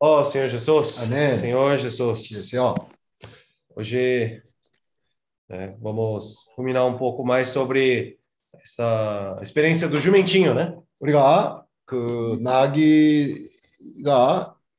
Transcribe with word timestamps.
Oh, 0.00 0.24
Senhor 0.24 0.48
Jesus. 0.48 1.02
Amém. 1.02 1.34
Senhor 1.34 1.78
Jesus. 1.78 2.22
주세요. 2.24 2.74
Hoje 3.74 4.40
né, 5.48 5.76
vamos 5.80 6.50
ruminar 6.56 6.86
um 6.86 6.96
pouco 6.96 7.24
mais 7.24 7.48
sobre 7.48 8.18
essa 8.62 9.38
experiência 9.42 9.88
do 9.88 9.98
jumentinho, 9.98 10.54
né? 10.54 10.76
우리가 11.00 11.64
그 11.84 12.38
나기가 12.40 13.38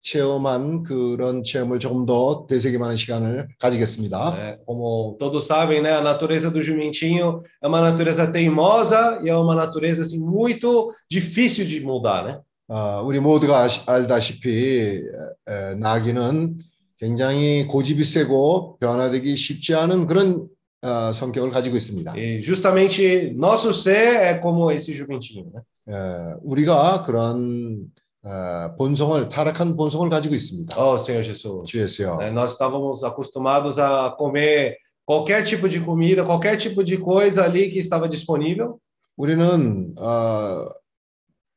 체험한 0.02 0.84
그런 0.84 1.44
체험을 1.44 1.80
조금 1.80 2.06
더 2.06 2.46
되새김하는 2.48 2.96
시간을 2.96 3.50
가지겠습니다. 3.60 4.36
É, 4.38 4.58
como 4.66 5.18
todos 5.20 5.46
sabem, 5.46 5.82
né, 5.82 5.92
a 5.94 6.02
natureza 6.02 6.50
do 6.50 6.62
jumentinho 6.62 7.40
é 7.62 7.68
uma 7.68 7.82
natureza 7.82 8.32
teimosa 8.32 9.20
e 9.24 9.30
é 9.30 9.36
uma 9.36 9.56
natureza 9.56 10.04
assim 10.04 10.20
muito 10.20 10.94
difícil 11.10 11.66
de 11.66 11.82
mudar, 11.82 12.24
né? 12.24 12.40
아, 12.69 13.01
우리 13.05 13.21
모두가 13.21 13.61
아시- 13.65 13.83
알다시피 13.87 14.49
에, 14.51 15.01
에, 15.49 15.75
나기는 15.77 16.59
굉장히 16.99 17.67
고집이 17.67 18.05
세고 18.05 18.79
변화되기 18.81 19.37
쉽지 19.37 19.75
않은 19.75 20.07
그런 20.07 20.49
어, 20.83 21.13
성격을 21.15 21.51
가지고 21.51 21.77
있습니다. 21.77 22.15
E 22.17 22.41
justamente 22.43 23.33
nosso 23.37 23.71
ser 23.73 24.17
é 24.21 24.39
como 24.41 24.71
esse 24.71 24.93
jumentinho, 24.93 25.51
né? 25.53 25.63
에, 25.89 26.35
우리가 26.43 27.03
그런 27.05 27.87
어, 28.23 28.75
본성을 28.77 29.29
타락한 29.29 29.77
본성을 29.77 30.09
가지고 30.11 30.35
있습니다. 30.35 30.77
Oh, 30.79 30.97
Senhor 30.99 31.23
Jesus. 31.25 31.67
주 31.67 31.81
예수요. 31.83 32.19
né, 32.19 32.31
nós 32.31 32.53
estávamos 32.53 33.03
acostumados 33.05 33.79
a 33.79 34.15
comer 34.19 34.77
qualquer 35.07 35.45
tipo 35.45 35.69
de 35.69 35.81
comida, 35.81 36.25
qualquer 36.25 36.57
tipo 36.57 36.83
de 36.85 36.97
coisa 36.99 37.45
ali 37.45 37.69
que 37.71 37.79
estava 37.79 38.09
disponível. 38.09 38.79
우리는 39.17 39.95
어, 39.99 40.67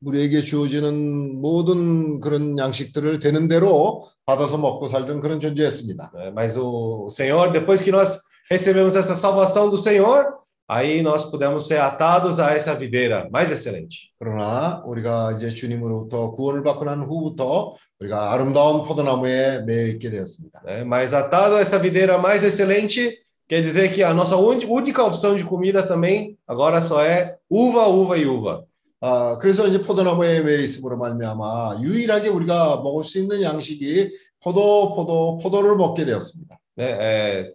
우리에게 0.05 0.43
주어지는 0.43 1.41
모든 1.41 2.21
그런 2.21 2.59
양식들을 2.59 3.21
되는 3.21 3.47
대로 3.49 4.09
받아서 4.27 4.59
먹고 4.59 4.87
살던 4.87 5.21
그런 5.21 5.41
존재였습니다. 5.41 6.11
né? 6.15 6.31
Mas 6.35 6.57
o, 6.57 7.05
o 7.07 7.09
Senhor, 7.11 7.53
depois 7.53 7.83
que 7.83 7.93
nós 7.93 8.19
recebemos 8.51 8.97
essa 8.97 9.15
salvação 9.15 9.71
do 9.71 9.77
Senhor, 9.77 10.27
aí 10.69 11.03
nós 11.03 11.31
pudemos 11.31 11.67
ser 11.69 11.81
atados 11.81 12.41
a 12.41 12.53
essa 12.53 12.75
videira 12.75 13.29
mais 13.31 13.51
excelente. 13.53 14.11
그러나 14.19 14.83
우리가 14.87 15.33
이제 15.37 15.51
주님으로부터 15.51 16.33
구원을 16.33 16.63
받고 16.65 16.85
난 16.85 17.03
후부터 17.03 17.75
우리가 18.01 18.33
아름다운 18.33 18.85
포도나무에 18.87 19.63
매여 19.63 19.87
있게 19.89 20.11
되었습니다. 20.11 20.63
né? 20.65 20.83
Mas 20.85 21.15
atado 21.15 21.57
a 21.57 21.61
essa 21.61 21.79
videira 21.79 22.19
mais 22.19 22.43
excelente, 22.43 23.19
quer 23.49 23.61
dizer 23.61 23.93
que 23.93 24.03
a 24.03 24.13
nossa 24.15 24.37
uni- 24.37 24.67
única 24.67 25.05
opção 25.05 25.37
de 25.37 25.45
comida 25.45 25.83
também 25.87 26.37
agora 26.47 26.81
só 26.81 27.03
é 27.03 27.37
uva, 27.51 27.87
uva 27.87 28.17
e 28.19 28.27
uva. 28.27 28.65
아, 29.00 29.38
그래서 29.40 29.68
이제 29.68 29.82
포도나무에 29.84 30.42
매여 30.42 30.60
있음으로 30.60 30.98
말미암아 30.98 31.80
유일하게 31.82 32.30
우리가 32.30 32.82
먹을 32.82 33.04
수 33.04 33.20
있는 33.20 33.42
양식이 33.42 34.10
포도, 34.42 34.96
포도, 34.96 35.38
포도를 35.38 35.76
먹게 35.76 36.06
되었습니다. 36.06 36.58
né? 36.78 36.86
É, 36.86 37.54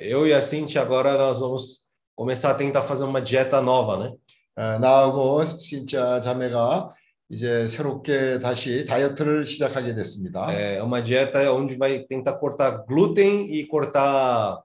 eu 0.00 0.26
e 0.26 0.32
a 0.32 0.40
Cintia 0.40 0.82
agora 0.82 1.16
nós 1.16 1.40
vamos 1.40 1.88
começar 2.14 2.50
a 2.50 2.54
tentar 2.54 2.82
fazer 2.82 3.04
uma 3.04 3.20
dieta 3.20 3.60
nova, 3.60 3.96
né? 4.04 4.14
아, 4.56 4.78
나하고 4.78 5.44
진짜 5.44 6.20
자매가 6.20 6.94
이제 7.30 7.66
새롭게 7.66 8.38
다시 8.40 8.86
다이어트를 8.86 9.44
시작하게 9.44 9.94
됐습니다. 9.94 10.52
É 10.52 10.82
uma 10.82 11.02
dieta 11.02 11.52
onde 11.52 11.76
vai 11.76 12.04
tentar 12.06 12.38
cortar 12.38 12.84
glúten 12.86 13.46
e 13.50 13.66
cortar 13.66 14.62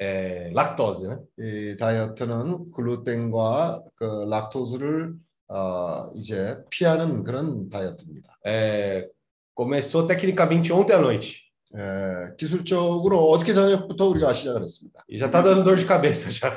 é, 0.00 0.50
lactose, 0.52 1.08
né? 1.08 1.18
이 1.38 1.76
다이어트는 1.76 2.72
글루텐과 2.72 3.82
그 3.96 4.26
락토스를 4.28 5.14
어, 5.53 6.09
이제 6.13 6.57
피하는 6.69 7.23
그런 7.23 7.69
다이어트입니다. 7.69 8.37
É, 8.45 9.09
começou 9.55 10.07
tecnicamente 10.07 10.71
ontem 10.71 10.93
à 10.93 10.99
noite 10.99 11.42
에, 11.76 12.34
기술적으로 12.38 13.18
어저께 13.30 13.52
저녁부터 13.52 14.06
우리가 14.08 14.32
시작을 14.32 14.62
했습니다. 14.62 15.04
e 15.10 15.18
já 15.18 15.28
tá 15.28 15.42
dando 15.42 15.64
dor 15.64 15.76
de 15.76 15.84
cabeça 15.84 16.30
já. 16.30 16.54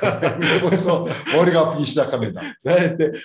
벌써 0.61 1.05
머리가 1.35 1.61
아프기 1.61 1.85
시작합니다. 1.85 2.39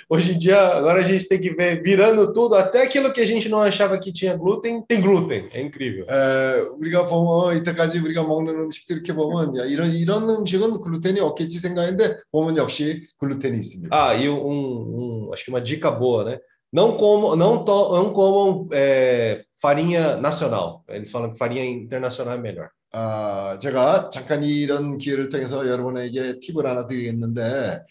Hoje 0.08 0.32
em 0.32 0.38
dia, 0.38 0.58
agora 0.76 1.00
a 1.00 1.02
gente 1.02 1.28
tem 1.28 1.38
que 1.40 1.50
ver 1.54 1.82
virando 1.82 2.32
tudo, 2.32 2.54
até 2.54 2.82
aquilo 2.84 3.12
que 3.12 3.20
a 3.20 3.26
gente 3.26 3.48
não 3.48 3.60
achava 3.60 3.98
que 3.98 4.10
tinha 4.12 4.36
glúten, 4.36 4.82
tem 4.88 5.00
glúten. 5.02 5.48
É 5.52 5.60
incrível. 5.60 6.06
에, 6.08 6.60
우리가 6.78 7.06
보면 7.06 7.58
이때까지 7.58 7.98
우리가 7.98 8.22
먹는 8.24 8.54
음식들 8.54 8.96
이렇게 8.96 9.12
보면 9.14 9.58
야, 9.58 9.64
이런 9.64 9.90
이런 9.92 10.28
음식은 10.30 10.80
글루텐이 10.80 11.20
없겠지 11.20 11.58
생각했는데 11.58 12.16
보면 12.30 12.56
역시 12.56 13.06
글루텐이 13.18 13.58
있습니다. 13.58 13.94
Ah, 13.94 14.14
e 14.16 14.28
um, 14.28 15.26
um- 15.28 15.32
acho 15.32 15.44
que 15.44 15.50
uma 15.50 15.60
dica 15.60 15.90
boa, 15.90 16.24
né? 16.24 16.38
Não 16.71 16.97
comam, 16.97 17.35
não, 17.35 17.63
to, 17.63 17.95
não 17.95 18.13
comam 18.13 18.67
é, 18.73 19.45
farinha 19.61 20.17
nacional. 20.17 20.83
Eles 20.89 21.09
falam 21.09 21.31
que 21.31 21.37
farinha 21.37 21.65
internacional 21.65 22.35
é 22.35 22.37
melhor. 22.37 22.69
아, 22.93 23.57
제가 23.61 24.09
잠깐 24.09 24.43
이런 24.43 24.97
기회를 24.97 25.29
통해서 25.29 25.67
여러분에게 25.67 26.39
팁을 26.39 26.65
하나 26.65 26.87
드리겠는데, 26.87 27.83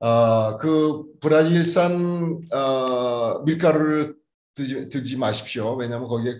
어, 0.00 0.56
그 0.58 1.04
브라질산 1.20 2.40
어, 2.52 3.42
밀가루를 3.44 4.14
드지, 4.54 4.88
들지 4.88 5.16
마십시오. 5.16 5.74
왜냐하면 5.76 6.08
거기에 6.08 6.34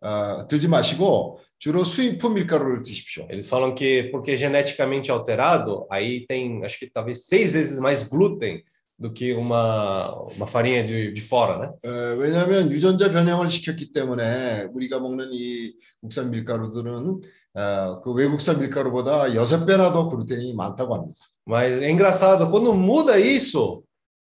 어, 0.00 0.46
들지 0.48 0.68
마시고 0.68 1.40
주로 1.58 1.84
수입품 1.84 2.34
밀가루를 2.34 2.82
드십시오. 2.82 3.26
Eles 3.30 3.48
falam 3.48 3.74
que 3.74 4.10
porque 4.10 4.36
geneticamente 4.36 5.12
alterado, 5.12 5.86
aí 5.88 6.26
tem, 6.26 6.64
acho 6.64 6.78
que 6.78 6.90
talvez 6.90 7.26
seis 7.26 7.54
vezes 7.54 7.78
mais 7.78 8.08
glúten 8.08 8.62
Do 8.99 9.13
que 9.13 9.33
uma, 9.33 10.11
uma 10.35 10.47
farinha 10.47 10.83
de, 10.83 11.11
de 11.11 11.21
fora, 11.21 11.59
né? 11.59 11.71
어, 11.85 12.15
왜냐하면 12.17 12.71
유전자 12.71 13.11
변형을 13.11 13.49
시켰기 13.49 13.91
때문에 13.91 14.69
우리가 14.73 14.99
먹는 14.99 15.29
이 15.33 15.73
국산 16.01 16.31
밀가루들은 16.31 17.21
어, 17.53 18.01
그 18.01 18.11
외국산 18.13 18.59
밀가루보다 18.59 19.35
여섯 19.35 19.65
배나 19.65 19.91
더 19.91 20.09
글루텐이 20.09 20.53
많다고 20.53 20.95
합니다. 20.95 21.19
Mas 21.47 21.81
é 21.81 21.89
engraçado, 21.89 22.49
quando 22.49 22.73
muda 22.73 23.17
isso, 23.19 23.83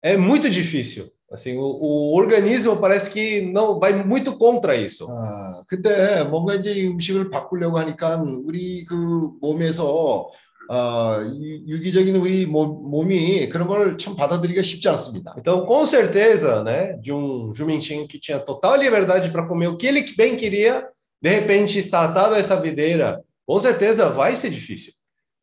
é 0.03 0.15
muito 0.17 0.49
difícil. 0.49 1.09
Assim, 1.31 1.57
o, 1.57 1.63
o 1.63 2.15
organismo 2.15 2.77
parece 2.77 3.09
que 3.11 3.41
não 3.41 3.79
vai 3.79 3.91
muito 4.03 4.37
contra 4.37 4.75
isso. 4.75 5.07
아, 5.09 5.63
근데 5.67 6.23
뭔가 6.25 6.55
이제 6.55 6.71
이 6.73 6.87
음식을 6.87 7.29
바꾸려고 7.29 7.77
하니까 7.79 8.21
우리 8.21 8.85
그 8.85 9.31
몸에서 9.41 10.29
어, 10.69 11.21
유- 11.39 11.63
유기적인 11.67 12.15
우리 12.17 12.45
몸, 12.45 12.89
몸이 12.91 13.47
그런 13.49 13.67
걸 13.67 13.95
참 13.97 14.15
받아들이기가 14.15 14.61
쉽지 14.63 14.89
않습니다. 14.89 15.33
Então, 15.37 15.65
com 15.65 15.85
certeza, 15.85 16.63
né, 16.63 16.93
de 17.01 17.11
um 17.13 17.53
jumentinho 17.53 18.07
que 18.07 18.19
tinha 18.19 18.39
total 18.39 18.75
liberdade 18.77 19.29
para 19.31 19.47
comer 19.47 19.67
o 19.67 19.77
que 19.77 19.87
ele 19.87 20.03
bem 20.17 20.35
queria, 20.35 20.87
de 21.21 21.29
repente 21.29 21.79
está 21.79 22.03
atado 22.03 22.35
a 22.35 22.37
essa 22.37 22.59
videira, 22.59 23.21
com 23.45 23.59
certeza 23.59 24.09
vai 24.09 24.35
ser 24.35 24.49
difícil. 24.49 24.93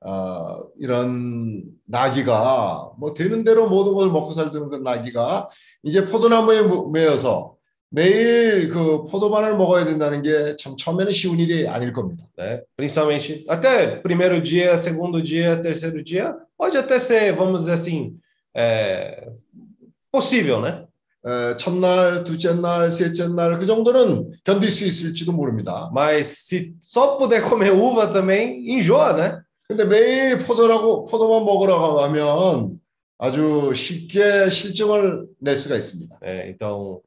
어, 0.06 0.68
이런 0.78 1.62
나기가 1.88 2.91
뭐 2.98 3.14
되는 3.14 3.42
대로 3.42 3.68
모든 3.70 3.94
걸 3.94 4.10
먹고 4.10 4.32
살던 4.34 4.68
그 4.68 4.76
나기가 4.76 5.48
이제 5.82 6.04
포도나무에 6.06 6.60
모- 6.60 6.91
매여서 6.91 7.53
매일 7.94 8.69
그 8.69 9.05
포도만을 9.06 9.56
먹어야 9.56 9.84
된다는 9.84 10.22
게 10.22 10.56
참 10.59 10.77
처음에는 10.77 11.12
쉬운 11.12 11.38
일이 11.38 11.69
아닐 11.69 11.93
겁니다. 11.93 12.27
né? 12.37 12.60
Principalmente 12.77 13.44
até 13.49 14.03
primeiro 14.03 14.43
dia, 14.43 14.77
segundo 14.77 15.22
dia, 15.22 15.62
terceiro 15.62 16.03
dia, 16.03 16.34
pode 16.59 16.77
até 16.77 16.99
ser, 16.99 17.33
vamos 17.37 17.60
dizer 17.60 17.75
assim, 17.75 18.16
é, 18.56 19.28
possível, 20.10 20.60
né? 20.60 20.84
에, 21.25 21.56
첫날, 21.56 22.25
둘째 22.25 22.53
날, 22.54 22.91
셋째 22.91 23.28
날 23.28 23.59
그 23.59 23.66
정도는 23.66 24.33
견딜 24.44 24.71
수 24.72 24.84
있을지도 24.84 25.33
모릅니다. 25.33 25.88
Mas 25.94 26.27
se 26.49 26.75
só 26.83 27.16
puder 27.16 27.43
comer 27.49 27.71
uva 27.72 28.12
também, 28.12 28.69
enjoa, 28.75 29.12
né? 29.15 29.41
근데 29.69 29.84
매일 29.84 30.38
포도라고 30.44 31.06
포도만 31.06 31.44
먹으라고 31.44 32.00
하면 32.03 32.78
아주 33.19 33.72
쉽게 33.75 34.50
실증을 34.50 35.27
낼 35.41 35.56
수가 35.59 35.77
있습니다. 35.77 36.19
É, 36.22 36.50
então, 36.50 37.00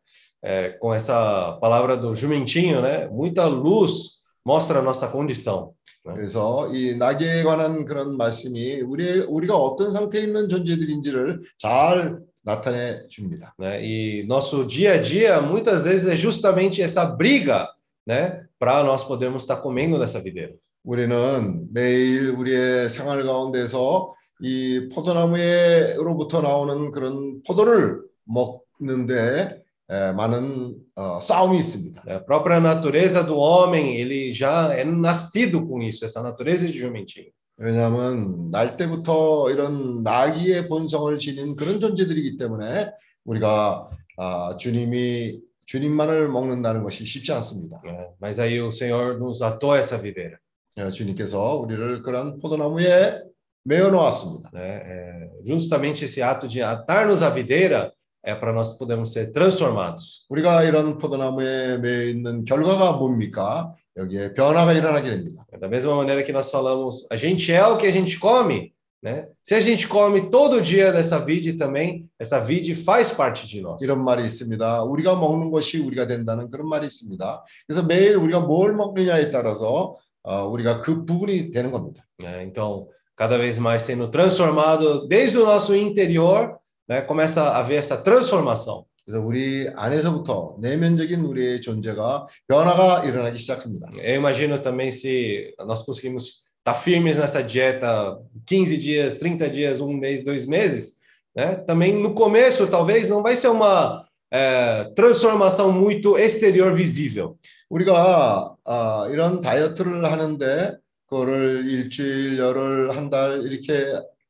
é, 0.48 0.70
com 0.80 0.94
essa 0.94 1.58
palavra 1.60 1.98
do 1.98 2.16
jumentinho, 2.16 2.82
né? 2.82 3.06
Muita 3.10 3.46
luz 3.48 4.22
mostra 4.46 4.80
a 4.80 4.82
nossa 4.82 5.10
condição. 5.12 5.74
그래서 6.06 6.74
이 6.74 6.96
낙에 6.96 7.44
관한 7.44 7.84
그런 7.84 8.16
말씀이 8.16 8.80
우리 8.80 9.20
우리가 9.28 9.58
어떤 9.58 9.92
상태에 9.92 10.22
있는 10.22 10.48
존재들인지를 10.48 11.42
잘 11.58 12.20
나타내 12.46 13.02
줍니다. 13.10 13.54
né? 13.60 13.84
E 13.84 14.24
nosso 14.26 14.66
dia 14.66 14.94
a 14.94 15.02
dia 15.02 15.42
muitas 15.42 15.84
vezes 15.84 16.08
é 16.08 16.16
justamente 16.16 16.82
essa 16.82 17.04
briga, 17.04 17.68
né, 18.08 18.46
para 18.58 18.86
nós 18.86 19.04
podermos 19.04 19.44
estar 19.44 19.58
comendo 19.58 20.00
nessa 20.00 20.22
videira. 20.22 20.54
우리는 20.86 21.68
매일 21.74 22.30
우리의 22.30 22.90
생활 22.90 23.22
가운데서 23.24 24.14
이 24.40 24.88
포도나무에로부터 24.94 26.40
나오는 26.40 26.92
그런 26.92 27.42
포도를 27.44 28.00
먹는데 28.24 29.67
에, 29.91 30.13
많은 30.13 30.75
어, 30.97 31.21
싸움이 31.21 31.59
있습니다. 31.59 32.03
né? 32.07 32.15
A 32.15 32.21
própria 32.21 32.61
natureza 32.61 33.23
do 33.23 33.37
homem, 33.39 33.97
ele 33.97 34.33
já 34.33 34.73
é 34.73 34.85
nascido 34.85 35.67
com 35.67 35.83
isso, 35.83 36.05
essa 36.05 36.23
natureza 36.23 36.67
de 36.67 36.79
jumentinho. 36.79 37.31
왜냐하면 37.59 38.51
날 38.51 38.77
때부터 38.77 39.51
이런 39.51 40.03
나기의 40.03 40.69
본성을 40.69 41.17
지닌 41.19 41.55
그런 41.55 41.81
존재들이기 41.81 42.37
때문에 42.39 42.91
우리가 43.25 43.91
아, 44.17 44.57
주님이 44.57 45.39
주님만을 45.67 46.29
먹는다는 46.29 46.83
것이 46.83 47.05
쉽지 47.05 47.33
않습니다. 47.33 47.81
É, 47.85 48.09
mas 48.21 48.39
aí 48.41 48.61
o 48.61 48.73
Senhor 48.73 49.19
nos 49.19 49.43
atou 49.43 49.73
a 49.73 49.79
essa 49.79 49.97
videira. 49.97 50.39
예, 50.79 50.91
주님께서 50.91 51.57
우리를 51.57 52.03
그런 52.03 52.39
포도나무에 52.41 53.23
메어 53.65 53.91
놓았습니다. 53.91 54.51
Né? 54.53 54.83
É, 54.85 55.31
justamente 55.47 56.05
esse 56.05 56.21
ato 56.23 56.49
de 56.49 56.63
atar-nos 56.63 57.23
à 57.23 57.31
videira 57.31 57.93
é 58.25 58.35
para 58.35 58.53
nós 58.53 58.75
podermos 58.79 59.13
ser 59.13 59.33
transformados. 59.33 60.27
우리가 60.31 60.65
이런 60.65 60.99
포도나무에 60.99 61.79
매여 61.79 62.05
있는 62.11 62.45
결과가 62.45 62.93
뭡니까? 62.93 63.75
여기에 63.97 64.35
변화가 64.35 64.73
일어나게 64.73 65.11
됩니다. 65.11 65.45
Da 65.61 65.69
mesma 65.69 65.95
maneira 65.95 66.23
que 66.23 66.33
nós 66.33 66.51
falamos, 66.51 67.07
a 67.11 67.17
gente 67.17 67.53
é 67.53 67.67
o 67.67 67.77
que 67.77 67.87
a 67.87 67.91
gente 67.91 68.19
come, 68.19 68.73
né? 69.03 69.27
Se 69.43 69.55
a 69.55 69.61
gente 69.61 69.89
come 69.89 70.31
todo 70.31 70.63
dia 70.63 70.93
dessa 70.93 71.19
vide 71.19 71.55
também, 71.55 72.09
essa 72.19 72.39
vide 72.39 72.75
faz 72.77 73.11
parte 73.11 73.47
de 73.47 73.61
nós. 73.61 73.83
이런 73.83 74.03
말이 74.05 74.25
있습니다. 74.25 74.85
우리가 74.85 75.17
먹는 75.17 75.51
것이 75.51 75.81
우리가 75.81 76.07
된다는 76.07 76.49
그런 76.49 76.69
말이 76.69 76.87
있습니다. 76.87 77.45
그래서 77.67 77.83
매일 77.83 78.17
우리가 78.17 78.41
뭘 78.41 78.75
먹느냐에 78.75 79.31
따라서 79.31 79.97
어, 80.23 80.47
우리가 80.47 80.81
그 80.81 81.05
부분이 81.05 81.51
되는 81.51 81.73
겁니다. 81.73 82.07
né? 82.21 82.45
Então, 82.45 82.87
cada 83.17 83.37
vez 83.37 83.59
mais 83.59 83.83
sendo 83.83 84.09
transformado 84.09 85.09
desde 85.09 85.37
o 85.37 85.45
nosso 85.45 85.75
interior, 85.75 86.57
né? 86.88 87.02
Começa 87.02 87.44
a 87.44 87.60
haver 87.60 87.78
essa 87.80 87.98
transformação. 87.98 88.86
그래서 89.06 89.22
우리 89.22 89.70
안에서부터 89.76 90.58
내면적인 90.60 91.22
우리의 91.22 91.62
존재가 91.62 92.28
변화가 92.48 93.06
일어나기 93.06 93.38
시작합니다. 93.38 93.90
Eu 93.98 94.16
imagino 94.16 94.62
também 94.62 94.92
se 94.92 95.56
nós 95.66 95.84
conseguimos 95.84 96.44
estar 96.60 96.74
firmes 96.74 97.18
nessa 97.18 97.42
dieta 97.42 98.18
15 98.46 98.78
dias, 98.78 99.16
30 99.16 99.50
dias, 99.50 99.80
um 99.80 99.94
mês, 99.94 100.24
dois 100.26 100.46
meses, 100.46 101.00
né? 101.34 101.56
Também 101.56 101.94
no 101.94 102.14
começo, 102.14 102.68
talvez, 102.68 103.10
não 103.10 103.24
vai 103.24 103.36
ser 103.38 103.48
uma 103.48 104.06
é, 104.30 104.92
transformação 104.94 105.72
muito 105.72 106.18
exterior 106.18 106.74
visível. 106.74 107.38
우리가 107.70 108.56
아, 108.66 109.08
이런 109.12 109.40
다이어트를 109.42 110.04
하는데 110.04 110.78
그거를 111.08 111.66
일주일, 111.66 112.38
열흘, 112.38 112.92
한 112.92 113.10
달 113.10 113.42
이렇게 113.44 113.86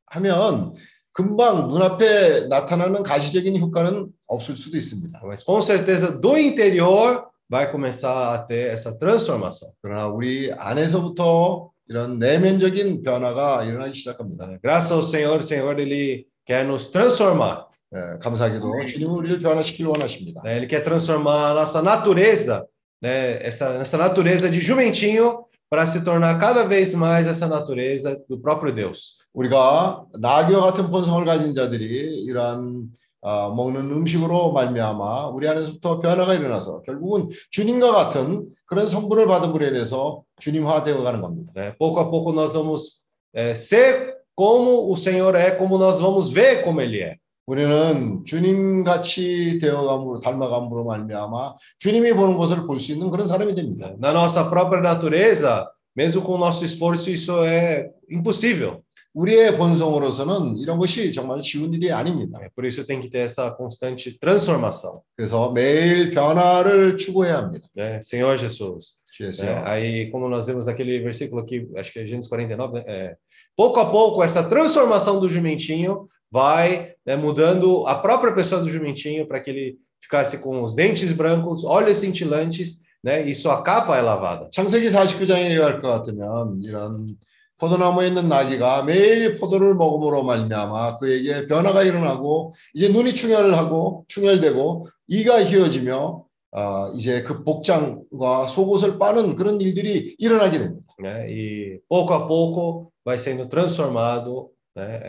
하면 0.08 0.76
금방 1.18 1.68
눈앞에 1.68 2.46
나타나는 2.48 3.02
가시적인 3.02 3.60
효과는 3.60 4.08
없을 4.28 4.56
수도 4.56 4.78
있습니다. 4.78 5.20
Mas 5.24 5.44
com 5.44 5.60
certeza 5.60 6.12
do 6.12 6.36
interior 6.36 7.24
vai 7.50 7.72
começar 7.72 8.36
a 8.36 8.46
ter 8.46 8.72
essa 8.72 9.00
transformação. 9.00 9.72
그러나 9.82 10.06
우리 10.06 10.54
안에서부터 10.54 11.72
이런 11.90 12.20
내면적인 12.20 13.02
변화가 13.02 13.64
일어나기 13.64 13.96
시작합니다. 13.96 14.48
Graças 14.62 14.92
ao 14.92 15.02
Senhor, 15.02 15.40
o 15.40 15.42
Senhor 15.42 15.80
ele 15.80 16.28
quer 16.46 16.68
nos 16.68 16.92
transformar. 16.92 17.66
예, 17.96 18.20
감사하게도 18.20 18.86
주님은 18.86 19.12
우리를 19.12 19.40
변화시키길 19.40 19.88
원하십니다. 19.88 20.44
Ele 20.46 20.68
quer 20.68 20.84
transformar 20.84 21.50
a 21.50 21.54
nossa 21.56 21.82
natureza, 21.82 22.64
né? 23.02 23.42
Essa, 23.42 23.80
essa 23.82 23.98
natureza 23.98 24.52
de 24.52 24.62
jumentinho 24.62 25.47
para 25.70 25.86
se 25.86 26.04
tornar 26.04 26.40
cada 26.40 26.64
vez 26.66 26.94
mais 26.94 27.28
essa 27.28 27.48
natureza 27.48 28.20
do 28.30 28.40
próprio 28.40 28.74
Deus. 28.74 29.18
우리가 29.34 30.06
나귀와 30.20 30.62
같은 30.62 30.90
본성을 30.90 31.24
가진 31.26 31.54
자들이 31.54 32.24
이러한 32.24 32.90
아, 33.22 33.52
먹는 33.56 33.92
음식으로 33.92 34.54
말미암아 34.54 35.28
우리 35.28 35.48
안에서부터 35.48 36.00
변화가 36.00 36.36
일어나서 36.36 36.82
결국은 36.84 37.30
주님과 37.52 37.92
같은 37.92 38.48
그런 38.66 38.88
성분을 38.88 39.28
받은 39.28 39.52
불에 39.54 39.68
인해서 39.68 40.24
주님화되어 40.40 41.04
가는 41.04 41.22
겁니다. 41.22 41.52
né? 41.56 41.76
Pouco 41.78 42.00
a 42.00 42.10
pouco 42.10 42.32
nós 42.32 42.54
vamos 42.54 43.02
é, 43.34 43.54
ser 43.54 44.16
como 44.36 44.92
o 44.92 44.96
Senhor 44.96 45.36
é, 45.36 45.52
como 45.52 45.78
nós 45.78 46.00
vamos 46.00 46.32
ver 46.32 46.64
como 46.64 46.80
Ele 46.80 47.02
é. 47.02 47.16
우리는 47.48 48.26
주님 48.26 48.84
같이 48.84 49.58
되어감으로 49.60 50.20
닮아감으로 50.20 50.84
말미암아 50.84 51.56
주님이 51.80 52.12
보는 52.14 52.36
것을 52.38 52.68
볼 52.68 52.78
수 52.80 52.92
있는 52.92 53.10
그런 53.10 53.26
사람이 53.26 53.56
됩니다. 53.56 53.96
Na 54.00 54.12
nossa 54.12 54.50
própria 54.50 54.82
natureza, 54.82 55.66
mesmo 55.96 56.22
com 56.22 56.38
nosso 56.38 56.66
esforço, 56.66 57.10
isso 57.10 57.44
é 57.46 57.90
impossível. 58.12 58.84
우리의 59.14 59.58
본성으로서는 59.58 60.58
이런 60.58 60.78
것이 60.78 61.12
정말 61.14 61.42
쉬운 61.42 61.74
일이 61.74 61.90
아닙니다. 61.92 62.38
Por 62.54 62.66
isso 62.68 62.86
tem 62.86 63.00
que 63.00 63.10
ter 63.10 63.20
essa 63.20 63.56
constante 63.56 64.20
transformação. 64.20 65.02
그래서 65.16 65.52
매일 65.54 66.12
변화를 66.12 66.98
추구해야 66.98 67.38
합니다. 67.38 67.66
Né? 67.76 68.02
Senhor 68.04 68.38
Jesus. 68.38 68.98
예수요. 69.20 69.64
Aí, 69.66 70.12
como 70.12 70.30
nós 70.30 70.46
vemos 70.46 70.68
naquele 70.68 71.00
versículo 71.00 71.42
aqui, 71.42 71.68
acho 71.76 71.92
que 71.92 72.00
é 72.00 72.06
Gênesis 72.06 72.30
49, 72.30 72.74
né? 72.74 72.84
É, 72.86 73.16
pouco 73.57 73.81
a 73.81 73.91
pouco, 73.91 74.23
essa 74.23 74.43
transformação 74.43 75.21
do 75.21 75.29
jumentinho 75.29 76.07
vai 76.31 76.95
né, 77.07 77.17
mudando 77.17 77.87
a 77.87 77.97
própria 77.97 78.33
pessoa 78.33 78.61
do 78.61 78.71
jumentinho 78.71 79.27
para 79.27 79.41
que 79.41 79.51
ele 79.51 79.79
ficasse 80.01 80.39
com 80.39 80.63
os 80.63 80.75
dentes 80.75 81.13
brancos, 81.13 81.65
olhos 81.65 81.99
cintilantes, 81.99 82.81
né? 83.05 83.27
E 83.27 83.35
sua 83.35 83.63
capa 83.63 83.97
é 83.97 84.01
lavada. 84.01 84.49
창세기 84.51 84.89
49장에 84.89 85.51
의할 85.51 85.81
것 85.81 85.89
같으면 85.89 86.61
이런 86.63 87.17
포도나무에 87.59 88.09
있는 88.09 88.29
나귀가 88.29 88.83
매일 88.83 89.39
포도를 89.39 89.75
먹음으로 89.75 90.25
말미암아 90.25 90.99
그에게 90.99 91.47
변화가 91.47 91.83
일어나고 91.85 92.55
이제 92.75 92.89
눈이 92.89 93.15
충혈하고 93.15 94.05
충혈되고 94.09 94.87
이가 95.09 95.45
휘어지며 95.45 96.25
아, 96.55 96.93
이제 96.97 97.23
그 97.23 97.45
복장과 97.45 98.47
속옷을 98.49 98.99
빠는 98.99 99.37
그런 99.37 99.61
일들이 99.61 100.15
일어나게 100.19 100.59
됩니다. 100.59 100.83
né? 101.03 101.29
E 101.29 101.81
pouco 101.89 102.15
a 102.15 102.27
pouco 102.27 102.93
vai 103.07 103.19
sendo 103.19 103.47
transformado 103.47 104.51
né, 104.75 105.01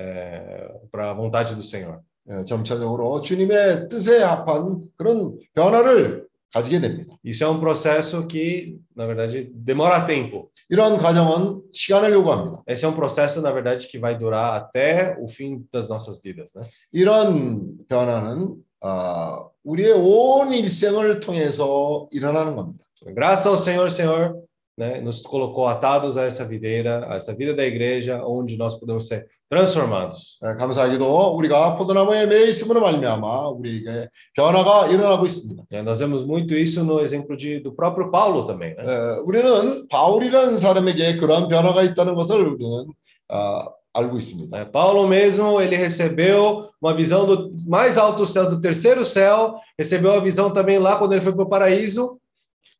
para 0.92 1.12
a 1.12 1.14
vontade 1.14 1.56
do 1.56 1.64
Senhor. 1.64 2.02
예, 2.30 2.46
점차적으로 2.46 3.20
주님의 3.20 3.90
뜻에 3.90 4.24
합한 4.24 4.84
그런 4.96 5.38
변화를 5.54 6.26
가지게 6.54 6.80
됩니다. 6.80 7.16
Isso 7.26 7.44
é 7.44 7.50
um 7.50 7.60
processo 7.60 8.28
que, 8.28 8.78
na 8.96 9.06
verdade, 9.06 9.52
demora 9.54 10.06
tempo. 10.06 10.50
이런 10.70 10.98
과정은 10.98 11.64
시간을 11.74 12.14
요구합니다. 12.14 12.64
Esse 12.68 12.86
é 12.86 12.88
um 12.88 12.94
processo, 12.94 13.42
na 13.42 13.52
verdade, 13.52 13.88
que 13.88 13.98
vai 13.98 14.16
durar 14.16 14.56
até 14.56 15.18
o 15.20 15.28
fim 15.28 15.66
das 15.72 15.90
nossas 15.90 16.22
vidas, 16.22 16.54
né? 16.56 16.64
이런 16.94 17.76
변화는 17.90 18.56
아, 18.82 19.46
우리의 19.64 19.94
온 19.94 20.54
일생을 20.54 21.20
통해서 21.20 22.08
일어나는 22.12 22.56
겁니다. 22.56 22.86
Graças 23.16 23.48
ao 23.48 23.58
Senhor, 23.58 23.92
Senhor, 23.92 24.36
né, 24.78 25.00
nos 25.02 25.22
colocou 25.22 25.68
atados 25.68 26.18
a 26.18 26.24
essa 26.24 26.44
videira, 26.46 27.06
a 27.08 27.16
essa 27.16 27.34
vida 27.34 27.54
da 27.54 27.64
igreja, 27.64 28.24
onde 28.26 28.58
nós 28.58 28.76
podemos 28.76 29.08
ser 29.08 29.28
transformados. 29.48 30.40
예, 30.44 30.56
감사하게도 30.56 31.36
우리가 31.36 31.76
포도나무에 31.78 32.26
매여 32.26 32.48
있음으로 32.48 32.82
말미암아 32.82 33.50
우리에게 33.50 34.10
변화가 34.36 34.88
일어나고 34.88 35.26
있습니다. 35.26 35.64
né? 35.72 35.84
Nós 35.84 36.00
vemos 36.00 36.26
muito 36.26 36.56
isso 36.56 36.84
no 36.84 37.02
exemplo 37.02 37.38
de, 37.38 37.60
do 37.60 37.72
próprio 37.72 38.10
Paulo 38.10 38.46
também, 38.46 38.76
né? 38.76 38.84
예, 38.84 39.20
우리는 39.24 39.88
바울이라는 39.90 40.58
사람에게 40.58 41.18
그러한 41.18 41.50
변화가 41.50 41.84
있다는 41.84 42.16
것을 42.16 42.42
우리는 42.48 42.88
아, 43.30 43.68
알고 43.94 44.18
있습니다. 44.18 44.58
É, 44.58 44.66
Paulo 44.66 45.08
mesmo, 45.08 45.62
ele 45.62 45.76
recebeu 45.76 46.68
uma 46.82 46.96
visão 46.96 47.28
do 47.28 47.54
mais 47.68 47.96
alto 47.96 48.26
céu, 48.26 48.50
do 48.50 48.60
terceiro 48.60 49.06
céu, 49.06 49.54
recebeu 49.78 50.14
a 50.14 50.20
visão 50.20 50.52
também 50.52 50.80
lá 50.80 50.98
quando 50.98 51.12
ele 51.12 51.22
foi 51.22 51.32
para 51.32 51.44
o 51.44 51.50
paraíso, 51.50 52.18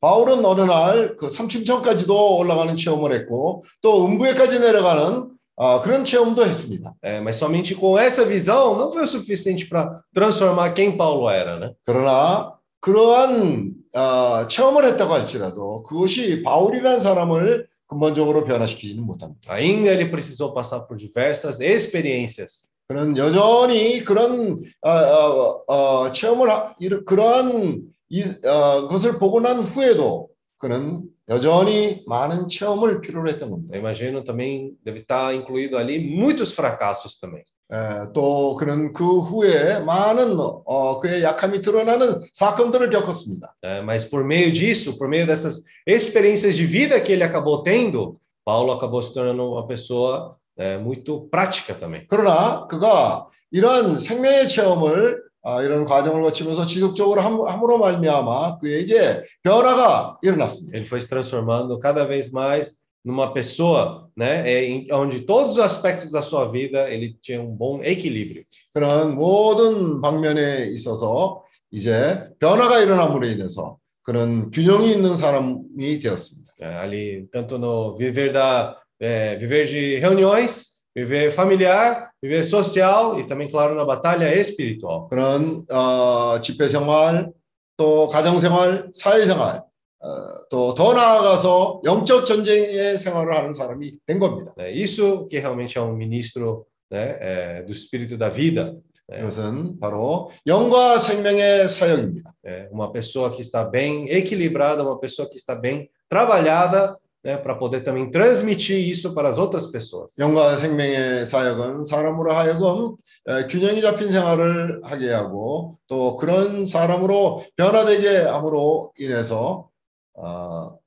바울은 0.01 0.45
어느 0.45 0.61
날그 0.61 1.31
삼층천까지도 1.31 2.37
올라가는 2.37 2.77
체험을 2.77 3.13
했고 3.13 3.65
또 3.83 4.07
음부에까지 4.07 4.61
내려가는 4.61 5.31
아, 5.57 5.81
그런 5.81 6.05
체험도 6.05 6.45
했습니다. 6.45 6.95
é, 7.03 7.21
mas 7.21 7.37
somente 7.37 7.75
com 7.75 7.99
essa 7.99 8.25
visão 8.25 8.77
não 8.77 8.93
foi 8.93 9.03
o 9.03 9.07
suficiente 9.09 9.69
para 9.69 10.03
transformar 10.15 10.73
quem 10.73 10.97
Paulo 10.97 11.29
era, 11.29 11.59
né? 11.59 11.73
그러나 11.85 12.55
그러한 12.81 13.73
아, 13.93 14.47
체험을 14.49 14.85
했다고 14.85 15.13
할지라도 15.13 15.83
그것이 15.83 16.45
바울이라는 16.45 17.01
사람을 17.01 17.67
근본적으로 17.89 18.45
변화시키지는 18.45 19.03
못합니다. 19.03 19.53
Ainda 19.53 19.91
ele 19.91 20.11
precisou 20.11 20.55
passar 20.55 20.87
por 20.87 20.97
diversas 20.97 21.61
experiências 21.61 22.69
그는 22.87 23.17
여전히 23.17 24.05
그런 24.05 24.63
아, 24.83 24.91
아, 24.91 25.59
아, 25.69 26.13
체험을 26.13 26.49
하, 26.51 26.75
그러한 27.05 27.83
이, 28.10 28.24
아, 28.46 28.88
것을 28.90 29.20
보고 29.20 29.40
난 29.40 29.60
후에도 29.60 30.30
그는 30.58 31.04
여전히 31.30 32.04
많은 32.06 32.48
체험을 32.48 33.02
필요로 33.02 33.30
했던 33.30 33.50
겁니다. 33.50 33.76
Eu 33.76 33.80
imagino 33.80 34.24
também 34.24 34.74
deve 34.84 35.00
estar 35.00 35.34
incluído 35.34 35.78
ali 35.78 36.00
muitos 36.00 36.54
fracassos 36.54 37.20
também. 37.20 37.44
에, 37.72 38.12
또 38.14 38.56
그는 38.56 38.94
그 38.94 39.20
후에 39.22 39.80
많은 39.80 40.38
어, 40.40 41.00
그의 41.00 41.24
약함이 41.24 41.62
드러나는 41.62 42.22
사건들을 42.34 42.90
겪었습니다. 42.90 43.56
né? 43.64 43.82
Mas 43.82 44.06
por 44.06 44.24
meio 44.24 44.52
disso, 44.52 44.98
por 44.98 45.08
meio 45.08 45.26
dessas 45.26 45.64
experiências 45.88 46.56
de 46.56 46.66
vida 46.66 47.00
que 47.02 47.14
ele 47.14 47.24
acabou 47.24 47.64
tendo, 47.64 48.18
Paulo 48.46 48.74
acabou 48.74 49.02
se 49.02 49.14
tornando 49.14 49.54
uma 49.54 49.66
pessoa 49.66 50.38
é, 50.58 50.78
muito 50.78 51.28
prática 51.32 51.74
também. 51.74 52.06
그러나 52.10 52.68
그가 52.68 53.28
이런 53.52 53.98
생명의 53.98 54.48
체험을 54.50 55.22
아, 55.49 55.63
이런 55.63 55.87
과정을 55.87 56.21
거치면서 56.25 56.67
지속적으로 56.67 57.23
함, 57.23 57.41
함으로 57.41 57.79
말미암아 57.79 58.59
그에게 58.59 59.23
변화가 59.43 60.19
일어났습니다. 60.21 60.77
Ele 60.77 60.85
foi 60.85 61.01
se 61.01 61.09
transformando 61.09 61.79
cada 61.81 62.05
vez 62.05 62.31
mais 62.31 62.83
numa 63.03 63.33
pessoa, 63.33 64.11
né, 64.15 64.45
onde 64.93 65.21
todos 65.21 65.53
os 65.53 65.59
aspectos 65.61 66.11
da 66.11 66.21
sua 66.21 66.45
vida 66.45 66.91
ele 66.91 67.17
tinha 67.23 67.41
um 67.41 67.57
bom 67.57 67.83
equilíbrio. 67.83 68.45
그런 68.75 69.15
모든 69.15 70.03
방면에 70.03 70.67
있어서 70.67 71.43
이제 71.71 72.29
변화가 72.39 72.81
일어남으로 72.81 73.27
인해서 73.27 73.79
그런 74.03 74.51
균형이 74.51 74.91
있는 74.91 75.17
사람이 75.17 76.01
되었습니다. 76.01 76.53
Ali, 76.61 77.27
tanto 77.33 77.57
no 77.57 77.97
viver 77.97 78.33
da 78.33 78.77
é, 79.01 79.39
viver 79.39 79.65
de 79.65 79.97
reuniões, 79.99 80.78
viver 80.98 81.32
familiar, 81.32 82.12
viver 82.22 82.44
social 82.44 83.20
e 83.20 83.26
também, 83.26 83.50
claro, 83.50 83.76
na 83.76 83.84
batalha 83.84 84.34
espiritual. 84.40 85.10
그런 85.10 85.66
어, 85.70 86.40
집회 86.42 86.70
생활, 86.70 87.32
또 87.78 88.08
가정 88.08 88.38
생활, 88.40 88.90
사회 88.94 89.26
생활, 89.26 89.64
어, 90.00 90.48
또 90.50 90.76
더 90.76 90.94
나아가서 90.94 91.82
영적 91.84 92.26
전쟁의 92.26 93.00
생활을 93.00 93.36
하는 93.36 93.54
사람이 93.54 94.00
된 94.06 94.20
겁니다. 94.20 94.54
É 94.58 94.72
isso 94.72 95.28
que 95.28 95.40
realmente 95.40 95.78
é 95.78 95.82
um 95.82 95.96
ministro 95.96 96.68
né, 96.92 97.18
é, 97.20 97.64
do 97.64 97.72
espírito 97.72 98.18
da 98.18 98.30
vida. 98.30 98.76
É, 99.12 99.20
이것은 99.20 99.80
바로 99.80 100.32
영과 100.48 100.98
생명의 100.98 101.68
사역입니다. 101.68 102.34
é 102.46 102.70
uma 102.72 102.92
pessoa 102.92 103.32
que 103.32 103.42
está 103.42 103.64
bem 103.64 104.10
equilibrada, 104.10 104.84
uma 104.84 105.00
pessoa 105.00 105.28
que 105.30 105.36
está 105.36 105.56
bem 105.56 105.90
trabalhada, 106.08 106.98
né, 107.29 107.37
para 107.37 107.55
poder 107.57 107.83
também 107.85 108.11
transmitir 108.11 108.79
isso 108.89 109.13
para 109.15 109.29
as 109.29 109.37
outras 109.39 109.67
pessoas. 109.71 110.17
영과 110.19 110.57
생명의 110.57 111.27
사역은 111.27 111.85
사람으로 111.85 112.33
하여금 112.33 112.97
에, 113.29 113.47
균형이 113.49 113.83
잡힌 113.83 114.11
생활을 114.11 114.81
하게 114.83 115.13
하고 115.13 115.77
또 115.87 116.17
그런 116.17 116.65
사람으로 116.65 117.45
변화되게 117.57 118.19
함으로 118.23 118.93
인해서 118.99 119.69
어, 120.15 120.79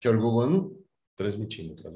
결국은 0.00 0.70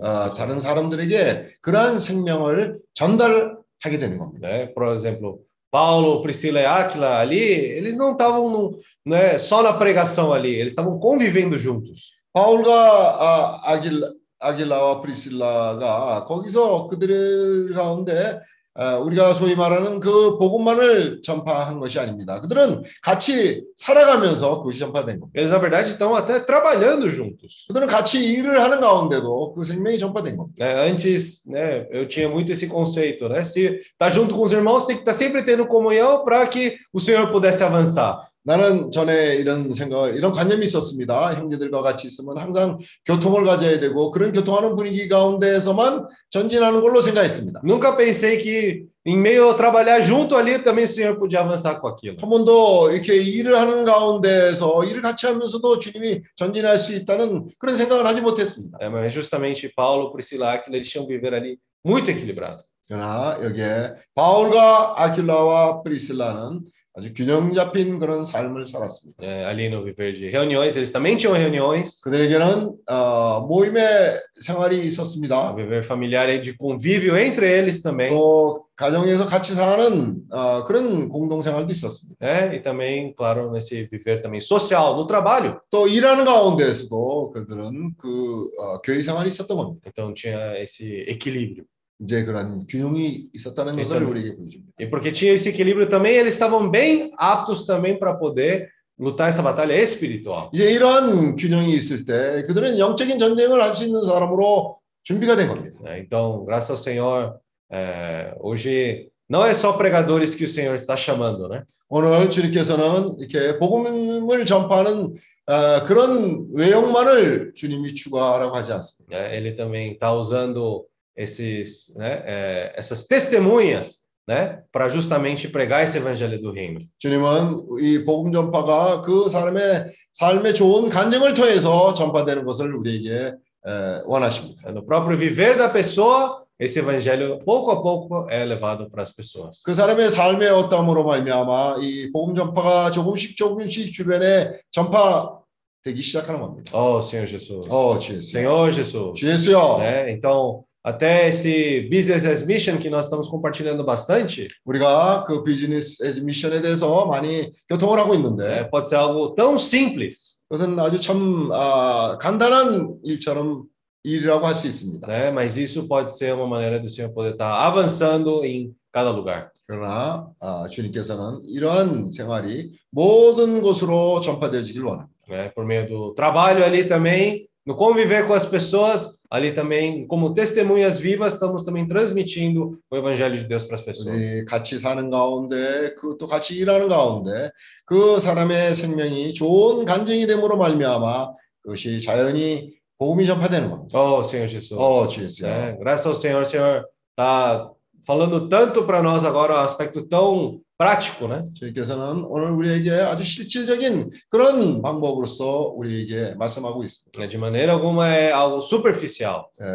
어, 0.01 0.25
pessoas. 0.27 0.37
다른 0.37 0.61
사람들에게 0.61 1.57
그러한 1.61 1.99
생명을 1.99 2.79
전달하게 2.95 3.99
되는 3.99 4.19
겁니다. 4.19 4.49
né? 4.49 4.73
Por 4.75 4.89
exemplo, 4.95 5.41
Paulo, 5.71 6.23
Priscila 6.23 6.61
e 6.61 6.65
Áquila 6.67 7.19
ali, 7.19 7.39
eles 7.39 7.97
não 7.97 8.13
estavam 8.13 8.49
no- 8.51 8.79
né, 9.05 9.37
só 9.39 9.63
na 9.63 9.73
pregação 9.75 10.33
ali, 10.33 10.55
eles 10.55 10.73
estavam 10.73 10.99
convivendo 10.99 11.59
juntos. 11.59 12.13
바울과 12.35 12.73
아, 12.73 13.61
아길, 13.63 14.03
아길라와 14.41 15.01
프리실라가 15.01 16.25
거기서 16.27 16.89
그들 16.89 17.73
가운데 17.73 18.41
아, 18.77 18.97
우리가 18.97 19.35
소위 19.35 19.55
말하는 19.55 20.01
그 20.01 20.37
복음만을 20.37 21.23
전파한 21.23 21.79
것이 21.79 22.01
아닙니다. 22.01 22.41
그들은 22.41 22.83
같이 23.03 23.65
살아가면서 23.77 24.59
그것이 24.59 24.81
전파된 24.81 25.21
겁니다. 25.21 25.41
Eles, 25.41 25.53
na 25.53 25.61
verdade, 25.61 25.91
estão 25.91 26.13
até 26.17 26.45
trabalhando 26.45 27.09
juntos. 27.09 27.67
그들은 27.69 27.87
같이 27.87 28.19
일을 28.19 28.61
하는 28.61 28.81
가운데도 28.81 29.55
그 29.55 29.63
생명이 29.63 30.01
전파된 30.01 30.37
겁니다. 30.37 30.65
né? 30.65 30.91
Antes, 30.91 31.47
né, 31.47 31.87
eu 31.93 32.09
tinha 32.09 32.29
muito 32.29 32.51
esse 32.51 32.67
conceito, 32.67 33.29
né? 33.29 33.45
Se 33.45 33.79
tá 33.97 34.11
junto 34.11 34.35
com 34.35 34.43
os 34.43 34.53
irmãos, 34.53 34.87
tem 34.87 34.97
que 34.97 35.03
estar 35.03 35.15
sempre 35.15 35.45
tendo 35.45 35.69
comunhão 35.69 36.25
para 36.25 36.45
que 36.49 36.77
o 36.93 36.99
Senhor 36.99 37.31
pudesse 37.31 37.63
avançar. 37.63 38.27
나는 38.47 38.91
전에 38.91 39.37
이런 39.37 39.73
생각을, 39.73 40.17
이런 40.17 40.33
관념이 40.33 40.65
있었습니다. 40.67 41.35
형제들과 41.35 41.81
같이 41.81 42.07
있으면 42.07 42.37
항상 42.39 42.79
교통을 43.07 43.45
가져야 43.45 43.81
되고 43.81 44.11
그런 44.11 44.33
교통하는 44.33 44.77
분위기 44.77 45.09
가운데에서만 45.09 46.07
전진하는 46.29 46.83
걸로 46.83 47.01
생각했습니다. 47.01 47.63
Nunca 47.65 47.97
pensei 47.97 48.37
que 48.37 48.85
em 49.07 49.17
meio 49.17 49.51
a 49.51 49.57
trabalhar 49.57 50.01
junto 50.01 50.37
ali 50.37 50.59
também 50.59 50.85
o 50.85 50.89
Senhor 50.89 51.17
podia 51.17 51.41
avançar 51.41 51.81
com 51.81 51.89
aquilo. 51.89 52.17
한 52.21 52.29
번도 52.29 52.91
이렇게 52.93 53.17
일을 53.17 53.59
하는 53.59 53.85
가운데에서 53.87 54.85
일을 54.85 55.01
같이 55.01 55.27
하면서도 55.27 55.79
주님이 55.79 56.23
전진할 56.37 56.79
수 56.79 56.95
있다는 56.95 57.49
그런 57.59 57.77
생각을 57.77 58.05
하지 58.05 58.21
못했습니다. 58.21 58.77
É, 58.79 58.91
mas 58.91 59.15
justamente 59.15 59.73
Paulo, 59.75 60.13
Priscila, 60.13 60.53
Áquila, 60.53 60.77
eles 60.77 60.91
tinham 60.91 61.07
viver 61.07 61.35
ali 61.35 61.59
muito 61.83 62.11
equilibrado. 62.11 62.63
그러나 62.87 63.39
여기에 63.43 63.95
바울과 64.15 64.97
아킬라와 64.99 65.83
프리실라는 65.83 66.61
아주 66.96 67.14
균형 67.14 67.54
잡힌 67.54 68.00
그런 68.00 68.26
삶을 68.26 68.68
살았습니다. 68.68 69.24
É, 69.24 69.46
ali 69.46 69.68
no 69.68 69.84
viver 69.84 70.12
de 70.12 70.28
reuniões, 70.30 70.76
eles 70.76 70.92
também 70.92 71.16
tinham 71.16 71.34
reuniões, 71.34 72.02
그들에게는 72.02 72.72
어, 72.90 73.42
모임의 73.48 74.22
생활이 74.42 74.80
o 74.80 74.84
있었습니다. 74.84 75.56
viver 75.56 75.84
familiar 75.84 76.28
e 76.30 76.42
de 76.42 76.58
convívio 76.58 77.16
entre 77.18 77.48
eles 77.48 77.82
também, 77.82 78.10
또 78.10 78.66
가정에서 78.76 79.28
같이 79.28 79.54
사는 79.54 80.16
어, 80.32 80.64
그런 80.66 81.10
공동생활도 81.10 81.72
있었습니다. 81.72 82.26
né? 82.26 82.56
E 82.56 82.62
também, 82.62 83.14
claro, 83.16 83.52
nesse 83.52 83.88
viver 83.88 84.22
também 84.22 84.42
social, 84.42 84.96
no 84.96 85.06
trabalho. 85.06 85.60
또 85.70 85.88
일하는 85.88 86.26
가운데에서도 86.26 87.32
그들은 87.32 87.96
그 87.98 88.50
어, 88.58 88.82
교회 88.82 89.02
생활이 89.04 89.30
있었던 89.30 89.56
겁니다. 89.56 89.82
Então 89.88 90.14
tinha 90.14 90.58
esse 90.58 91.06
equilíbrio. 91.08 91.66
이제 92.05 92.25
그런 92.25 92.67
균형이 92.67 93.29
있었다는 93.33 93.77
것을 93.77 94.05
우리에게 94.05 94.37
보여줍니다. 94.37 94.73
E 94.81 94.91
porque 94.91 95.13
tinha 95.13 95.33
esse 95.33 95.49
equilíbrio 95.49 95.89
também, 95.89 96.17
eles 96.17 96.35
estavam 96.35 96.71
bem 96.71 97.11
aptos 97.17 97.65
também 97.65 97.99
para 97.99 98.15
poder 98.15 98.69
lutar 98.99 99.29
essa 99.29 99.43
batalha 99.43 99.75
espiritual. 99.75 100.51
이제 100.53 100.71
이러한 100.71 101.37
균형이 101.37 101.73
있을 101.75 102.05
때 102.05 102.43
그들은 102.47 102.79
영적인 102.79 103.19
전쟁을 103.19 103.61
할 103.61 103.75
수 103.75 103.85
있는 103.85 104.03
사람으로 104.05 104.79
준비가 105.03 105.37
된 105.37 105.49
겁니다. 105.49 105.79
Então, 105.99 106.45
graças 106.45 106.71
ao 106.71 106.77
Senhor, 106.77 107.35
é, 107.73 108.35
hoje 108.41 109.09
não 109.29 109.45
é 109.45 109.53
só 109.55 109.73
pregadores 109.73 110.35
que 110.35 110.45
o 110.45 110.49
Senhor 110.49 110.75
está 110.75 110.97
chamando, 110.97 111.49
né? 111.49 111.63
오늘 111.89 112.31
주님께서는 112.31 113.19
이렇게 113.19 113.59
복음을 113.59 114.45
전파하는 114.47 115.15
어, 115.47 115.85
그런 115.85 116.47
외형만을 116.55 117.53
주님이 117.55 117.95
추구하라고 117.95 118.57
하지 118.57 118.73
않습니다. 118.73 119.17
Ele 119.31 119.55
também 119.55 119.93
está 119.93 120.13
usando 120.15 120.87
esses, 121.16 121.94
né, 121.98 122.24
é, 122.26 122.74
essas 122.78 123.06
testemunhas, 123.08 124.08
né, 124.28 124.62
para 124.72 124.88
justamente 124.88 125.48
pregar 125.48 125.84
esse 125.84 125.98
evangelho 125.98 126.40
do 126.42 126.52
reino. 126.52 126.80
주님은 127.00 127.80
이 127.82 128.06
복음 128.06 128.32
전파가 128.32 129.02
그 129.02 129.28
사람의 129.30 129.92
삶의 130.14 130.54
좋은 130.54 130.90
간증을 130.90 131.34
통해서 131.34 131.94
전파되는 131.94 132.46
것을 132.46 132.74
우리에게 132.76 133.34
에, 133.66 134.02
원하십니다. 134.06 134.70
No 134.72 134.86
próprio 134.86 135.18
viver 135.18 135.58
da 135.58 135.68
pessoa, 135.70 136.44
esse 136.60 136.80
evangelho 136.80 137.40
pouco 137.44 137.72
a 137.72 137.82
pouco 137.82 138.28
é 138.30 138.44
levado 138.46 138.90
para 138.92 139.02
as 139.02 139.16
pessoas. 139.16 139.64
그 139.66 139.74
사람의 139.74 140.12
삶의 140.12 140.50
어떠함으로 140.50 141.04
말미암아 141.06 141.78
이 141.82 142.12
복음 142.12 142.36
전파가 142.36 142.92
조금씩 142.92 143.36
조금씩 143.36 143.92
주변에 143.94 144.60
전파되기 144.72 146.02
시작하는 146.02 146.40
겁니다. 146.40 146.72
Oh, 146.78 147.00
Senhor 147.02 147.28
Jesus. 147.28 147.68
어, 147.70 147.98
주 148.00 148.14
예수. 148.14 148.30
Senhor 148.38 148.72
Jesus. 148.72 149.14
주 149.16 149.28
예수요. 149.28 149.78
né? 149.80 150.12
Então, 150.12 150.64
até 150.84 151.28
esse 151.28 151.88
business 151.92 152.26
as 152.26 152.46
mission 152.46 152.78
que 152.78 152.90
nós 152.90 153.06
estamos 153.06 153.28
compartilhando 153.28 153.84
bastante, 153.84 154.48
우리가 154.66 155.26
그 155.26 155.44
비즈니스 155.44 156.04
에즈 156.06 156.22
미션에 156.22 156.62
대해서 156.62 157.06
많이 157.06 157.52
교통을 157.70 158.00
하고 158.00 158.14
né, 158.14 158.18
있는데 158.18 158.70
pode 158.70 158.88
ser 158.88 158.96
algo 158.98 159.36
tão 159.36 159.58
simples, 159.58 160.40
그것은 160.50 160.80
아주 160.80 161.00
참 161.00 161.50
아, 161.52 162.18
간단한 162.20 162.96
일처럼 163.04 163.64
일이라고 164.04 164.48
할 164.48 164.56
수 164.56 164.68
있습니다. 164.68 165.06
né? 165.08 165.30
Mas 165.32 165.58
isso 165.58 165.88
pode 165.88 166.16
ser 166.16 166.34
uma 166.34 166.48
maneira 166.48 166.80
do 166.80 166.90
Senhor 166.90 167.12
poder 167.14 167.32
estar 167.32 167.54
avançando 167.68 168.44
em 168.46 168.74
cada 168.92 169.12
lugar. 169.12 169.52
그러나 169.68 170.28
아, 170.40 170.68
주님께서는 170.72 171.42
이러한 171.44 172.10
생활이 172.12 172.72
모든 172.90 173.62
곳으로 173.62 174.22
전파되어지길 174.22 174.84
원합니다. 174.84 175.20
né? 175.28 175.52
Por 175.54 175.66
meio 175.66 175.86
do 175.88 176.14
trabalho 176.16 176.64
ali 176.64 176.86
também, 176.88 177.48
no 177.68 177.76
conviver 177.76 178.26
com 178.26 178.34
as 178.34 178.46
pessoas, 178.46 179.20
ali 179.35 179.51
também, 179.53 180.07
como 180.07 180.33
testemunhas 180.33 181.01
vivas, 181.01 181.35
estamos 181.35 181.65
também 181.65 181.89
transmitindo 181.89 182.79
o 182.89 182.97
evangelho 182.97 183.37
de 183.37 183.45
Deus 183.49 183.65
para 183.65 183.75
as 183.75 183.83
pessoas. 183.83 184.15
우리 184.15 184.45
같이 184.45 184.79
사는 184.79 185.11
가운데 185.11 185.93
그또 185.99 186.29
같이 186.29 186.55
일하는 186.55 186.89
가운데 186.89 187.51
그 187.85 188.21
사람의 188.21 188.77
생명이 188.77 189.35
좋은 189.35 189.85
간증이 189.87 190.29
됨으로 190.29 190.57
말미암아 190.57 191.33
그것이 191.63 192.01
자연히 192.01 192.75
복음이 192.97 193.27
전파되는 193.27 193.71
겁니다. 193.71 193.99
Oh, 193.99 194.23
Senhor 194.23 194.49
Jesus. 194.49 194.73
어, 194.79 195.09
주 195.09 195.25
예수요. 195.25 195.49
né? 195.49 195.77
Graças 195.81 196.07
ao 196.07 196.15
Senhor, 196.15 196.47
Senhor 196.47 196.85
está 197.11 197.74
falando 198.06 198.48
tanto 198.50 198.86
para 198.86 199.02
nós 199.02 199.26
agora, 199.26 199.56
um 199.56 199.64
aspecto 199.64 200.08
tão 200.08 200.62
prático, 200.78 201.28
né? 201.28 201.46
주님께서는 201.56 202.24
오늘 202.24 202.52
우리에게 202.52 202.92
아주 202.92 203.24
실질적인 203.24 204.12
그런 204.30 204.82
방법으로서 204.82 205.74
우리에게 205.76 206.36
말씀하고 206.36 206.84
있습니다. 206.84 207.20
né? 207.20 207.28
De 207.28 207.38
maneira 207.38 207.74
alguma 207.74 208.08
é 208.08 208.32
algo 208.32 208.62
superficial. 208.62 209.46
에, 209.60 209.66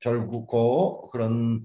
결국 0.00 0.46
그 0.48 1.10
그런 1.12 1.64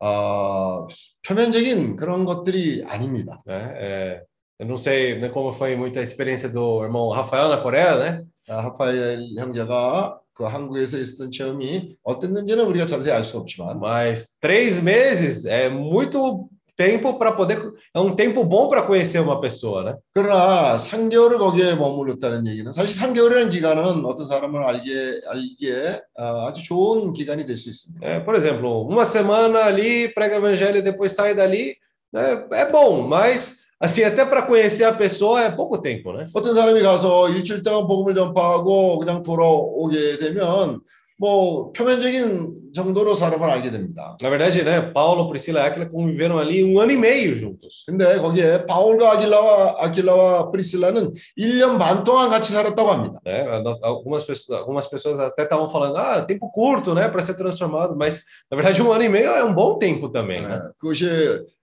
어, 0.00 0.88
표면적인 1.26 1.96
그런 1.96 2.24
것들이 2.24 2.84
아닙니다. 2.86 3.40
né? 3.46 3.72
É, 3.76 4.22
eu 4.58 4.66
não 4.66 4.76
sei 4.76 5.18
né, 5.20 5.28
como 5.30 5.52
foi 5.52 5.76
muita 5.76 6.02
experiência 6.02 6.48
do 6.48 6.82
irmão 6.82 7.08
Rafael 7.10 7.48
na 7.48 7.62
Coreia, 7.62 7.96
né? 7.96 8.24
아, 8.48 8.60
하파엘 8.60 9.34
형제가 9.38 10.18
그 10.39 10.45
한국에서 10.45 10.97
있었던 10.97 11.31
체험이 11.31 11.97
어땠는지는 12.01 12.65
우리가 12.65 12.85
자세히 12.85 13.11
알 13.11 13.25
수 13.25 13.37
없지만 13.37 13.77
Mas 13.77 14.39
três 14.39 14.81
meses 14.81 15.45
é 15.45 15.67
muito 15.69 16.47
tempo 16.77 17.19
para 17.19 17.33
poder. 17.33 17.59
É 17.93 17.99
um 17.99 18.15
tempo 18.15 18.45
bom 18.45 18.69
para 18.69 18.83
conhecer 18.83 19.19
uma 19.19 19.41
pessoa, 19.41 19.83
né? 19.83 19.95
그러나 20.13 20.77
3개월을 20.77 21.37
거기에 21.37 21.75
머물렀다는 21.75 22.47
얘기는 22.47 22.71
사실 22.71 22.95
3개월이라는 22.95 23.51
기간은 23.51 24.05
어떤 24.05 24.27
사람을 24.29 24.63
알게 24.63 25.99
어, 26.17 26.47
아주 26.47 26.63
좋은 26.63 27.11
기간이 27.11 27.45
될 27.45 27.57
수 27.57 27.69
있습니다. 27.69 27.99
É, 28.07 28.23
por 28.23 28.33
exemplo, 28.35 28.87
uma 28.87 29.03
semana 29.03 29.65
ali, 29.65 30.07
prega 30.13 30.37
evangelho 30.37 30.77
e 30.77 30.81
depois 30.81 31.11
sai 31.11 31.35
dali, 31.35 31.75
né? 32.13 32.47
É 32.53 32.71
bom, 32.71 33.05
mas 33.05 33.67
assim, 33.80 34.02
até 34.04 34.24
para 34.24 34.42
conhecer 34.42 34.84
a 34.84 34.92
pessoa 34.92 35.42
é 35.44 35.50
pouco 35.50 35.80
tempo, 35.80 36.12
né? 36.12 36.26
어떤 36.34 36.54
사람이 36.54 36.80
가서 36.82 37.28
일주일 37.30 37.62
동안 37.62 37.86
복음을 37.86 38.14
전파하고 38.14 38.98
그냥 38.98 39.22
돌아오게 39.22 40.18
되면 40.18 40.80
뭐 41.16 41.70
표면적인 41.72 42.72
정도로 42.74 43.14
사람을 43.14 43.48
알게 43.48 43.70
됩니다. 43.70 44.16
Na 44.20 44.28
verdade, 44.30 44.64
né, 44.64 44.80
Paulo, 44.92 45.28
Priscila 45.28 45.60
e 45.60 45.62
Aquila 45.62 45.86
conviveram 45.88 46.38
ali 46.40 46.64
um 46.64 46.80
ano 46.80 46.90
e 46.90 46.96
meio 46.96 47.36
juntos. 47.36 47.84
근데 47.86 48.18
거기에 48.18 48.66
바울과 48.66 49.12
아길라와 49.12 49.76
아길라와 49.78 50.50
프리실라는 50.50 51.12
1년 51.38 51.78
반 51.78 52.02
동안 52.02 52.30
같이 52.30 52.52
살았다고 52.52 52.90
합니다. 52.90 53.20
Né? 53.24 53.44
Nós- 53.62 53.80
Algumas 53.84 54.24
pessoas, 54.24 54.58
algumas 54.58 54.88
pessoas 54.88 55.20
até 55.20 55.44
estavam 55.44 55.68
falando, 55.68 55.98
ah, 55.98 56.22
tempo 56.26 56.50
curto, 56.50 56.94
né, 56.94 57.08
para 57.08 57.22
ser 57.22 57.34
transformado, 57.36 57.94
mas 57.96 58.20
na 58.50 58.56
verdade 58.56 58.82
um 58.82 58.90
ano 58.90 59.04
e 59.04 59.08
meio 59.08 59.30
é 59.30 59.44
um 59.44 59.54
bom 59.54 59.78
tempo 59.78 60.08
também, 60.08 60.42
né? 60.42 60.48
네, 60.64 60.70
그것이 60.80 61.06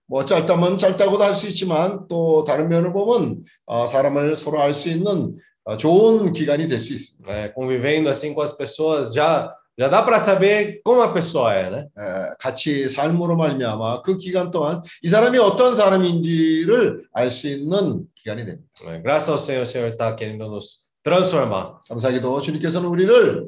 뭐 0.07 0.23
짧다면 0.25 0.77
짧다고도 0.77 1.23
할 1.23 1.35
수 1.35 1.47
있지만 1.47 2.07
또 2.07 2.43
다른 2.43 2.69
면을 2.69 2.93
보면 2.93 3.43
어, 3.65 3.85
사람을 3.85 4.37
서로 4.37 4.61
알 4.61 4.73
수 4.73 4.89
있는 4.89 5.35
어, 5.65 5.75
좋은 5.77 6.31
기간이 6.33 6.67
될 6.67 6.79
수 6.79 6.93
있습니다. 6.93 7.29
É, 7.31 7.53
convivendo 7.53 8.09
assim 8.09 8.33
com 8.33 8.41
as 8.41 8.55
pessoas, 8.57 9.13
já 9.13 9.53
já 9.79 9.87
dá 9.89 10.01
para 10.01 10.17
saber 10.19 10.81
como 10.83 11.01
a 11.03 11.13
pessoa 11.13 11.53
é, 11.53 11.69
né? 11.69 11.87
에, 11.99 12.33
같이 12.39 12.89
삶으로 12.89 13.35
말미암아 13.37 14.01
그 14.01 14.17
기간 14.17 14.49
동안 14.49 14.81
이 15.03 15.09
사람이 15.09 15.37
어떤 15.37 15.75
사람인지를 15.75 17.03
알 17.13 17.29
수 17.29 17.47
있는 17.47 18.05
기간이 18.15 18.45
됩니다. 18.45 18.65
É, 18.85 19.01
Graças 19.03 19.29
ao 19.29 19.37
Senhor, 19.37 19.63
o 19.63 19.67
Senhor 19.67 19.91
está 19.91 20.15
querendo 20.15 20.47
nos 20.47 20.87
transformar. 21.03 21.79
감사하게도 21.89 22.41
주님께서는 22.41 22.87
우리를 22.89 23.47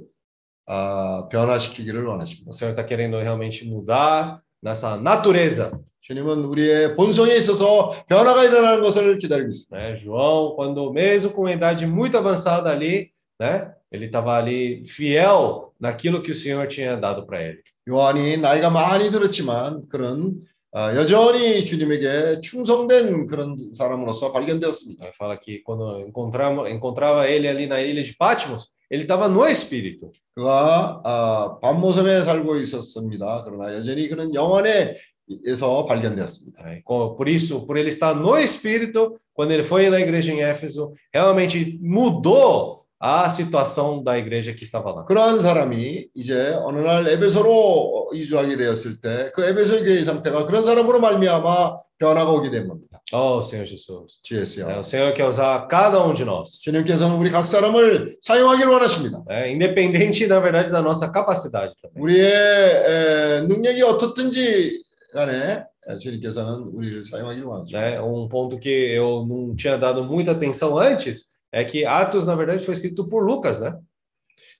아, 0.67 1.27
변화시키기를 1.31 2.05
원하십니다. 2.05 2.49
O 2.49 2.53
Senhor 2.53 2.75
está 2.75 2.85
querendo 2.85 3.17
realmente 3.17 3.65
mudar 3.65 4.41
nessa 4.62 4.96
natureza. 4.96 5.70
주님은 6.00 6.44
우리의 6.44 6.96
본성에 6.96 7.34
있어서 7.37 7.94
변화가 8.08 8.44
일어나는 8.44 8.82
것을 8.82 9.18
기다리고 9.18 9.50
있습니다. 9.50 9.76
Né? 9.76 9.96
João, 9.96 10.54
quando 10.54 10.92
mesmo 10.92 11.32
com 11.32 11.42
uma 11.42 11.52
idade 11.52 11.87
muito 11.87 12.18
avançada 12.18 12.70
ali, 12.70 13.11
né? 13.40 13.73
Ele 13.90 14.06
estava 14.06 14.37
ali 14.37 14.84
fiel 14.84 15.73
naquilo 15.80 16.23
que 16.23 16.32
o 16.32 16.34
Senhor 16.34 16.68
tinha 16.68 16.96
dado 16.96 17.25
para 17.25 17.42
ele. 17.42 17.62
요한이 17.88 18.37
나이가 18.38 18.70
많이 18.70 19.11
들었지만 19.11 19.88
그런 19.88 20.42
아, 20.73 20.94
여전히 20.96 21.64
주님에게 21.64 22.40
충성된 22.40 23.26
그런 23.28 23.56
사람으로서 23.75 24.32
발견되었습니다. 24.32 25.04
Ele 25.06 25.12
fala 25.14 25.38
que 25.38 25.62
quando 25.62 26.00
encontrava, 26.00 26.68
encontrava 26.68 27.28
ele 27.28 27.46
ali 27.46 27.66
na 27.66 27.80
ilha 27.80 28.02
de 28.02 28.14
Patmos, 28.16 28.73
ele 28.89 29.03
estava 29.03 29.27
no 29.27 29.46
Espírito. 29.48 30.12
그가 30.36 31.01
아, 31.03 31.60
밤모섬에 31.62 32.22
살고 32.24 32.55
있었습니다. 32.58 33.43
그러나 33.46 33.74
여전히 33.75 34.08
그는 34.08 34.34
영안에서 34.34 35.86
발견되었습니다. 35.88 36.63
né? 36.63 36.81
Co- 36.86 37.15
Por 37.15 37.27
isso, 37.29 37.65
por 37.65 37.77
ele 37.77 37.89
estar 37.89 38.15
no 38.15 38.38
Espírito, 38.38 39.19
quando 39.34 39.51
ele 39.51 39.63
foi 39.63 39.89
na 39.89 40.00
igreja 40.00 40.31
em 40.34 40.41
Éfeso, 40.41 40.93
realmente 41.13 41.77
mudou 41.81 42.79
a 43.01 43.29
situação 43.29 44.03
da 44.03 44.17
igreja 44.17 44.53
que 44.53 44.63
estava 44.63 44.91
lá. 44.91 45.05
그러한 45.05 45.39
사람이 45.39 46.10
이제 46.15 46.53
어느 46.65 46.79
날 46.81 47.08
에베소로 47.08 48.10
이주하게 48.13 48.58
되었을 48.58 49.00
때 49.00 49.31
그 49.34 49.46
에베소 49.46 49.84
교회의 49.86 50.03
상태가 50.03 50.46
그런 50.46 50.65
사람으로 50.65 51.00
말미암아 51.00 51.77
변화가 51.98 52.31
오게 52.31 52.50
된 52.50 52.67
겁니다. 52.67 52.88
Oh, 53.12 53.40
Senhor 53.42 53.66
Jesus. 53.66 54.18
GS요. 54.25 54.66
né? 54.66 54.78
O 54.78 54.84
Senhor 54.84 55.12
quer 55.14 55.28
usar 55.28 55.66
cada 55.68 56.02
um 56.04 56.12
de 56.14 56.25
nós, 56.25 56.61
주님께서는 56.62 57.16
우리 57.16 57.30
각 57.30 57.46
사람을 57.46 58.16
사용하길 58.20 58.66
원하십니다. 58.68 59.23
né? 59.26 59.52
independente, 59.52 60.26
na 60.26 60.40
verdade, 60.40 60.70
da 60.70 60.80
nossa 60.80 61.11
capacidade 61.12 61.75
também. 61.82 62.02
우리의 62.02 62.25
에, 62.26 63.40
능력이 63.46 63.82
어떻든지 63.82 64.82
간에 65.12 65.64
에, 65.88 65.99
주님께서는 65.99 66.70
우리를 66.73 67.04
사용하길 67.04 67.44
원하십니다. 67.44 67.80
né? 67.80 68.00
Um 68.00 68.28
ponto 68.28 68.58
que 68.58 68.68
eu 68.70 69.25
não 69.26 69.54
tinha 69.54 69.76
dado 69.76 70.02
muita 70.04 70.32
atenção 70.32 70.78
antes 70.78 71.32
é 71.52 71.64
que 71.64 71.84
Atos, 71.84 72.26
na 72.26 72.34
verdade, 72.34 72.64
foi 72.64 72.75
escrito 72.75 73.08
por 73.08 73.23
Lucas, 73.25 73.61
né? 73.61 73.75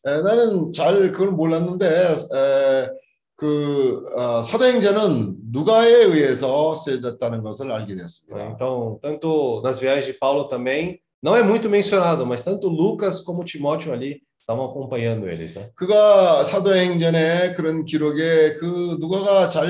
에, 0.06 0.20
나는 0.22 0.70
잘 0.72 1.10
그걸 1.12 1.30
몰랐는데 1.30 1.86
에, 1.86 2.88
그 3.37 4.04
어, 4.14 4.42
사도행전은 4.42 5.35
누가에 5.51 6.03
의해서 6.03 6.75
쓰여졌다는 6.75 7.41
것을 7.43 7.71
알게? 7.71 7.95
되었습니다. 7.95 8.51
Então, 8.53 8.99
tanto 9.01 9.62
nas 9.63 9.79
viagens 9.79 10.05
de 10.05 10.13
Paulo 10.13 10.47
também, 10.47 10.99
não 11.21 11.35
é 11.35 11.43
muito 11.43 11.69
mencionado, 11.69 12.25
mas 12.25 12.43
tanto 12.43 12.69
Lucas 12.69 13.19
como 13.23 13.43
Timóteo 13.43 13.91
ali 13.93 14.21
estavam 14.39 14.65
acompanhando 14.65 15.27
eles, 15.27 15.55
né? 15.55 15.69
그가 15.75 16.43
사도행전에 16.43 17.53
그런 17.55 17.85
기록에 17.85 18.53
그 18.59 18.97
누가가 18.99 19.49
잘 19.49 19.67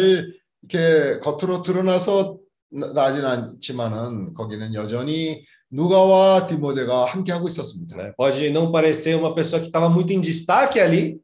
이렇게 0.61 1.19
겉으로 1.19 1.61
드러나서 1.63 2.37
나- 2.71 2.93
나진 2.93 3.25
않지만은 3.25 4.33
거기는 4.35 4.73
여전히 4.75 5.43
누가와 5.71 6.47
디모데가 6.47 7.05
함께 7.05 7.31
하고 7.31 7.47
있었습니다. 7.47 7.95
Pode 8.17 8.49
não 8.51 8.71
parecer 8.71 9.15
uma 9.17 9.33
pessoa 9.33 9.59
que 9.61 9.67
estava 9.67 9.89
muito 9.89 10.11
em 10.13 10.21
destaque 10.21 10.79
ali, 10.79 11.17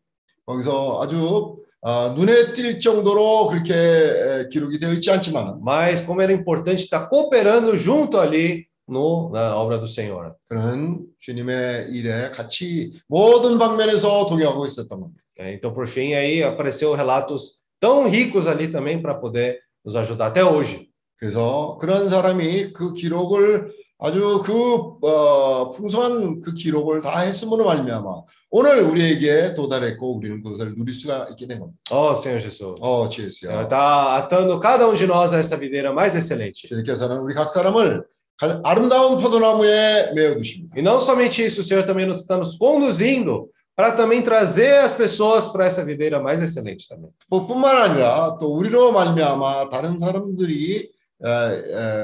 거기서 0.45 1.01
아주 1.01 1.57
아, 1.84 2.12
눈에 2.14 2.52
띌 2.52 2.80
정도로 2.80 3.48
그렇게 3.48 3.72
에, 3.74 4.48
기록이 4.48 4.78
되어 4.78 4.92
있지 4.92 5.10
않지만 5.10 5.60
mas 5.62 6.04
como 6.04 6.20
era 6.20 6.32
importante 6.32 6.82
estar 6.82 7.08
cooperando 7.08 7.76
junto 7.76 8.20
ali 8.20 8.66
no, 8.86 9.30
na 9.30 9.56
obra 9.56 9.78
do 9.78 9.86
Senhor. 9.86 10.34
그는 10.48 11.06
주님의 11.20 11.90
일에 11.92 12.30
같이 12.30 12.92
모든 13.08 13.58
방면에서 13.58 14.26
동역하고 14.26 14.66
있었던 14.66 15.00
겁니다. 15.00 15.22
né? 15.38 15.54
Então, 15.54 15.72
por 15.72 15.86
fim, 15.86 16.14
aí 16.14 16.42
apareceu 16.42 16.94
relatos 16.94 17.60
tão 17.80 18.08
ricos 18.08 18.46
ali 18.46 18.68
também 18.68 19.00
para 19.00 19.14
poder 19.14 19.60
nos 19.84 19.96
ajudar 19.96 20.26
até 20.26 20.44
hoje. 20.44 20.90
그래서 21.16 21.76
그런 21.80 22.08
사람이 22.08 22.72
그 22.72 22.92
기록을 22.94 23.72
아주 23.97 24.41
그 24.43 25.07
어, 25.07 25.71
풍성한 25.71 26.41
그 26.41 26.53
기록을 26.53 26.99
다 27.01 27.19
했음으로 27.21 27.63
말미암아 27.65 28.23
오늘 28.51 28.81
우리에게 28.83 29.53
도달했고 29.55 30.17
우리는 30.17 30.43
그것을 30.43 30.75
누릴 30.75 30.93
수가 30.93 31.27
있게 31.31 31.47
된 31.47 31.59
겁니다. 31.59 31.79
Oh, 31.91 32.11
Senhor 32.13 32.41
Jesus. 32.41 32.61
어, 32.81 33.01
O 33.01 33.09
Senhor 33.09 33.09
지혜스요. 33.09 33.61
está 33.63 34.15
atando 34.17 34.59
cada 34.59 34.87
um 34.87 34.95
de 34.95 35.05
nós 35.07 35.33
a 35.33 35.39
essa 35.39 35.55
videira 35.57 35.93
mais 35.93 36.13
excelente. 36.15 36.67
주님께서는 36.67 37.19
우리 37.19 37.33
각 37.33 37.47
사람을 37.49 38.03
가- 38.37 38.59
아름다운 38.65 39.17
포도나무에 39.17 40.11
메어 40.13 40.35
두십니다. 40.35 40.75
E 40.77 40.81
não 40.81 40.99
somente 40.99 41.43
isso, 41.45 41.61
o 41.61 41.63
Senhor 41.63 41.85
também 41.85 42.05
nos 42.05 42.19
está 42.21 42.35
nos 42.37 42.57
conduzindo 42.57 43.47
para 43.77 43.91
também 43.93 44.21
trazer 44.21 44.77
as 44.83 44.93
pessoas 44.93 45.47
para 45.49 45.65
essa 45.65 45.83
videira 45.85 46.21
mais 46.21 46.41
excelente 46.41 46.87
também. 46.89 47.09
뭐 47.29 47.47
뿐만 47.47 47.75
아니라 47.77 48.37
또 48.39 48.55
우리로 48.57 48.91
말미암아 48.91 49.69
다른 49.69 49.97
사람들이 49.99 50.91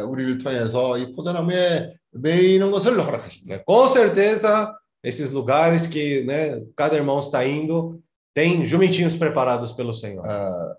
우리를 0.07 0.37
통해서 0.39 0.97
이 0.97 1.13
포도나무에 1.13 1.93
메이는 2.11 2.71
것을 2.71 2.99
허락하십니다. 2.99 3.63
Com 3.65 3.87
certeza, 3.87 4.73
esses 5.03 5.31
lugares 5.31 5.87
que 5.87 6.23
né, 6.25 6.61
cada 6.75 6.95
irmão 6.95 7.19
está 7.19 7.45
indo, 7.45 8.01
tem 8.33 8.65
jumentinhos 8.65 9.15
preparados 9.15 9.71
pelo 9.73 9.93
Senhor. 9.93 10.25
어, 10.25 10.75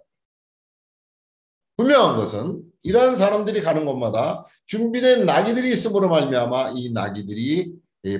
분명한 1.76 2.16
것은 2.16 2.62
이러한 2.82 3.16
사람들이 3.16 3.62
가는 3.62 3.84
곳마다 3.84 4.44
준비된 4.66 5.24
나귀들이 5.24 5.72
있음으로 5.72 6.08
말미암아 6.08 6.72
이 6.76 6.92
나귀들이 6.92 7.42
이 7.42 7.72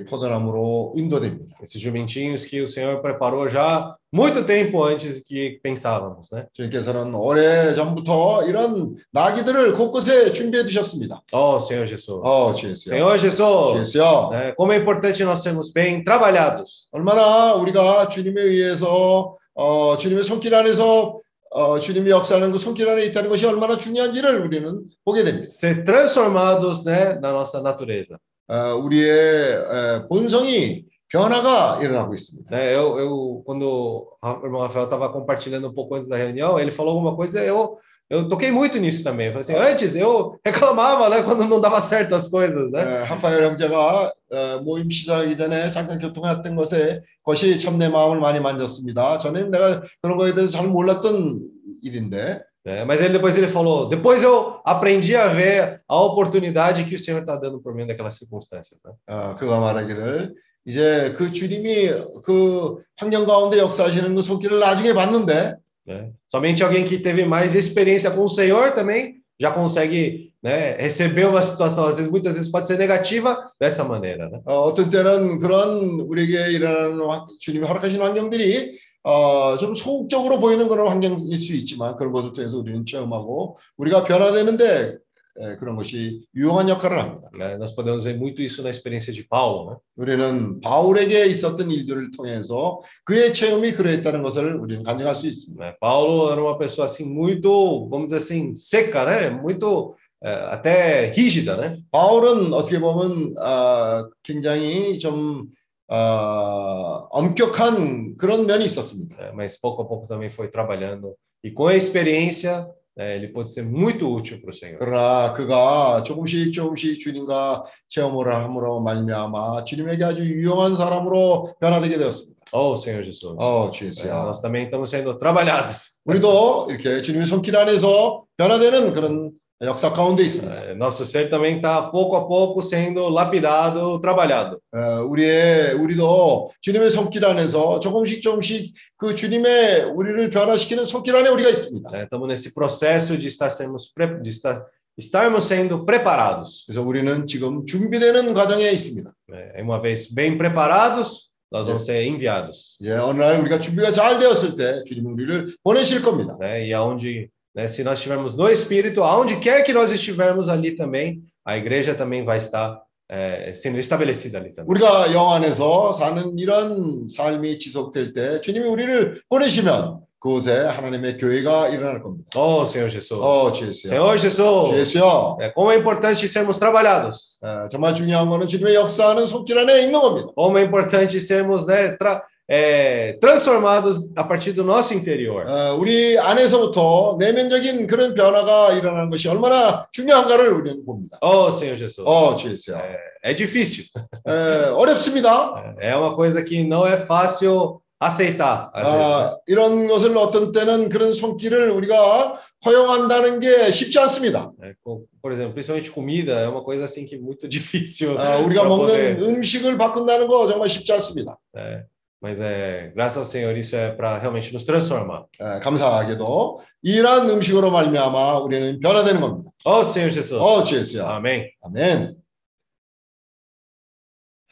포도나무로 0.06 0.92
인도됩니다. 0.96 1.56
Esses 1.62 1.80
jumentinhos 1.80 2.44
que 2.44 2.60
o 2.60 2.68
Senhor 2.68 3.00
preparou 3.00 3.48
já 3.48 3.96
muito 4.12 4.44
tempo 4.44 4.84
antes 4.84 5.22
que 5.24 5.58
pensávamos, 5.62 6.30
né? 6.32 6.46
주님께서는 6.52 7.14
오래 7.14 7.74
전부터 7.74 8.44
이런 8.44 8.96
나귀들을 9.12 9.74
곳곳에 9.74 10.32
준비해 10.32 10.64
두셨습니다. 10.64 11.22
Oh, 11.32 11.58
Senhor 11.58 11.86
Jesus. 11.86 12.20
어, 12.22 12.52
주였어요. 12.54 12.94
Senhor 12.94 13.18
Jesus, 13.18 13.92
주였어요. 13.94 14.30
né, 14.30 14.54
como 14.56 14.72
é 14.72 14.76
importante 14.76 15.22
nós 15.24 15.40
sermos 15.42 15.72
bem 15.72 16.04
trabalhados. 16.04 16.88
얼마나 16.92 17.54
우리가 17.54 18.08
주님에 18.08 18.42
의해서 18.42 19.36
어, 19.54 19.96
주님의 19.96 20.24
손길 20.24 20.54
안에서 20.54 21.20
어, 21.50 21.80
주님이 21.80 22.10
역사하는 22.10 22.52
그 22.52 22.58
손길 22.58 22.88
안에 22.90 23.04
있다는 23.06 23.30
것이 23.30 23.46
얼마나 23.46 23.78
중요한지를 23.78 24.40
우리는 24.42 24.84
보게 25.04 25.24
됩니다. 25.24 25.48
Ser 25.50 25.84
transformados 25.84 26.84
né, 26.84 27.18
na 27.20 27.32
nossa 27.32 27.62
natureza. 27.62 28.18
어, 28.47 28.75
우리의 28.75 29.09
에, 29.09 30.07
본성이 30.09 30.85
변화가 31.09 31.79
일어나고 31.81 32.13
있습니다. 32.13 32.49
Né, 32.55 32.75
eu, 32.75 32.97
eu, 32.97 33.43
quando 33.45 33.63
o 33.63 34.45
irmão 34.45 34.61
Rafael 34.61 34.85
estava 34.85 35.09
compartilhando 35.09 35.67
um 35.67 35.73
pouco 35.73 35.95
antes 35.95 36.09
da 36.09 36.17
reunião, 36.17 36.59
ele 36.59 36.71
falou 36.71 36.93
alguma 36.95 37.15
coisa, 37.15 37.39
eu, 37.43 37.77
eu 38.09 38.27
toquei 38.27 38.51
muito 38.51 38.79
nisso 38.79 39.03
também. 39.03 39.27
Eu 39.27 39.33
falei 39.33 39.41
assim, 39.43 39.71
antes 39.71 39.95
eu 39.95 40.39
reclamava 40.43 41.09
né, 41.09 41.21
quando 41.21 41.45
não 41.45 41.61
dava 41.61 41.79
certo 41.81 42.15
as 42.15 42.27
coisas, 42.27 42.71
né? 42.71 42.81
에, 42.81 43.03
하파엘 43.03 43.43
형제가 43.43 44.11
어, 44.31 44.61
모임 44.63 44.89
시작하기 44.89 45.37
전에 45.37 45.69
잠깐 45.69 45.99
교통했던 45.99 46.55
것에 46.55 47.01
그것이 47.23 47.59
참 47.59 47.77
내 47.77 47.89
마음을 47.89 48.19
많이 48.19 48.39
만졌습니다. 48.39 49.19
전에는 49.19 49.51
내가 49.51 49.83
그런 50.01 50.17
거에 50.17 50.33
대해서 50.33 50.51
잘 50.51 50.67
몰랐던 50.67 51.41
일인데 51.83 52.41
Né, 52.64 52.84
Mas 52.84 53.00
ele 53.00 53.12
depois 53.14 53.36
ele 53.38 53.48
falou, 53.48 53.88
depois 53.88 54.22
eu 54.22 54.60
aprendi 54.64 55.14
a 55.16 55.28
ver 55.28 55.80
a 55.88 55.96
oportunidade 56.02 56.84
que 56.84 56.96
o 56.96 56.98
Senhor 56.98 57.20
está 57.20 57.36
dando 57.36 57.60
por 57.60 57.74
meio 57.74 57.86
daquelas 57.88 58.16
circunstâncias. 58.16 58.80
Né? 58.84 58.92
어, 59.08 59.34
그가 59.36 59.58
말하기를 59.60 60.34
이제 60.66 61.12
그 61.16 61.32
주님이 61.32 61.90
그 62.24 62.82
환경 62.96 63.24
가운데 63.24 63.58
역사하시는 63.58 64.14
그 64.14 64.22
손길을 64.22 64.58
나중에 64.58 64.92
봤는데 64.92 65.56
Né? 65.86 66.10
Somente 66.26 66.62
alguém 66.62 66.84
que 66.84 66.98
teve 66.98 67.24
mais 67.24 67.54
experiência 67.54 68.10
com 68.10 68.24
o 68.24 68.28
Senhor 68.28 68.72
também 68.72 69.22
já 69.40 69.50
consegue 69.50 70.34
né, 70.42 70.76
receber 70.76 71.26
uma 71.26 71.42
situação, 71.42 71.86
às 71.86 71.96
vezes, 71.96 72.10
muitas 72.10 72.34
vezes 72.36 72.50
pode 72.50 72.68
ser 72.68 72.76
negativa 72.76 73.50
dessa 73.58 73.82
maneira. 73.84 74.28
Né? 74.28 74.40
어, 74.44 74.60
어떤 74.68 74.90
때는 74.90 75.38
그런 75.38 76.00
우리에게 76.00 76.52
일어나는 76.52 77.00
환- 77.06 77.26
주님이 77.40 77.66
허락하신 77.66 78.02
환경들이 78.02 78.78
어, 79.03 79.57
좀 79.57 79.75
소극적으로 79.75 80.39
보이는 80.39 80.67
그런 80.67 80.87
환경일 80.87 81.39
수 81.39 81.53
있지만 81.53 81.95
그런 81.97 82.13
것을 82.13 82.33
통해서 82.33 82.57
우리는 82.57 82.85
체험하고 82.85 83.57
우리가 83.77 84.03
변화되는데 84.05 84.97
에, 85.39 85.55
그런 85.55 85.75
것이 85.75 86.27
유용한 86.35 86.69
역할을 86.69 86.99
합니다. 86.99 87.27
Né, 87.33 87.57
Nós 87.57 87.75
podemos 87.75 88.03
ver 88.05 88.15
muito 88.15 88.43
isso 88.43 88.61
na 88.61 88.69
experiência 88.69 89.11
de 89.11 89.27
Paulo. 89.27 89.71
Né? 89.71 89.77
우리는 89.95 90.61
바울에게 90.61 91.25
있었던 91.25 91.71
일들을 91.71 92.11
통해서 92.11 92.81
그의 93.03 93.33
체험이 93.33 93.71
그러했다는 93.71 94.21
것을 94.21 94.55
우리는 94.55 94.83
간증할 94.83 95.15
수 95.15 95.25
있습니다. 95.25 95.65
Né, 95.65 95.75
Paulo 95.79 96.31
era 96.31 96.39
uma 96.39 96.57
pessoa 96.59 96.85
assim 96.85 97.05
muito, 97.05 97.89
vamos 97.89 98.11
dizer 98.11 98.17
assim, 98.17 98.55
seca, 98.55 99.05
né? 99.05 99.31
Muito 99.31 99.95
eh, 100.23 100.47
até 100.51 101.11
rígida, 101.11 101.57
né? 101.57 101.79
바울은 101.91 102.53
어떻게 102.53 102.79
보면 102.79 103.33
아, 103.39 104.07
굉장히 104.21 104.99
좀 104.99 105.47
아, 105.95 107.05
엄격한 107.11 108.17
그런 108.17 108.47
면이 108.47 108.65
있었습니다. 108.65 109.15
Eh, 109.19 109.31
mas 109.33 109.59
pouco 109.61 109.83
a 109.83 109.87
pouco 109.87 110.07
também 110.07 110.29
foi 110.31 110.49
trabalhando 110.49 111.13
e 111.43 111.51
com 111.51 111.67
a 111.67 111.75
experiência 111.75 112.67
eh, 112.97 113.15
ele 113.17 113.27
pôde 113.27 113.51
ser 113.51 113.63
muito 113.63 114.07
útil 114.11 114.41
para 114.41 114.49
o 114.49 114.53
Senhor. 114.53 114.79
그러나 114.79 115.33
그가 115.33 116.01
조금씩 116.03 116.51
조금씩 116.51 116.99
주님과 116.99 117.65
체험을 117.89 118.33
함으로 118.33 118.81
말미암아 118.81 119.65
주님에게 119.65 120.03
아주 120.03 120.23
유용한 120.25 120.75
사람으로 120.75 121.55
변화되게 121.59 121.97
되었습니다. 121.99 122.33
Oh, 122.55 122.73
Senhor 122.77 123.03
Jesus. 123.03 123.35
어, 123.39 123.67
Eh, 123.67 123.71
주예수야. 123.71 124.25
nós 124.25 124.41
também 124.41 124.63
estamos 124.65 124.89
sendo 124.89 125.17
trabalhados. 125.19 126.01
우리도 126.05 126.67
이렇게 126.69 127.01
주님의 127.01 127.25
손길 127.27 127.55
안에서 127.57 128.25
변화되는 128.37 128.93
그런 128.93 129.32
역사 129.62 129.92
가운데 129.92 130.22
있습니다. 130.22 130.54
Eh, 130.70 130.74
Nosso 130.76 131.04
ser 131.04 131.28
também 131.28 131.56
está 131.56 131.90
pouco 131.90 132.14
a 132.16 132.28
pouco 132.28 132.60
sendo 132.62 133.08
lapidado, 133.08 134.00
trabalhado. 134.00 134.60
어, 134.72 135.02
우리의 135.08 135.72
우리도 135.74 136.52
주님의 136.60 136.92
손길 136.92 137.24
안에서 137.24 137.80
조금씩 137.80 138.22
조금씩 138.22 138.72
그 138.96 139.16
주님의 139.16 139.90
우리를 139.96 140.30
변화시키는 140.30 140.84
손길 140.86 141.16
안에 141.16 141.28
우리가 141.30 141.48
있습니다. 141.50 141.90
né? 141.90 142.04
Estamos 142.04 142.28
nesse 142.28 142.54
processo 142.54 143.16
de 143.18 143.26
estar 143.26 143.50
sermos 143.50 143.92
pre- 143.92 144.22
de 144.22 144.30
estar 144.30 144.64
estarmos 144.96 145.44
sendo 145.48 145.84
preparados. 145.84 146.64
그래서 146.66 146.82
우리는 146.82 147.26
지금 147.26 147.66
준비되는 147.66 148.34
과정에 148.34 148.70
있습니다. 148.70 149.10
né? 149.28 149.52
Uma 149.60 149.80
vez 149.80 150.14
bem 150.14 150.38
preparados, 150.38 151.30
nós 151.50 151.66
vamos 151.66 151.84
ser 151.84 152.04
enviados. 152.06 152.76
예, 152.84 152.92
어느 152.92 153.18
날 153.20 153.40
우리가 153.40 153.58
준비가 153.58 153.90
잘 153.90 154.20
되었을 154.20 154.54
때 154.56 154.84
주님은 154.84 155.12
우리를 155.14 155.56
보내실 155.64 156.02
겁니다. 156.02 156.36
Né? 156.38 156.68
E 156.68 156.72
aonde, 156.74 157.28
né, 157.54 157.66
se 157.68 157.82
nós 157.82 157.98
estivermos 157.98 158.34
no 158.34 158.48
Espírito, 158.48 159.02
aonde 159.02 159.36
quer 159.36 159.62
que 159.64 159.72
nós 159.72 159.90
estivermos 159.90 160.48
ali 160.48 160.72
também, 160.72 161.22
a 161.44 161.56
igreja 161.56 161.94
também 161.94 162.24
vai 162.24 162.38
estar 162.38 162.80
eh, 163.10 163.52
sendo 163.54 163.78
estabelecida 163.78 164.38
ali 164.38 164.50
também. 164.54 164.68
우리가 164.70 165.12
영 165.14 165.32
안에서 165.32 165.92
사는 165.94 166.38
이런 166.38 167.08
삶이 167.08 167.58
지속될 167.58 168.12
때 168.12 168.40
주님이 168.40 168.68
우리를 168.68 169.22
보내시면 169.28 170.00
그곳에 170.20 170.52
하나님의 170.66 171.16
교회가 171.16 171.68
일어날 171.68 172.02
겁니다. 172.02 172.28
Oh, 172.34 172.62
Senhor 172.66 172.90
Jesus. 172.90 173.12
어, 173.22 173.52
주예수야. 173.52 173.92
Senhor 173.92 174.18
Jesus. 174.18 174.70
주예수야. 174.70 175.36
É, 175.40 175.52
como 175.54 175.70
é 175.72 175.76
importante 175.78 176.26
sermos 176.26 176.58
trabalhados. 176.58 177.38
어, 177.40 177.68
정말 177.70 177.94
중요한 177.94 178.28
거는 178.28 178.48
주님의 178.48 178.74
역사하는 178.74 179.26
손길 179.28 179.58
안에 179.58 179.84
있는 179.84 180.00
겁니다. 180.00 180.28
Como 180.36 180.58
é 180.58 180.64
importante 180.64 181.16
sermos 181.18 181.66
né, 181.66 181.96
tra- 181.96 182.22
é, 182.49 183.13
transformados 183.21 184.11
a 184.15 184.23
partir 184.27 184.53
do 184.53 184.63
nosso 184.63 184.93
interior. 184.93 185.45
어, 185.49 185.75
우리 185.75 186.17
안에서부터 186.19 187.15
내면적인 187.19 187.87
그런 187.87 188.13
변화가 188.13 188.73
일어나는 188.73 189.09
것이 189.09 189.27
얼마나 189.29 189.87
중요한가를 189.91 190.49
우리는 190.53 190.85
봅니다. 190.85 191.17
Oh, 191.21 191.47
Senhor 191.49 191.77
Jesus. 191.77 192.01
어, 192.05 192.35
주예수야. 192.35 192.81
É 193.23 193.33
difícil. 193.35 193.85
에, 194.27 194.69
어렵습니다. 194.71 195.75
É 195.79 195.95
uma 195.95 196.15
coisa 196.15 196.43
que 196.43 196.63
não 196.63 196.85
é 196.85 196.97
fácil 196.97 197.81
aceitar. 198.01 198.69
Às 198.73 198.83
vezes? 198.85 199.01
아, 199.01 199.37
이런 199.47 199.87
것을 199.87 200.15
어떤 200.17 200.51
때는 200.51 200.89
그런 200.89 201.13
손길을 201.13 201.69
우리가 201.71 202.37
허용한다는 202.65 203.39
게 203.39 203.71
쉽지 203.71 203.97
않습니다. 203.99 204.51
É, 204.61 204.73
Por 205.21 205.31
exemplo, 205.31 205.53
principalmente 205.53 205.89
comida, 205.89 206.33
é 206.33 206.47
uma 206.49 206.61
coisa 206.61 206.83
assim 206.83 207.05
que 207.05 207.15
é 207.15 207.17
muito 207.17 207.47
difícil. 207.47 208.17
아, 208.19 208.35
우리가 208.39 208.65
먹는 208.65 209.15
poder- 209.17 209.23
음식을 209.23 209.77
바꾼다는 209.77 210.27
거 210.27 210.45
정말 210.47 210.67
쉽지 210.67 210.91
않습니다. 210.91 211.37
é, 211.55 211.83
mas 212.23 212.39
é, 212.39 212.89
graças 212.95 213.17
ao 213.17 213.25
Senhor, 213.25 213.53
isso 213.57 213.75
é 213.75 213.91
para 213.91 214.17
realmente 214.17 214.53
nos 214.53 214.63
transformar. 214.63 215.25
에, 215.41 215.59
감사하게도 215.59 216.61
이러한 216.81 217.29
음식으로 217.29 217.69
말미암아 217.69 218.39
우리는 218.39 218.79
변화되는 218.79 219.19
겁니다. 219.19 219.51
Oh, 219.65 219.81
Senhor 219.81 220.09
Jesus. 220.09 220.41
어, 220.41 220.63
주 220.63 220.77
예수야. 220.77 221.05
Amém. 221.09 221.51
아멘. 221.61 222.15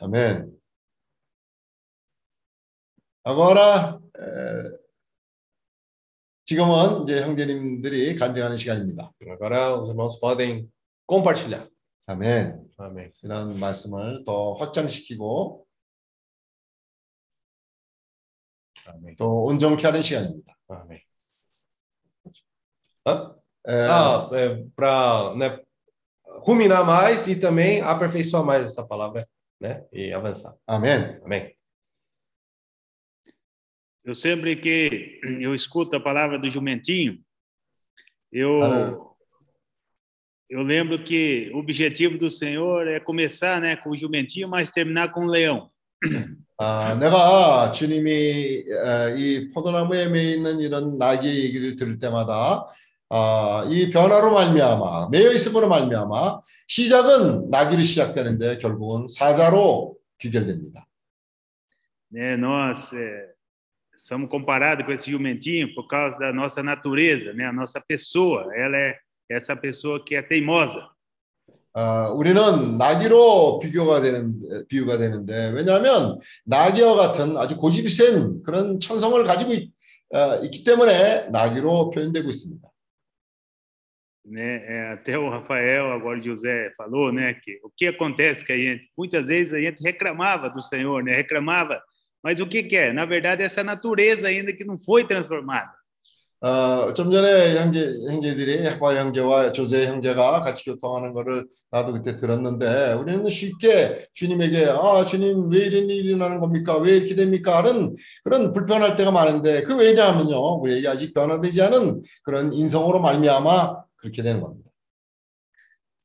아멘. 0.01 0.51
아거라 3.23 4.01
에, 4.19 4.81
지금은 6.43 7.03
이제 7.03 7.21
형제님들이 7.21 8.17
간증하는 8.17 8.57
시간입니다. 8.57 9.13
Agora 9.21 9.79
os 9.79 9.88
irmãos 9.88 10.19
podem 10.19 10.67
compartilhar. 11.07 11.69
아멘. 12.07 12.65
Amém. 12.77 13.12
이런 13.23 13.57
말씀을 13.57 14.25
더 14.25 14.55
확장시키고 14.55 15.65
Amém. 18.90 19.16
또 19.16 19.44
온전케 19.46 19.87
하는 19.87 20.02
시간입니다. 20.02 20.54
Amém. 20.68 21.00
Hã? 23.06 23.35
에, 23.68 23.72
Ah, 23.88 24.28
é, 24.32 24.64
para 24.76 25.35
né, 25.37 25.61
ruminar 26.44 26.85
mais 26.85 27.26
e 27.26 27.35
também 27.38 27.80
aperfeiçoar 27.80 28.44
mais 28.44 28.64
essa 28.64 28.87
palavra, 28.87 29.22
né? 29.61 29.85
E 29.92 30.12
avançar. 30.12 30.54
아멘. 30.66 31.20
Amém. 31.24 31.54
Eu 34.04 34.14
sempre 34.14 34.54
que 34.56 35.20
eu 35.40 35.52
escuto 35.54 35.96
a 35.96 36.00
palavra 36.00 36.38
do 36.38 36.48
jumentinho, 36.50 37.18
eu 38.30 38.62
Ah. 38.62 38.94
eu 40.48 40.62
lembro 40.62 41.02
que 41.02 41.50
o 41.52 41.59
objetivo 41.59 42.16
do 42.16 42.30
Senhor 42.30 42.87
é 42.87 43.00
começar, 43.00 43.61
né, 43.61 43.74
com 43.76 43.90
o 43.90 43.96
jumentinho, 43.96 44.48
mas 44.48 44.70
terminar 44.70 45.11
com 45.11 45.24
o 45.26 45.28
leão. 45.28 45.72
아, 46.63 46.93
내가 47.00 47.71
주님이 47.71 48.12
에, 48.12 49.15
이 49.17 49.50
포도나무에 49.50 50.10
매 50.10 50.34
있는 50.34 50.60
이런 50.60 51.00
나귀 51.00 51.28
얘기를 51.28 51.76
들을 51.76 51.97
때마다 51.97 52.67
아, 53.10 53.65
이 53.67 53.89
변화로 53.89 54.32
말미암아 54.32 55.10
매여 55.10 55.32
있음으로 55.32 55.67
말미암아 55.69 56.41
시작은 56.67 57.50
나귀로 57.50 57.82
시작되는데 57.82 58.60
결국은 58.60 59.08
사자로 59.08 59.97
귀결됩니다. 60.19 60.86
Né? 62.13 62.38
Nós 62.38 62.93
somos 63.95 64.30
comparados 64.30 64.86
com 64.86 64.91
esse 64.91 65.10
jumentinho 65.10 65.74
por 65.74 65.88
causa 65.88 66.19
da 66.19 66.32
nossa 66.32 66.62
natureza, 66.62 67.34
né? 67.34 67.45
A 67.45 67.54
nossa 67.54 67.82
pessoa, 67.82 68.56
ela 68.56 68.78
é 68.78 69.00
essa 69.32 69.56
pessoa 69.56 70.04
que 70.06 70.15
é 70.15 70.21
teimosa. 70.21 70.88
아, 71.73 72.10
우리는 72.10 72.77
나귀로 72.77 73.60
비교가 73.60 74.01
되는 74.01 74.65
비유가 74.67 74.97
되는데 74.97 75.51
왜냐하면 75.55 76.19
나귀와 76.45 76.95
같은 76.95 77.38
아주 77.38 77.55
고집이 77.55 77.89
센 77.89 78.41
그런 78.43 78.79
천성을 78.79 79.23
가지고 79.23 79.53
있, 79.53 79.71
어, 80.13 80.43
있기 80.43 80.63
때문에 80.63 81.29
나귀로 81.29 81.91
표현되고 81.91 82.29
있습니다. 82.29 82.71
né? 84.23 84.63
É, 84.65 84.93
até 84.93 85.17
o 85.17 85.29
Rafael, 85.29 85.91
agora 85.91 86.21
José 86.21 86.71
falou, 86.77 87.12
né? 87.12 87.34
Que 87.34 87.60
o 87.63 87.69
que 87.75 87.88
acontece 87.88 88.45
que 88.45 88.53
a 88.53 88.57
gente, 88.57 88.89
muitas 88.97 89.27
vezes 89.27 89.53
a 89.53 89.60
gente 89.60 89.81
reclamava 89.81 90.49
do 90.49 90.62
Senhor, 90.62 91.03
né? 91.03 91.15
Reclamava, 91.15 91.81
mas 92.23 92.39
o 92.39 92.47
que 92.47 92.63
que 92.63 92.75
é? 92.75 92.93
Na 92.93 93.05
verdade, 93.05 93.43
essa 93.43 93.63
natureza 93.63 94.27
ainda 94.27 94.53
que 94.53 94.63
não 94.63 94.77
foi 94.77 95.05
transformada. 95.05 95.71
어, 96.43 96.91
좀 96.93 97.12
전에 97.12 97.56
형제, 97.60 97.93
형제들이 98.10 98.63
해발 98.63 98.97
형제와 98.97 99.51
조제 99.51 99.86
형제가 99.86 100.41
같이 100.41 100.65
교통하는 100.65 101.13
거를 101.13 101.45
나도 101.69 101.93
그때 101.93 102.13
들었는데 102.13 102.93
우리는 102.93 103.27
쉽게 103.30 104.08
주님에게 104.13 104.65
아 104.69 105.06
주님 105.06 105.51
왜 105.51 105.60
이런 105.67 105.84
일이 105.89 105.97
일어나는 106.08 106.39
겁니까 106.39 106.77
왜 106.80 106.97
이렇게 106.97 107.15
됩니까 107.15 107.60
하는 107.63 107.95
그런 108.23 108.54
불편할 108.54 108.97
때가 108.97 109.12
많은데 109.12 109.62
그 109.63 109.75
왜냐하면요 109.77 110.56
우리에게 110.62 110.88
아직 110.88 111.13
변화되지 111.13 111.62
않은 111.62 112.01
그런 112.23 112.51
인성으로 112.54 112.99
말미암아 113.01 113.84
그렇게 113.97 114.23
되는 114.23 114.41
겁니다. 114.41 114.71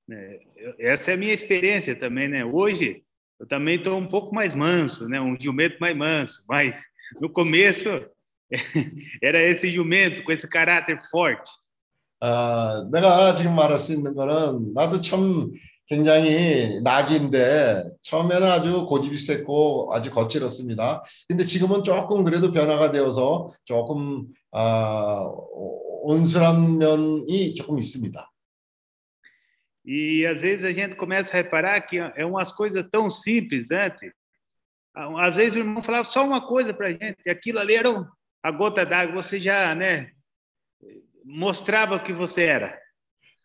Eu- 0.09 0.75
Essa 0.79 1.13
é 1.13 1.17
minha 1.17 1.33
experiência 1.35 1.99
também, 1.99 2.29
né? 2.29 2.45
Hoje 2.45 3.03
eu 3.41 3.47
também 3.47 3.77
estou 3.77 3.99
um 3.99 4.07
pouco 4.07 4.35
mais 4.35 4.55
manso, 4.55 5.09
né? 5.09 5.21
Um 5.21 5.37
jumento 5.41 5.79
mais 5.81 5.97
manso, 5.97 6.45
mas 6.49 6.77
no 7.21 7.29
começo 7.31 7.89
era 9.22 9.42
esse 9.42 9.72
jumento 9.72 10.24
com 10.24 10.32
esse 10.32 10.48
caráter 10.48 11.00
forte. 11.10 11.52
아, 12.20 12.88
내가 12.92 13.34
지금 13.34 13.56
말할 13.56 13.80
수 13.80 13.94
있는 13.94 14.14
거는 14.14 14.74
나도 14.74 15.02
참 15.02 15.50
굉장히 15.88 16.80
낙인데 16.84 17.84
처음에는 18.04 18.48
아주 18.48 18.86
고집이 18.86 19.18
셌고 19.18 19.90
아주 19.92 20.12
거칠었습니다. 20.12 21.04
근데 21.28 21.44
지금은 21.44 21.84
조금 21.84 22.24
그래도 22.24 22.52
변화가 22.52 22.92
되어서 22.92 23.52
조금 23.66 24.28
아, 24.52 25.26
온순한 26.04 26.78
면이 26.78 27.56
조금 27.56 27.80
있습니다. 27.80 28.28
E 29.84 30.28
às 30.28 30.42
vezes 30.44 30.64
a 30.64 30.72
gente 30.72 30.96
começa 30.96 31.36
a 31.36 31.42
reparar 31.42 31.82
que 31.82 31.98
é 31.98 32.24
umas 32.24 32.52
coisas 32.52 32.86
tão 32.92 33.10
simples 33.10 33.72
antes. 33.72 34.12
Às 34.94 35.38
vezes 35.38 35.56
o 35.56 35.60
irmão 35.60 35.82
falava 35.82 36.04
só 36.04 36.24
uma 36.24 36.46
coisa 36.46 36.72
para 36.72 36.88
a 36.88 36.92
gente, 36.92 37.18
e 37.26 37.30
aquilo 37.32 37.60
ali 37.60 37.76
era 37.76 37.90
a 38.47 38.51
gota 38.53 38.87
d'água, 38.87 39.21
você 39.21 39.41
já 39.41 39.75
né, 39.75 40.11
mostrava 41.25 41.97
o 41.97 42.03
que 42.03 42.13
você 42.13 42.45
era. 42.45 42.79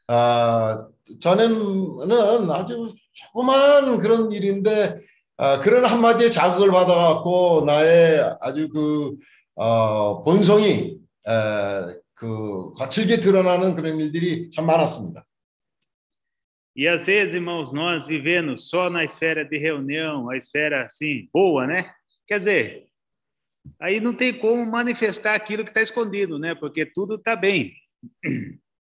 아, 0.08 0.88
전에는 1.20 2.52
아주 2.52 2.94
조그만 3.14 3.98
그런 4.00 4.32
일인데 4.32 5.00
아, 5.38 5.60
그런 5.60 5.86
한마디에 5.86 6.30
자극을 6.30 6.70
받아갖고 6.70 7.64
나의 7.66 8.36
아주 8.42 8.70
그 8.70 9.16
어, 9.56 10.22
본성이 10.22 11.00
에, 11.28 11.32
그 12.14 12.74
거칠게 12.74 13.22
드러나는 13.22 13.76
그런 13.76 14.00
일들이 14.00 14.52
참 14.52 14.68
많았습니다. 14.68 15.26
E 16.76 16.88
às 16.88 17.06
vezes, 17.06 17.34
irmãos, 17.34 17.74
nós 17.74 18.08
vivemos 18.08 18.70
só 18.70 18.90
na 18.90 19.04
esfera 19.04 19.44
de 19.44 19.58
reunião, 19.58 20.30
a 20.30 20.38
esfera 20.38 20.86
assim, 20.86 21.28
boa, 21.34 21.68
né? 21.68 21.92
Quer 22.28 22.40
dizer, 22.40 22.91
aí 23.81 24.01
não 24.01 24.15
tem 24.15 24.33
como 24.33 24.65
manifestar 24.65 25.35
aquilo 25.35 25.65
que 25.65 25.71
está 25.71 25.83
escondido, 25.83 26.39
né? 26.39 26.55
Porque 26.55 26.87
tudo 26.87 27.17
está 27.17 27.37
bem. 27.37 27.75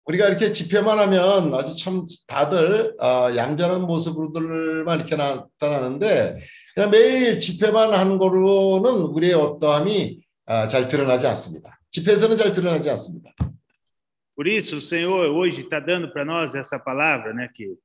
우리가 0.06 0.28
이렇게 0.28 0.52
집회만 0.52 0.98
하면 1.00 1.52
아주 1.52 1.76
참 1.82 2.06
다들 2.28 2.94
어, 3.00 3.34
얌전한 3.34 3.82
모습으로들만 3.82 5.00
이렇게 5.00 5.16
나타나는데 5.16 6.38
그냥 6.74 6.90
매일 6.90 7.40
집회만 7.40 7.92
하는 7.92 8.16
거로는 8.18 9.02
우리의 9.10 9.34
어떠함이 9.34 10.20
어, 10.46 10.66
잘 10.68 10.86
드러나지 10.86 11.26
않습니다. 11.26 11.80
집회에서는 11.90 12.36
잘 12.36 12.54
드러나지 12.54 12.88
않습니다. 12.90 13.32
Por 14.36 14.46
isso, 14.46 14.76
o 14.76 14.80
Senhor 14.82 15.30
hoje 15.30 15.62
está 15.62 15.80
dando 15.80 16.12
para 16.12 16.22
nós 16.22 16.54
essa 16.54 16.78
palavra, 16.78 17.32
né? 17.32 17.48
Que 17.54 17.78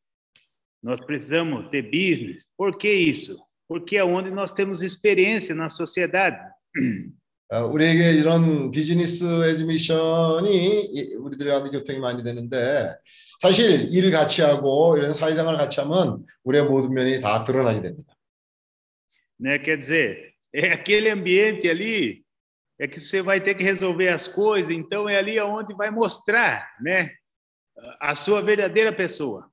nós 0.83 0.99
precisamos 0.99 1.69
ter 1.69 1.83
business. 1.83 2.45
Por 2.57 2.77
que 2.77 2.91
isso? 2.91 3.39
Porque 3.69 3.95
é 3.95 4.03
onde 4.03 4.31
nós 4.31 4.51
temos 4.51 4.81
experiência 4.81 5.55
na 5.55 5.69
sociedade. 5.69 6.37
어, 7.48 7.64
우리에게 7.66 8.12
이런 8.18 8.70
비즈니스 8.70 9.24
에듀미션이 9.24 11.14
우리들한테 11.20 11.70
교통이 11.70 11.98
많이 12.00 12.24
되는데 12.24 12.92
사실 13.40 13.92
일을 13.94 14.10
같이 14.10 14.42
하고 14.42 14.96
이런 14.96 15.14
사회생활을 15.14 15.58
같이 15.58 15.80
하면 15.80 16.24
우리의 16.42 16.64
모든 16.64 16.92
면이 16.92 17.20
다 17.20 17.44
드러나게 17.44 17.82
됩니다. 17.82 18.12
Né? 19.38 19.58
Quer 19.58 19.78
dizer, 19.78 20.32
é 20.52 20.72
aquele 20.72 21.10
ambiente 21.10 21.68
ali 21.68 22.24
é 22.78 22.88
que 22.88 22.98
você 22.98 23.22
vai 23.22 23.40
ter 23.40 23.54
que 23.54 23.62
resolver 23.62 24.08
as 24.08 24.26
coisas, 24.26 24.70
então 24.70 25.08
é 25.08 25.16
ali 25.16 25.38
onde 25.40 25.74
vai 25.74 25.90
mostrar, 25.90 26.66
né, 26.80 27.10
a 28.00 28.14
sua 28.14 28.42
verdadeira 28.42 28.92
pessoa. 28.92 29.48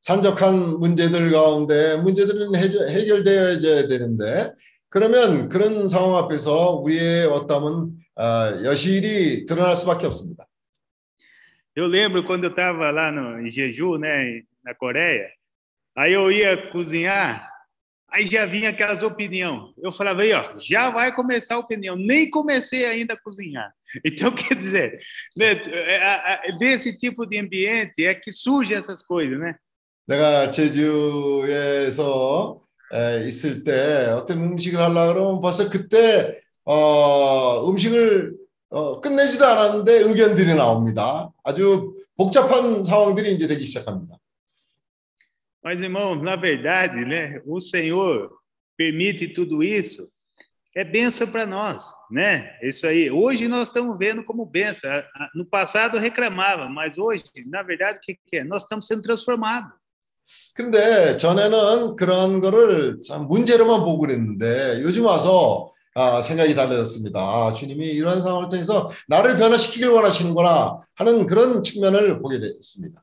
산적한 0.00 0.78
문제들 0.78 1.32
가운데 1.32 1.96
문제들은 1.96 2.54
해결, 2.54 2.88
해결되어야 2.88 3.88
되는데 3.88 4.54
그러면 4.89 5.49
그런 5.49 5.89
상황 5.89 6.23
앞에서 6.23 6.75
우리의 6.75 7.25
어떠함은 7.25 7.91
어, 8.15 8.63
여실히 8.63 9.45
드러날 9.45 9.75
수밖에 9.75 10.05
없습니다. 10.05 10.47
Eu 11.75 11.87
lembro 11.87 12.23
quando 12.23 12.43
eu 12.43 12.51
estava 12.51 12.91
lá 12.91 13.11
no 13.11 13.41
em 13.41 13.49
Jeju, 13.49 13.97
né, 13.97 14.43
na 14.63 14.75
Coreia, 14.75 15.27
aí 15.97 16.13
eu 16.13 16.31
ia 16.31 16.69
cozinhar, 16.71 17.49
aí 18.07 18.27
já 18.27 18.45
vinha 18.45 18.69
aquelas 18.69 19.01
opiniões. 19.01 19.73
Eu 19.81 19.91
falava 19.91 20.21
aí, 20.21 20.31
ó, 20.33 20.55
já 20.59 20.91
vai 20.91 21.11
começar 21.11 21.55
a 21.55 21.59
opinião. 21.59 21.95
Nem 21.95 22.29
comecei 22.29 22.85
ainda 22.85 23.15
a 23.15 23.19
cozinhar. 23.19 23.73
Então 24.05 24.31
quer 24.31 24.55
dizer, 24.55 24.99
né, 25.35 25.55
desse 26.59 26.95
tipo 26.95 27.25
de 27.25 27.39
ambiente 27.39 28.05
é 28.05 28.13
que 28.13 28.31
surge 28.31 28.75
essas 28.75 29.01
coisas, 29.01 29.39
né? 29.39 29.55
내가 30.05 30.51
제주에서 30.51 32.03
에, 32.93 33.27
있을 33.27 33.63
때 33.63 34.07
어떤 34.07 34.43
음식을 34.43 34.79
하려고 34.79 35.13
그러면 35.13 35.41
벌써 35.41 35.69
그때 35.69 36.39
어, 36.65 37.69
음식을 37.69 38.37
어, 38.69 39.01
끝내지도 39.01 39.45
않았는데 39.45 39.93
의견들이 39.99 40.55
나옵니다. 40.55 41.29
아주 41.43 41.95
복잡한 42.15 42.83
상황들이 42.83 43.33
이제 43.33 43.47
되기 43.47 43.65
시작합니다. 43.65 44.17
Mas, 45.65 45.79
irmãos, 45.79 46.21
na 46.21 46.35
verdade, 46.35 47.05
né, 47.05 47.39
o 47.45 47.57
Senhor 47.57 48.29
permite 48.75 49.29
tudo 49.29 49.63
isso, 49.63 50.05
é 50.75 50.83
benção 50.83 51.31
para 51.31 51.45
nós, 51.45 51.85
né? 52.11 52.57
Isso 52.61 52.85
aí. 52.85 53.09
Hoje 53.09 53.47
nós 53.47 53.69
estamos 53.69 53.97
vendo 53.97 54.23
como 54.23 54.45
benção. 54.45 54.89
No 55.35 55.45
passado 55.45 55.97
reclamava, 55.99 56.67
mas 56.67 56.97
hoje, 56.97 57.23
na 57.45 57.61
verdade, 57.61 57.99
o 57.99 58.01
que, 58.01 58.15
que 58.15 58.37
é? 58.37 58.43
Nós 58.43 58.63
estamos 58.63 58.87
sendo 58.87 59.03
transformados. 59.03 59.71
그런데 60.54 61.16
전에는 61.16 61.96
그런 61.96 62.40
거를 62.40 63.00
참 63.06 63.28
문제로만 63.28 63.80
보고 63.80 63.98
그랬는데 63.98 64.82
요즘 64.82 65.04
와서 65.04 65.72
아, 65.94 66.22
생각이 66.22 66.54
달라졌습니다. 66.54 67.18
아, 67.18 67.52
주님이 67.52 67.86
이런 67.86 68.22
상황을 68.22 68.48
통해서 68.48 68.90
나를 69.08 69.36
변화시키길 69.36 69.88
원하시는구나 69.88 70.80
하는 70.94 71.26
그런 71.26 71.62
측면을 71.62 72.20
보게 72.20 72.38
됐습니다. 72.38 73.02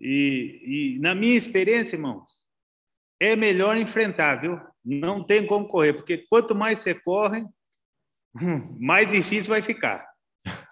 E, 0.00 0.96
e 0.96 0.98
na 0.98 1.14
minha 1.14 1.36
experiência, 1.36 1.96
irmãos, 1.96 2.44
é 3.18 3.34
melhor 3.34 3.76
enfrentar, 3.78 4.40
viu? 4.40 4.60
Não 4.84 5.24
tem 5.24 5.46
como 5.46 5.66
correr, 5.66 5.94
porque 5.94 6.26
quanto 6.28 6.54
mais 6.54 6.80
você 6.80 6.94
corre, 6.94 7.46
mais 8.78 9.10
difícil 9.10 9.50
vai 9.50 9.62
ficar. 9.62 10.04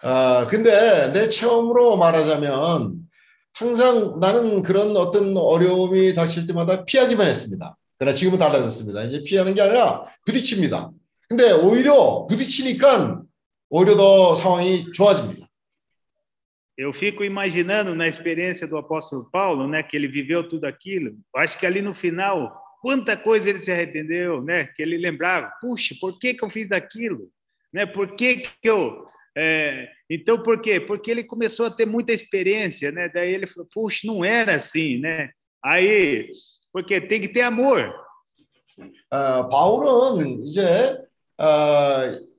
아, 0.03 0.45
근데 0.47 1.11
내 1.13 1.27
체험으로 1.29 1.97
말하자면 1.97 3.09
항상 3.53 4.19
나는 4.19 4.61
그런 4.61 4.97
어떤 4.97 5.37
어려움이 5.37 6.13
닥칠 6.15 6.47
때마다 6.47 6.85
피하기만 6.85 7.27
했습니다. 7.27 7.77
그러나 7.97 8.15
지금은 8.15 8.39
달라졌습니다. 8.39 9.03
이제 9.03 9.23
피하는 9.23 9.53
게 9.53 9.61
아니라 9.61 10.05
부딪힙니다. 10.25 10.91
근데 11.29 11.51
오히려 11.51 12.25
부딪히니까 12.27 13.21
오히려 13.69 13.95
더 13.95 14.35
상황이 14.35 14.91
좋아집니다. 14.91 15.47
Eu 16.75 16.91
fico 16.91 17.23
imaginando 17.23 17.93
na 17.93 18.07
experiência 18.07 18.67
do 18.67 18.75
apóstolo 18.77 19.29
Paulo, 19.31 19.67
né, 19.67 19.83
que 19.83 19.95
ele 19.95 20.07
viveu 20.07 20.47
tudo 20.47 20.65
aquilo. 20.65 21.15
Acho 21.35 21.59
que 21.59 21.67
ali 21.67 21.83
no 21.83 21.93
final, 21.93 22.51
quanta 22.81 23.15
coisa 23.15 23.47
ele 23.47 23.59
se 23.59 23.71
arrependeu, 23.71 24.41
né, 24.41 24.65
que 24.75 24.81
ele 24.81 24.97
lembrava, 24.97 25.51
puxa, 25.61 25.93
por 26.01 26.17
que 26.17 26.33
que 26.33 26.43
eu 26.43 26.49
fiz 26.49 26.71
aquilo, 26.71 27.29
né? 27.71 27.85
Por 27.85 28.15
que 28.15 28.37
que 28.37 28.49
eu 28.63 29.05
é, 29.35 29.89
então, 30.09 30.41
por 30.41 30.61
quê? 30.61 30.79
Porque 30.79 31.09
ele 31.09 31.23
começou 31.23 31.65
a 31.65 31.71
ter 31.71 31.85
muita 31.85 32.11
experiência, 32.11 32.91
né? 32.91 33.09
Daí 33.09 33.33
ele 33.33 33.47
falou, 33.47 33.67
puxa, 33.73 34.01
não 34.05 34.23
era 34.23 34.55
assim, 34.55 34.99
né? 34.99 35.31
Aí, 35.63 36.29
porque 36.71 37.01
tem 37.01 37.21
que 37.21 37.27
ter 37.27 37.41
amor. 37.41 37.93
어, 39.11 39.49
바울은 39.49 40.45
이제 40.45 40.97
어, 41.37 41.45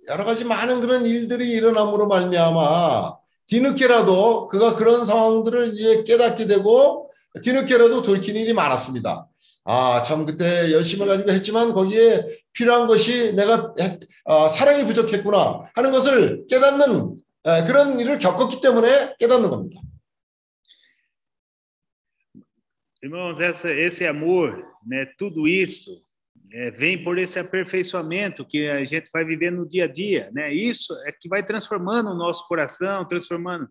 여러 0.09 0.25
가지 0.25 0.45
많은 0.45 0.81
그런 0.81 1.07
일들이 1.07 1.51
일어남으로 1.51 2.09
말미암아 2.09 3.17
뒤늦게라도 3.47 4.49
그가 4.49 4.75
그런 4.75 5.07
상황들을 5.07 5.75
이제 5.75 6.03
깨닫게 6.05 6.47
되고 6.47 7.11
뒤늦게라도 7.43 8.03
돌이킨 8.03 8.37
일이 8.37 8.53
많았습니다. 8.53 9.29
아, 9.65 10.03
참 10.03 10.27
그때 10.27 10.73
열심을 10.73 11.07
가지고 11.07 11.33
했지만 11.33 11.73
거기에 11.73 12.44
필요한 12.54 12.88
것이 12.88 13.34
내가 13.34 13.74
어, 14.26 14.50
사랑이 14.50 14.86
부족했구나 14.86 15.72
하는 15.74 15.92
것을 15.92 16.46
깨닫는 16.48 17.16
에, 17.46 17.64
그런 17.66 18.00
일을 18.00 18.20
겪었기 18.20 18.62
때문에 18.62 19.16
깨닫는 19.20 19.50
겁니다. 19.50 19.82
Irmãos, 23.02 23.40
essa, 23.40 23.72
esse 23.72 24.06
amor, 24.06 24.62
né, 24.86 25.06
tudo 25.18 25.48
isso 25.48 25.90
é, 26.52 26.72
vem 26.72 27.02
por 27.02 27.18
esse 27.18 27.40
aperfeiçoamento 27.40 28.46
que 28.46 28.70
a 28.70 28.84
gente 28.84 29.10
vai 29.14 29.24
viver 29.24 29.52
no 29.52 29.68
dia 29.68 29.86
a 29.86 29.88
dia, 29.88 30.30
né? 30.34 30.52
Isso 30.52 30.94
é 31.06 31.12
que 31.12 31.30
vai 31.30 31.46
transformando 31.46 32.12
o 32.12 32.16
nosso 32.16 32.48
coração, 32.48 33.06
transformando. 33.06 33.70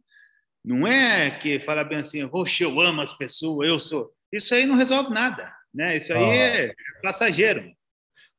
Não 0.64 0.87
é 0.87 1.31
que 1.31 1.61
fala 1.61 1.85
bem 1.85 1.99
assim, 1.99 2.27
poxa, 2.29 2.64
eu 2.64 2.81
amo 2.81 3.01
as 3.01 3.12
pessoas, 3.12 3.68
eu 3.68 3.79
sou. 3.79 4.11
Isso 4.33 4.55
aí 4.55 4.64
não 4.64 4.77
resolve 4.77 5.11
nada, 5.11 5.53
né? 5.75 5.97
Isso 5.97 6.12
aí 6.12 6.23
아. 6.23 6.35
é 6.35 6.75
passageiro. 7.03 7.71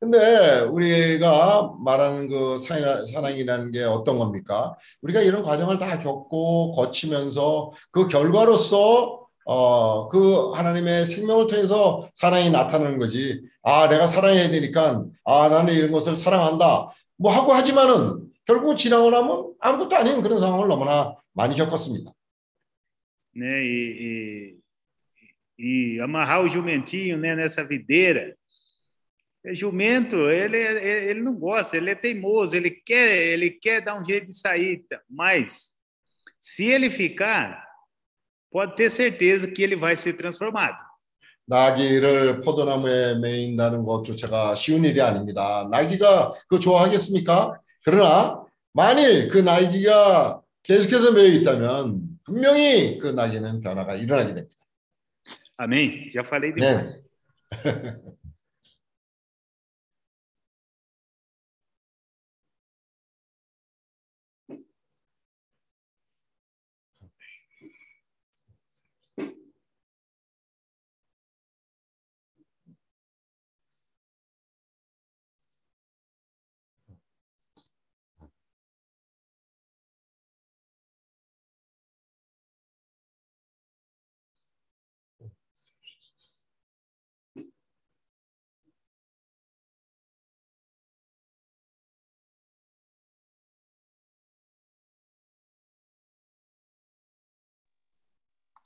근데 0.05 0.61
우리가 0.71 1.77
말하는 1.79 2.29
그 2.29 2.59
사랑, 2.59 3.07
사랑이라는 3.07 3.73
게 3.73 3.85
어떤 3.85 4.19
겁니까? 4.19 4.77
우리가 5.01 5.23
이런 5.23 5.43
과정을 5.43 5.79
다 5.79 5.99
겪고 5.99 6.73
거치면서 6.73 7.73
그 7.91 8.07
결과로서 8.09 9.25
어, 9.47 10.09
그 10.09 10.53
하나님의 10.53 11.07
생명을 11.07 11.47
통해서 11.47 12.09
사랑이 12.15 12.51
나타나는 12.51 12.99
거지. 12.99 13.43
아, 13.63 13.89
내가 13.89 14.07
사랑해야 14.07 14.49
되니까, 14.51 15.05
아, 15.25 15.49
나는 15.49 15.73
이런 15.73 15.91
것을 15.91 16.19
사랑한다. 16.19 16.93
뭐 17.17 17.33
하고 17.33 17.53
하지만은 17.55 18.29
결국 18.45 18.77
지나고 18.77 19.11
나면 19.11 19.55
아무것도 19.59 19.97
아닌 19.97 20.21
그런 20.21 20.39
상황을 20.39 20.69
너무나 20.69 21.17
많이 21.33 21.57
겪었습니다. 21.57 22.13
né? 23.37 23.65
E, 23.65 24.55
e, 25.59 25.97
e 25.97 26.01
amarrar 26.01 26.49
jumentinho, 26.49 27.17
né, 27.17 27.35
nessa 27.35 27.65
videira. 27.65 28.37
O 29.46 29.56
jumento, 29.56 30.30
ele, 30.30 30.58
ele, 30.58 31.10
ele 31.10 31.22
não 31.22 31.34
gosta, 31.34 31.78
ele 31.78 31.90
é 31.90 31.96
teimoso, 31.96 32.56
ele 32.56 32.72
quer, 32.72 33.16
ele 33.34 33.52
quer 33.52 33.82
dar 33.82 33.98
um 33.98 34.04
jeito 34.04 34.28
de 34.28 34.38
sair, 34.38 34.84
tá? 34.90 35.00
mas 35.10 35.72
se 36.38 36.66
ele 36.66 36.92
ficar, 36.92 37.64
pode 38.52 38.76
ter 38.76 38.90
certeza 38.90 39.50
que 39.50 39.64
ele 39.64 39.76
vai 39.76 39.96
ser 39.96 40.14
transformado. 40.14 40.78
나귀를 41.46 42.42
포도나무에 42.42 43.16
매인다는 43.16 43.84
것조차가 43.84 44.54
쉬운 44.54 44.86
일이 44.86 45.02
아닙니다. 45.02 45.68
나귀가 45.72 46.36
그 46.48 46.60
좋아하겠습니까? 46.60 47.60
그러나 47.84 48.46
만일 48.72 49.30
그 49.30 49.40
나귀가 49.40 50.42
계속해서 50.62 51.14
매여 51.14 51.34
있다면 51.40 52.20
분명히 52.24 53.00
그 53.00 53.08
나귀는 53.08 53.62
변화가 53.62 53.96
일어나게 53.96 54.36
됩니다. 54.36 54.56
Amém? 55.58 56.10
Já 56.12 56.24
falei 56.24 56.54
demais. 56.54 57.02
네. 57.50 58.20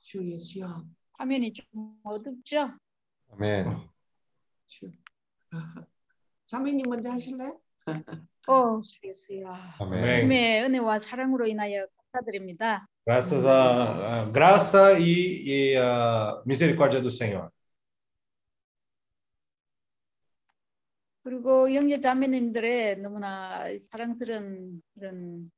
주 0.09 0.25
예수여. 0.27 0.83
화면이 1.19 1.53
좀 1.53 1.65
어둡죠? 2.03 2.71
아멘. 3.31 3.77
주. 4.65 4.91
자매님 6.47 6.89
먼저 6.89 7.11
하실래? 7.11 7.43
어, 8.47 8.81
주 8.81 8.99
예수야. 9.03 9.75
아멘. 9.79 10.03
하나님의 10.03 10.63
은혜와 10.63 10.97
사랑으로 10.97 11.45
인하여 11.45 11.85
감사드립니다. 12.11 12.87
Graças 13.05 13.45
à, 13.45 14.23
à 14.23 14.31
graça 14.31 14.97
e, 14.97 15.43
e 15.45 15.75
a 15.77 16.41
misericórdia 16.43 16.99
do 17.01 17.09
Senhor. 17.11 17.51
그리고 21.21 21.69
형제 21.69 21.99
자매님들의 21.99 22.97
너무나 23.01 23.65
사랑스러운 23.77 24.81
그런 24.95 25.51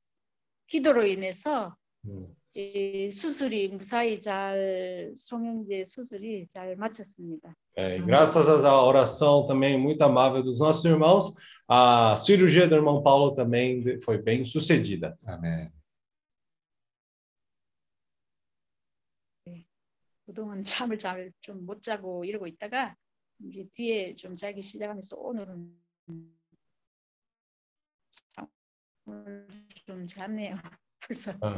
기도로 0.66 1.06
인해서 1.06 1.74
Hum. 2.04 2.36
이 2.54 3.10
수술이 3.10 3.68
무사히 3.68 4.20
잘 4.20 5.12
송영재 5.16 5.84
수술이 5.84 6.46
잘 6.48 6.76
마쳤습니다. 6.76 7.54
É, 7.74 7.96
e 7.96 8.02
graças 8.02 8.46
à 8.66 8.82
oração 8.82 9.46
também 9.46 9.78
muito 9.78 10.02
amável 10.02 10.42
dos 10.42 10.60
nossos 10.60 10.84
irmãos, 10.84 11.34
a 11.66 12.14
cirurgia 12.18 12.68
do 12.68 12.74
irmão 12.74 13.02
Paulo 13.02 13.32
também 13.32 13.98
foi 14.02 14.18
bem 14.18 14.44
sucedida. 14.44 15.16
아멘. 15.24 15.72
그동안 20.26 20.62
잠을 20.62 20.98
잘좀못 20.98 21.82
자고 21.82 22.24
이러고 22.24 22.46
있다가 22.46 22.96
이제 23.40 23.66
뒤에 23.74 24.14
좀 24.14 24.36
자기 24.36 24.62
시작하면서 24.62 25.16
오늘은 25.16 25.74
잠을 29.04 29.48
좀 29.86 30.06
잤네요. 30.06 30.56
벌써. 31.07 31.31
Ah, 31.41 31.55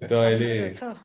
Então 0.00 0.24
ele, 0.24 0.74
그래서 0.74 0.96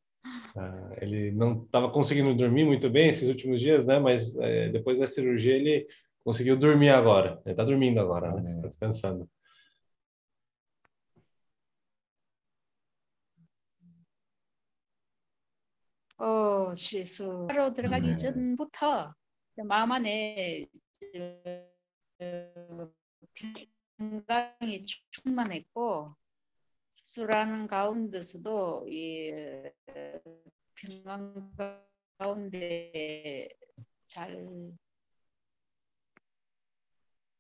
ah, 0.56 0.90
ele 1.02 1.32
não 1.32 1.64
estava 1.64 1.92
conseguindo 1.92 2.36
dormir 2.36 2.66
muito 2.66 2.90
bem 2.90 3.08
esses 3.10 3.28
últimos 3.28 3.60
dias, 3.62 3.86
né? 3.86 4.00
Mas 4.00 4.36
eh, 4.38 4.70
depois 4.70 5.00
da 5.00 5.08
cirurgia 5.08 5.56
ele 5.56 5.88
conseguiu 6.24 6.58
dormir 6.58 6.90
agora. 6.90 7.42
Ele 7.46 7.54
está 7.54 7.64
dormindo 7.64 8.00
agora, 8.00 8.32
né? 8.34 8.40
Amém. 8.42 8.62
Tá 8.62 8.68
descansando. 8.68 9.30
어, 16.20 16.74
예수 16.94 17.46
하러 17.48 17.72
들어가기 17.74 18.08
네. 18.08 18.16
전부터 18.16 19.14
마음 19.66 19.92
안에 19.92 20.66
어, 22.20 22.90
평강이 23.98 24.86
충만했고 25.12 26.16
수술하는 27.13 27.67
가운데서도 27.67 28.87
이 28.89 29.31
평강 30.75 31.53
가운데 32.17 33.51
잘 34.07 34.47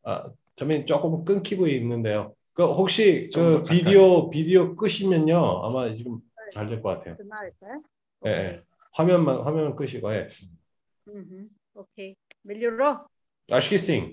아, 0.02 0.30
저는 0.56 0.85
조금 0.87 1.24
끊기고 1.24 1.66
있는데요. 1.68 2.35
그 2.52 2.64
혹시 2.64 3.30
그. 3.35 3.64
비디오 3.64 4.28
비디오 4.28 4.76
끄시면요 4.76 5.37
아마 5.64 5.94
지금 5.94 6.20
잘 6.52 6.66
될 6.66 6.82
것 6.82 6.98
같아요. 6.98 7.16
예, 8.26 8.30
예. 8.30 8.62
화면만 8.92 9.40
화면만 9.40 9.74
끄시고 9.76 10.14
예. 10.14 10.28
Uhum, 11.08 11.48
ok. 11.74 12.14
Melhorou? 12.44 13.06
Acho 13.50 13.70
que 13.70 13.78
sim. 13.78 14.12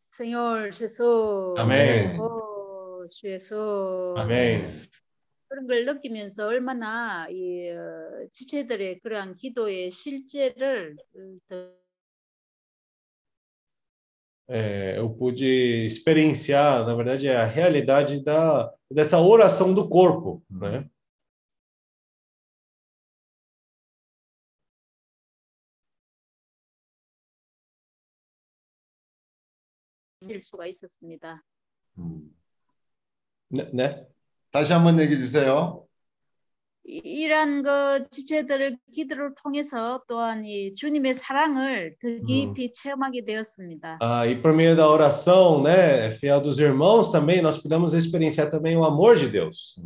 Senhor 0.00 0.70
Jesus. 0.70 1.58
아멘. 1.58 2.20
오, 3.04 3.06
주 3.06 3.28
예수. 3.28 4.14
아멘. 4.16 4.62
그런 5.48 5.66
걸 5.66 5.84
느끼면서 5.84 6.46
얼마나 6.46 7.28
이 7.28 7.68
어, 7.68 8.26
지체들의 8.30 9.00
그러한 9.00 9.36
기도의 9.36 9.90
실제를 9.90 10.96
더 11.48 11.74
É, 14.46 14.98
eu 14.98 15.08
pude 15.16 15.86
experienciar, 15.86 16.84
na 16.86 16.94
verdade, 16.94 17.30
a 17.30 17.46
realidade 17.46 18.22
da, 18.22 18.70
dessa 18.90 19.18
oração 19.18 19.72
do 19.72 19.88
corpo, 19.88 20.44
né? 20.50 20.86
일 30.20 30.44
수가 30.44 30.66
있었습니다. 30.66 31.42
음. 31.96 32.43
Né? 33.54 33.70
né? 33.72 34.06
다시 34.50 34.72
한번 34.72 34.98
얘기해 34.98 35.16
주세요. 35.16 35.86
이- 36.86 36.98
이러한 37.04 37.62
그 37.62 38.08
지체들을 38.10 38.76
기도를 38.92 39.34
통해서 39.36 40.02
또한 40.06 40.44
이 40.44 40.74
주님의 40.74 41.14
사랑을 41.14 41.96
더 42.00 42.08
깊이 42.26 42.72
체험하게 42.72 43.24
되었습니다. 43.24 43.98
Ah, 44.00 44.26
e 44.26 44.40
por 44.42 44.52
meio 44.52 44.76
da 44.76 44.88
oração, 44.88 45.62
né, 45.62 46.10
fiel 46.12 46.40
dos 46.42 46.58
irmãos 46.58 47.10
também, 47.10 47.40
nós 47.40 47.56
pudemos 47.62 47.94
experienciar 47.94 48.50
também 48.50 48.76
o 48.76 48.84
amor 48.84 49.16
de 49.16 49.28
Deus. 49.30 49.80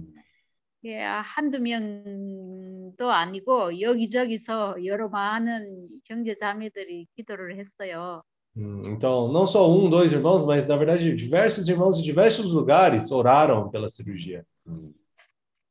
예, 0.85 1.03
한두 1.03 1.59
명도 1.61 3.11
아니고 3.11 3.81
여기저기서 3.81 4.77
여러 4.85 5.09
많은 5.09 5.89
형제 6.05 6.35
자매들이 6.35 7.07
기도를 7.17 7.59
했어요. 7.59 8.23
Hum, 8.59 8.83
Então, 8.87 9.31
não 9.33 9.47
só 9.47 9.71
um, 9.71 9.89
dois 9.89 10.13
irmãos, 10.13 10.45
mas 10.45 10.67
na 10.67 10.77
verdade 10.77 11.15
diversos 11.15 11.69
irmãos 11.69 11.97
de 11.97 12.03
diversos 12.03 12.53
lugares 12.53 13.11
oraram 13.13 13.71
pela 13.71 13.89
cirurgia. 13.89 14.45
음. 14.67 14.93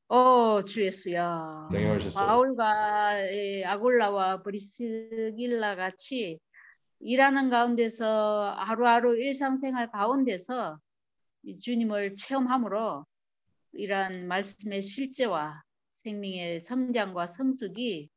오, 0.10 0.62
주 0.62 0.86
예수야. 0.86 1.68
Senhor 1.70 2.00
Jesus. 2.00 2.16
바울과 2.16 3.28
예, 3.34 3.66
아골라와 3.66 4.42
브리스길라 4.42 5.76
같이 5.76 6.40
일하는 7.02 7.50
가운데서 7.50 8.56
하루하루 8.58 9.18
일상생활 9.18 9.92
가운데서 9.92 10.80
이 11.44 11.56
주님을 11.56 12.16
체험함으로 12.16 13.06
이러한 13.74 14.28
말씀의 14.30 14.82
실제와 14.82 15.62
생명의 15.92 16.62
성장과 16.62 17.28
성숙이 17.28 18.10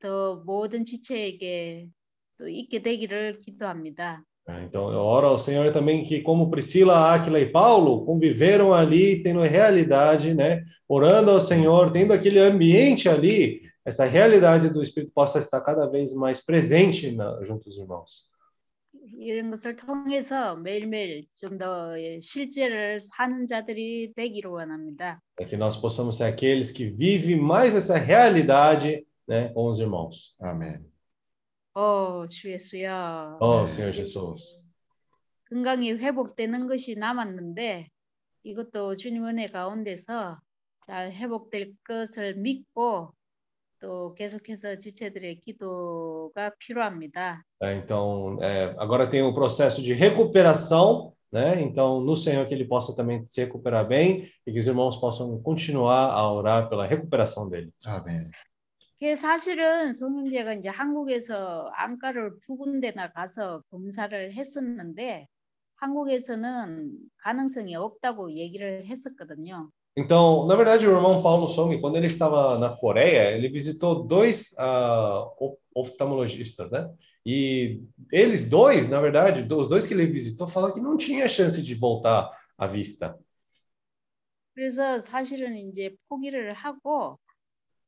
더 0.00 0.42
모든 0.44 0.84
지체에게 0.84 1.88
또 2.37 2.47
있게 2.47 2.81
되기를 2.81 3.39
기도합니다. 3.39 4.23
É, 4.49 4.63
Então, 4.63 4.89
eu 4.91 4.99
oro 4.99 5.27
ao 5.27 5.37
Senhor 5.37 5.71
também 5.73 6.05
que, 6.05 6.21
como 6.21 6.49
Priscila, 6.49 7.13
Áquila 7.13 7.39
e 7.39 7.51
Paulo 7.51 8.05
conviveram 8.05 8.73
ali, 8.73 9.21
tendo 9.21 9.41
realidade, 9.41 10.33
né? 10.33 10.61
Orando 10.87 11.31
ao 11.31 11.41
Senhor, 11.41 11.91
tendo 11.91 12.13
aquele 12.13 12.39
ambiente 12.39 13.09
ali, 13.09 13.61
essa 13.83 14.05
realidade 14.05 14.69
do 14.69 14.81
Espírito 14.81 15.11
possa 15.13 15.39
estar 15.39 15.59
cada 15.61 15.85
vez 15.87 16.13
mais 16.13 16.43
presente 16.45 17.11
na, 17.11 17.43
junto 17.43 17.65
dos 17.65 17.77
irmãos. 17.77 18.29
이런 19.19 19.49
것을 19.49 19.75
통해서 19.75 20.55
매일매일 20.57 21.25
좀 21.33 21.57
더 21.57 21.95
실제를 22.21 22.99
사는 23.01 23.47
자들이 23.47 24.13
되기를 24.13 24.51
원합니다. 24.51 25.19
Para 25.35 25.47
que 25.47 25.57
nós 25.57 25.75
possamos 25.77 26.17
ser 26.17 26.25
aqueles 26.25 26.71
que 26.71 26.85
vivem 26.85 27.35
mais 27.37 27.73
essa 27.75 27.97
realidade, 27.97 29.05
né, 29.27 29.49
com 29.49 29.67
os 29.69 29.79
irmãos. 29.79 30.35
아 30.39 30.53
멘. 31.75 31.83
오, 31.83 32.25
주 32.27 32.51
예수야. 32.51 33.37
Oh, 33.39 33.67
Senhor 33.67 33.91
Jesus. 33.91 34.63
건강이 35.49 35.93
회복되는 35.93 36.67
것이 36.67 36.95
남았는데 36.95 37.87
이것도 38.43 38.95
주님 38.95 39.25
은혜 39.25 39.47
가운데서 39.47 40.35
잘 40.85 41.11
회복될 41.11 41.73
것을 41.85 42.35
믿고 42.35 43.13
또 43.79 44.13
계속해서 44.15 44.79
지체들의 44.79 45.39
기도가 45.39 46.51
필요합니다. 46.59 47.43
É, 47.61 47.75
então, 47.75 48.37
é, 48.41 48.75
agora 48.77 49.07
tem 49.07 49.21
o 49.21 49.33
processo 49.33 49.81
de 49.81 49.93
recuperação, 49.93 51.11
né? 51.31 51.61
Então, 51.61 52.01
no 52.01 52.15
Senhor 52.15 52.47
que 52.47 52.53
ele 52.53 52.65
possa 52.65 52.95
também 52.95 53.25
se 53.25 53.41
recuperar 53.41 53.87
bem 53.87 54.27
e 54.45 54.51
que 54.51 54.59
os 54.59 54.67
irmãos 54.67 54.97
possam 54.97 55.39
continuar 55.41 56.11
a 56.11 56.31
orar 56.31 56.69
pela 56.69 56.87
recuperação 56.87 57.47
dele. 57.49 57.71
아멘. 57.85 58.31
그게 59.02 59.16
사실은 59.16 59.92
송영재가 59.92 60.54
이제 60.54 60.68
한국에서 60.68 61.72
안과를 61.74 62.38
두 62.40 62.56
군데나 62.56 63.10
가서 63.10 63.60
검사를 63.68 64.32
했었는데 64.32 65.26
한국에서는 65.74 66.92
가능성이 67.16 67.74
없다고 67.74 68.32
얘기를 68.32 68.86
했었거든요. 68.86 69.72
Então, 69.96 70.46
na 70.46 70.54
verdade, 70.54 70.86
o 70.86 70.92
irmão 70.92 71.20
Paulo 71.20 71.48
Song, 71.48 71.80
quando 71.80 71.96
ele 71.96 72.06
estava 72.06 72.56
na 72.60 72.76
Coreia, 72.76 73.32
ele 73.36 73.48
visitou 73.48 74.06
dois 74.06 74.54
ah, 74.56 75.26
of- 75.36 75.58
oftalmologistas, 75.74 76.70
né? 76.70 76.88
E 77.26 77.82
eles 78.12 78.48
dois, 78.48 78.88
na 78.88 79.00
verdade, 79.00 79.52
os 79.52 79.66
dois 79.66 79.84
que 79.84 79.94
ele 79.94 80.06
visitou, 80.06 80.46
falaram 80.46 80.74
que 80.74 80.80
não 80.80 80.96
tinha 80.96 81.28
chance 81.28 81.60
de 81.60 81.74
voltar 81.74 82.30
à 82.56 82.68
vista. 82.68 83.18
그래서 84.54 85.00
사실은 85.00 85.56
이제 85.56 85.96
포기를 86.08 86.52
하고 86.52 87.18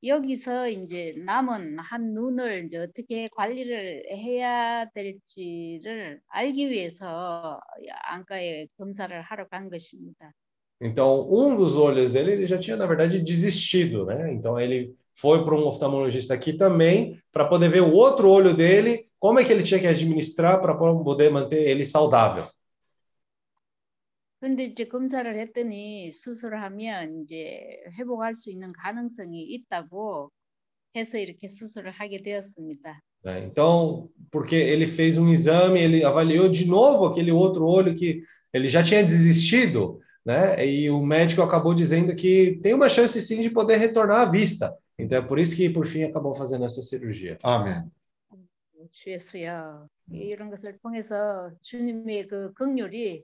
여기서 0.07 0.69
이제 0.69 1.15
남은 1.25 1.79
한 1.79 2.13
눈을 2.15 2.67
이제 2.67 2.79
어떻게 2.79 3.29
관리를 3.29 4.05
해야 4.11 4.89
될지를 4.91 6.21
알기 6.29 6.71
위해서 6.71 7.61
안과에 8.09 8.67
검사를 8.77 9.21
하러 9.23 9.49
간 9.49 9.71
것입니다. 9.71 10.33
Então, 10.81 11.27
um 11.31 11.57
dos 11.57 11.77
olhos 11.77 12.13
dele, 12.13 12.33
ele 12.33 12.47
já 12.47 12.59
tinha, 12.59 12.77
na 12.77 12.87
verdade, 12.87 13.21
desistido, 13.21 14.05
né? 14.05 14.33
Então, 14.33 14.59
ele 14.61 14.95
foi 15.15 15.45
para 15.45 15.55
um 15.55 15.67
oftalmologista 15.67 16.35
aqui 16.35 16.53
também, 16.53 17.17
para 17.33 17.45
poder 17.47 17.69
ver 17.69 17.81
o 17.81 17.93
outro 17.93 18.29
olho 18.29 18.53
dele, 18.53 19.07
como 19.19 19.39
é 19.39 19.45
que 19.45 19.53
ele 19.53 19.63
tinha 19.63 19.81
que 19.81 19.87
administrar 19.87 20.61
para 20.61 20.75
poder 20.75 21.31
manter 21.31 21.69
ele 21.69 21.85
saudável. 21.85 22.47
그런데 24.44 24.66
이제 24.66 24.86
검사를 24.88 25.40
했더니 25.40 26.12
수술을 26.12 26.62
하면 26.62 27.24
이제 27.24 27.82
회복할 27.98 28.36
수 28.36 28.50
있는 28.50 28.72
가능성이 28.72 29.44
있다고 29.44 30.32
해서 30.96 31.18
이렇게 31.18 31.48
수술을 31.48 31.92
하게 31.92 32.22
되었습니다. 32.22 33.02
né? 33.24 33.46
Então, 33.46 34.10
porque 34.32 34.56
ele 34.56 34.88
fez 34.88 35.18
um 35.18 35.30
exame, 35.30 35.82
ele 35.82 36.04
avaliou 36.04 36.50
de 36.50 36.66
novo 36.66 37.06
aquele 37.06 37.32
outro 37.32 37.66
olho 37.66 37.96
que 37.96 38.24
ele 38.54 38.70
já 38.70 38.82
tinha 38.82 39.04
desistido, 39.04 40.00
né? 40.26 40.66
E 40.66 40.90
o 40.90 41.02
médico 41.02 41.42
acabou 41.42 41.74
dizendo 41.74 42.16
que 42.16 42.60
tem 42.64 42.74
uma 42.74 42.90
chance 42.90 43.20
sim 43.22 43.42
de 43.42 43.50
poder 43.50 43.78
retornar 43.78 44.22
à 44.22 44.32
vista. 44.32 44.74
Então, 44.98 45.18
é 45.18 45.22
por 45.22 45.40
isso 45.40 45.56
que, 45.56 45.70
por 45.70 45.86
fim, 45.86 46.04
acabou 46.04 46.34
fazendo 46.34 46.66
essa 46.66 46.82
cirurgia. 46.82 47.38
아멘. 47.44 47.92
주 48.92 49.12
예수여 49.12 49.88
이런 50.12 50.50
것을 50.50 50.80
통해서 50.80 51.52
주님의 51.62 52.28
그 52.28 52.54
긍휼이 52.54 53.22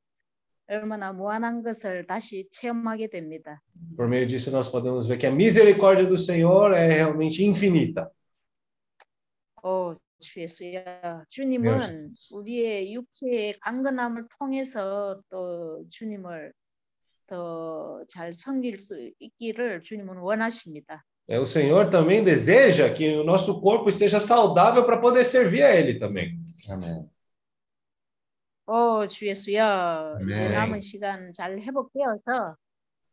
얼마나 0.69 1.13
무한한 1.13 1.61
것을 1.61 2.07
다시 2.07 2.47
체험하게 2.49 3.09
됩니다. 3.09 3.61
Por 3.95 4.07
meio 4.07 4.25
disso, 4.25 4.51
nós 4.51 4.69
podemos 4.69 5.07
ver 5.07 5.17
que 5.17 5.27
a 5.27 5.31
misericórdia 5.31 6.05
do 6.05 6.17
Senhor 6.17 6.73
é 6.73 6.87
realmente 6.87 7.43
infinita. 7.43 8.09
오, 9.63 9.93
주 10.19 10.41
예수여 10.41 11.25
주님은 11.27 12.15
우리의 12.31 12.93
육체의 12.93 13.59
강건함을 13.59 14.27
통해서 14.37 15.21
또 15.29 15.85
주님을 15.89 16.53
더 17.27 18.03
잘 18.07 18.33
섬길 18.33 18.79
수 18.79 19.11
있기를 19.19 19.81
주님은 19.81 20.17
원하십니다. 20.17 21.03
É, 21.27 21.39
o 21.39 21.45
Senhor 21.45 21.89
também 21.89 22.23
deseja 22.23 22.93
que 22.93 23.15
o 23.15 23.23
nosso 23.23 23.59
corpo 23.59 23.89
esteja 23.89 24.19
saudável 24.19 24.85
para 24.85 25.01
poder 25.01 25.25
servir 25.25 25.63
a 25.63 25.75
Ele 25.75 25.97
também. 25.97 26.37
아멘. 26.69 27.09
오, 28.70 29.04
주 29.04 29.26
예수여 29.26 30.18
이제 30.22 30.34
네. 30.48 30.52
남은 30.52 30.80
시간 30.80 31.32
잘 31.32 31.58
회복되어서 31.58 32.54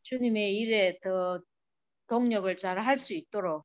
주님의 0.04 0.56
일에 0.56 1.00
더 1.04 1.40
동력을 2.08 2.56
잘 2.58 2.78
할 2.78 3.00
수 3.00 3.14
있도록 3.16 3.64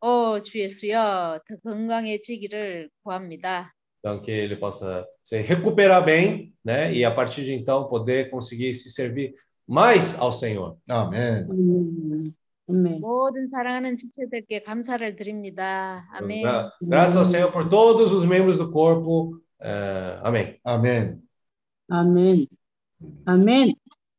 오, 0.00 0.40
주 0.40 0.58
예수여 0.58 1.38
더 1.46 1.56
건강해지기를 1.62 2.90
구합니다. 3.04 3.72
Então, 4.04 4.20
que 4.20 4.32
ele 4.32 4.56
possa 4.58 5.06
se 5.22 5.38
recuperar 5.42 6.04
bem, 6.04 6.52
né? 6.64 6.92
E 6.92 7.04
a 7.04 7.14
partir 7.14 7.44
de 7.44 7.54
então 7.54 7.86
poder 7.88 8.28
conseguir 8.30 8.74
se 8.74 8.90
servir 8.90 9.32
mais 9.64 10.18
ao 10.18 10.32
Senhor. 10.32 10.76
아멘. 10.90 11.46
아멘. 12.68 13.00
모든 13.00 13.46
사랑하는 13.46 13.96
지체들께 13.96 14.64
감사를 14.64 15.14
드립니다. 15.14 16.04
아멘. 16.14 16.42
Gra- 16.42 16.72
Graças 16.80 17.16
ao 17.16 17.24
Senhor 17.24 17.52
por 17.52 17.68
todos 17.68 18.12
os 18.12 18.24
membros 18.26 18.58
do 18.58 18.72
corpo. 18.72 19.38
É, 19.64 20.18
amém. 20.24 20.58
아멘. 20.64 21.22
아멘. 21.88 22.46
아멘. 23.26 23.74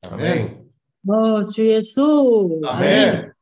Amém. 0.05 0.63
어, 1.07 1.47
주 1.47 1.67
예수. 1.67 2.61
아멘. 2.65 3.33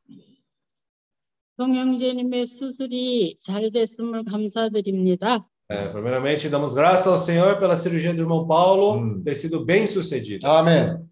송영재님의 1.58 2.46
수술이 2.46 3.36
잘 3.38 3.70
됐음을 3.70 4.24
감사드립니다. 4.24 5.46
É, 5.68 5.88
primeiramente, 5.92 6.50
damos 6.50 6.74
graças 6.74 7.06
ao 7.06 7.16
Senhor 7.18 7.58
pela 7.58 7.76
cirurgia 7.76 8.12
do 8.12 8.20
irmão 8.22 8.46
Paulo 8.46 8.98
Hum. 8.98 9.22
ter 9.22 9.34
sido 9.36 9.64
bem 9.64 9.86
sucedida. 9.86 10.46
아멘. 10.48 11.08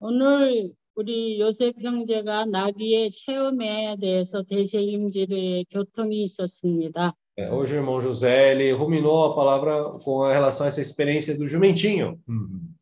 오늘 0.00 0.72
우리 0.94 1.38
요셉 1.40 1.74
형제가 1.78 2.46
나귀의 2.46 3.10
체험에 3.10 3.96
대해서 4.00 4.42
대세 4.42 4.80
임질의 4.80 5.66
교통이 5.70 6.22
있었습니다. 6.22 7.14
É, 7.37 7.49
hoje 7.51 7.73
o 7.73 7.77
irmão 7.77 8.01
José 8.01 8.51
ele 8.51 8.71
ruminou 8.73 9.25
a 9.25 9.35
palavra 9.35 9.83
com 10.03 10.27
relação 10.27 10.65
a 10.65 10.67
essa 10.67 10.81
experiência 10.81 11.37
do 11.37 11.47
jumentinho. 11.47 12.19
음. 12.27 12.75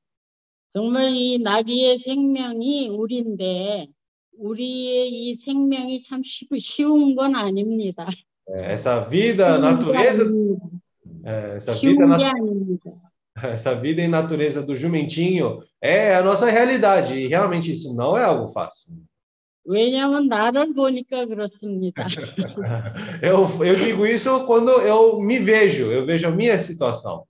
정말 0.73 1.13
이 1.15 1.39
나귀의 1.39 1.97
생명이 1.97 2.89
우리인데 2.89 3.87
우리의 4.37 5.09
이 5.11 5.35
생명이 5.35 6.01
참 6.03 6.21
쉬- 6.23 6.47
쉬운 6.59 7.15
건 7.15 7.35
아닙니다. 7.35 8.07
É, 8.47 8.73
essa 8.73 8.99
vida, 9.07 9.57
natureza, 9.59 10.23
é, 11.25 11.55
essa 11.57 11.73
vida, 11.73 11.75
쉬운 11.75 11.97
게 11.97 12.05
na- 12.05 12.31
아닙니다. 12.31 12.91
essa 13.43 13.73
vida 13.75 14.01
e 14.01 14.07
natureza 14.07 14.61
do 14.61 14.75
jumentinho 14.75 15.59
é 15.81 16.15
a 16.15 16.21
nossa 16.23 16.49
realidade 16.49 17.13
e 17.17 17.27
realmente 17.27 17.71
isso 17.71 17.95
não 17.95 18.17
é 18.17 18.23
algo 18.23 18.47
fácil. 18.49 18.93
왜냐하면 19.65 20.27
나를 20.27 20.73
보니까 20.73 21.25
그렇습니다. 21.25 22.07
Eu, 23.21 23.45
eu 23.63 23.75
digo 23.79 24.05
isso 24.07 24.45
quando 24.47 24.71
eu 24.81 25.19
me 25.21 25.37
vejo, 25.39 25.91
eu 25.91 26.05
vejo 26.05 26.27
a 26.27 26.31
minha 26.31 26.57
situação. 26.57 27.25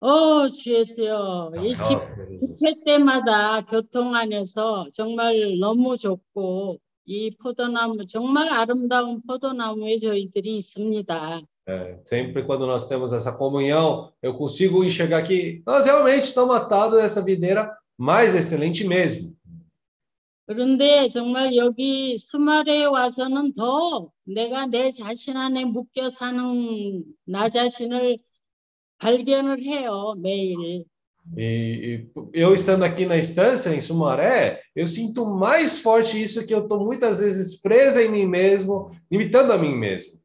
어, 0.00 0.46
주예수여, 0.48 1.52
이 1.64 1.74
집, 1.74 1.98
Oh, 1.98 2.58
집회 2.58 2.74
때마다 2.84 3.62
교통 3.64 4.14
안에서 4.14 4.86
정말 4.92 5.56
너무 5.58 5.96
좋고, 5.96 6.76
이 7.06 7.30
포도나무, 7.36 8.04
정말 8.06 8.50
아름다운 8.50 9.22
포도나무에 9.26 9.96
저희들이 9.96 10.58
있습니다. 10.58 11.40
É, 11.66 11.96
sempre 12.04 12.42
quando 12.44 12.66
nós 12.66 12.86
temos 12.86 13.14
essa 13.14 13.32
comunhão, 13.32 14.12
eu 14.22 14.34
consigo 14.34 14.84
enxergar 14.84 15.22
que 15.22 15.62
nós 15.66 15.86
realmente 15.86 16.24
estamos 16.24 16.54
atados 16.54 16.98
a 16.98 17.02
essa 17.04 17.22
videira 17.22 17.74
mais 17.96 18.34
excelente 18.34 18.86
mesmo. 18.86 19.34
그런데 20.49 21.07
정말 21.07 21.55
여기 21.55 22.17
수말에 22.17 22.85
와서는 22.85 23.53
더 23.53 24.11
내가 24.23 24.65
내 24.65 24.89
자신 24.89 25.37
안에 25.37 25.63
묶여 25.65 26.09
사는 26.09 27.03
나 27.25 27.47
자신을 27.47 28.17
발견을 28.97 29.61
해요, 29.61 30.15
매일. 30.17 30.85
E, 31.37 31.43
e 31.43 32.09
eu 32.33 32.55
estando 32.55 32.83
aqui 32.83 33.05
na 33.05 33.15
estância, 33.15 33.69
em 33.75 33.79
Sumaré, 33.79 34.59
eu 34.75 34.87
sinto 34.87 35.23
mais 35.23 35.79
forte 35.83 36.19
isso 36.19 36.43
que 36.43 36.55
eu 36.55 36.63
estou 36.63 36.83
muitas 36.83 37.19
vezes 37.19 37.61
presa 37.61 38.01
em 38.01 38.09
mim 38.09 38.25
mesmo, 38.25 38.89
limitando 39.11 39.53
a 39.53 39.57
mim 39.59 39.75
mesmo. 39.75 40.17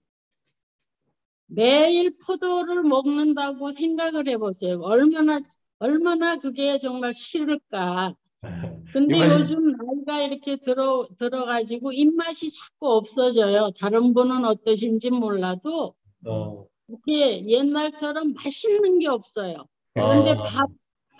매일 1.46 2.14
포도를 2.24 2.82
먹는다고 2.82 3.72
생각을 3.72 4.26
해보세요. 4.28 4.80
얼마나, 4.80 5.40
얼마나 5.78 6.38
그게 6.38 6.78
정말 6.78 7.12
싫을까. 7.12 8.16
근데 8.92 9.14
이만희- 9.16 9.40
요즘 9.40 9.72
나이가 9.76 10.22
이렇게 10.22 10.56
들어, 10.56 11.06
들어가지고 11.18 11.92
입맛이 11.92 12.50
자꾸 12.50 12.94
없어져요. 12.96 13.70
다른 13.80 14.14
분은 14.14 14.44
어떠신지 14.44 15.10
몰라도 15.10 15.94
Então, 16.24 16.66
이렇게 16.88 17.46
옛날처럼 17.46 18.34
맛있는 18.34 18.98
게 18.98 19.08
없어요. 19.08 19.64
그런데 19.94 20.32
아. 20.32 20.42
밥, 20.42 20.68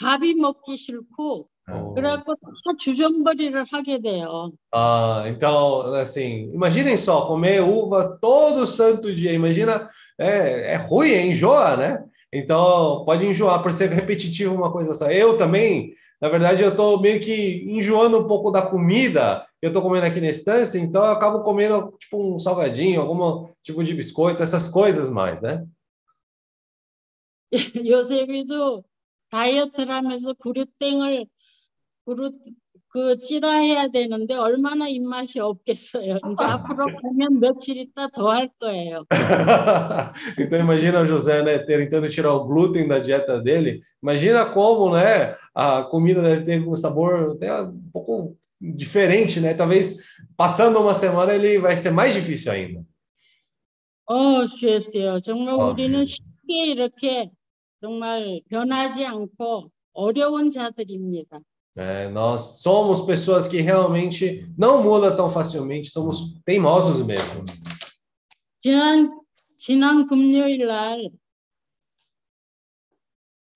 밥이 0.01 0.35
먹기 0.35 0.77
싫고, 0.77 1.49
oh. 1.71 1.95
그래갖고 1.95 2.35
다 2.35 2.41
주전벌이를 2.79 3.65
하게 3.71 4.01
돼요. 4.01 4.53
Ah, 4.73 5.25
então, 5.29 5.95
assim, 5.95 6.51
imaginem 6.55 6.97
só, 6.97 7.27
comer 7.27 7.61
uva 7.61 8.19
todo 8.21 8.67
santo 8.67 9.15
dia, 9.15 9.33
imagina, 9.33 9.89
é, 10.19 10.75
é 10.75 10.77
ruim, 10.77 11.13
é 11.13 11.27
enjoa, 11.27 11.77
né? 11.77 12.05
Então, 12.33 13.05
pode 13.05 13.25
enjoar 13.27 13.63
por 13.63 13.73
ser 13.73 13.91
repetitivo 13.91 14.55
uma 14.55 14.73
coisa 14.73 14.93
só. 14.93 15.11
Eu 15.11 15.37
também, 15.37 15.93
na 16.22 16.30
verdade, 16.30 16.64
eu 16.64 16.70
estou 16.70 17.00
meio 17.02 17.20
que 17.20 17.64
enjoando 17.70 18.20
um 18.20 18.28
pouco 18.28 18.52
da 18.52 18.62
comida 18.62 19.46
que 19.60 19.66
eu 19.66 19.70
estou 19.70 19.82
comendo 19.82 20.06
aqui 20.06 20.22
na 20.22 20.30
estância, 20.30 20.80
então 20.80 21.04
eu 21.04 21.12
acabo 21.12 21.44
comendo 21.44 21.94
tipo 22.00 22.36
um 22.36 22.40
salgadinho, 22.40 23.02
algum 23.02 23.50
tipo 23.62 23.84
de 23.84 23.94
biscoito, 23.94 24.42
essas 24.42 24.70
coisas 24.70 25.10
mais, 25.10 25.42
né? 25.42 25.66
요셉이도 27.86 28.84
다이어트를 29.30 29.92
하면서 29.92 30.34
그루땡을 30.34 31.26
그루 32.06 32.32
그 32.94 33.18
찌라해야 33.20 33.90
되는데 33.90 34.34
얼마나 34.34 34.88
입맛이 34.88 35.40
없겠어요. 35.40 36.18
이제 36.32 36.44
앞으로 36.44 36.86
가면 36.86 37.40
며칠 37.40 37.78
있다 37.78 38.08
더 38.10 38.32
할 38.32 38.50
거예요. 38.60 39.06
então 40.40 40.60
imagina 40.60 41.02
o 41.02 41.06
José, 41.06 41.44
né, 41.44 41.60
tentando 41.60 42.10
tirar 42.10 42.34
o 42.34 42.46
glúten 42.48 42.88
da 42.88 43.00
dieta 43.00 43.40
dele. 43.42 43.82
Imagina 44.02 44.52
como, 44.54 44.96
né, 44.96 45.36
a 45.54 45.84
comida 45.84 46.22
deve 46.22 46.44
ter 46.46 46.68
um 46.68 46.76
sabor 46.76 47.34
até 47.36 47.62
um 47.62 47.80
pouco 47.94 48.36
diferente, 48.60 49.40
né? 49.40 49.54
Talvez 49.54 49.96
passando 50.36 50.80
uma 50.80 50.94
semana 50.94 51.34
ele 51.34 51.60
vai 51.60 51.78
ser 51.78 51.92
mais 51.92 52.14
difícil 52.14 52.52
ainda. 52.52 52.84
어, 54.08 54.46
주였어요. 54.48 55.20
정말 55.20 55.54
어, 55.54 55.70
우리는 55.72 56.04
주여. 56.04 56.06
쉽게 56.06 56.72
이렇게 56.72 57.30
정말 57.82 58.42
변하지 58.50 59.06
않고 59.06 59.72
어려운 59.94 60.50
자들입니다. 60.50 61.40
É, 61.76 62.10
nós 62.10 62.62
somos 62.62 63.06
pessoas 63.06 63.48
que 63.48 63.62
realmente 63.62 64.52
não 64.58 64.84
mudam 64.84 65.16
tão 65.16 65.30
facilmente, 65.30 65.90
somos 65.90 66.40
teimosos 66.44 67.06
mesmo. 67.06 67.46
지난 68.62 69.22
지난 69.58 70.08
금요일 70.08 70.68
날 70.68 71.10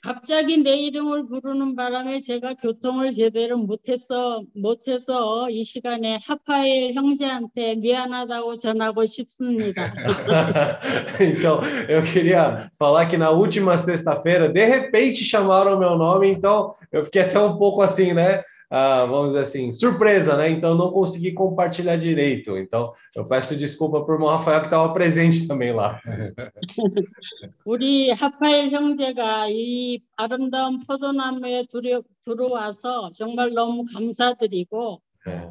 갑자기 0.01 0.59
내 0.59 0.77
이름을 0.77 1.27
부르는 1.27 1.75
바람에 1.75 2.21
제가 2.21 2.55
교통을 2.55 3.13
제대로 3.13 3.59
못해서 3.59 4.45
못해서 4.55 5.51
이 5.51 5.65
시간에 5.65 6.19
하파엘 6.25 6.93
형제한테 6.93 7.75
미안하다고 7.75 8.59
전하고 8.59 9.07
싶습니다. 9.07 9.93
então, 11.21 11.61
eu 11.89 12.03
queria 12.03 12.71
falar 12.79 13.07
que 13.07 13.17
na 13.17 13.31
última 13.31 13.77
sexta-feira, 13.77 14.49
de 14.49 14.65
repente 14.65 15.25
chamaram 15.25 15.77
meu 15.79 15.97
nome, 15.97 16.31
então 16.31 16.73
eu 16.93 17.03
fiquei 17.03 17.23
até 17.23 17.41
um 17.41 17.59
pouco 17.59 17.83
assim, 17.83 18.13
né? 18.13 18.45
Ah, 18.70 19.06
vamos 19.06 19.28
dizer 19.28 19.42
assim, 19.42 19.72
surpresa, 19.72 20.36
né? 20.36 20.50
Então 20.50 20.74
não 20.74 20.92
consegui 20.92 21.32
compartilhar 21.32 21.96
direito. 21.96 22.58
Então 22.58 22.92
eu 23.16 23.24
peço 23.24 23.56
desculpa 23.56 24.04
por 24.04 24.16
irmão 24.16 24.30
Rafael 24.30 24.62
que 24.62 24.66
estava 24.68 24.92
presente 24.92 25.48
também 25.48 25.72
lá. 25.72 26.02
우리 27.66 28.10
하파엘 28.12 28.72
형제가 28.72 29.48
이 29.50 30.02
아름다운 30.18 30.80
포도나무에 30.80 31.68
들어, 31.70 32.02
들어와서 32.24 33.12
정말 33.14 33.54
너무 33.54 33.86
감사드리고 33.86 35.02
É. 35.26 35.50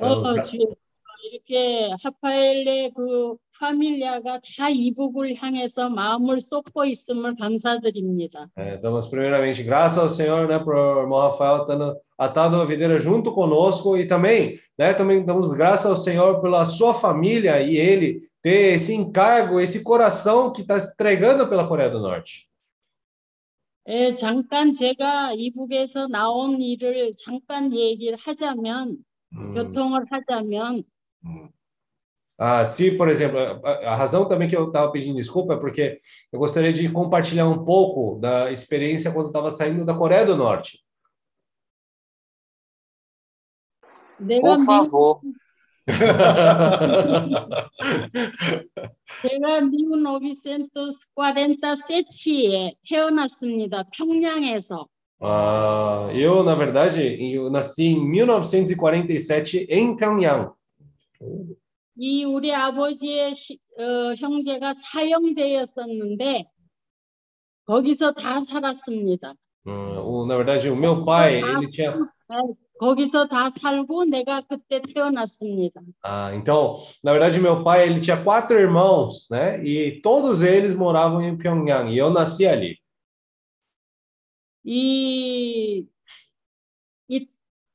어, 0.00 0.42
주여, 0.42 0.74
이렇게 1.30 1.90
하파엘의 2.02 2.92
그 2.94 3.36
파밀리아가 3.59 4.39
다 4.39 4.69
이북을 4.69 5.35
향해서 5.35 5.89
마음을 5.89 6.39
쏟고 6.39 6.85
있음을 6.85 7.35
감사드립니다. 7.35 8.49
É, 8.55 8.77
damos 8.81 9.09
primeiramente 9.09 9.63
graças 9.63 9.97
ao 9.99 10.09
Senhor, 10.09 10.47
né, 10.47 10.59
por 10.59 10.75
Rafael 10.75 11.61
estando 11.61 11.97
atado 12.17 12.61
a 12.61 12.65
videira 12.65 12.99
junto 12.99 13.33
conosco 13.33 13.97
e 13.97 14.07
também, 14.07 14.59
né, 14.77 14.93
também 14.93 15.25
damos 15.25 15.51
graças 15.53 15.85
ao 15.85 15.97
Senhor 15.97 16.41
pela 16.41 16.65
sua 16.65 16.93
família 16.93 17.61
e 17.61 17.77
ele 17.77 18.19
ter 18.41 18.75
esse 18.75 18.93
encargo, 18.95 19.59
esse 19.59 19.83
coração 19.83 20.51
que 20.51 20.61
está 20.61 20.77
entregando 20.77 21.47
pela 21.47 21.67
Coreia 21.67 21.89
do 21.89 21.99
Norte. 21.99 22.47
예, 23.87 24.11
잠깐 24.11 24.71
제가 24.71 25.33
이북에서 25.33 26.07
나온 26.07 26.61
일을 26.61 27.13
잠깐 27.17 27.73
얘기를 27.73 28.17
하자면, 28.17 29.03
Hum. 29.31 29.53
교통을 29.53 30.05
하자면, 30.09 30.83
Ah, 32.38 32.64
se, 32.64 32.90
por 32.96 33.08
exemplo, 33.08 33.38
a, 33.38 33.92
a 33.92 33.94
razão 33.94 34.26
também 34.26 34.48
que 34.48 34.56
eu 34.56 34.66
estava 34.66 34.90
pedindo 34.90 35.16
desculpa 35.16 35.54
é 35.54 35.56
porque 35.56 36.00
eu 36.32 36.38
gostaria 36.38 36.72
de 36.72 36.88
compartilhar 36.90 37.48
um 37.48 37.64
pouco 37.64 38.18
da 38.20 38.50
experiência 38.50 39.12
quando 39.12 39.26
eu 39.26 39.30
estava 39.30 39.50
saindo 39.50 39.84
da 39.84 39.94
Coreia 39.94 40.26
do 40.26 40.36
Norte. 40.36 40.84
내가 44.18 44.40
Por 44.40 44.58
미, 44.58 44.64
favor. 44.64 45.20
제가 49.22 49.60
미국 49.60 49.98
노비센토스 50.00 51.08
47에 51.14 52.74
태어났습니다. 52.88 53.84
평양에서. 53.92 54.88
Ah, 55.20 56.10
eu, 56.12 56.42
na 56.42 56.54
verdade, 56.54 57.00
eu 57.32 57.48
nasci 57.50 57.84
em 57.84 58.04
1947 58.10 59.66
em 59.70 59.96
Pyongyang. 59.96 60.50
이 62.01 62.23
우리 62.23 62.53
아버지의 62.53 63.35
시- 63.35 63.59
어, 63.77 64.13
형제가 64.15 64.71
사형제였었는데 64.73 66.45
거기서 67.65 68.13
다 68.13 68.39
살았습니다. 68.41 69.33
Hum, 69.65 70.25
na 70.27 70.37
verdade, 70.37 70.69
o 70.69 70.75
meu 70.77 71.03
pai, 71.03 71.41
ele 71.41 71.69
tinha. 71.71 71.99
거기서 72.79 73.27
다 73.27 73.49
살고 73.49 74.05
내가 74.05 74.39
그때 74.47 74.81
태어났습니다. 74.81 75.81
Ah, 76.01 76.31
então, 76.33 76.77
na 77.03 77.11
verdade, 77.11 77.37
meu 77.37 77.61
pai, 77.65 77.83
ele 77.85 77.99
tinha 77.99 78.23
quatro 78.23 78.57
irmãos, 78.57 79.27
né? 79.29 79.61
E 79.65 79.99
todos 80.01 80.41
eles 80.41 80.73
moravam 80.73 81.21
em 81.21 81.37
Pyongyang. 81.37 81.91
E 81.91 81.97
eu 81.97 82.09
nasci 82.09 82.47
ali. 82.47 82.77
이, 84.63 85.85
이 87.09 87.27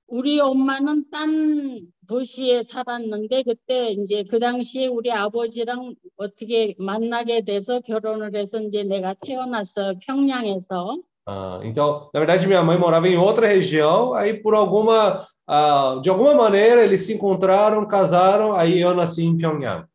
우리 0.06 0.40
엄마는 0.40 1.10
딴 1.10 1.92
도시에 2.08 2.62
살았는데 2.62 3.42
그때 3.44 3.90
이제 3.90 4.24
그 4.24 4.38
당시에 4.38 4.86
우리 4.86 5.10
아버지랑 5.10 5.94
어떻게 6.16 6.74
만나게 6.78 7.44
돼서 7.44 7.80
결혼을 7.80 8.34
해서 8.34 8.58
이제 8.58 8.82
내가 8.82 9.14
태어났어 9.14 9.94
평양에서 10.06 10.98
Ah, 11.26 11.58
então, 11.64 12.10
na 12.12 12.20
verdade, 12.20 12.46
minha 12.46 12.62
mãe 12.62 12.76
morava 12.78 13.08
em 13.08 13.16
outra 13.16 13.46
região. 13.48 14.12
Aí, 14.12 14.42
por 14.42 14.54
alguma, 14.54 15.26
ah, 15.46 15.98
de 16.02 16.10
alguma 16.10 16.34
maneira, 16.34 16.84
eles 16.84 17.00
se 17.06 17.14
encontraram, 17.14 17.88
casaram. 17.88 18.52
Aí 18.52 18.78
eu 18.82 18.94
nasci 18.94 19.22
em 19.24 19.34
Pyongyang. 19.34 19.86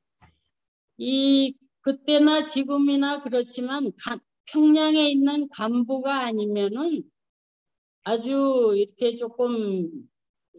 이 0.97 1.53
그때나 1.81 2.43
지금이나 2.43 3.21
그렇지만 3.21 3.91
가- 4.03 4.19
평양에 4.45 5.11
있는 5.11 5.47
간부가 5.49 6.21
아니면은 6.25 7.03
아주 8.03 8.73
이렇게 8.75 9.15
조금 9.15 9.87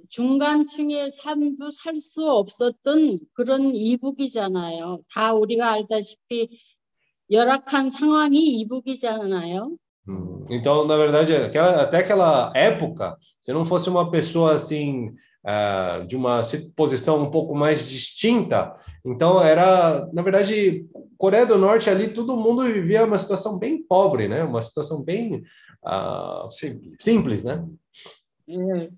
중간층의 0.10 1.12
삶도 1.12 1.70
살 1.72 1.98
수 1.98 2.30
없었던 2.30 3.18
그런 3.34 3.76
이북이잖아요. 3.76 5.00
다 5.12 5.34
우리가 5.34 5.72
알다시피 5.72 6.50
열악한 7.32 7.90
상황이 7.90 8.60
이북이잖아요. 8.60 9.78
Hum, 10.08 10.46
Então, 10.52 10.86
na 10.86 10.96
verdade, 10.98 11.34
aquela, 11.36 11.82
até 11.82 11.98
aquela 11.98 12.52
época, 12.56 13.18
se 13.40 13.52
não 13.52 13.66
fosse 13.66 13.90
uma 13.90 14.12
pessoa 14.12 14.54
assim, 14.54 15.12
ah, 15.44 16.06
de 16.08 16.16
uma 16.16 16.44
si- 16.44 16.72
posição 16.76 17.24
um 17.24 17.32
pouco 17.32 17.56
mais 17.56 17.88
distinta, 17.90 18.72
então 19.04 19.42
era, 19.44 20.06
na 20.14 20.22
verdade, 20.22 20.86
Coreia 21.18 21.46
do 21.48 21.58
Norte 21.58 21.90
ali, 21.90 22.14
todo 22.14 22.38
mundo 22.38 22.64
vivia 22.66 23.06
uma 23.06 23.18
situação 23.18 23.58
bem 23.58 23.82
pobre, 23.82 24.28
né? 24.28 24.44
Uma 24.44 24.62
situação 24.62 25.04
bem 25.04 25.42
ah, 25.84 26.46
Simples. 26.50 26.98
simples, 27.00 27.44
né? 27.44 27.66
예. 28.48 28.92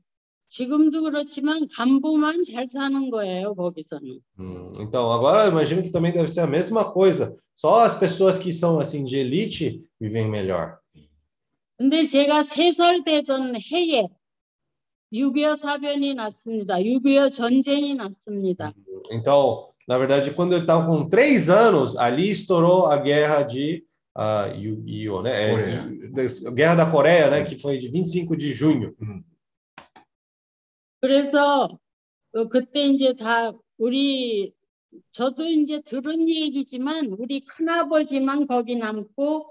지금도 0.51 1.01
그렇지만 1.03 1.67
간부만 1.75 2.43
잘 2.43 2.67
사는 2.67 3.09
거예요, 3.09 3.53
거기서는. 3.55 4.19
Hum, 4.39 4.71
Então, 4.79 5.11
agora 5.11 5.43
eu 5.45 5.51
imagino 5.51 5.83
que 5.83 5.89
também 5.91 6.11
deve 6.13 6.29
ser 6.29 6.41
a 6.41 6.47
mesma 6.47 6.85
coisa. 6.91 7.35
Só 7.55 7.79
as 7.83 7.97
pessoas 7.99 8.39
que 8.39 8.53
são 8.53 8.79
assim 8.79 9.03
de 9.03 9.17
elite 9.17 9.81
vivem 9.99 10.29
melhor. 10.29 10.77
근데 11.77 12.03
제가 12.03 12.43
세 12.43 12.71
살 12.71 13.03
되던 13.03 13.55
해에 13.55 14.07
6.25 15.13 15.55
사변이 15.57 16.13
났습니다. 16.15 16.75
6.25 16.77 17.29
전쟁이 17.29 17.93
났습니다. 17.95 18.73
Então, 19.11 19.67
na 19.87 19.97
verdade, 19.97 20.31
quando 20.31 20.53
eu 20.53 20.59
estava 20.61 20.85
com 20.85 21.07
três 21.09 21.49
anos, 21.49 21.97
ali 21.97 22.29
estourou 22.31 22.87
a 22.87 22.97
guerra 22.97 23.43
de 23.43 23.83
uh, 24.17 24.53
Yu-Gi-Oh, 24.55 25.21
né? 25.21 25.31
É, 25.31 25.51
Coreia. 25.51 26.27
de- 26.27 26.51
Guerra 26.51 26.75
da 26.75 26.85
Coreia, 26.91 27.29
né? 27.29 27.43
Que 27.45 27.57
foi 27.59 27.77
de 27.77 27.89
25 27.89 28.35
de 28.35 28.51
junho. 28.51 28.95
그래서 31.02 31.68
어, 32.32 32.48
그때 32.48 32.86
이제 32.86 33.14
다 33.16 33.52
우리 33.76 34.54
저도 35.10 35.44
이제 35.44 35.82
들은 35.82 36.28
얘기지만 36.28 37.16
우리 37.18 37.44
큰아버지만 37.44 38.46
거기 38.46 38.76
남고 38.76 39.50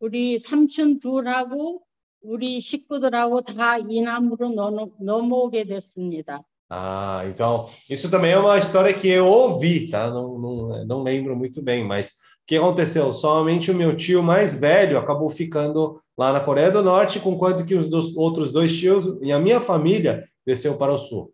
우리 0.00 0.38
삼촌 0.38 0.98
둘하고 0.98 1.82
우리 2.20 2.60
식구들하고 2.60 3.40
다 3.40 3.78
이남으로 3.78 4.50
넘어, 4.50 4.90
넘어오게 5.00 5.64
됐습니다. 5.64 6.44
Ah, 6.74 7.22
então, 7.26 7.68
isso 7.90 8.10
também 8.10 8.32
é 8.32 8.38
uma 8.38 8.56
história 8.56 8.94
que 8.94 9.06
eu 9.06 9.26
ouvi, 9.26 9.90
tá? 9.90 10.08
Não, 10.08 10.38
não, 10.38 10.84
não 10.86 11.02
lembro 11.02 11.36
muito 11.36 11.60
bem, 11.60 11.84
mas 11.84 12.14
que 12.47 12.55
aconteceu? 12.55 13.11
Somente 13.11 13.69
o 13.69 13.75
meu 13.75 13.95
tio 13.95 14.23
mais 14.23 14.57
velho 14.57 14.97
acabou 14.97 15.27
ficando 15.29 15.99
lá 16.17 16.31
na 16.31 16.39
Coreia 16.39 16.71
do 16.71 16.81
Norte, 16.81 17.19
enquanto 17.19 17.65
que 17.65 17.75
os 17.75 17.89
dos, 17.89 18.15
outros 18.15 18.51
dois 18.51 18.73
tios 18.73 19.17
e 19.21 19.33
a 19.33 19.39
minha 19.39 19.59
família 19.59 20.23
desceu 20.45 20.77
para 20.77 20.93
o 20.93 20.97
sul. 20.97 21.31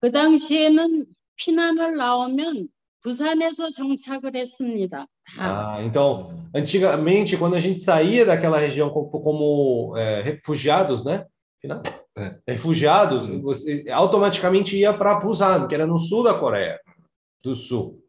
그 0.00 0.12
당시에는 0.12 1.06
피난을 1.36 1.96
나오면 1.96 2.68
부산에서 3.02 3.70
정착을 3.70 4.34
했습니다. 4.34 5.06
다. 5.36 5.76
Ah, 5.76 5.84
então, 5.84 6.30
antigamente, 6.54 7.36
quando 7.36 7.54
a 7.54 7.60
gente 7.60 7.80
saía 7.80 8.24
daquela 8.24 8.58
região 8.58 8.90
como, 8.90 9.10
como, 9.10 9.96
é, 9.96 10.22
refugiados, 10.22 11.04
né? 11.04 11.26
É. 12.16 12.38
Refugiados, 12.46 13.26
você 13.42 13.84
automaticamente 13.90 14.76
ia 14.76 14.92
para 14.92 15.18
Busan, 15.18 15.66
que 15.66 15.74
era 15.74 15.86
no 15.86 15.98
sul 15.98 16.22
da 16.22 16.34
Coreia 16.34 16.80
do 17.42 17.54
Sul. 17.54 18.00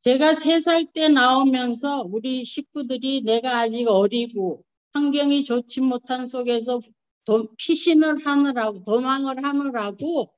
제가 0.00 0.32
세 0.34 0.60
살 0.60 0.86
때 0.92 1.08
나오면서 1.08 2.08
우리 2.10 2.44
식구들이 2.44 3.22
내가 3.22 3.58
아직 3.60 3.86
어리고 3.86 4.64
환경이 4.94 5.42
좋지 5.42 5.82
못한 5.82 6.24
속에서 6.26 6.80
도, 7.26 7.48
피신을 7.58 8.24
하느라고 8.24 8.82
도망을 8.82 9.44
하느라고 9.44 10.32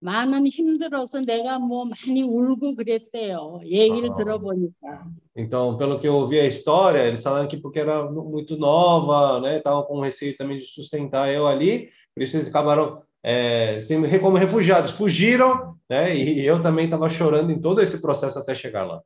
많은 0.00 0.46
힘들어서 0.46 1.22
내가 1.22 1.58
뭐 1.58 1.86
많이 1.86 2.22
울고 2.22 2.76
그랬대요. 2.76 3.60
얘기를 3.64 4.10
아. 4.10 4.14
들어보니까. 4.14 5.06
Então, 5.34 5.78
pelo 5.78 5.98
que 5.98 6.06
eu 6.06 6.14
ouvi 6.16 6.38
a 6.38 6.46
história, 6.46 7.02
eles 7.06 7.22
falaram 7.22 7.48
que 7.48 7.56
porque 7.56 7.80
era 7.80 8.04
muito 8.10 8.58
nova, 8.58 9.40
né? 9.40 9.56
Estavam 9.56 9.84
com 9.84 10.00
receio 10.00 10.36
também 10.36 10.58
de 10.58 10.64
sustentar 10.66 11.32
eu 11.32 11.46
ali, 11.46 11.88
por 12.14 12.22
isso 12.22 12.36
eles 12.36 12.48
acabaram 12.48 13.02
é, 13.26 13.80
sendo 13.80 14.06
como 14.20 14.36
refugiados, 14.36 14.92
fugiram, 14.92 15.76
né? 15.90 16.16
E 16.16 16.46
eu 16.46 16.62
também 16.62 16.84
estava 16.84 17.10
chorando 17.10 17.50
em 17.50 17.60
todo 17.60 17.82
esse 17.82 18.00
processo 18.00 18.38
até 18.38 18.54
chegar 18.54 18.84
lá. 18.84 19.02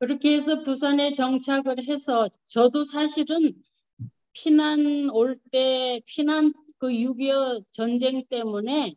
그렇게 0.00 0.36
해서 0.36 0.62
부산에 0.62 1.12
정착을 1.12 1.84
해서 1.86 2.30
저도 2.46 2.84
사실은 2.84 3.52
피난 4.32 5.10
올 5.10 5.36
때 5.50 6.00
피난 6.06 6.54
그 6.78 6.86
6.25 6.86 7.64
전쟁 7.72 8.24
때문에 8.30 8.94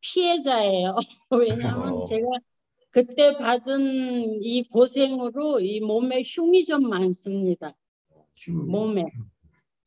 피해자예요. 0.00 0.96
왜냐하면 1.30 1.92
어. 1.98 2.04
제가 2.04 2.26
그때 2.90 3.36
받은 3.36 4.40
이 4.40 4.64
고생으로 4.64 5.60
이 5.60 5.78
몸에 5.80 6.22
흉이 6.24 6.64
좀 6.64 6.88
많습니다. 6.88 7.76
몸에 8.48 9.04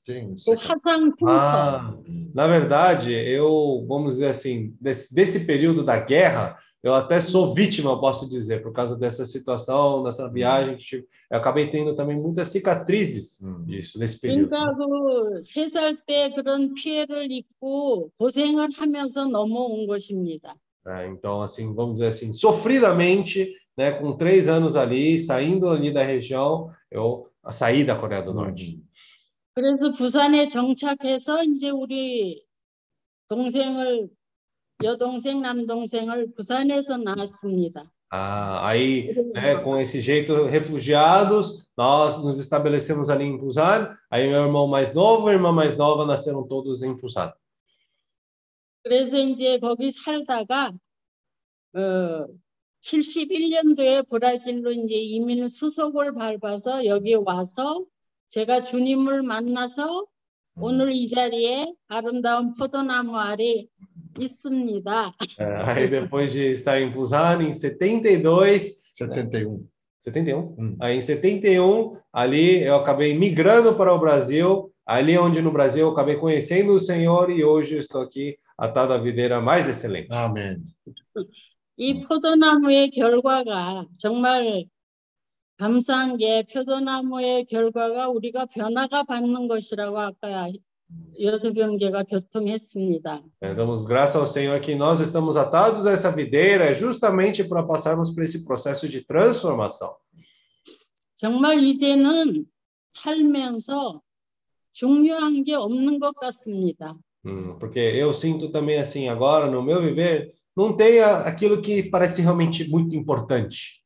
Tem 0.05 0.33
그 0.35 0.55
화상 0.55 1.13
흉터. 1.13 1.27
Ah, 1.29 1.95
na 2.35 2.47
verdade, 2.47 3.13
eu, 3.13 3.85
vamos 3.87 4.15
dizer 4.15 4.29
assim, 4.29 4.75
desse, 4.81 5.15
desse 5.15 5.45
período 5.45 5.85
da 5.85 5.99
guerra, 5.99 6.57
eu 6.83 6.95
até 6.95 7.21
sou 7.21 7.55
vítima, 7.55 7.91
eu 7.91 8.01
posso 8.01 8.29
dizer, 8.29 8.63
por 8.63 8.73
causa 8.73 8.97
dessa 8.97 9.27
situação, 9.27 10.03
dessa 10.03 10.29
viagem 10.31 10.77
que 10.77 10.85
tive. 10.85 11.07
Eu 11.31 11.39
acabei 11.39 11.69
tendo 11.69 11.95
também 11.95 12.19
muitas 12.19 12.49
cicatrizes 12.49 13.43
음. 13.43 13.65
disso, 13.65 13.99
desse 13.99 14.19
período. 14.19 14.49
그러니까 14.49 14.75
그 14.75 15.41
세 15.43 15.69
살 15.69 15.97
때 16.07 16.33
그런 16.35 16.73
피해를 16.75 17.31
입고 17.31 18.11
고생을 18.19 18.71
하면서 18.77 19.27
넘어온 19.27 19.87
것입니다. 19.87 20.57
né? 20.85 21.09
Então, 21.09 21.43
assim, 21.43 21.75
vamos 21.75 21.95
dizer 21.95 22.07
assim, 22.07 22.33
sofridamente, 22.33 23.53
né, 23.77 23.93
com 23.93 24.17
três 24.17 24.49
anos 24.49 24.77
ali, 24.77 25.19
saindo 25.19 25.69
ali 25.69 25.93
da 25.93 26.03
região, 26.03 26.69
eu 26.91 27.29
saí 27.51 27.85
da 27.85 27.97
Coreia 27.97 28.23
do 28.23 28.35
Norte. 28.35 28.83
그래서 29.56 29.92
부산에 29.92 30.46
정착해서 30.46 31.44
이제 31.44 31.70
우리 31.70 32.46
동생을 33.30 34.10
여동생 34.84 35.42
남동생을 35.42 36.34
부산에서 36.36 36.98
낳았습니다. 36.98 37.90
Ah, 38.12 38.66
aí, 38.68 39.14
né, 39.34 39.62
com 39.64 39.78
esse 39.80 40.00
jeito, 40.00 40.46
refugiados, 40.46 41.68
nós 41.76 42.24
nos 42.24 42.40
estabelecemos 42.40 43.10
ali 43.10 43.24
em 43.24 43.38
Busan. 43.38 43.98
Aí, 44.10 44.28
meu 44.30 44.44
irmão 44.44 44.68
mais 44.68 44.94
novo 44.94 45.30
e 45.30 45.34
irmã 45.34 45.52
mais 45.52 45.76
nova 45.76 46.06
nasceram 46.06 46.48
todos 46.48 46.84
em 46.84 46.94
Busan. 46.94 47.34
그래서 48.84 49.18
이제 49.18 49.58
거기 49.60 49.90
살다가 49.92 50.72
어 51.74 52.28
71년도에 52.82 54.08
브라질로 54.08 54.72
이제 54.72 54.96
이민 54.96 55.48
수속을 55.48 56.14
밟아서 56.14 56.86
여기 56.86 57.16
와서 57.16 57.84
제가 58.29 58.63
주님을 58.63 59.23
만나서 59.23 60.07
오늘 60.57 60.93
이 60.93 61.09
자리에 61.09 61.73
아름다운 61.89 62.53
포도나무 62.55 63.17
아래 63.17 63.67
있습니다. 64.19 65.15
É, 65.39 65.45
aí, 65.65 65.89
depois 65.89 66.33
de 66.33 66.53
estar 66.53 66.81
em 66.81 66.91
Busan, 66.91 67.43
em 67.43 67.53
72, 67.53 68.81
71. 68.93 69.67
71? 70.01 70.57
Hum. 70.59 70.77
Aí, 70.81 70.97
em 70.97 71.01
71, 71.01 71.97
ali 72.13 72.63
eu 72.63 72.77
acabei 72.77 73.17
migrando 73.17 73.75
para 73.75 73.93
o 73.93 73.99
Brasil. 73.99 74.73
Ali 74.85 75.17
onde 75.17 75.41
no 75.41 75.53
Brasil 75.53 75.87
eu 75.87 75.93
acabei 75.93 76.17
conhecendo 76.17 76.73
o 76.73 76.81
Senhor 76.81 77.31
e 77.31 77.45
hoje 77.45 77.75
eu 77.75 77.79
estou 77.79 78.03
aqui 78.03 78.37
atado 78.59 78.93
à 78.93 78.99
videira 78.99 79.41
mais 79.41 79.69
excelente. 79.69 80.09
아멘. 80.11 80.65
이 81.77 82.03
포도나무의 82.03 82.91
결과가 82.91 83.87
정말 83.97 84.67
감사한 85.59 86.17
게 86.17 86.45
포도나무의 86.53 87.45
결과가 87.47 88.09
우리가 88.09 88.47
변화가 88.47 89.03
받는 89.05 89.47
것이라고 89.49 89.99
아까 90.01 90.49
여섯 91.23 91.55
형제가 91.57 92.05
교통했습니다. 92.05 93.23
É, 93.43 93.55
damos 93.55 93.85
graças 93.87 94.17
ao 94.17 94.27
Senhor 94.27 94.61
que 94.61 94.75
nós 94.75 95.01
estamos 95.01 95.37
atados 95.37 95.87
a 95.87 95.93
essa 95.93 96.11
videira 96.11 96.73
justamente 96.75 97.45
para 97.45 97.63
passarmos 97.63 98.11
por 98.11 98.25
esse 98.25 98.45
processo 98.45 98.89
de 98.89 99.05
transformação. 99.07 99.95
정말 101.17 101.61
이제는 101.63 102.47
살면서 102.93 104.01
중요한 104.73 105.45
게 105.45 105.55
없는 105.55 105.99
것 106.01 106.15
같습니다. 106.17 106.97
Hum, 107.25 107.59
porque 107.59 107.79
eu 107.79 108.13
sinto 108.15 108.51
também 108.51 108.79
assim, 108.79 109.09
agora 109.09 109.47
no 109.51 109.63
meu 109.63 109.81
viver, 109.83 110.33
não 110.57 110.75
tem 110.75 111.01
a- 111.01 111.21
aquilo 111.27 111.61
que 111.61 111.83
parece 111.91 112.23
realmente 112.23 112.67
muito 112.71 112.97
importante. 112.97 113.83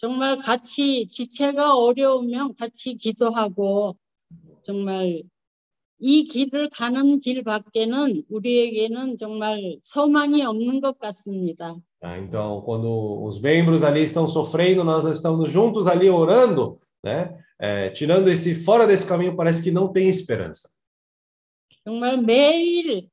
정말 0.00 0.38
같이 0.38 1.08
지체가 1.08 1.76
어려우면 1.76 2.54
같이 2.54 2.94
기도하고 2.94 3.98
정말 4.62 5.22
이 5.98 6.24
길을 6.24 6.70
가는 6.70 7.20
길 7.20 7.44
밖에는 7.44 8.22
우리에게는 8.30 9.18
정말 9.18 9.76
소망이 9.82 10.42
없는 10.42 10.80
것 10.80 10.98
같습니다. 10.98 11.76
tá? 12.00 12.16
Então, 12.16 12.62
quando 12.62 13.22
os 13.22 13.38
membros 13.42 13.82
ali 13.82 14.00
estão 14.00 14.26
sofrendo, 14.26 14.82
nós 14.84 15.04
estamos 15.04 15.52
juntos 15.52 15.86
ali 15.86 16.08
orando, 16.08 16.78
né? 17.04 17.36
É, 17.58 17.90
tirando 17.90 18.28
esse 18.30 18.54
fora 18.54 18.86
desse 18.86 19.06
caminho, 19.06 19.36
parece 19.36 19.62
que 19.62 19.70
não 19.70 19.92
tem 19.92 20.08
esperança. 20.08 20.70
정말 21.84 22.16
매일 22.16 23.10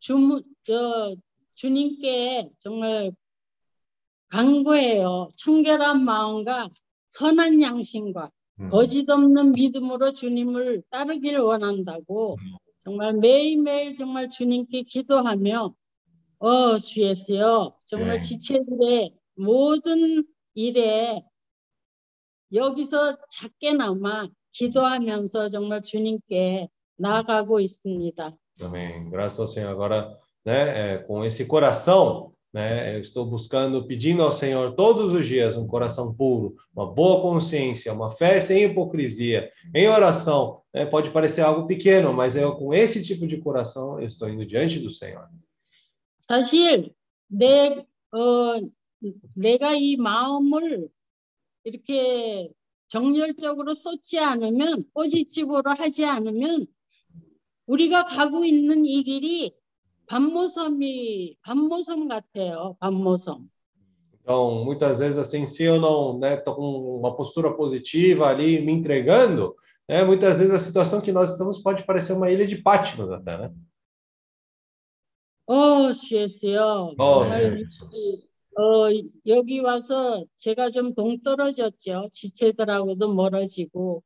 주, 0.00 0.42
저, 0.64 1.14
주님께 1.54 2.50
정말 2.58 3.12
간구해요. 4.36 5.28
청결한 5.36 6.04
마음과 6.04 6.68
선한 7.10 7.62
양심과 7.62 8.30
음. 8.60 8.68
거짓 8.68 9.08
없는 9.08 9.52
믿음으로 9.52 10.10
주님을 10.10 10.82
따르길 10.90 11.38
원한다고 11.38 12.36
정말 12.84 13.14
매일매일 13.14 13.94
정말 13.94 14.28
주님께 14.28 14.82
기도하며 14.82 15.74
어 16.38 16.76
주 16.78 17.00
예수여 17.00 17.74
정말 17.86 18.18
네. 18.18 18.18
지체들의 18.18 19.14
모든 19.36 20.24
일에 20.54 21.22
여기서 22.52 23.16
작게나마 23.30 24.28
기도하면서 24.52 25.48
정말 25.48 25.82
주님께 25.82 26.68
나아가고 26.98 27.60
있습니다. 27.60 28.36
Amém. 28.62 29.10
Graças 29.10 29.40
ao 29.40 29.46
Senhor. 29.48 29.70
Agora, 29.72 30.18
né, 30.44 30.94
é, 30.94 30.98
com 30.98 31.22
esse 31.24 31.46
coração, 31.46 32.32
né, 32.53 32.95
eu 32.95 32.99
estou 32.99 33.25
buscando, 33.25 33.87
pedindo 33.87 34.21
ao 34.21 34.31
Senhor 34.31 34.75
todos 34.75 35.13
os 35.13 35.25
dias 35.25 35.55
um 35.55 35.65
coração 35.65 36.13
puro, 36.13 36.55
uma 36.75 36.85
boa 36.85 37.21
consciência, 37.21 37.93
uma 37.93 38.09
fé 38.09 38.41
sem 38.41 38.63
hipocrisia, 38.63 39.49
em 39.73 39.87
oração. 39.87 40.61
né, 40.73 40.85
pode 40.85 41.11
parecer 41.11 41.41
algo 41.41 41.65
pequeno, 41.65 42.13
mas 42.13 42.35
eu, 42.35 42.53
com 42.55 42.73
esse 42.73 43.03
tipo 43.03 43.25
de 43.25 43.37
coração, 43.37 43.99
eu 43.99 44.07
estou 44.07 44.29
indo 44.29 44.45
diante 44.45 44.79
do 44.79 44.89
Senhor. 44.89 45.27
사실 46.19 46.93
내 47.27 47.85
어, 48.13 48.57
내가 49.35 49.73
이 49.73 49.95
마음을 49.97 50.87
이렇게 51.63 52.49
정열적으로 52.87 53.73
쏟지 53.73 54.19
않으면 54.19 54.83
꼬집집으로 54.93 55.71
하지 55.71 56.05
않으면 56.05 56.67
우리가 57.65 58.05
가고 58.05 58.43
있는 58.43 58.85
이 58.85 59.03
길이 59.03 59.53
반모섬이 60.06 61.36
반모섬 61.42 62.08
같아요. 62.08 62.76
반모섬. 62.80 63.48
Então, 64.22 64.64
muitas 64.64 64.98
vezes, 64.98 65.18
assim, 65.18 65.46
se 65.46 65.62
eu 65.62 65.80
não 65.80 66.18
estou 66.24 66.56
com 66.56 66.98
uma 66.98 67.14
postura 67.14 67.54
positiva 67.54 68.26
ali, 68.26 68.60
me 68.60 68.72
entregando, 68.72 69.54
né, 69.88 70.02
muitas 70.02 70.40
vezes 70.40 70.52
a 70.52 70.58
situação 70.58 71.00
que 71.00 71.12
nós 71.12 71.30
estamos 71.32 71.60
pode 71.62 71.84
parecer 71.84 72.12
uma 72.14 72.28
ilha 72.28 72.44
de 72.44 72.56
Patmos 72.56 73.08
até, 73.12 73.38
né? 73.38 73.54
어. 75.46 75.90
어, 76.98 77.24
정말 77.24 77.54
네. 77.54 77.64
이 77.92 78.22
어, 78.58 78.88
여기 79.26 79.60
와서 79.60 80.24
제가 80.38 80.70
좀 80.70 80.94
동떨어졌죠. 80.94 82.08
지체들하고도 82.10 83.14
멀어지고, 83.14 84.02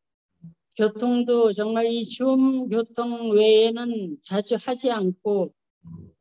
교통도 0.77 1.53
정말 1.53 1.87
이 1.87 2.03
줌 2.05 2.69
교통 2.69 3.31
외에는 3.31 4.19
자주 4.23 4.57
하지 4.61 4.91
않고, 4.91 5.53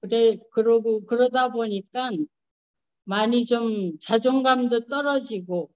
그래, 0.01 0.38
그러고, 0.51 1.05
그러다 1.05 1.51
보니까 1.51 2.12
많이 3.05 3.45
좀 3.45 3.97
자존감도 3.99 4.88
떨어지고, 4.88 5.70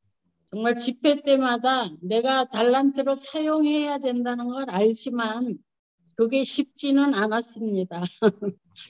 정말 0.51 0.77
집회 0.77 1.21
때마다 1.21 1.89
내가 2.01 2.47
달란트로 2.49 3.15
사용해야 3.15 3.99
된다는 3.99 4.49
걸 4.49 4.69
알지만, 4.69 5.57
그게 6.15 6.43
쉽지는 6.43 7.13
않았습니다. 7.13 8.03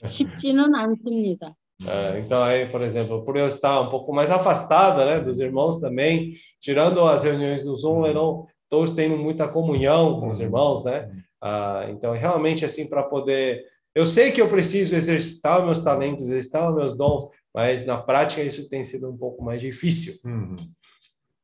쉽지는 0.06 0.74
않습니다. 0.74 1.56
É, 1.86 2.20
então, 2.20 2.42
aí, 2.42 2.70
por 2.70 2.80
exemplo, 2.82 3.24
por 3.24 3.36
eu 3.36 3.48
estar 3.48 3.80
um 3.80 3.90
pouco 3.90 4.12
mais 4.12 4.30
afastada 4.30 5.04
né, 5.04 5.20
dos 5.20 5.40
irmãos 5.40 5.80
também, 5.80 6.32
tirando 6.60 7.04
as 7.04 7.24
reuniões 7.24 7.64
do 7.64 7.76
Zoom, 7.76 8.06
eu 8.06 8.14
não 8.14 8.46
estou 8.62 8.94
tendo 8.94 9.16
muita 9.16 9.48
comunhão 9.48 10.20
com 10.20 10.28
os 10.28 10.40
irmãos, 10.40 10.84
né? 10.84 11.10
Ah, 11.40 11.86
então, 11.90 12.12
realmente, 12.12 12.64
assim, 12.64 12.88
para 12.88 13.02
poder. 13.02 13.64
Eu 13.95 14.05
sei 14.05 14.31
que 14.31 14.41
eu 14.41 14.49
preciso 14.49 14.95
exercitar 14.95 15.59
os 15.59 15.65
meus 15.65 15.81
talentos, 15.81 16.25
exercitar 16.25 16.69
os 16.69 16.75
meus 16.75 16.97
dons, 16.97 17.27
mas 17.53 17.85
na 17.85 17.97
prática 17.97 18.43
isso 18.43 18.69
tem 18.69 18.83
sido 18.83 19.09
um 19.09 19.17
pouco 19.17 19.43
mais 19.43 19.61
difícil. 19.61 20.13
음, 20.25 20.55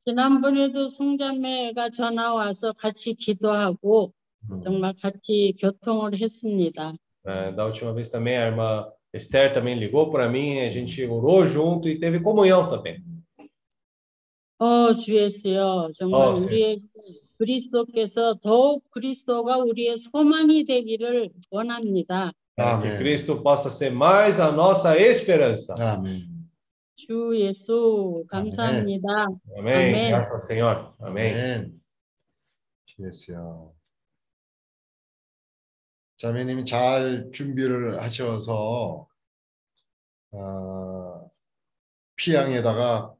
지난번에도 0.07 0.87
송자매가 0.87 1.89
전화 1.89 2.33
와서 2.33 2.73
같이 2.73 3.15
기도하고 3.15 4.13
음. 4.51 4.61
정말 4.61 4.93
같이 5.01 5.55
교통을 5.59 6.19
했습니다. 6.19 6.93
É, 7.25 7.51
da 7.51 7.65
última 7.65 7.91
vez 7.91 8.09
também 8.09 8.37
a 8.37 8.45
irmã 8.45 8.87
Esther 9.11 9.51
também 9.51 9.79
ligou 9.79 10.11
para 10.11 10.29
mim, 10.29 10.59
a 10.59 10.69
gente 10.69 11.03
orou 11.05 11.43
junto 11.45 11.89
e 11.89 11.99
teve 11.99 12.19
comunhão 12.19 12.69
também. 12.69 13.03
어, 14.59 14.93
주 14.93 15.13
예수여, 15.15 15.91
정말 15.95 16.21
어, 16.21 16.33
네. 16.35 16.45
우리의 16.45 16.79
그리스도께서 17.40 18.34
더욱 18.42 18.84
그리스도가 18.90 19.56
우리의 19.58 19.96
소망이 19.96 20.66
되기를 20.66 21.30
원합니다. 21.50 22.32
Que 22.56 22.66
Amém. 22.66 22.98
Cristo 22.98 23.42
possa 23.42 23.70
ser 23.70 23.90
mais 23.90 24.38
a 24.38 24.52
nossa 24.52 24.94
esperança. 24.98 25.74
아멘. 25.78 26.28
주 26.96 27.32
예수, 27.40 28.26
감사합니다. 28.28 29.08
Amém. 29.56 29.74
Amém. 29.74 30.10
Graças 30.10 30.32
ao 30.32 30.38
Senhor. 30.38 30.94
Amém. 31.00 31.32
아멘. 31.32 31.80
주 32.84 33.06
예수요. 33.06 33.72
자매님이 36.18 36.66
잘 36.66 37.30
준비를 37.32 38.02
하셔서 38.02 39.08
어, 40.32 41.30
피양에다가 42.16 43.14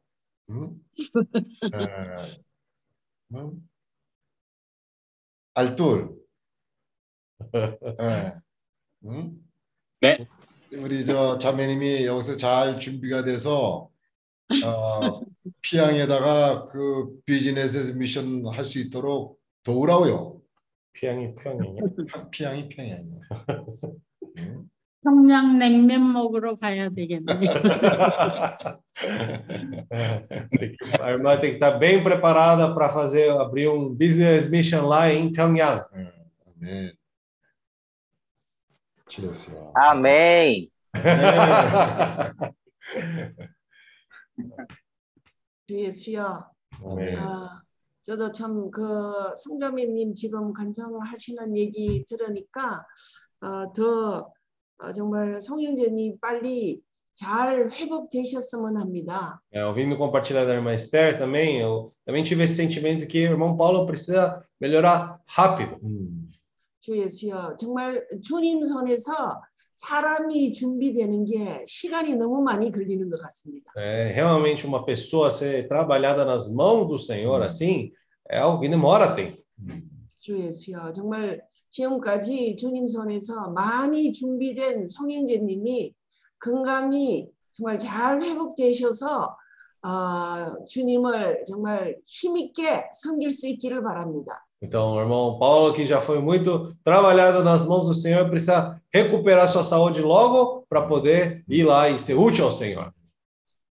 음? 0.51 0.79
에, 1.73 2.43
음? 3.33 3.70
알돌 5.55 6.17
예. 8.01 8.35
음? 9.05 9.37
네. 10.01 10.27
우리 10.73 11.05
저 11.05 11.39
자매님이 11.39 12.05
여기서 12.07 12.37
잘 12.37 12.79
준비가 12.79 13.25
돼서 13.25 13.91
어, 14.65 15.21
피양에다가 15.63 16.67
그 16.67 17.21
비즈니스 17.25 17.93
미션 17.97 18.47
할 18.49 18.65
수 18.65 18.79
있도록 18.79 19.41
도우라고요. 19.65 20.41
피양이 20.93 21.35
평양이요. 21.35 21.83
피양이 22.31 22.69
평양이요. 22.69 23.21
음. 24.39 24.71
평양냉면 25.03 26.13
먹으러 26.13 26.57
가야 26.57 26.91
que- 26.91 27.21
a 31.01 31.09
irmã 31.11 31.39
tem 31.41 31.51
que 31.51 31.57
estar 31.57 31.79
bem 31.79 32.03
preparada 32.03 32.75
para 32.75 32.89
fazer 32.91 33.31
abrir 33.41 33.69
um 33.69 33.95
business 33.95 34.49
mission 34.51 34.87
lá 34.87 35.11
em 35.11 35.33
Pyongyang. 35.33 35.85
네. 36.61 36.93
주였어요. 39.09 39.73
아멘. 39.75 40.69
주 45.67 45.75
예수여. 45.79 46.51
네. 46.97 47.17
아, 47.17 47.61
저도 48.03 48.33
참 48.33 48.71
그 48.71 49.33
성자매님 49.37 50.15
지금 50.15 50.53
간청하시는 50.53 51.57
얘기 51.57 52.05
들으니까 52.07 52.85
어, 53.41 53.73
더 53.73 54.19
어, 54.19 54.33
정말 54.95 55.41
성형제님 55.41 56.19
빨리 56.21 56.81
잘 57.15 57.71
회복되셨으면 57.71 58.79
합니다. 58.79 59.43
É, 59.53 59.63
ouvindo 59.65 59.99
compartilhar 59.99 60.47
da 60.47 60.55
irmã 60.55 60.73
Esther 60.73 61.19
também, 61.19 61.61
eu 61.61 61.93
também 62.07 62.23
tive 62.23 62.45
esse 62.45 62.55
sentimento 62.57 63.07
que 63.07 63.19
o 63.27 63.33
irmão 63.33 63.57
Paulo 63.57 63.85
precisa 63.87 64.43
melhorar 64.59 65.21
rápido. 65.27 65.79
음. 65.85 66.31
주 66.81 66.97
예수여. 66.97 67.57
정말 67.59 68.03
주님 68.23 68.63
손에서 68.63 69.13
사람이 69.75 70.53
준비되는 70.55 71.25
게 71.27 71.65
시간이 71.67 72.15
너무 72.17 72.41
많이 72.43 72.73
걸리는 72.73 73.11
것 73.11 73.21
같습니다. 73.21 73.71
É, 73.77 74.13
realmente 74.13 74.67
uma 74.67 74.85
pessoa 74.87 75.31
ser 75.31 75.69
trabalhada 75.69 76.25
nas 76.25 76.49
mãos 76.51 76.87
do 76.89 76.99
Senhor 76.99 77.43
assim 77.43 77.93
é 78.31 78.39
algo 78.39 78.61
que 78.61 78.69
demora 78.69 79.15
tempo. 79.15 79.43
주 80.21 80.39
예수여. 80.39 80.93
정말 80.95 81.43
지금까지 81.71 82.57
주님 82.57 82.87
손에서 82.87 83.51
많이 83.51 84.13
준비된 84.13 84.89
성형제님이 84.89 85.95
건강이 86.41 87.29
정말 87.53 87.79
잘 87.79 88.23
회복되셔서 88.23 89.37
어, 89.83 90.67
주님을 90.67 91.45
정말 91.47 91.97
힘있게 92.05 92.91
섬길 92.93 93.31
수 93.31 93.47
있기를 93.49 93.83
바랍니다. 93.83 94.47
Então, 94.63 95.01
irmão 95.01 95.39
Paulo, 95.39 95.73
que 95.73 95.87
já 95.87 96.03
foi 96.03 96.21
muito 96.21 96.75
trabalhado 96.85 97.43
nas 97.43 97.65
mãos 97.65 97.87
do 97.89 97.95
Senhor, 97.95 98.29
precisa 98.29 98.79
recuperar 98.93 99.49
sua 99.49 99.65
saúde 99.65 100.03
logo 100.03 100.67
para 100.69 100.87
poder 100.87 101.43
ir 101.49 101.65
lá 101.65 101.89
e 101.89 101.99
ser 101.99 102.15
útil 102.15 102.45
ao 102.45 102.53
Senhor. 102.53 102.93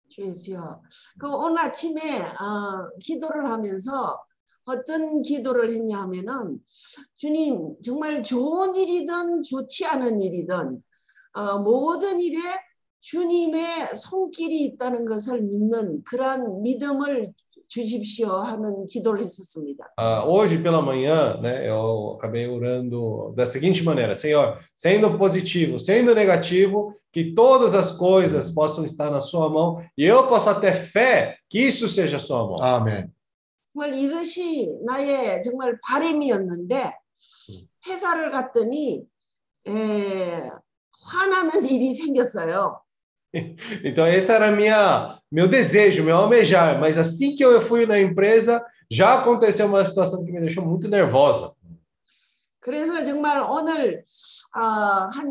주 0.08 0.22
예수여. 0.22 0.82
그 1.20 1.28
오늘 1.28 1.60
아침에 1.60 2.00
어, 2.22 2.90
기도를 3.02 3.50
하면서 3.50 4.22
어떤 4.66 5.22
기도를 5.22 5.70
했냐 5.70 6.02
하면은 6.02 6.60
주님 7.16 7.76
정말 7.84 8.24
좋은 8.24 8.76
일이든 8.76 9.44
좋지 9.44 9.86
않은 9.86 10.20
일이든 10.20 10.82
어, 11.34 11.60
모든 11.60 12.20
일에 12.20 12.40
주님의 13.02 13.96
손길이 13.96 14.64
있다는 14.66 15.06
것을 15.06 15.42
믿는 15.42 16.04
그러한 16.04 16.64
믿음을 16.64 17.34
주십시오 17.68 18.30
하는 18.30 18.86
기도를 18.86 19.22
했었습니다. 19.22 19.94
Ah, 19.98 20.24
hoje 20.26 20.62
pela 20.62 20.82
manhã, 20.82 21.38
né, 21.42 21.68
eu 21.68 22.16
acabei 22.18 22.48
orando 22.48 23.34
da 23.36 23.46
seguinte 23.46 23.84
maneira: 23.84 24.16
Senhor, 24.16 24.58
sendo 24.76 25.18
positivo, 25.18 25.80
sendo 25.80 26.14
negativo, 26.14 26.94
que 27.12 27.34
todas 27.34 27.76
as 27.76 27.92
coisas 27.92 28.50
possam 28.52 28.86
estar 28.86 29.12
na 29.12 29.20
Sua 29.20 29.50
mão 29.50 29.82
e 29.98 30.06
eu 30.06 30.28
possa 30.28 30.56
ter 30.60 30.74
fé 30.74 31.38
que 31.50 31.60
isso 31.60 31.88
seja 31.90 32.18
a 32.18 32.20
Sua 32.20 32.48
mão. 32.48 32.62
아멘. 32.62 33.15
정말 33.76 33.94
이것이 33.94 34.80
나의 34.86 35.42
정말 35.42 35.78
바램이었는데 35.84 36.94
회사를 37.86 38.32
갔더니 38.32 39.06
에, 39.68 40.50
화나는 41.04 41.64
일이 41.66 41.94
생겼어요. 41.94 42.82
Então, 43.84 44.08
esse 44.08 44.32
era 44.32 44.50
minha, 44.50 45.20
meu 45.30 45.50
desejo, 45.50 46.06
meu 46.06 46.16
almejar. 46.16 46.80
Mas 46.80 46.98
assim 46.98 47.36
que 47.36 47.44
eu 47.44 47.60
fui 47.60 47.86
na 47.86 48.00
empresa, 48.00 48.66
já 48.90 49.20
aconteceu 49.20 49.68
uma 49.68 49.84
situação 49.84 50.24
que 50.24 50.32
me 50.32 50.40
deixou 50.40 50.66
muito 50.66 50.88
nervosa. 50.88 51.54
그래서 52.62 53.04
정말 53.04 53.42
오늘 53.42 54.02
아, 54.54 55.10
한 55.12 55.28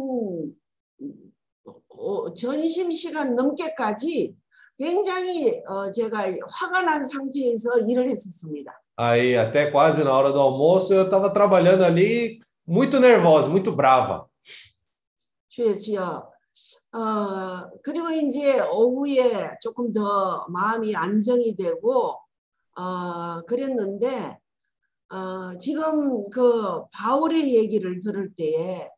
어, 1.88 2.34
전심 2.34 2.90
시간 2.90 3.34
넘게까지 3.34 4.36
굉장히 4.76 5.62
어, 5.66 5.90
제가 5.90 6.18
화가 6.20 6.82
난 6.82 7.06
상태에서 7.06 7.78
일을 7.86 8.08
했었습니다. 8.08 8.72
Aí, 8.96 9.36
até 9.36 9.72
quase 9.72 10.04
na 10.04 10.12
hora 10.12 10.30
do 10.30 10.38
almoço, 10.38 10.94
eu 10.94 11.04
estava 11.04 11.32
trabalhando 11.32 11.82
ali 11.82 12.40
muito 12.66 13.00
nervosa, 13.00 13.48
muito 13.48 13.74
brava. 13.74 14.28
주 15.48 15.64
예수여. 15.66 16.32
어, 16.92 17.70
그리고 17.82 18.10
이제 18.10 18.60
오후에 18.60 19.56
조금 19.60 19.92
더 19.92 20.46
마음이 20.48 20.94
안정이 20.94 21.56
되고 21.56 22.16
어, 22.76 23.42
그랬는데 23.46 24.38
어, 25.10 25.56
지금 25.58 26.28
그 26.30 26.84
바울의 26.92 27.54
얘기를 27.56 27.98
들을 27.98 28.32
때에 28.36 28.88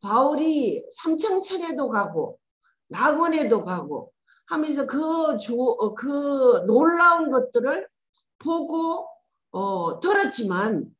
바울이 0.00 0.82
삼청천에도 0.90 1.90
가고 1.90 2.38
낙원에도 2.88 3.64
가고 3.64 4.13
하면서 4.47 4.85
그, 4.85 5.37
조, 5.37 5.55
어, 5.61 5.93
그 5.93 6.65
놀라운 6.65 7.29
것들을 7.31 7.87
보고 8.39 9.07
어, 9.51 9.99
들었지만 9.99 10.91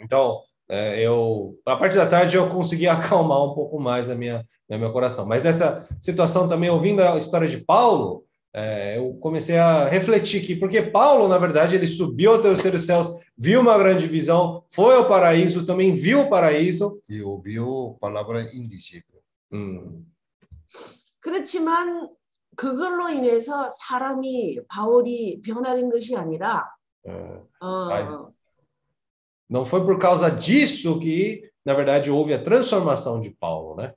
Então, 0.00 0.40
é, 0.68 1.00
eu 1.02 1.58
a 1.66 1.76
partir 1.76 1.98
da 1.98 2.06
tarde 2.06 2.36
eu 2.36 2.48
consegui 2.48 2.88
acalmar 2.88 3.44
um 3.44 3.54
pouco 3.54 3.78
mais 3.78 4.08
a 4.08 4.14
minha, 4.14 4.46
né, 4.68 4.78
meu 4.78 4.92
coração. 4.92 5.26
Mas 5.26 5.42
nessa 5.42 5.86
situação 6.00 6.48
também, 6.48 6.70
ouvindo 6.70 7.02
a 7.02 7.18
história 7.18 7.46
de 7.46 7.58
Paulo, 7.58 8.24
é, 8.54 8.98
eu 8.98 9.14
comecei 9.20 9.58
a 9.58 9.86
refletir 9.86 10.42
aqui, 10.42 10.56
porque 10.56 10.80
Paulo, 10.80 11.28
na 11.28 11.36
verdade, 11.36 11.76
ele 11.76 11.86
subiu 11.86 12.32
ao 12.32 12.40
terceiro 12.40 12.78
céus, 12.78 13.08
viu 13.36 13.60
uma 13.60 13.76
grande 13.76 14.06
visão, 14.06 14.64
foi 14.70 14.94
ao 14.96 15.06
paraíso, 15.06 15.66
também 15.66 15.94
viu 15.94 16.22
o 16.22 16.30
paraíso. 16.30 17.00
E 17.08 17.20
ouviu 17.22 17.96
palavra 18.00 18.42
indizível. 18.54 19.20
Hum, 19.52 20.04
그렇지만 21.20 22.10
그걸로 22.55 23.09
인해서 23.09 23.69
사람이 23.69 24.59
바울이 24.67 25.41
변화된 25.41 25.89
것이 25.89 26.15
아니라 26.15 26.69
어, 27.61 28.33
não 29.49 29.63
foi 29.65 29.85
por 29.85 29.99
causa 29.99 30.31
disso 30.31 30.99
que, 30.99 31.51
na 31.63 31.73
verdade, 31.73 32.09
houve 32.09 32.33
a 32.33 32.41
transformação 32.41 33.19
de 33.19 33.29
Paulo, 33.29 33.75
né? 33.75 33.93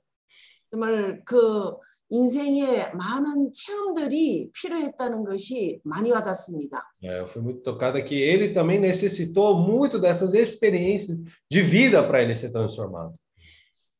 정말 0.69 1.21
그 1.25 1.77
인생에 2.09 2.91
많은 2.93 3.51
체험들이 3.51 4.51
필요했다는 4.53 5.25
것이 5.25 5.81
많이 5.83 6.11
와닿습니다. 6.11 6.83
É, 7.01 7.21
eu 7.21 7.27
fui 7.27 7.41
muito 7.41 7.61
tocada 7.63 8.01
que 8.01 8.21
ele 8.21 8.53
também 8.53 8.79
necessitou 8.79 9.57
muito 9.57 9.99
dessas 9.99 10.33
experiências 10.33 11.17
de 11.49 11.61
vida 11.61 12.03
para 12.03 12.21
ele 12.21 12.35
ser 12.35 12.51
transformado. 12.51 13.15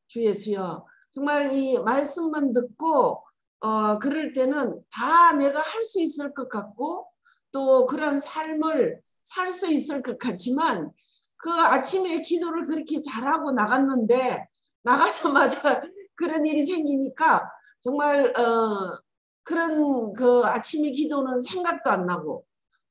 주 0.06 0.22
예수여, 0.24 0.86
정말 1.12 1.52
이 1.52 1.78
말씀만 1.80 2.52
듣고 2.52 3.22
어 3.60 3.98
그럴 3.98 4.32
때는 4.32 4.80
다 4.90 5.32
내가 5.32 5.60
할 5.60 5.84
수 5.84 6.00
있을 6.00 6.32
것 6.34 6.48
같고 6.48 7.08
또 7.52 7.86
그런 7.86 8.18
삶을 8.18 9.00
살 9.22 9.52
수 9.52 9.66
있을 9.70 10.02
것 10.02 10.18
같지만 10.18 10.90
그 11.36 11.50
아침에 11.50 12.22
기도를 12.22 12.64
그렇게 12.64 13.00
잘하고 13.00 13.52
나갔는데 13.52 14.46
나가자마자 14.82 15.80
그런 16.16 16.44
일이 16.44 16.62
생기니까 16.62 17.48
정말 17.82 18.26
어 18.36 18.98
그런 19.44 20.12
그 20.14 20.42
아침의 20.44 20.92
기도는 20.92 21.40
생각도 21.40 21.90
안 21.90 22.06
나고 22.06 22.44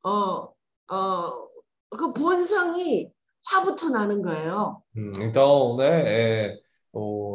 어 0.03 0.47
어 0.89 1.47
그 1.97 2.11
본성이 2.13 3.09
화부터 3.45 3.89
나는 3.89 4.21
거예요. 4.21 4.83
Hum, 4.95 5.13
Então, 5.21 5.77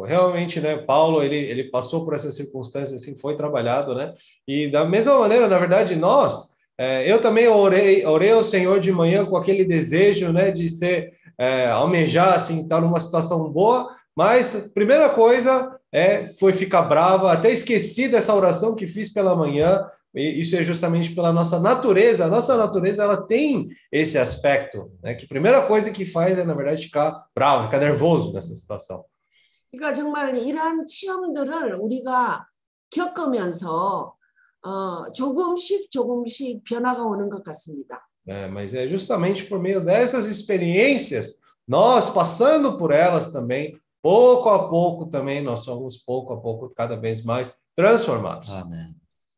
realmente, 0.03 0.61
né, 0.61 0.77
Paulo, 0.77 1.23
ele, 1.23 1.37
ele 1.37 1.65
passou 1.65 2.05
por 2.05 2.15
essas 2.15 2.35
circunstâncias, 2.35 3.03
assim, 3.03 3.17
foi 3.17 3.37
trabalhado, 3.37 3.95
né, 3.95 4.15
e 4.47 4.71
da 4.71 4.85
mesma 4.85 5.19
maneira, 5.19 5.49
na 5.49 5.59
verdade, 5.59 5.97
nós, 5.97 6.53
é, 6.79 7.11
eu 7.11 7.21
também 7.21 7.49
orei, 7.49 8.05
orei 8.07 8.33
ao 8.33 8.43
Senhor 8.43 8.81
de 8.81 8.91
manhã 8.91 9.25
com 9.25 9.37
aquele 9.37 9.65
desejo, 9.65 10.33
né, 10.33 10.51
de 10.51 10.69
ser, 10.69 11.13
é, 11.39 11.67
almejar, 11.69 12.35
assim, 12.35 12.63
estar 12.63 12.81
numa 12.81 13.01
situação 13.01 13.51
boa, 13.51 13.89
mas 14.17 14.71
primeira 14.75 15.09
coisa 15.11 15.79
é, 15.93 16.29
foi 16.29 16.53
ficar 16.53 16.83
brava, 16.83 17.33
até 17.33 17.51
esqueci 17.51 18.09
dessa 18.09 18.35
oração 18.35 18.75
que 18.75 18.87
fiz 18.87 19.13
pela 19.13 19.37
manhã, 19.37 19.85
isso 20.15 20.57
é 20.57 20.63
justamente 20.63 21.15
pela 21.15 21.33
nossa 21.33 21.59
natureza, 21.59 22.25
a 22.25 22.29
nossa 22.29 22.57
natureza, 22.57 23.03
ela 23.03 23.27
tem 23.27 23.69
esse 23.91 24.19
aspecto, 24.19 24.91
né, 25.03 25.15
que 25.15 25.25
a 25.25 25.29
primeira 25.29 25.63
coisa 25.63 25.91
que 25.91 26.05
faz 26.05 26.39
é, 26.39 26.45
na 26.45 26.55
verdade, 26.55 26.87
ficar 26.87 27.25
bravo, 27.35 27.65
ficar 27.65 27.79
nervoso 27.79 28.33
nessa 28.33 28.55
situação. 28.55 29.05
그러니까 29.73 29.95
정말 29.95 30.37
이러한 30.37 30.87
체험들을 30.87 31.77
우리가 31.77 32.47
겪으면서 32.91 34.15
어, 34.65 35.13
조금씩 35.13 35.91
조금씩 35.91 36.63
변화가 36.65 37.03
오는 37.03 37.29
것 37.29 37.43
같습니다. 37.43 38.07
né? 38.25 38.47
Mas 38.47 38.75
é 38.75 38.87
justamente 38.87 39.45
por 39.49 39.59
meio 39.59 39.81
dessas 39.81 40.29
experiências, 40.29 41.41
nós 41.67 42.11
passando 42.11 42.79
por 42.79 42.93
elas 42.93 43.33
também, 43.33 43.77
pouco 44.01 44.49
a 44.51 44.69
pouco 44.69 45.07
também, 45.07 45.43
nós 45.43 45.65
somos 45.65 45.97
pouco 45.97 46.33
a 46.33 46.41
pouco 46.41 46.69
cada 46.75 46.95
vez 46.97 47.25
mais 47.25 47.57
transformados. 47.75 48.49
아멘. 48.51 48.95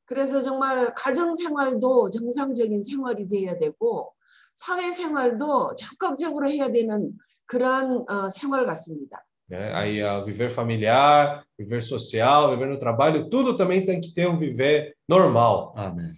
그래서 0.07 0.43
정말 0.43 0.93
가정 0.95 1.33
생활도 1.33 2.11
정상적인 2.11 2.83
생활이 2.83 3.27
돼야 3.27 3.57
되고 3.57 4.13
사회 4.55 4.93
생활도 4.93 5.77
적극적으로 5.77 6.49
해야 6.51 6.71
되는 6.71 7.13
그러한 7.47 8.05
어, 8.11 8.29
생활 8.29 8.67
같습니다. 8.67 9.25
Né? 9.50 9.74
Aí, 9.74 10.02
ah, 10.02 10.22
viver 10.22 10.52
familiar, 10.52 11.44
viver 11.58 11.82
social, 11.82 12.52
viver 12.52 12.68
no 12.68 12.78
trabalho, 12.78 13.30
tudo 13.30 13.58
também 13.58 13.86
tem 13.86 14.00
que 14.00 14.14
ter 14.14 14.28
um 14.30 14.38
viver 14.38 14.94
normal. 15.08 15.74
아멘. 15.76 16.16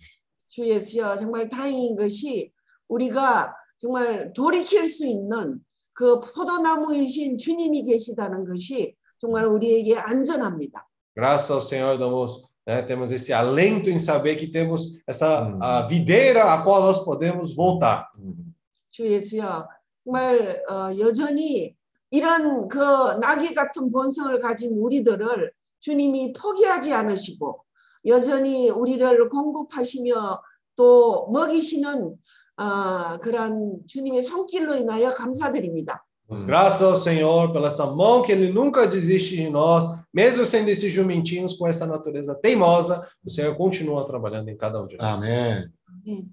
주 0.49 0.68
예수여 0.68 1.16
정말 1.16 1.47
다행인 1.47 1.95
것이 1.95 2.51
우리가 2.89 3.55
정말 3.78 4.34
돌이킬 4.34 4.86
수 4.86 5.07
있는 5.07 5.59
그 5.93 6.20
포도나무이신 6.20 7.38
주님이 7.38 7.84
계시다는 7.84 8.43
것이 8.45 8.93
정말 9.18 9.45
우리에게 9.45 9.97
안전합니다. 9.97 10.88
Graças 11.16 11.51
ao 11.51 11.62
Senhor, 11.62 11.97
damos, 11.97 12.47
né, 12.68 12.82
temos 12.82 13.12
esse 13.12 13.32
alento 13.34 13.89
em 13.89 13.97
saber 13.99 14.36
que 14.36 14.47
temos 14.51 15.01
essa 15.07 15.41
Hum. 15.43 15.62
a 15.62 15.82
videira 15.84 16.43
a 16.53 16.64
qual 16.64 16.82
nós 16.82 17.03
podemos 17.05 17.55
voltar. 17.55 18.09
음. 18.20 18.53
주 18.89 19.05
예수여 19.07 19.68
정말 20.03 20.62
어, 20.70 20.91
여전히 20.99 21.74
이런 22.11 22.68
그 22.68 22.78
나귀 22.78 23.54
같은 23.54 23.90
본성을 23.90 24.40
가진 24.40 24.78
우리들을 24.78 25.52
주님이 25.80 26.32
포기하지 26.32 26.92
않으시고 26.92 27.64
여전히 28.07 28.70
우리를 28.70 29.28
공급하시며 29.28 30.42
또 30.76 31.28
먹이시는 31.32 32.16
어, 32.59 33.18
그런 33.20 33.80
주님의 33.86 34.22
손길로 34.22 34.74
인하여 34.74 35.12
감사드립니다. 35.12 36.04
Graças 36.28 36.82
ao 36.82 36.96
Senhor 36.96 37.52
pela 37.52 37.68
essa 37.68 37.86
mão 37.86 38.22
que 38.22 38.32
Ele 38.32 38.52
nunca 38.52 38.84
desiste 38.88 39.36
de 39.36 39.48
nós, 39.48 39.84
mesmo 40.12 40.44
sendo 40.44 40.68
esses 40.68 40.92
jumentinhos 40.92 41.54
com 41.54 41.68
essa 41.68 41.86
natureza 41.86 42.34
teimosa, 42.34 43.07
o 43.24 43.30
Senhor 43.30 43.54
continua 43.57 44.04
trabalhando 44.04 44.48
em 44.48 44.57
cada 44.57 44.82
um 44.82 44.88
de 44.88 44.96
nós. 44.96 45.22
아멘. 45.22 45.70
네. 46.04 46.24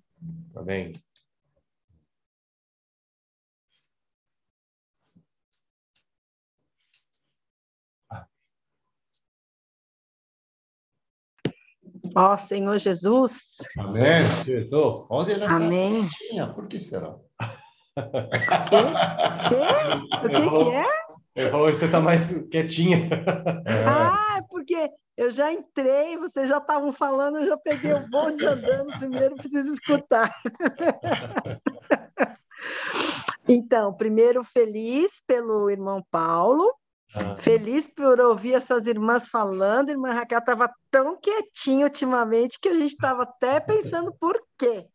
Amém. 0.55 0.93
Ó 12.16 12.34
oh, 12.34 12.38
Senhor 12.38 12.78
Jesus. 12.78 13.57
Amém. 13.78 14.24
Jesus. 14.45 15.05
Onde 15.09 15.43
Amém. 15.43 16.07
Tá 16.36 16.47
Por 16.53 16.68
que 16.68 16.80
será? 16.80 17.16
Quê? 18.70 18.78
Quê? 19.49 20.18
O 20.18 20.30
que, 20.30 20.64
que 20.64 21.41
é? 21.41 21.55
Hoje 21.55 21.80
você 21.80 21.86
está 21.86 21.99
mais 21.99 22.47
quietinha. 22.49 23.09
É. 23.66 23.86
Ah, 23.86 24.38
é 24.38 24.41
porque 24.49 24.89
eu 25.18 25.32
já 25.32 25.51
entrei, 25.51 26.18
vocês 26.18 26.47
já 26.47 26.57
estavam 26.57 26.91
falando, 26.91 27.39
eu 27.39 27.47
já 27.47 27.57
peguei 27.57 27.93
o 27.93 28.07
bonde 28.07 28.45
andando 28.45 28.97
primeiro, 28.99 29.36
preciso 29.36 29.74
escutar. 29.74 30.34
Então, 33.47 33.93
primeiro, 33.93 34.41
feliz 34.41 35.22
pelo 35.28 35.70
irmão 35.70 36.01
Paulo, 36.09 36.74
Ah, 37.16 37.36
feliz 37.38 37.88
por 37.88 38.20
ouvir 38.20 38.55
essas 38.55 38.88
irmãs 38.88 39.28
falando. 39.28 39.89
Irmã 39.89 40.11
Raquel 40.11 40.39
estava 40.39 40.70
tão 40.89 41.16
quietinha 41.22 41.86
ultimamente 41.86 42.59
que 42.59 42.70
a 42.70 42.74
gente 42.74 42.93
estava 42.93 43.24
até 43.24 43.59
pensando 43.59 44.11
por 44.20 44.36
quê. 44.57 44.88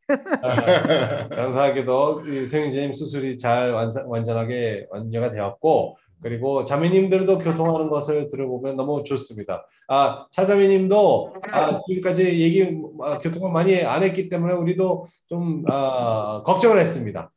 감사하게도 1.30 2.24
이 2.26 2.46
선생님 2.46 2.92
수술이 2.92 3.38
잘 3.38 3.72
완전, 3.72 4.06
완전하게 4.06 4.86
완료가 4.90 5.30
되었고 5.30 5.96
그리고 6.20 6.64
자매님들도 6.64 7.38
교통하는 7.38 7.88
것을 7.88 8.28
들어보면 8.28 8.74
너무 8.76 9.04
좋습니다. 9.04 9.64
아 9.86 10.26
차자매님도 10.32 11.34
아, 11.52 11.80
지금까지 11.86 12.40
얘기 12.40 12.76
아, 13.02 13.18
교통을 13.18 13.52
많이 13.52 13.84
안 13.84 14.02
했기 14.02 14.28
때문에 14.28 14.54
우리도 14.54 15.04
좀 15.28 15.62
아, 15.68 16.42
걱정을 16.44 16.80
했습니다. 16.80 17.30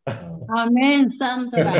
Amém, 0.57 1.09
Sandra. 1.17 1.71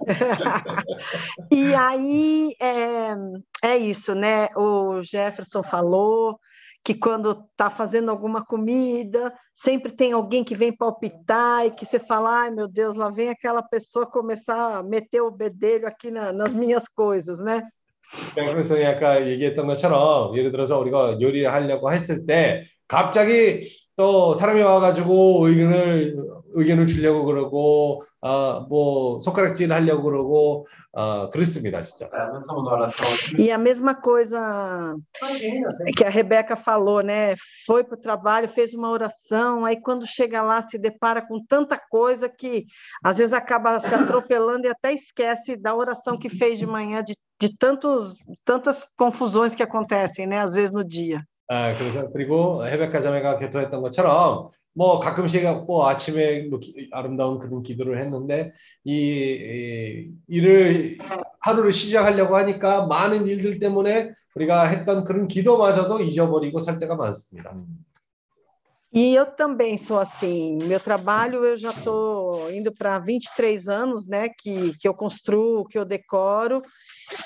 E 1.51 1.73
aí 1.75 2.55
é, 2.61 3.15
é 3.63 3.77
isso, 3.77 4.13
né? 4.15 4.47
O 4.55 5.01
Jefferson 5.03 5.63
falou 5.63 6.39
que 6.83 6.93
quando 6.93 7.45
está 7.51 7.69
fazendo 7.69 8.11
alguma 8.11 8.45
comida, 8.45 9.33
sempre 9.55 9.91
tem 9.91 10.13
alguém 10.13 10.43
que 10.43 10.55
vem 10.55 10.71
palpitar 10.71 11.65
e 11.65 11.71
que 11.71 11.83
você 11.83 11.97
fala, 11.97 12.41
ai 12.41 12.51
meu 12.51 12.67
Deus, 12.67 12.95
lá 12.95 13.09
vem 13.09 13.29
aquela 13.29 13.63
pessoa 13.63 14.05
começar 14.05 14.77
a 14.77 14.83
meter 14.83 15.21
o 15.21 15.31
bedelho 15.31 15.87
aqui 15.87 16.11
na- 16.11 16.31
nas 16.31 16.53
minhas 16.53 16.87
coisas, 16.87 17.39
né? 17.39 17.63
그래서 18.35 18.75
아까 18.85 19.27
얘기했던 19.27 19.65
것처럼 19.65 20.37
예를 20.37 20.51
들어서 20.51 20.79
우리가 20.79 21.17
요리를 21.19 21.51
하려고 21.51 21.91
했을 21.91 22.25
때 22.27 22.63
갑자기 22.87 23.67
또 23.95 24.35
사람이 24.35 24.61
와가지고 24.61 25.47
의견을 25.47 26.15
의견을 26.53 26.87
주려고 26.87 27.25
그러고 27.25 28.03
아, 28.21 28.65
뭐 28.69 29.19
손가락질 29.19 29.71
하려고 29.71 30.03
그러고 30.03 30.67
아, 30.93 31.29
그렇습니다 31.31 31.81
진짜. 31.81 32.09
É 32.13 32.21
a 32.21 32.31
mesma 32.31 32.55
oração. 32.55 33.05
E 33.37 33.51
a 33.51 33.57
mesma 33.57 33.95
coisa 33.95 34.95
que 35.95 36.03
a 36.03 36.09
Rebeca 36.09 36.55
falou, 36.55 37.01
né? 37.01 37.35
Foi 37.65 37.83
para 37.83 37.95
o 37.95 37.99
trabalho, 37.99 38.47
fez 38.47 38.73
uma 38.73 38.89
oração, 38.89 39.65
aí 39.65 39.79
quando 39.81 40.07
chega 40.07 40.41
lá 40.41 40.61
se 40.61 40.77
depara 40.77 41.21
com 41.21 41.39
tanta 41.47 41.77
coisa 41.77 42.29
que 42.29 42.65
às 43.03 43.17
vezes 43.17 43.33
acaba 43.33 43.79
se 43.79 43.93
atropelando 43.93 44.67
e 44.67 44.69
até 44.69 44.93
esquece 44.93 45.57
da 45.57 45.75
oração 45.75 46.17
que 46.17 46.29
fez 46.29 46.57
de 46.57 46.65
manhã, 46.65 47.03
de, 47.03 47.13
de 47.39 47.57
tantos, 47.57 48.15
tantas 48.45 48.85
confusões 48.97 49.53
que 49.53 49.63
acontecem, 49.63 50.25
né? 50.25 50.39
Às 50.39 50.53
vezes 50.53 50.71
no 50.71 50.83
dia. 50.83 51.21
아, 51.52 51.74
그래서 51.74 52.08
그리고 52.12 52.64
헤베카 52.64 53.00
자매가 53.00 53.40
개토했던 53.40 53.82
것처럼 53.82 54.46
뭐 54.72 55.00
가끔씩 55.00 55.42
뭐 55.66 55.88
아침에 55.88 56.48
아름다운 56.92 57.40
그런 57.40 57.64
기도를 57.64 58.00
했는데 58.00 58.52
이, 58.84 58.92
이 58.92 60.12
일을 60.28 60.98
하루를 61.40 61.72
시작하려고 61.72 62.36
하니까 62.36 62.86
많은 62.86 63.26
일들 63.26 63.58
때문에 63.58 64.12
우리가 64.36 64.68
했던 64.68 65.02
그런 65.02 65.26
기도마저도 65.26 66.02
잊어버리고 66.02 66.60
살 66.60 66.78
때가 66.78 66.94
많습니다. 66.94 67.52
E 68.95 69.13
eu 69.13 69.25
também 69.25 69.77
sou 69.77 69.99
assim. 69.99 70.57
Meu 70.63 70.79
trabalho, 70.79 71.43
eu 71.43 71.57
já 71.57 71.69
estou 71.71 72.49
indo 72.49 72.73
para 72.73 72.97
23 72.97 73.67
anos, 73.67 74.07
né? 74.07 74.29
Que, 74.29 74.73
que 74.77 74.87
eu 74.87 74.93
construo, 74.93 75.65
que 75.65 75.77
eu 75.77 75.83
decoro. 75.83 76.61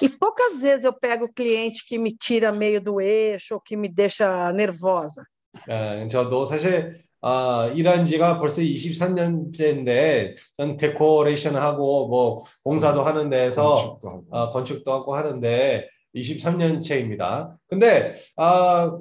E 0.01 0.09
poucas 0.09 0.61
vezes 0.61 0.83
eu 0.83 0.91
pego 0.91 1.31
cliente 1.31 1.85
que 1.85 1.99
me 1.99 2.11
tira 2.11 2.51
meio 2.51 2.81
do 2.81 2.99
eixo 2.99 3.53
ou 3.53 3.61
que 3.61 3.77
me 3.77 3.87
deixa 3.87 4.51
nervosa. 4.51 5.23
아, 5.67 6.07
저도 6.07 6.45
사실 6.45 7.03
아, 7.21 7.71
일한 7.75 8.03
지가 8.03 8.39
벌써 8.39 8.61
23년째인데 8.61 10.35
전 10.53 10.75
데코레이션 10.75 11.55
하고 11.55 12.07
뭐 12.07 12.43
공사도 12.63 13.03
하는 13.03 13.29
데서 13.29 13.75
건축도 13.75 14.09
하고. 14.09 14.25
아, 14.31 14.49
건축도 14.49 14.91
하고 14.91 15.15
하는데 15.15 15.87
23년째입니다. 16.15 17.57
근데 17.67 18.15
아, 18.37 18.97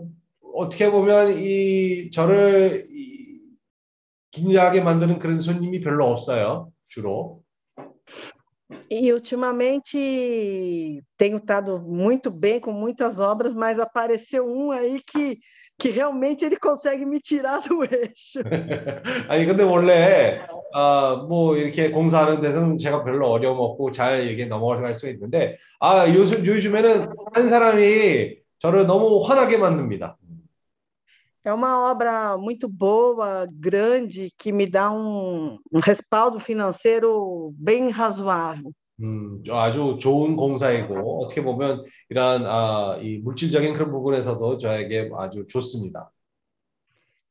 어떻게 0.53 0.89
보면 0.89 1.37
이 1.37 2.11
저를 2.11 2.87
이, 2.89 3.39
긴장하게 4.31 4.81
만드는 4.81 5.19
그런 5.19 5.39
손님이 5.39 5.81
별로 5.81 6.07
없어요. 6.07 6.71
주로. 6.87 7.41
E 8.89 9.11
ultimamente 9.11 11.01
tenho 11.17 11.37
estado 11.37 11.79
muito 11.79 12.31
bem 12.31 12.59
com 12.59 12.71
muitas 12.71 13.19
obras, 13.19 13.53
mas 13.53 13.79
apareceu 13.79 14.45
um 14.47 14.71
aí 14.71 15.01
que, 15.05 15.39
que 15.77 15.89
realmente 15.89 16.45
ele 16.45 16.57
consegue 16.57 17.05
me 17.05 17.19
tirar 17.19 17.59
do 17.61 17.83
eixo. 17.83 18.41
아니 19.27 19.45
근데 19.45 19.63
원래 19.63 20.39
아, 20.73 21.25
뭐 21.27 21.55
이렇게 21.57 21.91
공사하는 21.91 22.41
데서는 22.41 22.77
제가 22.77 23.03
별로 23.03 23.29
어려움 23.29 23.59
없고 23.59 23.91
잘 23.91 24.27
이게 24.27 24.45
넘어갈 24.45 24.93
수 24.93 25.09
있는데 25.09 25.55
아 25.79 26.07
요즘 26.09 26.45
요즘에는 26.45 27.07
한 27.33 27.47
사람이 27.47 28.37
저를 28.59 28.87
너무 28.87 29.21
화나게 29.23 29.57
만듭니다. 29.57 30.17
É 31.44 31.52
uma 31.52 31.90
obra 31.90 32.36
muito 32.36 32.68
boa, 32.68 33.48
grande, 33.50 34.32
que 34.36 34.52
me 34.52 34.66
dá 34.66 34.90
um, 34.90 35.58
um 35.72 35.80
respaldo 35.80 36.38
financeiro 36.40 37.54
bem 37.56 37.90
razoável. 37.90 38.72
음, 39.00 39.42
아주 39.48 39.96
좋은 40.00 40.34
공사이고 40.34 41.22
어떻게 41.24 41.42
보면 41.42 41.84
이러한 42.08 42.44
아, 42.46 42.98
이 43.00 43.18
물질적인 43.18 43.74
그런 43.74 43.92
부분에서도 43.92 44.58
저에게 44.58 45.10
아주 45.16 45.46
좋습니다. 45.46 46.10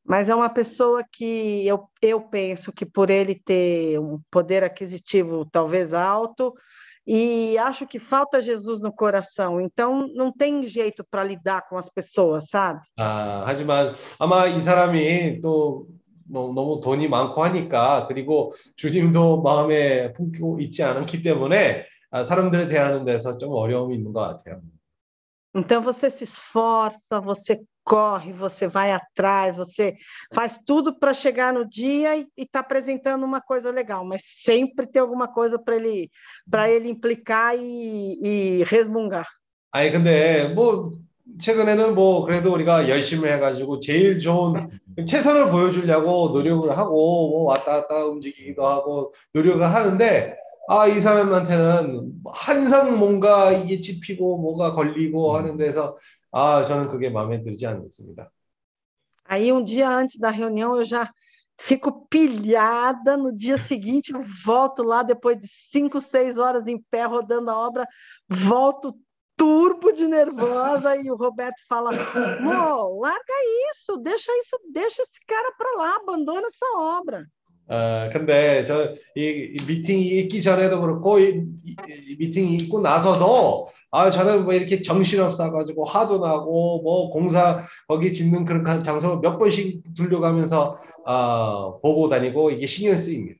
Mas 0.09 0.29
é 0.29 0.35
uma 0.35 0.47
pessoa 0.47 1.03
que 1.03 1.67
eu, 1.67 1.89
eu 2.01 2.21
penso 2.21 2.71
que 2.71 2.85
por 2.85 3.09
ele 3.09 3.35
ter 3.35 3.99
um 3.99 4.21
poder 4.31 4.63
aquisitivo 4.63 5.45
talvez 5.51 5.93
alto, 5.93 6.53
e 7.05 7.57
acho 7.57 7.87
que 7.87 7.99
falta 7.99 8.41
Jesus 8.41 8.81
no 8.81 8.91
coração, 8.91 9.61
então 9.61 10.07
não 10.13 10.31
tem 10.31 10.67
jeito 10.67 11.05
para 11.09 11.23
lidar 11.23 11.67
com 11.69 11.77
as 11.77 11.89
pessoas, 11.89 12.49
sabe? 12.49 12.81
아, 12.97 13.43
하지만 13.45 13.93
아마 14.19 14.45
이 14.47 14.59
사람이 14.59 15.39
또 15.41 15.87
너- 16.29 16.51
너무 16.53 16.81
돈이 16.81 17.07
많고 17.07 17.41
하니까 17.43 18.05
그리고 18.07 18.51
주님도 18.75 19.41
마음에 19.41 20.11
품고 20.13 20.59
있지 20.59 20.83
않기 20.83 21.21
때문에 21.23 21.85
아, 22.11 22.23
사람들을 22.23 22.67
대하는 22.67 23.05
데서 23.05 23.37
좀 23.37 23.53
어려움이 23.53 23.95
있는 23.95 24.11
것 24.11 24.19
같아요. 24.21 24.61
Então 25.55 25.81
você 25.81 26.09
se 26.11 26.23
esforça, 26.25 27.19
você 27.21 27.59
corre, 27.84 28.32
você 28.32 28.66
vai 28.66 28.92
atrás, 28.92 29.56
você 29.56 29.96
faz 30.32 30.60
tudo 30.64 30.98
para 30.98 31.12
chegar 31.14 31.52
no 31.52 31.68
dia 31.68 32.16
e 32.16 32.26
está 32.36 32.60
apresentando 32.60 33.24
uma 33.24 33.40
coisa 33.40 33.70
legal, 33.70 34.04
mas 34.04 34.22
sempre 34.24 34.86
tem 34.86 35.02
alguma 35.02 35.28
coisa 35.28 35.58
para 35.58 35.76
ele 35.76 36.10
para 36.50 36.70
ele 36.70 36.88
implicar 36.88 37.56
e, 37.56 38.60
e 38.60 38.64
resmungar. 38.64 39.26
아니 39.72 39.90
근데 39.90 40.48
뭐 40.48 40.92
최근에는 41.40 41.94
뭐 41.94 42.24
그래도 42.24 42.52
우리가 42.52 42.88
열심히 42.88 43.30
해가지고 43.30 43.80
제일 43.80 44.18
좋은 44.18 44.54
최선을 45.06 45.50
보여주려고 45.50 46.28
노력을 46.28 46.76
하고 46.76 47.30
뭐 47.30 47.42
왔다 47.44 47.80
갔다 47.80 48.04
움직이기도 48.04 48.66
하고 48.66 49.14
노력을 49.32 49.64
하는데 49.64 50.36
아 50.68 50.86
이 50.86 51.00
사람한테는 51.00 52.12
항상 52.32 52.98
뭔가 52.98 53.50
이게 53.50 53.80
찝히고 53.80 54.38
뭐가 54.38 54.72
걸리고 54.72 55.36
하는 55.36 55.56
데서 55.56 55.98
아 56.31 56.63
저는 56.63 56.87
그게 56.87 57.09
마음에 57.09 57.41
들지 57.41 57.65
않습니다. 57.65 58.31
Aí 59.25 59.51
um 59.51 59.63
dia 59.63 59.89
antes 59.89 60.17
da 60.17 60.29
reunião 60.29 60.77
eu 60.77 60.85
já 60.85 61.11
fico 61.59 62.07
pilhada, 62.07 63.17
no 63.17 63.35
dia 63.35 63.57
seguinte 63.57 64.13
eu 64.13 64.23
volto 64.45 64.83
lá 64.83 65.03
depois 65.03 65.37
de 65.37 65.47
cinco, 65.47 65.99
seis 65.99 66.37
horas 66.37 66.67
em 66.67 66.79
pé 66.89 67.05
rodando 67.05 67.49
a 67.51 67.57
obra, 67.57 67.85
volto 68.29 68.95
turbo 69.37 69.91
de 69.91 70.07
nervosa 70.07 70.95
e 70.97 71.11
o 71.11 71.15
Roberto 71.15 71.61
fala: 71.67 71.91
Mô, 72.41 72.99
larga 72.99 73.33
isso, 73.71 73.97
deixa 73.97 74.31
isso, 74.39 74.59
deixa 74.71 75.01
esse 75.03 75.19
cara 75.25 75.51
para 75.57 75.77
lá, 75.77 75.95
abandona 75.95 76.47
essa 76.47 76.65
obra. 76.75 77.25
어, 77.69 78.09
근데 78.13 78.63
저 78.63 78.93
이 79.15 79.57
미팅이 79.67 80.01
있기 80.21 80.41
전에도 80.41 80.79
그렇고 80.79 81.19
이, 81.19 81.43
이- 81.65 81.75
이 82.07 82.15
미팅이 82.17 82.55
있고 82.55 82.79
나서도 82.79 83.67
아 83.91 84.09
저는 84.09 84.45
뭐 84.45 84.53
이렇게 84.53 84.81
정신없어 84.81 85.51
가지고 85.51 85.83
화도 85.83 86.19
나고 86.19 86.81
뭐 86.81 87.09
공사 87.09 87.61
거기 87.87 88.13
짓는 88.13 88.45
그런 88.45 88.63
가- 88.63 88.81
장소 88.81 89.19
몇 89.19 89.37
번씩 89.37 89.83
둘러가면서 89.95 90.77
아 91.05 91.73
보고 91.81 92.07
다니고 92.07 92.51
이게 92.51 92.65
신경 92.67 92.97
쓰입니다. 92.97 93.39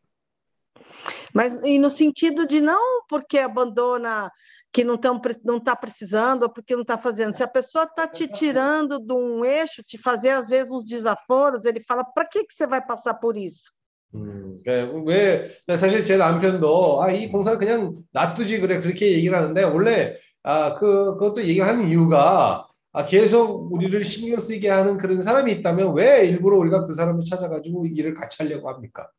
Mas 1.33 1.53
e 1.63 1.77
no 1.79 1.89
sentido 1.89 2.45
de 2.47 2.59
não 2.59 3.03
porque 3.07 3.38
abandona 3.39 4.29
que 4.73 4.83
não 4.83 4.95
estão 4.95 5.21
não 5.45 5.57
está 5.57 5.75
precisando 5.75 6.43
ou 6.43 6.49
porque 6.49 6.75
não 6.75 6.81
está 6.81 6.97
fazendo. 6.97 7.35
Se 7.35 7.43
a 7.43 7.47
pessoa 7.47 7.85
está 7.85 8.07
te 8.07 8.27
tirando 8.27 8.99
de 8.99 9.13
um 9.13 9.45
eixo, 9.45 9.83
te 9.83 9.97
fazer 9.97 10.31
às 10.31 10.49
vezes 10.49 10.71
uns 10.71 10.83
desaforos, 10.83 11.63
ele 11.65 11.79
fala: 11.81 12.03
para 12.03 12.25
que 12.25 12.43
que 12.43 12.53
você 12.53 12.65
vai 12.67 12.83
passar 12.85 13.13
por 13.15 13.38
isso? 13.38 13.71
음, 14.15 14.61
그왜 14.63 15.49
사실 15.75 16.03
제 16.03 16.17
남편도 16.17 17.03
아 17.03 17.11
이 17.11 17.29
공사를 17.29 17.59
그냥 17.59 17.93
놔두지 18.11 18.61
그래 18.61 18.79
그렇게 18.81 19.11
얘기를 19.11 19.38
하는데 19.38 19.63
원래 19.63 20.15
아 20.43 20.75
그 20.75 21.17
그것도 21.17 21.43
얘기하는 21.43 21.88
이유가 21.89 22.67
아 22.93 23.05
계속 23.05 23.71
우리를 23.71 24.03
신경 24.05 24.38
쓰게 24.39 24.69
하는 24.69 24.97
그런 24.97 25.21
사람이 25.21 25.51
있다면 25.51 25.93
왜 25.93 26.25
일부러 26.27 26.57
우리가 26.57 26.85
그 26.85 26.93
사람을 26.93 27.23
찾아가지고 27.23 27.85
일을 27.88 28.13
같이 28.13 28.41
하려고 28.41 28.69
합니까? 28.69 29.09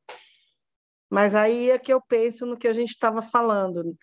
Mas 1.11 1.35
aí 1.35 1.71
é 1.71 1.79
que 1.79 1.93
eu 1.93 2.01
penso 2.01 2.45
no 2.45 2.57
que 2.57 2.69
a 2.69 2.73
gente 2.73 2.91
estava 2.91 3.23
falando, 3.23 3.97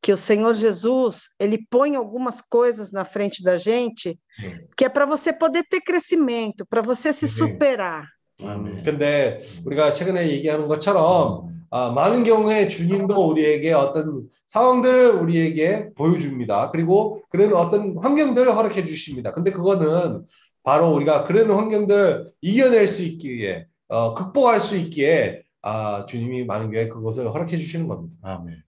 que 0.00 0.12
o 0.12 0.16
Senhor 0.16 0.54
Jesus, 0.54 1.34
ele 1.38 1.58
põe 1.70 1.96
algumas 1.96 2.40
coisas 2.40 2.92
na 2.92 3.04
frente 3.04 3.42
da 3.42 3.56
gente, 3.56 4.18
음. 4.40 4.68
que 4.76 4.84
é 4.84 4.88
para 4.88 5.06
você 5.06 5.32
poder 5.32 5.64
ter 5.64 5.80
crescimento, 5.80 6.66
para 6.66 6.82
você 6.82 7.12
se 7.12 7.24
음. 7.24 7.28
superar. 7.28 8.06
아멘. 8.43 8.83
근데 8.83 9.39
우리가 9.65 9.91
최근에 9.91 10.29
얘기하는 10.29 10.67
것처럼 10.67 11.47
아, 11.69 11.89
많은 11.89 12.23
경우에 12.23 12.67
주님도 12.67 13.29
우리에게 13.29 13.73
어떤 13.73 14.27
상황들을 14.45 15.11
우리에게 15.11 15.93
보여줍니다. 15.95 16.71
그리고 16.71 17.23
그런 17.29 17.53
어떤 17.55 17.97
환경들을 17.97 18.55
허락해 18.55 18.85
주십니다. 18.85 19.33
근데 19.33 19.51
그거는 19.51 20.25
바로 20.63 20.93
우리가 20.93 21.23
그런 21.23 21.51
환경들 21.51 22.31
이겨낼 22.41 22.87
수 22.87 23.03
있기에 23.03 23.65
어, 23.87 24.13
극복할 24.13 24.61
수 24.61 24.77
있기에 24.77 25.43
아, 25.61 26.05
주님이 26.05 26.45
많은 26.45 26.71
경우에 26.71 26.87
그것을 26.87 27.29
허락해 27.33 27.57
주시는 27.57 27.87
겁니다. 27.87 28.15
아멘. 28.21 28.63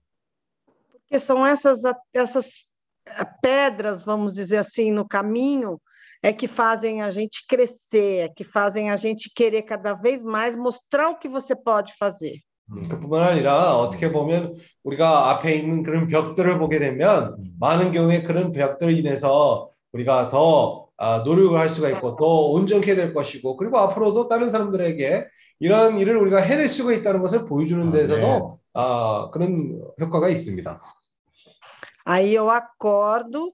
Porque 0.92 1.18
são 1.18 1.44
essas, 1.44 1.82
essas 2.14 2.64
eh, 3.06 3.24
pedras, 3.42 4.04
vamos 4.04 4.32
dizer 4.34 4.58
assim, 4.58 4.92
no 4.92 5.04
caminho, 5.08 5.80
é 6.22 6.32
que 6.32 6.46
fazem 6.46 7.02
a 7.02 7.10
gente 7.10 7.46
crescer, 7.48 8.26
é 8.26 8.28
que 8.28 8.44
fazem 8.44 8.90
a 8.90 8.96
gente 8.96 9.30
querer 9.34 9.62
cada 9.62 9.94
vez 9.94 10.22
mais 10.22 10.56
mostrar 10.56 11.10
o 11.10 11.18
que 11.18 11.28
você 11.28 11.54
pode 11.54 11.92
fazer. 11.98 12.40
음, 12.72 12.88
그뿐만 12.88 13.24
아니라 13.24 13.76
어떻게 13.76 14.12
보면 14.12 14.54
우리가 14.84 15.30
앞에 15.30 15.56
있는 15.56 15.82
그런 15.82 16.06
벽들을 16.06 16.58
보게 16.58 16.78
되면 16.78 17.36
많은 17.58 17.90
경우에 17.90 18.22
그런 18.22 18.52
벽들로 18.52 18.92
인해서 18.92 19.68
우리가 19.92 20.28
더 20.28 20.86
아, 20.96 21.22
노력을 21.24 21.58
할 21.58 21.68
수가 21.68 21.88
있고 21.90 22.14
더 22.14 22.26
온전케 22.26 22.94
될 22.94 23.12
것이고 23.12 23.56
그리고 23.56 23.78
앞으로도 23.78 24.28
다른 24.28 24.50
사람들에게 24.50 25.26
이런 25.58 25.98
일을 25.98 26.16
우리가 26.18 26.40
해낼 26.42 26.68
수가 26.68 26.92
있다는 26.92 27.22
것을 27.22 27.46
보여주는 27.46 27.88
아, 27.88 27.90
데서도 27.90 28.20
네. 28.20 28.60
아, 28.74 29.30
그런 29.32 29.80
효과가 30.00 30.28
있습니다. 30.28 30.80
Aí 32.06 32.34
eu 32.34 32.50
acordo 32.50 33.52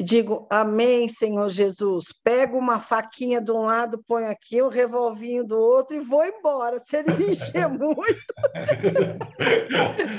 e 0.00 0.02
digo, 0.02 0.46
Amém, 0.48 1.10
Senhor 1.10 1.50
Jesus. 1.50 2.06
Pego 2.24 2.56
uma 2.56 2.80
faquinha 2.80 3.38
de 3.38 3.52
um 3.52 3.66
lado, 3.66 4.02
ponho 4.08 4.30
aqui, 4.30 4.62
um 4.62 4.68
revolvinho 4.68 5.46
do 5.46 5.58
outro 5.58 5.94
e 5.94 6.00
vou 6.00 6.24
embora. 6.24 6.78
Se 6.78 6.96
ele 6.96 7.12
me 7.18 7.34
encher 7.34 7.68
muito. 7.68 8.00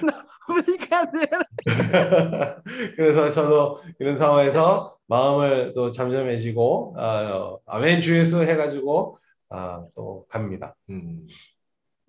Não, 0.06 0.62
brincadeira. 0.62 1.48
그래서 2.96 3.28
저도 3.32 3.80
이런 4.00 4.16
상황에서 4.16 4.98
마음을 5.08 5.74
또 5.74 5.90
잠잠해지고 5.90 6.94
아, 7.00 7.58
아멘 7.66 8.02
주 8.02 8.16
예수 8.16 8.44
해가지고 8.44 9.18
아, 9.50 9.84
또 9.96 10.28
갑니다. 10.30 10.76
음. 10.92 11.26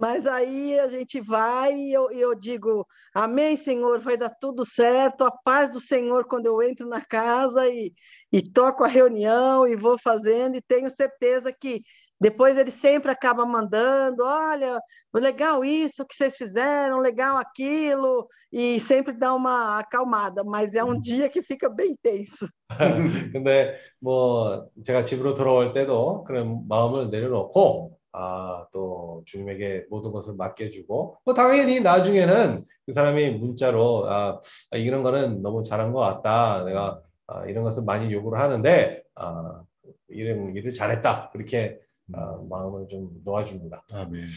Mas 0.02 0.28
aí 0.28 0.80
a 0.80 0.88
gente 0.88 1.20
vai 1.20 1.74
e 1.74 1.94
eu, 1.94 2.12
e 2.12 2.22
eu 2.22 2.36
digo, 2.36 2.86
Amém, 3.18 3.56
Senhor, 3.56 4.00
vai 4.00 4.16
dar 4.16 4.30
tudo 4.30 4.64
certo, 4.64 5.24
a 5.24 5.32
paz 5.32 5.72
do 5.72 5.80
Senhor 5.80 6.26
quando 6.26 6.46
eu 6.46 6.62
entro 6.62 6.88
na 6.88 7.02
casa 7.02 7.68
e, 7.68 7.92
e 8.32 8.44
toco 8.44 8.84
a 8.84 8.88
reunião 8.88 9.68
e 9.68 9.76
vou 9.76 9.98
fazendo, 9.98 10.56
e 10.56 10.62
tenho 10.62 10.88
certeza 10.92 11.52
que 11.52 11.82
depois 12.22 12.60
ele 12.60 12.70
sempre 12.70 13.10
acaba 13.10 13.44
mandando, 13.44 14.24
olha, 14.24 14.80
legal 15.16 15.66
isso 15.66 16.06
que 16.06 16.16
vocês 16.16 16.38
fizeram, 16.38 17.00
legal 17.00 17.38
aquilo, 17.38 18.28
e 18.54 18.80
sempre 18.80 19.14
dá 19.14 19.34
uma 19.34 19.80
acalmada, 19.80 20.44
mas 20.44 20.76
é 20.76 20.84
um 20.84 21.02
dia 21.02 21.28
que 21.28 21.42
fica 21.42 21.68
bem 21.68 21.98
tenso. 22.00 22.48
근데 23.34 23.78
뭐 24.00 24.70
제가 24.84 25.02
집으로 25.02 25.34
돌아올 25.34 25.74
때도 25.74 26.24
그런 26.24 26.68
마음을 26.68 27.10
내려놓고 27.10 27.98
아, 28.13 28.67
또 28.73 29.23
주님에게 29.27 29.87
모든 29.89 30.13
것을 30.13 30.35
맡겨주고 30.35 31.19
뭐 31.25 31.35
당연히 31.35 31.81
나중에는 31.81 32.65
그 32.87 32.93
사람이 32.93 33.31
문자로 33.31 34.11
아, 34.11 34.41
아, 34.71 34.77
이런 34.77 35.03
거는 35.03 35.43
너무 35.43 35.63
잘한 35.63 35.93
것 35.93 36.01
같다. 36.01 36.65
내가 36.65 37.03
아, 37.27 37.47
이런 37.47 37.65
것을 37.65 37.85
많이 37.85 38.13
요구를 38.13 38.39
ha는데 38.39 39.03
아, 39.15 39.63
이런 40.09 40.55
일을 40.55 40.73
잘했다. 40.73 41.31
그렇게 41.31 41.79
아, 42.13 42.39
마음을 42.49 42.87
좀 42.89 43.11
놓아줍니다. 43.25 43.85
아멘. 43.93 44.29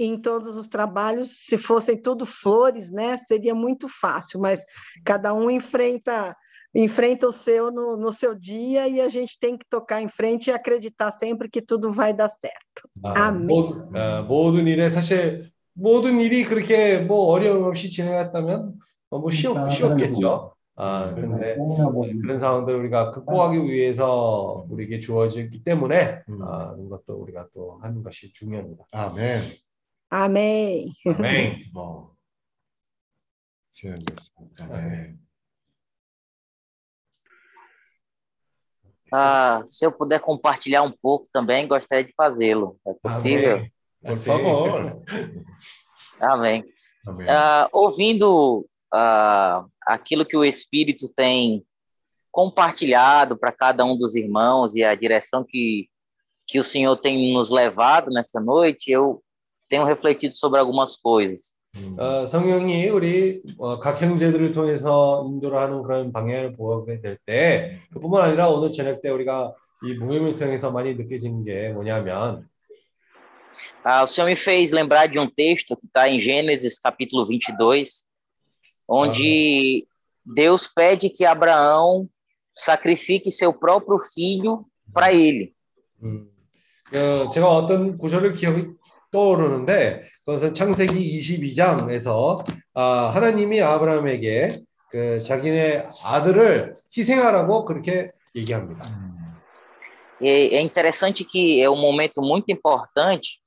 Em 0.00 0.20
todos 0.20 0.56
os 0.56 0.66
trabalhos, 0.68 1.46
se 1.46 1.56
fossem 1.56 2.00
tudo 2.00 2.24
flores, 2.26 2.90
né, 2.90 3.18
seria 3.28 3.54
muito 3.54 3.88
fácil, 3.88 4.40
mas 4.40 4.64
cada 5.04 5.32
um 5.32 5.48
enfrenta 5.48 6.34
enfrenta 6.74 7.26
o 7.26 7.32
seu 7.32 7.70
no, 7.70 7.96
no 7.96 8.12
seu 8.12 8.34
dia 8.34 8.88
e 8.88 9.00
a 9.00 9.08
gente 9.08 9.38
tem 9.38 9.56
que 9.58 9.66
tocar 9.68 10.00
em 10.00 10.08
frente 10.08 10.48
e 10.48 10.52
acreditar 10.52 11.10
sempre 11.12 11.48
que 11.48 11.60
tudo 11.60 11.92
vai 11.92 12.14
dar 12.14 12.28
certo. 12.28 12.88
아, 13.02 13.28
아멘. 13.28 13.46
모든, 13.46 13.96
아, 13.96 14.22
모든 14.22 14.66
일에 14.66 14.88
사실 14.88 15.50
모든 15.74 16.20
일이 16.20 16.44
그렇게 16.44 16.98
뭐 16.98 17.26
어려움 17.26 17.64
없이 17.64 17.90
진행했다면 17.90 18.74
어, 19.10 19.18
뭐 19.18 19.30
쉬웠, 19.30 19.70
쉬웠겠죠. 19.70 20.54
아, 20.74 21.14
근데 21.14 21.56
그런 22.22 22.38
상황들을 22.38 22.80
우리가 22.80 23.10
극복하기 23.10 23.64
위해서 23.64 24.64
우리에게 24.70 25.00
주어지기 25.00 25.64
때문에 25.64 26.22
음. 26.28 26.42
아, 26.42 26.72
이런 26.76 26.88
것도 26.88 27.14
우리가 27.14 27.48
또 27.52 27.78
하는 27.82 28.02
것이 28.02 28.32
중요합니다. 28.32 28.86
아멘. 28.92 29.42
Amém. 30.12 30.92
아멘. 31.06 31.70
뭐, 31.72 32.14
수연 33.70 33.96
Ah, 39.12 39.62
se 39.66 39.84
eu 39.84 39.92
puder 39.92 40.20
compartilhar 40.20 40.82
um 40.82 40.90
pouco 40.90 41.28
também, 41.32 41.68
gostaria 41.68 42.04
de 42.04 42.14
fazê-lo. 42.16 42.78
É 42.86 42.94
tá 42.94 43.10
possível? 43.10 43.56
Amém. 43.56 43.72
Por 44.02 44.16
favor. 44.16 45.02
Tá 46.18 46.32
Amém. 46.32 46.64
Amém. 47.06 47.26
Tá 47.26 47.64
ah, 47.64 47.68
ouvindo 47.72 48.66
ah, 48.92 49.64
aquilo 49.86 50.24
que 50.24 50.36
o 50.36 50.44
Espírito 50.44 51.08
tem 51.14 51.64
compartilhado 52.30 53.36
para 53.36 53.52
cada 53.52 53.84
um 53.84 53.96
dos 53.96 54.16
irmãos 54.16 54.74
e 54.74 54.82
a 54.82 54.94
direção 54.94 55.44
que, 55.44 55.88
que 56.46 56.58
o 56.58 56.64
Senhor 56.64 56.96
tem 56.96 57.34
nos 57.34 57.50
levado 57.50 58.10
nessa 58.10 58.40
noite, 58.40 58.90
eu 58.90 59.22
tenho 59.68 59.84
refletido 59.84 60.34
sobre 60.34 60.58
algumas 60.58 60.96
coisas. 60.96 61.51
음. 61.76 61.96
어, 61.98 62.26
성령이 62.26 62.88
우리 62.90 63.42
어, 63.58 63.78
각 63.80 64.00
형제들을 64.02 64.52
통해서 64.52 65.24
인도를 65.26 65.58
하는 65.58 65.82
그런 65.82 66.12
방향을 66.12 66.54
보게 66.54 67.00
될 67.00 67.18
때 67.24 67.78
그뿐만 67.92 68.22
아니라 68.22 68.50
오늘 68.50 68.72
저녁 68.72 69.00
때 69.00 69.08
우리가 69.08 69.54
이 69.84 69.94
모임을 69.94 70.36
통해서 70.36 70.70
많이 70.70 70.94
느껴지는 70.94 71.44
게 71.44 71.70
뭐냐면 71.70 72.46
Ah, 73.84 74.02
o 74.02 74.06
Senhor 74.06 74.28
me 74.28 74.36
fez 74.36 74.70
lembrar 74.72 75.06
de 75.08 75.18
um 75.18 75.28
texto 75.28 75.76
que 75.76 75.86
está 75.86 76.08
em 76.08 76.18
Gênesis 76.18 76.78
capítulo 76.78 77.26
22, 77.26 78.04
onde 78.88 79.86
Deus 80.24 80.68
pede 80.68 81.10
que 81.10 81.24
Abraão 81.24 82.08
sacrifique 82.52 83.30
seu 83.30 83.52
próprio 83.52 83.98
filho 83.98 84.64
para 84.92 85.12
ele. 85.12 85.52
음, 86.02 86.28
어, 86.94 87.28
제가 87.28 87.48
어떤 87.50 87.96
구절을 87.96 88.34
기억이 88.34 88.68
떠오르는데 89.10 90.04
그것은 90.24 90.54
창세기 90.54 91.20
22장에서 91.20 92.44
아, 92.74 93.10
하나님이 93.14 93.60
아브라함에게 93.60 94.60
그 94.90 95.22
자기네 95.22 95.88
아들을 96.02 96.76
희생하라고 96.96 97.64
그렇게 97.64 98.12
얘기합니다. 98.34 98.84
E 100.20 100.54
é 100.54 100.60
interessante 100.60 101.24
que 101.24 101.60
é 101.60 101.68
um 101.68 101.80
momento 101.80 102.22
muito 102.22 102.52
importante, 102.52 103.40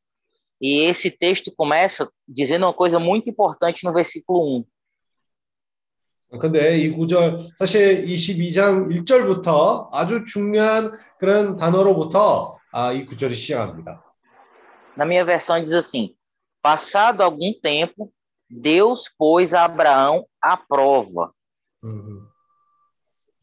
e 0.60 0.82
esse 0.82 1.10
texto 1.10 1.54
começa 1.56 2.10
dizendo 2.28 2.66
uma 2.66 2.74
coisa 2.74 3.00
muito 3.00 3.30
importante 3.30 3.86
no 3.86 3.94
versículo 3.94 4.60
1. 6.32 6.40
근데 6.40 6.78
이 6.78 6.90
구절 6.92 7.38
사실 7.58 8.06
22장 8.06 8.90
1절부터 8.90 9.88
아주 9.94 10.26
중요한 10.26 10.92
그런 11.18 11.56
단어로부터 11.56 12.58
아, 12.74 12.92
이 12.92 13.06
구절이 13.06 13.34
시작합니다. 13.36 14.04
Na 14.98 15.06
minha 15.06 15.24
versão 15.24 15.62
diz 15.64 15.74
assim: 15.74 16.14
Passado 16.65 17.23
algum 17.23 17.53
tempo, 17.61 18.13
Deus 18.49 19.09
pôs 19.19 19.55
a 19.55 19.65
Abraão 19.65 20.27
à 20.43 20.57
prova. 20.57 21.31
음. 21.85 22.27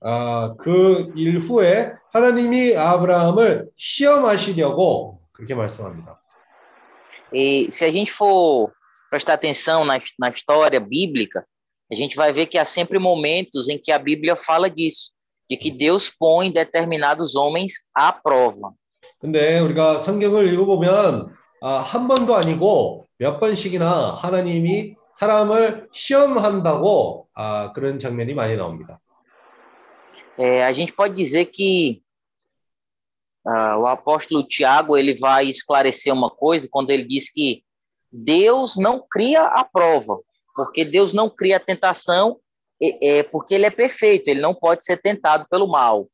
아, 0.02 0.56
그 0.60 1.12
일 1.16 1.40
후에 1.40 1.94
하나님이 2.14 2.78
아브라함을 2.78 3.70
시험하시려고 3.76 5.22
그렇게 5.32 5.56
말씀합니다. 5.56 6.22
E 7.34 7.68
se 7.72 7.84
a 7.84 7.92
gente 7.92 8.12
for 8.12 8.72
prestar 9.10 9.34
atenção 9.34 9.84
na, 9.84 10.00
na 10.20 10.30
história 10.30 10.80
bíblica, 10.80 11.46
a 11.92 11.96
gente 11.96 12.16
vai 12.16 12.32
ver 12.32 12.46
que 12.46 12.58
há 12.58 12.66
sempre 12.66 13.00
momentos 13.00 13.70
em 13.70 13.78
que 13.78 13.92
a 13.92 13.98
Bíblia 14.00 14.36
fala 14.36 14.70
disso, 14.70 15.12
de 15.50 15.58
que 15.58 15.72
Deus 15.72 16.10
põe 16.10 16.52
determinados 16.52 17.36
homens 17.36 17.84
à 17.96 18.12
prova. 18.12 18.74
근데 19.20 19.60
우리가 19.60 19.98
성경을 19.98 20.54
읽어보면 20.54 21.34
아, 21.62 21.80
한 21.80 22.08
번도 22.08 22.36
아니고 22.36 23.08
몇 23.18 23.40
번씩이나 23.40 24.16
하나님이 24.16 24.96
사람을 25.14 25.90
시험한다고 25.92 27.28
아, 27.34 27.74
그런 27.74 28.00
장면이 28.00 28.34
많이 28.34 28.56
나옵니다. 28.56 29.00
É, 30.38 30.64
a 30.64 30.72
gente 30.72 30.94
pode 30.94 31.16
dizer 31.16 31.46
que 31.46 32.04
ah, 33.46 33.78
o 33.80 33.88
apóstolo 33.88 34.48
Tiago 34.48 34.96
ele 34.96 35.16
vai 35.16 35.50
esclarecer 35.50 36.14
uma 36.14 36.30
coisa 36.30 36.68
quando 36.70 36.92
ele 36.92 37.04
diz 37.04 37.32
que 37.32 37.64
Deus 38.12 38.78
não 38.78 39.04
cria 39.10 39.46
a 39.46 39.64
prova, 39.64 40.20
porque 40.56 40.86
Deus 40.86 41.12
não 41.12 41.30
cria 41.30 41.58
a 41.58 41.60
tentação, 41.60 42.40
é, 42.82 43.20
é 43.20 43.24
porque 43.24 43.56
ele 43.56 43.66
é 43.66 43.72
perfeito, 43.72 44.28
ele 44.28 44.42
não 44.42 44.54
pode 44.54 44.86
ser 44.86 44.98
tentado 44.98 45.48
pelo 45.50 45.68
mal. 45.68 46.08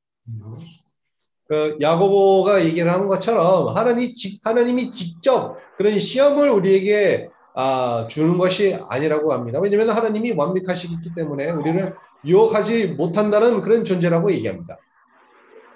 그 1.48 1.78
야고보가 1.80 2.64
얘기를 2.66 2.92
하는 2.92 3.08
것처럼 3.08 3.74
하나님 3.74 4.12
직- 4.14 4.38
하나님이 4.44 4.90
직접 4.90 5.56
그런 5.78 5.98
시험을 5.98 6.50
우리에게 6.50 7.30
아, 7.54 8.06
주는 8.08 8.36
것이 8.38 8.78
a니라고 8.92 9.32
합니다. 9.32 9.58
왜냐하면 9.60 9.90
하나님이 9.90 10.32
완벽하시기 10.32 10.94
때문에 11.16 11.50
우리를 11.50 11.94
유혹하지 12.24 12.88
못한다는 12.88 13.62
그런 13.62 13.84
존재라고 13.84 14.30
얘기합니다. 14.32 14.76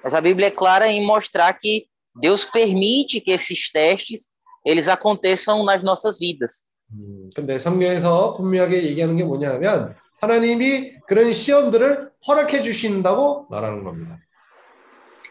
Mas 0.05 0.15
a 0.15 0.21
Bíblia 0.21 0.49
é 0.49 0.51
clara 0.51 0.89
em 0.89 1.03
mostrar 1.05 1.53
que 1.59 1.87
Deus 2.21 2.45
permite 2.45 3.21
que 3.21 3.33
esses 3.33 3.71
testes 3.73 4.31
eles 4.65 4.87
aconteçam 4.89 5.65
nas 5.65 5.83
nossas 5.83 6.19
vidas. 6.21 6.65
음, 6.93 7.31
근데 7.35 7.59
성경에서 7.59 8.37
분명하게 8.37 8.83
얘기하는 8.85 9.17
게 9.17 9.25
뭐냐면 9.25 9.95
하나님이 10.21 10.93
그런 11.09 11.33
시험들을 11.33 12.11
허락해 12.29 12.63
주신다고 12.63 13.47
말하는 13.51 13.83
겁니다. 13.83 14.19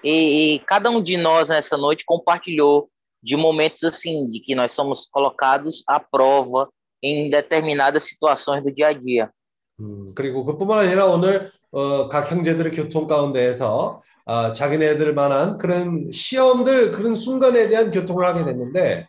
E, 0.03 0.55
e 0.55 0.59
cada 0.61 0.91
um 0.91 1.03
de 1.03 1.17
nós 1.17 1.49
nessa 1.49 1.77
noite 1.77 2.05
compartilhou 2.07 2.89
de 3.23 3.37
momentos 3.37 3.83
assim, 3.83 4.31
de 4.31 4.41
que 4.41 4.55
nós 4.55 4.73
somos 4.73 5.07
colocados 5.07 5.83
à 5.87 5.99
prova 5.99 6.69
em 7.03 7.29
determinadas 7.31 8.05
situações 8.05 8.63
do 8.63 8.73
dia 8.73 8.89
a 8.89 8.93
dia. 8.93 9.31
음, 9.79 10.07
그리고 10.15 10.45
그뿐만 10.45 10.79
아니라 10.87 11.07
오늘 11.07 11.53
어, 11.71 12.09
각 12.09 12.31
형제들의 12.31 12.73
교통 12.73 13.07
가운데에서 13.07 14.01
아, 14.25 14.51
자기네들만한 14.53 15.59
그런 15.59 16.11
시험들 16.11 16.93
그런 16.93 17.15
순간에 17.15 17.69
대한 17.69 17.91
교통을 17.91 18.27
하게 18.27 18.45
됐는데 18.45 19.07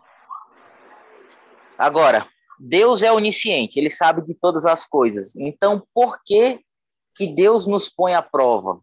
Agora, 1.80 2.28
Deus 2.60 3.04
é 3.04 3.14
onisciente, 3.14 3.80
ele 3.80 3.92
sabe 3.92 4.24
de 4.26 4.34
todas 4.34 4.66
as 4.66 4.84
coisas. 4.84 5.36
Então, 5.36 5.84
por 5.94 6.18
que 6.26 6.60
que 7.16 7.28
Deus 7.28 7.68
nos 7.68 7.88
põe 7.88 8.16
à 8.16 8.22
prova? 8.22 8.80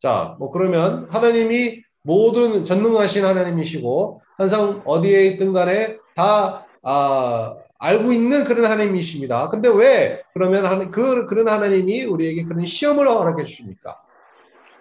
자, 0.00 0.36
뭐 0.38 0.50
그러면 0.50 1.06
하나님이 1.10 1.82
모든 2.02 2.64
전능하신 2.64 3.24
하나님이시고 3.24 4.20
항상 4.36 4.82
어디에 4.84 5.26
있든 5.26 5.52
간에 5.52 5.98
다 6.14 6.66
아, 6.82 7.56
알고 7.78 8.12
있는 8.12 8.44
그런 8.44 8.70
하나님이십니다. 8.70 9.50
근데 9.50 9.68
왜 9.68 10.22
그러면 10.32 10.90
그 10.90 11.26
그런 11.26 11.48
하나님이 11.48 12.04
우리에게 12.04 12.44
그런 12.44 12.64
시험을 12.64 13.08
허락해 13.08 13.44
주십니까? 13.44 13.96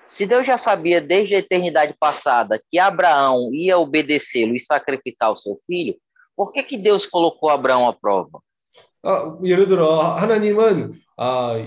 Se 0.08 0.26
Deus 0.26 0.48
já 0.48 0.58
sabia 0.58 1.02
desde 1.02 1.36
a 1.36 1.40
eternidade 1.40 1.94
passada 2.00 2.62
que 2.72 2.80
Abraão 2.80 3.54
ia 3.54 3.78
obedecê-lo 3.78 4.56
e 4.56 4.60
sacrificar 4.60 5.32
o 5.32 5.36
seu 5.36 5.60
filho, 5.68 5.96
por 6.34 6.54
que 6.54 6.64
que 6.64 6.78
Deus 6.78 7.06
colocou 7.06 7.50
Abraão 7.50 7.90
à 7.90 7.94
prova? 7.94 8.40
아, 9.04 9.38
예를 9.44 9.68
들어 9.68 10.00
하나님은 10.16 10.94
아, 11.18 11.58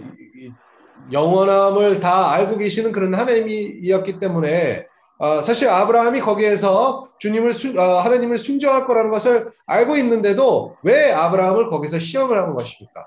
영원함을 1.13 2.01
다 2.01 2.33
알고 2.33 2.59
계시는 2.59 2.93
그런 2.93 3.15
하나님이었기 3.15 4.19
때문에 4.19 4.87
아, 5.19 5.43
사실 5.43 5.69
아브라함이 5.69 6.21
거기에서 6.21 7.07
주님을 7.19 7.53
순, 7.53 7.79
아, 7.79 8.01
하나님을 8.01 8.39
순종할 8.39 8.87
거라는 8.87 9.11
것을 9.11 9.53
알고 9.67 9.97
있는데도 9.99 10.77
왜 10.83 11.13
아브라함을 11.13 11.69
거기서 11.69 11.99
시험을 11.99 12.39
한 12.39 12.55
것입니까? 12.55 13.07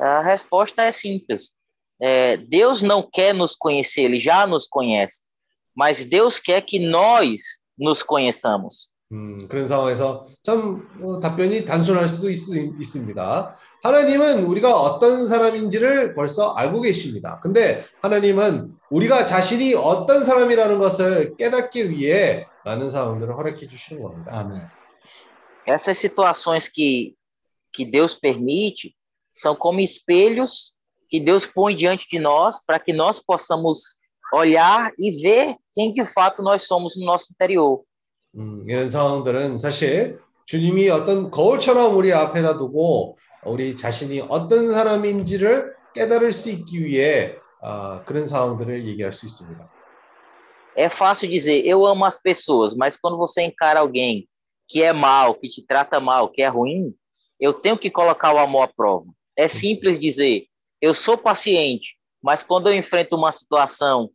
A 0.00 0.22
resposta 0.22 0.82
é 0.82 0.92
simples. 0.92 1.50
É, 2.00 2.36
Deus 2.36 2.82
não 2.82 3.02
quer 3.02 3.34
nos 3.34 3.54
conhecer, 3.54 4.02
ele 4.02 4.20
já 4.20 4.46
nos 4.46 4.66
conhece. 4.68 5.22
Mas 5.74 6.04
Deus 6.04 6.38
quer 6.38 6.62
que 6.62 6.78
nós 6.78 7.60
nos 7.78 8.02
conheçamos. 8.02 8.90
음, 9.12 9.36
그런 9.48 9.66
상황에서 9.66 10.26
참 10.42 10.88
어, 11.02 11.20
답변이 11.20 11.64
단순할 11.64 12.08
수도 12.08 12.28
있, 12.30 12.40
있습니다. 12.80 13.54
하나님은 13.82 14.44
우리가 14.44 14.80
어떤 14.80 15.26
사람인지를 15.26 16.14
벌써 16.14 16.52
알고 16.54 16.80
계십니다. 16.80 17.40
근데 17.42 17.84
하나님은 18.02 18.74
우리가 18.90 19.24
자신이 19.26 19.74
어떤 19.74 20.24
사람이라는 20.24 20.78
것을 20.78 21.36
깨닫기 21.36 21.90
위해 21.90 22.46
많은 22.64 22.90
상황들을 22.90 23.36
허락해 23.36 23.68
주시는 23.68 24.02
겁니다. 24.02 24.32
아멘. 24.32 24.68
Essas 25.66 25.98
situações 25.98 26.68
que, 26.68 27.14
que 27.72 27.84
Deus 27.84 28.14
permite 28.14 28.94
são 29.32 29.54
como 29.56 29.80
espelhos 29.80 30.72
que 31.08 31.20
Deus 31.20 31.46
põe 31.46 31.74
diante 31.74 32.08
de 32.08 32.18
nós 32.18 32.60
para 32.66 32.78
que 32.78 32.92
nós 32.92 33.20
possamos 33.20 33.96
olhar 34.32 34.92
e 34.98 35.10
ver 35.22 35.56
quem 35.72 35.92
de 35.92 36.04
fato 36.04 36.42
nós 36.42 36.66
somos 36.66 36.96
no 36.96 37.04
nosso 37.04 37.32
interior. 37.32 37.82
음, 38.34 38.64
이런 38.68 38.88
상황들은 38.88 39.58
사실 39.58 40.18
주님이 40.46 40.90
어떤 40.90 41.30
거울처럼 41.30 41.96
우리 41.96 42.12
앞에다 42.12 42.58
두고 42.58 43.16
우리 43.45 43.75
자신이 43.75 44.21
어떤 44.29 44.71
사람인지를 44.71 45.75
깨달을 45.93 46.31
수 46.31 46.49
있기 46.49 46.85
위해 46.85 47.35
아, 47.61 48.03
그런 48.05 48.27
상황들을 48.27 48.87
얘기할 48.87 49.13
수 49.13 49.25
있습니다. 49.25 49.69
É 50.75 50.85
fácil 50.85 51.29
dizer 51.29 51.65
eu 51.65 51.85
amo 51.85 52.05
as 52.05 52.17
pessoas, 52.17 52.73
mas 52.73 52.97
quando 52.97 53.17
você 53.17 53.41
encara 53.41 53.81
alguém 53.81 54.27
que 54.67 54.81
é 54.81 54.93
mal, 54.93 55.35
que 55.35 55.49
te 55.49 55.61
trata 55.61 55.99
mal, 55.99 56.29
que 56.29 56.41
é 56.41 56.47
ruim, 56.47 56.95
eu 57.39 57.53
tenho 57.53 57.77
que 57.77 57.89
colocar 57.89 58.33
o 58.33 58.37
amor 58.37 58.63
à 58.63 58.67
prova. 58.67 59.07
É 59.35 59.47
simples 59.47 59.99
dizer 59.99 60.45
eu 60.81 60.93
sou 60.93 61.17
paciente, 61.17 61.97
mas 62.23 62.41
quando 62.41 62.69
eu 62.69 62.75
enfrento 62.75 63.15
uma 63.15 63.31
situação 63.31 64.09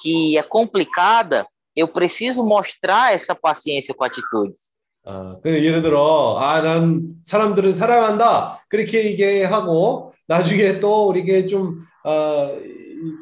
que 0.00 0.36
é 0.36 0.42
complicada, 0.42 1.46
eu 1.74 1.88
preciso 1.88 2.44
mostrar 2.44 3.14
essa 3.14 3.34
paciência 3.34 3.94
com 3.94 4.04
atitudes. 4.04 4.72
아, 5.09 5.37
그 5.41 5.63
예를 5.63 5.81
들어, 5.81 6.37
아, 6.37 6.61
난 6.61 7.15
사람들을 7.23 7.71
사랑한다. 7.71 8.65
그렇게 8.67 9.05
얘기하고, 9.05 10.11
나중에 10.27 10.81
또 10.81 11.07
우리게 11.07 11.47
좀, 11.47 11.79
어, 12.03 12.51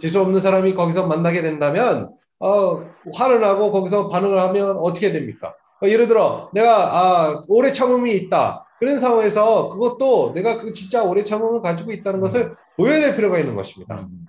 재수 0.01 0.19
없는 0.19 0.39
사람이 0.39 0.73
거기서 0.73 1.05
만나게 1.05 1.43
된다면, 1.43 2.09
어, 2.39 2.81
화를 3.13 3.39
나고 3.39 3.71
거기서 3.71 4.09
반응을 4.09 4.39
하면 4.39 4.77
어떻게 4.77 5.11
됩니까? 5.11 5.53
어, 5.83 5.87
예를 5.87 6.07
들어, 6.07 6.49
내가, 6.53 6.97
아, 6.97 7.43
오래 7.47 7.71
참음이 7.71 8.15
있다. 8.15 8.65
그런 8.79 8.97
상황에서 8.97 9.69
그것도 9.69 10.33
내가 10.33 10.61
그 10.61 10.71
진짜 10.71 11.03
오래 11.03 11.23
참음을 11.23 11.61
가지고 11.61 11.91
있다는 11.91 12.19
것을 12.19 12.55
보여야 12.77 12.99
될 12.99 13.15
필요가 13.15 13.37
있는 13.37 13.55
것입니다. 13.55 13.95
음. 13.95 14.25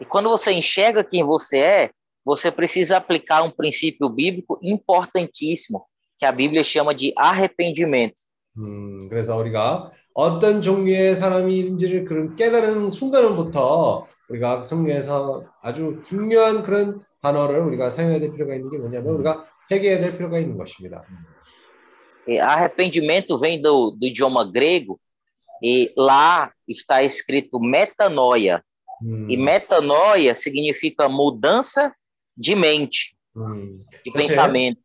E 0.00 0.04
quando 0.04 0.28
você 0.28 0.52
enxerga 0.52 1.04
quem 1.04 1.24
você 1.24 1.58
é, 1.58 1.90
você 2.24 2.50
precisa 2.50 2.96
aplicar 2.96 3.42
um 3.42 3.50
princípio 3.50 4.08
bíblico 4.08 4.58
importantíssimo, 4.62 5.86
que 6.21 6.25
a 6.25 6.31
Bíblia 6.31 6.63
chama 6.63 6.93
de 6.93 7.13
arrependimento. 7.17 8.27
음, 8.57 8.97
그래서 9.09 9.37
우리가 9.37 9.91
어떤 10.13 10.61
종류의 10.61 11.15
사람인지를 11.15 12.05
그런 12.05 12.35
깨달은 12.35 12.89
순간부터 12.89 14.07
우리가 14.29 14.63
성경에서 14.63 15.45
아주 15.61 16.01
중요한 16.07 16.63
그런 16.63 17.03
단어를 17.21 17.59
우리가 17.59 17.91
사용해야 17.91 18.19
될 18.19 18.33
필요가 18.33 18.55
있는 18.55 18.71
게 18.71 18.77
뭐냐면 18.77 19.13
우리가 19.13 19.45
회개해야 19.71 19.99
될 19.99 20.17
필요가 20.17 20.39
있는 20.39 20.57
것입니다. 20.57 21.03
E 22.27 22.39
arrependimento 22.39 23.37
vem 23.37 23.61
do, 23.61 23.91
do 23.91 24.05
idioma 24.05 24.43
grego, 24.43 24.99
e 25.63 25.93
lá 25.95 26.51
está 26.67 27.01
escrito 27.03 27.59
metanoia. 27.59 28.61
음, 29.01 29.29
E 29.29 29.37
metanoia 29.37 30.35
significa 30.35 31.07
mudança 31.07 31.93
de 32.35 32.55
mente, 32.55 33.15
음, 33.35 33.79
de 34.03 34.11
사실 34.11 34.27
pensamento. 34.27 34.81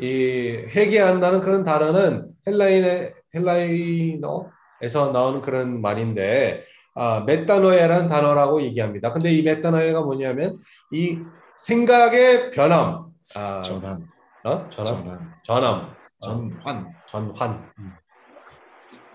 이 0.00 0.66
회개한다는 0.74 1.40
그런 1.40 1.64
단어는 1.64 2.30
헬라인의 2.46 3.14
헬라인어에서 3.34 5.12
나오는 5.12 5.42
그런 5.42 5.80
말인데 5.80 6.64
아, 6.94 7.20
메타노에라는 7.20 8.08
단어라고 8.08 8.62
얘기합니다. 8.62 9.12
근데 9.12 9.32
이 9.32 9.42
메타노에가 9.42 10.02
뭐냐면 10.02 10.58
이 10.92 11.18
생각의 11.56 12.50
변함, 12.52 13.06
아, 13.36 13.62
전환, 13.62 14.08
어? 14.44 14.68
전함, 14.70 15.32
전환, 15.44 15.94
전함, 16.20 16.62
전환. 16.64 17.00
전환. 17.10 17.70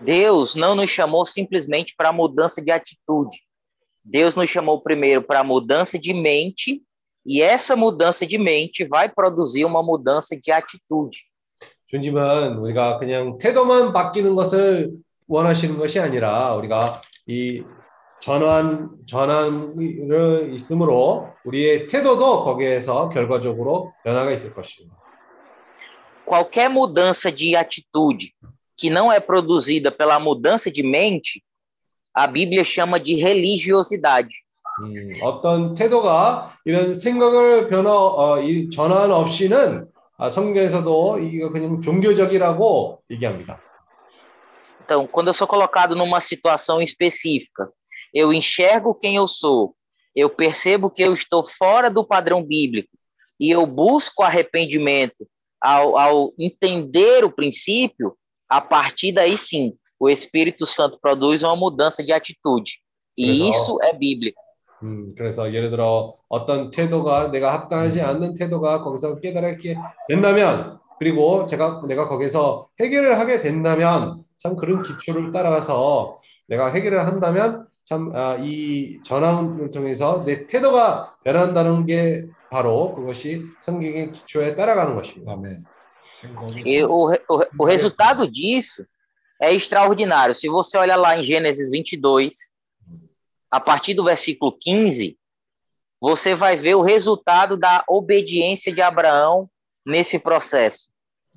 Deus 0.00 0.54
não 0.54 0.74
nos 0.74 0.90
chamou 0.90 1.24
simplesmente 1.24 1.94
para 1.96 2.12
mudança 2.12 2.62
de 2.62 2.70
atitude. 2.70 3.36
Deus 4.04 4.34
nos 4.34 4.48
chamou 4.48 4.80
primeiro 4.82 5.22
para 5.22 5.42
mudança 5.42 5.98
de 5.98 6.12
mente, 6.12 6.82
e 7.25 7.41
essa 7.41 7.75
mudança 7.75 8.25
de 8.25 8.37
mente 8.37 8.85
vai 8.85 9.07
produzir 9.07 9.65
uma 9.65 9.83
mudança 9.83 10.35
de 10.35 10.51
atitude. 10.51 11.23
주님은 11.87 12.57
우리가 12.57 12.99
그냥 12.99 13.37
태도만 13.37 13.93
바뀌는 13.93 14.35
것을 14.35 14.91
원하시는 15.27 15.77
것이 15.77 15.99
아니라 15.99 16.55
우리가 16.55 17.01
이 17.27 17.63
전환 18.21 18.89
전환을 19.07 20.53
있으므로 20.53 21.29
우리의 21.43 21.87
태도도 21.87 22.43
거기에서 22.43 23.09
결과적으로 23.09 23.93
변화가 24.03 24.31
있을 24.31 24.53
것입니다. 24.53 24.95
Qualquer 26.25 26.69
mudança 26.69 27.29
de 27.31 27.55
atitude 27.57 28.33
que 28.77 28.89
não 28.89 29.11
é 29.11 29.19
produzida 29.19 29.91
pela 29.91 30.17
mudança 30.19 30.71
de 30.71 30.81
mente, 30.81 31.43
a 32.13 32.25
Bíblia 32.25 32.63
chama 32.63 32.99
de 32.99 33.15
religiosidade. 33.15 34.33
음, 34.83 35.13
어떤 35.21 35.75
태도가 35.75 36.55
이런 36.65 36.93
생각을 36.93 37.69
변화 37.69 37.91
어, 37.93 38.41
이 38.41 38.69
전환 38.69 39.11
없이는 39.11 39.87
아, 40.17 40.29
성경에서도 40.29 41.19
이거 41.19 41.51
그냥 41.51 41.81
종교적이라고 41.81 43.03
얘기합니다. 43.09 43.59
Então, 44.83 45.07
quando 45.07 45.29
eu 45.29 45.33
sou 45.33 45.47
colocado 45.47 45.95
numa 45.95 46.19
situação 46.21 46.81
específica, 46.81 47.71
eu 48.13 48.33
enxergo 48.33 48.93
quem 48.93 49.15
eu 49.15 49.27
sou, 49.27 49.75
eu 50.15 50.29
percebo 50.29 50.89
que 50.89 51.01
eu 51.01 51.13
estou 51.13 51.45
fora 51.45 51.89
do 51.89 52.05
padrão 52.05 52.43
bíblico 52.43 52.89
e 53.39 53.49
eu 53.49 53.65
busco 53.65 54.21
arrependimento 54.21 55.25
ao, 55.61 55.97
ao 55.97 56.29
entender 56.37 57.23
o 57.23 57.31
princípio, 57.31 58.15
a 58.49 58.59
partir 58.59 59.11
daí 59.11 59.37
sim, 59.37 59.73
o 59.99 60.09
Espírito 60.09 60.65
Santo 60.65 60.99
produz 61.01 61.43
uma 61.43 61.55
mudança 61.55 62.03
de 62.03 62.11
atitude. 62.11 62.79
E 63.17 63.29
Exato. 63.31 63.49
isso 63.49 63.77
é 63.83 63.93
bíblico. 63.93 64.41
음, 64.82 65.14
그래서 65.16 65.52
예를 65.52 65.70
들어 65.70 66.14
어떤 66.28 66.70
태도가 66.70 67.30
내가 67.30 67.52
합당하지 67.54 68.02
않는 68.02 68.34
태도가 68.34 68.82
거기서 68.82 69.20
깨달게 69.20 69.76
된다면 70.08 70.78
그리고 70.98 71.46
제가 71.46 71.82
내가 71.86 72.08
거기서 72.08 72.68
해결을 72.80 73.18
하게 73.18 73.40
된다면 73.40 74.24
참 74.38 74.56
그런 74.56 74.82
기초를 74.82 75.32
따라가서 75.32 76.20
내가 76.46 76.68
해결을 76.68 77.06
한다면 77.06 77.66
참이 77.84 79.02
전환을 79.04 79.70
통해서 79.70 80.24
내 80.24 80.46
태도가 80.46 81.16
변한다는 81.24 81.86
게 81.86 82.26
바로 82.50 82.94
그것이 82.94 83.42
성경의 83.62 84.12
기초에 84.12 84.56
따라가는 84.56 84.94
것입니다. 84.96 85.32
아멘. 85.32 85.64
E 86.64 86.82
o, 86.84 87.12
o, 87.28 87.44
o 87.58 87.64
resultado 87.64 88.30
disso 88.30 88.86
é 89.42 89.52
extraordinário. 89.52 90.34
Se 90.34 90.48
você 90.48 90.78
olha 90.78 90.96
lá 90.96 91.18
em 91.18 91.24
Gênesis 91.24 91.68
22, 91.68 92.52
a 93.49 93.59
partir 93.59 93.93
do 93.93 94.03
versículo 94.03 94.57
15, 94.57 95.17
você 95.99 96.33
vai 96.33 96.55
ver 96.55 96.75
o 96.75 96.81
resultado 96.81 97.57
da 97.57 97.83
obediência 97.87 98.73
de 98.73 98.81
Abraão 98.81 99.49
nesse 99.85 100.17
processo. 100.17 100.89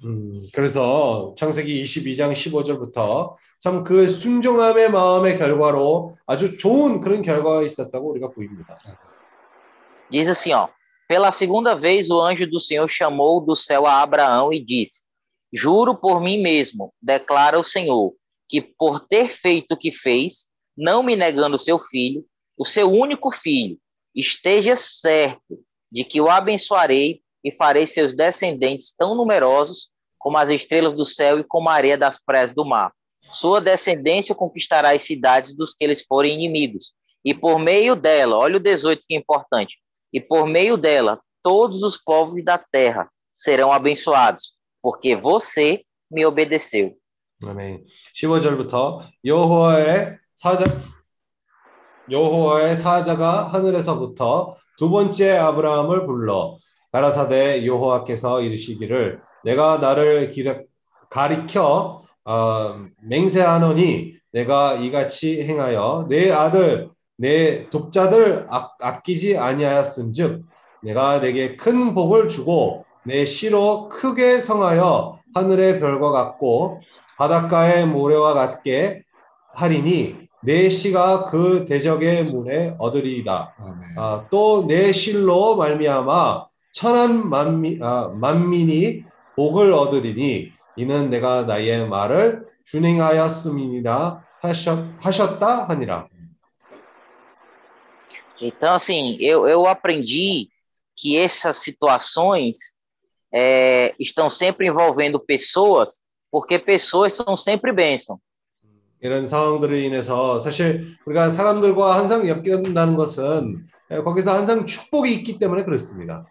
음, 0.03 0.33
그래서 0.53 1.35
창세기 1.37 1.85
22장 1.85 2.33
15절부터 2.33 3.37
참 3.61 3.85
그 3.85 4.09
순종함의 4.09 4.91
마음의 4.91 5.39
결과로 5.39 6.17
아주 6.27 6.57
좋은 6.57 7.01
그런 7.01 7.23
결과가 7.23 7.63
있었다고 7.63 8.11
우리가 8.11 8.31
보입니다. 8.31 8.77
Diz 10.11 10.29
assim, 10.29 10.53
ó: 10.53 10.69
Pela 11.09 11.31
segunda 11.31 11.75
vez 11.75 12.11
o 12.11 12.21
anjo 12.21 12.47
do 12.47 12.59
Senhor 12.59 12.89
chamou 12.89 13.41
do 13.41 13.55
céu 13.55 13.87
a 13.87 14.03
Abraão 14.03 14.53
e 14.53 14.63
disse: 14.63 15.05
Juro 15.53 15.95
por 15.95 16.21
mim 16.21 16.43
mesmo, 16.43 16.93
declara 17.01 17.59
o 17.59 17.65
Senhor, 17.65 18.15
que 18.49 18.61
por 18.61 19.01
ter 19.01 19.29
feito 19.29 19.75
o 19.75 19.77
que 19.77 19.93
fez, 19.93 20.48
não 20.79 21.03
me 21.03 21.17
negando 21.17 21.59
seu 21.59 21.79
filho, 21.79 22.25
o 22.57 22.65
seu 22.65 22.91
único 22.91 23.31
filho, 23.31 23.79
esteja 24.15 24.77
certo 24.77 25.59
de 25.91 26.05
que 26.05 26.21
o 26.21 26.29
abençoarei 26.29 27.23
e 27.43 27.53
farei 27.53 27.87
seus 27.87 28.15
descendentes 28.15 28.95
tão 28.97 29.15
numerosos 29.15 29.89
como 30.19 30.39
as 30.39 30.49
estrelas 30.49 30.95
do 30.95 31.05
céu 31.05 31.39
e 31.39 31.45
como 31.45 31.69
a 31.69 31.75
areia 31.75 31.99
das 31.99 32.19
praias 32.19 32.55
do 32.55 32.65
mar. 32.65 32.93
Sua 33.31 33.61
descendência 33.61 34.35
conquistará 34.35 34.93
as 34.93 35.03
cidades 35.03 35.55
dos 35.55 35.75
que 35.75 35.85
eles 35.85 36.03
forem 36.03 36.35
inimigos. 36.35 36.93
E 37.25 37.35
por 37.35 37.59
meio 37.59 37.95
dela, 37.95 38.37
olha 38.37 38.57
o 38.57 38.61
18 38.61 39.03
que 39.07 39.15
é 39.15 39.19
importante, 39.19 39.79
e 40.13 40.21
por 40.21 40.47
meio 40.47 40.77
dela, 40.77 41.21
todos 41.43 41.83
os 41.83 41.97
povos 41.97 42.43
da 42.45 42.59
terra 42.59 43.11
serão 43.33 43.73
abençoados, 43.73 44.53
porque 44.81 45.17
você 45.17 45.85
me 46.11 46.25
obedeceu. 46.25 46.97
아멘. 47.43 47.85
15절부터 48.15 49.01
여호와의 49.25 50.18
사자 50.40 50.64
여호와의 52.10 52.74
사자가 52.78 53.44
하늘에서부터 53.48 54.56
두 54.78 54.90
번째 54.90 55.38
아브라함을 55.38 56.06
불러 56.06 56.58
가라사대 56.94 57.66
여호와께서 57.66 58.40
이르시기를 58.40 59.20
내가 59.44 59.80
나를 59.80 60.32
기려, 60.32 60.62
가리켜 61.10 62.04
어, 62.24 62.86
맹세하노니 63.02 64.14
내가 64.32 64.76
이같이 64.76 65.44
행하여 65.44 66.08
내 66.10 66.32
아들 66.32 66.90
내 67.18 67.70
독자들 67.70 68.48
아, 68.50 68.70
아끼지 68.80 69.38
아니하였은즉 69.38 70.46
내가 70.84 71.20
내게 71.20 71.58
큰 71.58 71.94
복을 71.94 72.30
주고 72.30 72.86
내 73.04 73.26
씨로 73.26 73.90
크게 73.90 74.40
성하여 74.40 75.20
하늘의 75.36 75.82
별과 75.82 76.12
같고 76.12 76.80
바닷가의 77.18 77.88
모래와 77.88 78.34
같게 78.36 79.04
하리니 79.54 80.29
내 80.42 80.70
씨가 80.70 81.26
그 81.26 81.66
대적의 81.66 82.26
문에 82.26 82.76
얻으리이다. 82.80 83.56
아, 83.98 84.28
또내 84.30 84.94
실로 84.94 85.56
말미암아 85.58 86.48
천한 86.72 87.30
만민, 87.30 87.84
아, 87.84 88.10
만민이 88.10 89.04
복을 89.36 89.74
얻으리니 89.74 90.52
이는 90.78 91.10
내가 91.10 91.44
나의 91.44 91.88
말을 91.88 92.46
준행하였음이니라 92.66 94.24
하셨, 94.42 94.80
하셨다 95.00 95.66
하니라. 95.70 96.08
Então, 98.42 98.74
assim, 98.74 99.18
eu, 99.20 99.50
eu 99.50 99.68
aprendi 99.68 100.50
que 100.96 101.18
essas 101.18 101.58
situações 101.58 102.74
é, 103.34 103.94
estão 104.00 104.30
sempre 104.30 104.68
envolvendo 104.68 105.20
pessoas, 105.20 106.02
porque 106.32 106.58
pessoas 106.58 107.12
são 107.14 107.36
sempre 107.36 107.74
bênção. 107.74 108.18
이런 109.02 109.26
상황들로 109.26 109.76
인해서 109.76 110.40
사실 110.40 110.86
우리가 111.06 111.30
사람들과 111.30 111.98
항상 111.98 112.28
엮인다는 112.28 112.96
것은 112.96 113.66
에, 113.92 114.02
거기서 114.02 114.36
항상 114.36 114.66
축복이 114.66 115.14
있기 115.16 115.40
때문에 115.40 115.64
그렇습니다. 115.64 116.26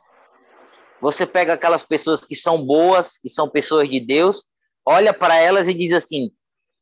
Você 1.01 1.25
pega 1.27 1.53
aquelas 1.55 1.85
pessoas 1.85 2.25
que 2.25 2.35
são 2.35 2.67
boas, 2.67 3.19
que 3.19 3.29
são 3.29 3.49
pessoas 3.49 3.89
de 3.89 4.01
Deus, 4.05 4.45
olha 4.85 5.15
para 5.15 5.37
elas 5.41 5.69
e 5.69 5.75
diz 5.75 5.93
assim: 5.93 6.31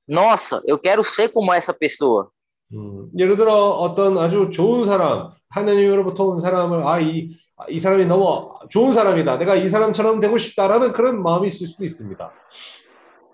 Nossa, 0.09 0.63
eu 0.67 0.79
quero 0.79 1.05
ser 1.05 1.29
como 1.29 1.53
essa 1.53 1.75
pessoa. 1.75 2.31
음, 2.73 3.11
예를 3.17 3.37
들어 3.37 3.71
어떤 3.71 4.19
아주 4.19 4.51
좋은 4.51 4.85
사람, 4.85 5.31
하나님으로부터 5.51 6.25
온 6.25 6.41
사람을 6.41 6.87
아, 6.87 6.99
이, 6.99 7.31
이 7.69 7.79
사람이 7.79 8.07
너무 8.07 8.55
좋은 8.71 8.93
사람이다. 8.93 9.39
내가 9.39 9.55
이 9.55 9.69
사람처럼 9.69 10.21
되고 10.21 10.37
싶다라는 10.37 10.93
그런 10.93 11.23
마음이 11.23 11.49
있을 11.49 11.67
수도 11.67 11.85
있습니다. 11.85 12.33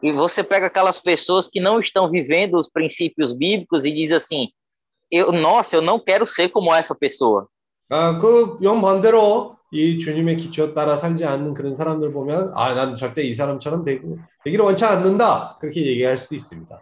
E 0.02 0.12
você 0.12 0.44
pega 0.44 0.68
aquelas 0.68 1.00
pessoas 1.00 1.48
que 1.48 1.60
não 1.60 1.80
estão 1.80 2.10
vivendo 2.10 2.58
os 2.58 2.70
princípios 2.70 3.34
bíblicos 3.34 3.84
e 3.86 3.92
diz 3.92 4.12
assim: 4.12 4.50
eu, 5.12 5.32
Nossa, 5.32 5.76
eu 5.76 5.82
não 5.82 6.00
quero 6.00 6.26
ser 6.26 6.50
como 6.50 6.74
essa 6.74 6.96
pessoa. 6.96 7.48
아, 7.90 8.20
그 8.20 8.58
영반대로 8.62 9.56
이 9.72 9.98
주님의 9.98 10.38
기초 10.38 10.74
따라 10.74 10.96
살지 10.96 11.26
않는 11.26 11.54
그런 11.54 11.74
사람들 11.74 12.12
보면 12.14 12.54
아, 12.56 12.74
난 12.74 12.96
절대 12.96 13.24
이 13.24 13.34
사람처럼 13.34 13.84
되고 13.84 14.18
되기를 14.44 14.64
원치 14.64 14.86
않는다. 14.86 15.58
그렇게 15.60 15.86
얘기할 15.86 16.18
수도 16.18 16.36
있습니다. 16.36 16.82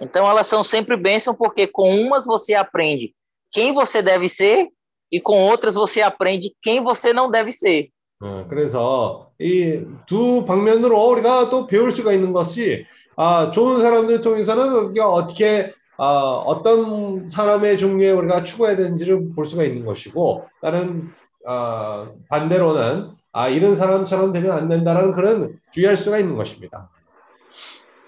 Então 0.00 0.28
elas 0.28 0.46
são 0.46 0.64
sempre 0.64 0.96
bênção 0.96 1.34
porque 1.34 1.66
com 1.66 1.94
umas 1.94 2.26
você 2.26 2.54
aprende 2.54 3.14
quem 3.50 3.72
você 3.72 4.02
deve 4.02 4.28
ser 4.28 4.68
e 5.10 5.20
com 5.20 5.42
outras 5.42 5.74
você 5.74 6.02
aprende 6.02 6.54
quem 6.62 6.82
você 6.82 7.12
não 7.12 7.30
deve 7.30 7.52
ser. 7.52 7.90
어, 8.21 8.45
그래서 8.49 9.31
이 9.39 9.81
두 10.05 10.45
방면으로 10.45 11.09
우리가 11.11 11.49
또 11.49 11.67
배울 11.67 11.91
수가 11.91 12.11
있는 12.13 12.33
것이 12.33 12.85
아, 13.15 13.51
좋은 13.51 13.79
사람들 13.81 14.21
통해서는 14.21 14.73
우리가 14.73 15.09
어떻게 15.09 15.73
아, 15.97 16.03
어떤 16.45 17.29
사람의 17.29 17.77
종류에 17.77 18.11
우리가 18.11 18.43
추구해야 18.43 18.75
되는지를 18.75 19.33
볼 19.35 19.45
수가 19.45 19.63
있는 19.63 19.85
것이고 19.85 20.45
다른 20.61 21.11
아, 21.45 22.09
반대로는 22.29 23.11
아, 23.31 23.47
이런 23.49 23.75
사람처럼 23.75 24.33
되면 24.33 24.51
안 24.51 24.67
된다라는 24.67 25.13
그런 25.13 25.59
주의할 25.71 25.95
수가 25.95 26.17
있는 26.17 26.35
것입니다. 26.35 26.89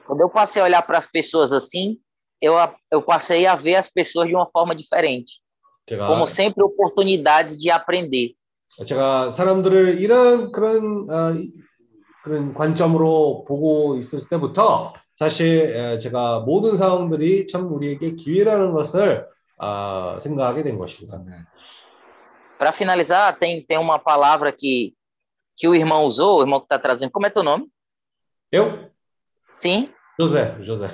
Quando 0.07 0.23
eu 0.23 0.29
passei 0.29 0.61
a 0.61 0.65
olhar 0.65 0.85
para 0.85 0.97
as 0.97 1.07
pessoas 1.07 1.53
assim, 1.53 1.97
eu, 2.41 2.53
eu 2.91 3.01
passei 3.01 3.45
a 3.45 3.55
ver 3.55 3.75
as 3.75 3.89
pessoas 3.89 4.27
de 4.27 4.35
uma 4.35 4.49
forma 4.49 4.75
diferente, 4.75 5.39
제가 5.85 6.07
como 6.07 6.25
sempre 6.25 6.63
oportunidades 6.63 7.57
de 7.57 7.69
aprender. 7.69 8.35
제가 8.85 9.31
사람들을 9.31 10.01
이런 10.01 10.51
그런 10.51 11.09
어, 11.09 11.33
그런 12.23 12.53
관점으로 12.53 13.45
보고 13.47 13.97
있을 13.97 14.27
때부터 14.29 14.93
사실 15.13 15.75
에, 15.75 15.97
제가 15.97 16.41
모든 16.41 16.75
상황들이 16.75 17.47
참 17.47 17.71
우리에게 17.71 18.15
기회라는 18.15 18.71
것을 18.71 19.27
아, 19.57 20.17
생각하게 20.21 20.63
된 20.63 20.77
것입니다. 20.77 21.21
Para 22.57 22.71
finalizar, 22.71 23.37
tem, 23.39 23.63
tem 23.65 23.77
uma 23.77 23.99
palavra 23.99 24.51
que, 24.51 24.93
que 25.55 25.67
o 25.67 25.75
irmão 25.75 26.03
usou, 26.03 26.39
o 26.39 26.41
irmão 26.41 26.59
que 26.59 26.65
está 26.65 26.77
trazendo. 26.79 27.11
Como 27.11 27.25
é 27.25 27.29
teu 27.29 27.43
nome? 27.43 27.67
Eu? 28.51 28.89
Sim? 29.55 29.91
조세, 30.19 30.61
조세. 30.63 30.89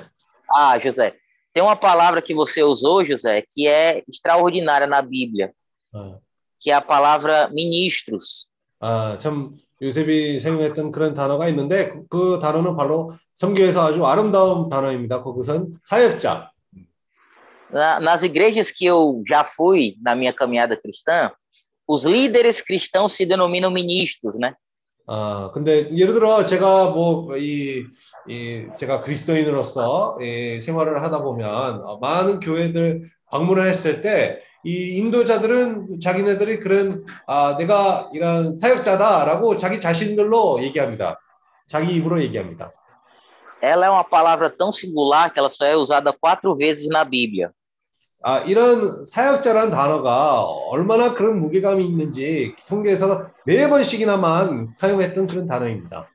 Ah, 0.54 0.78
José. 0.78 1.14
Tem 1.52 1.62
uma 1.62 1.76
palavra 1.76 2.22
que 2.22 2.34
você 2.34 2.62
usou, 2.62 3.04
José, 3.04 3.44
que 3.50 3.66
é 3.66 4.02
extraordinária 4.08 4.86
na 4.86 5.02
Bíblia, 5.02 5.52
어, 5.92 6.20
que 6.60 6.70
é 6.70 6.74
a 6.74 6.80
palavra 6.80 7.48
ministros. 7.52 8.48
아, 8.80 9.16
참 9.16 9.56
요셉이 9.82 10.40
사용했던 10.40 10.92
그런 10.92 11.14
단어가 11.14 11.48
있는데 11.48 11.90
그, 11.90 12.06
그 12.08 12.38
단어는 12.40 12.76
바로 12.76 13.12
성경에서 13.34 13.86
아주 13.86 14.04
아름다운 14.06 14.68
단어입니다. 14.68 15.22
그것은 15.22 15.74
사역자. 15.84 16.50
Na- 17.70 18.00
nas 18.00 18.22
igrejas 18.22 18.70
que 18.70 18.86
eu 18.86 19.22
já 19.28 19.44
fui 19.44 19.96
na 20.02 20.14
minha 20.14 20.32
caminhada 20.32 20.74
cristã, 20.76 21.30
os 21.86 22.04
líderes 22.04 22.62
cristãos 22.62 23.14
se 23.14 23.26
denominam 23.26 23.70
ministros, 23.70 24.38
né? 24.38 24.54
아, 25.10 25.50
근데 25.54 25.88
예를 25.96 26.12
들어 26.12 26.44
제가 26.44 26.90
뭐이 26.90 27.82
이 28.28 28.66
제가 28.76 29.00
그리스도인으로서 29.00 30.18
이 30.20 30.60
생활을 30.60 31.02
하다 31.02 31.22
보면 31.22 31.82
어, 31.82 31.98
많은 31.98 32.40
교회들 32.40 33.04
방문을 33.30 33.66
했을 33.66 34.02
때 34.02 34.42
이 34.64 34.98
인도자들은 34.98 36.00
자기네들이 36.00 36.60
그런 36.60 37.04
아, 37.26 37.56
내가 37.56 38.10
이런 38.12 38.54
사역자다라고 38.54 39.56
자기 39.56 39.80
자신들로 39.80 40.62
얘기합니다. 40.62 41.20
자기 41.68 41.94
입으로 41.94 42.20
얘기합니다. 42.22 42.72
Ela 43.60 43.86
é 43.86 43.90
uma 43.90 44.04
palavra 44.04 44.48
tão 44.48 44.70
singular 44.70 45.32
que 45.32 45.38
ela 45.38 45.50
só 45.50 45.64
é 45.64 45.76
usada 45.76 46.12
quatro 46.12 46.56
vezes 46.56 46.88
na 46.88 47.04
Bíblia. 47.04 47.50
아, 48.22 48.40
이런 48.40 49.04
사역자라는 49.04 49.70
단어가 49.70 50.42
얼마나 50.42 51.14
그런 51.14 51.38
무게감이 51.40 51.84
있는지 51.84 52.54
성경에서 52.58 53.28
네 53.46 53.68
번씩이나만 53.68 54.64
사용했던 54.64 55.28
그런 55.28 55.46
단어입니다. 55.46 56.08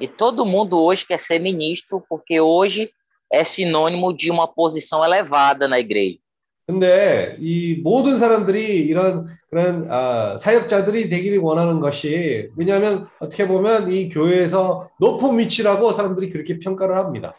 E 0.00 0.08
todo 0.08 0.44
mundo 0.44 0.82
hoje 0.82 1.06
quer 1.06 1.18
ser 1.18 1.38
ministro 1.38 2.02
porque 2.08 2.40
hoje 2.40 2.90
é 3.32 3.44
sinônimo 3.44 4.14
de 4.14 4.30
uma 4.30 4.46
posição 4.46 5.04
elevada 5.04 5.68
na 5.68 5.78
igreja. 5.78 6.18
근데 6.66 7.36
이 7.38 7.80
모든 7.84 8.18
사람들이 8.18 8.78
이런 8.86 9.28
그런 9.50 9.88
아, 9.90 10.36
사역자들이 10.36 11.08
되기를 11.08 11.38
원하는 11.38 11.78
것이 11.78 12.48
왜냐하면 12.56 13.06
어떻게 13.20 13.46
보면 13.46 13.92
이 13.92 14.08
교회에서 14.08 14.90
높은 14.98 15.38
위치라고 15.38 15.92
사람들이 15.92 16.30
그렇게 16.30 16.58
평가를 16.58 16.96
합니다. 16.98 17.34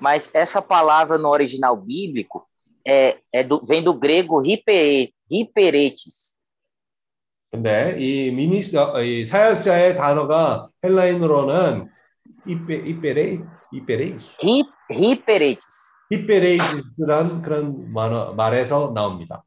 Mas 0.00 0.30
essa 0.34 0.60
palavra 0.60 1.18
no 1.18 1.28
original 1.30 1.76
bíblico 1.76 2.46
é, 2.86 3.18
é 3.32 3.44
do, 3.44 3.62
vem 3.64 3.82
do 3.82 3.94
grego 3.94 4.40
hipere, 4.42 5.12
hiperetes. 5.30 6.34
근데 7.52 7.94
이 7.98 8.32
미니스터 8.32 9.00
이 9.02 9.24
사역자의 9.24 9.96
단어가 9.96 10.66
헬라인으로는 10.82 11.88
이페레 12.46 13.38
이페레 13.72 14.18
Ri- 14.42 14.64
Riperetes. 14.90 15.93
히페레이즈라는 16.10 17.42
그런 17.42 17.92
말, 17.92 18.34
말에서 18.34 18.92
나옵니다. 18.94 19.42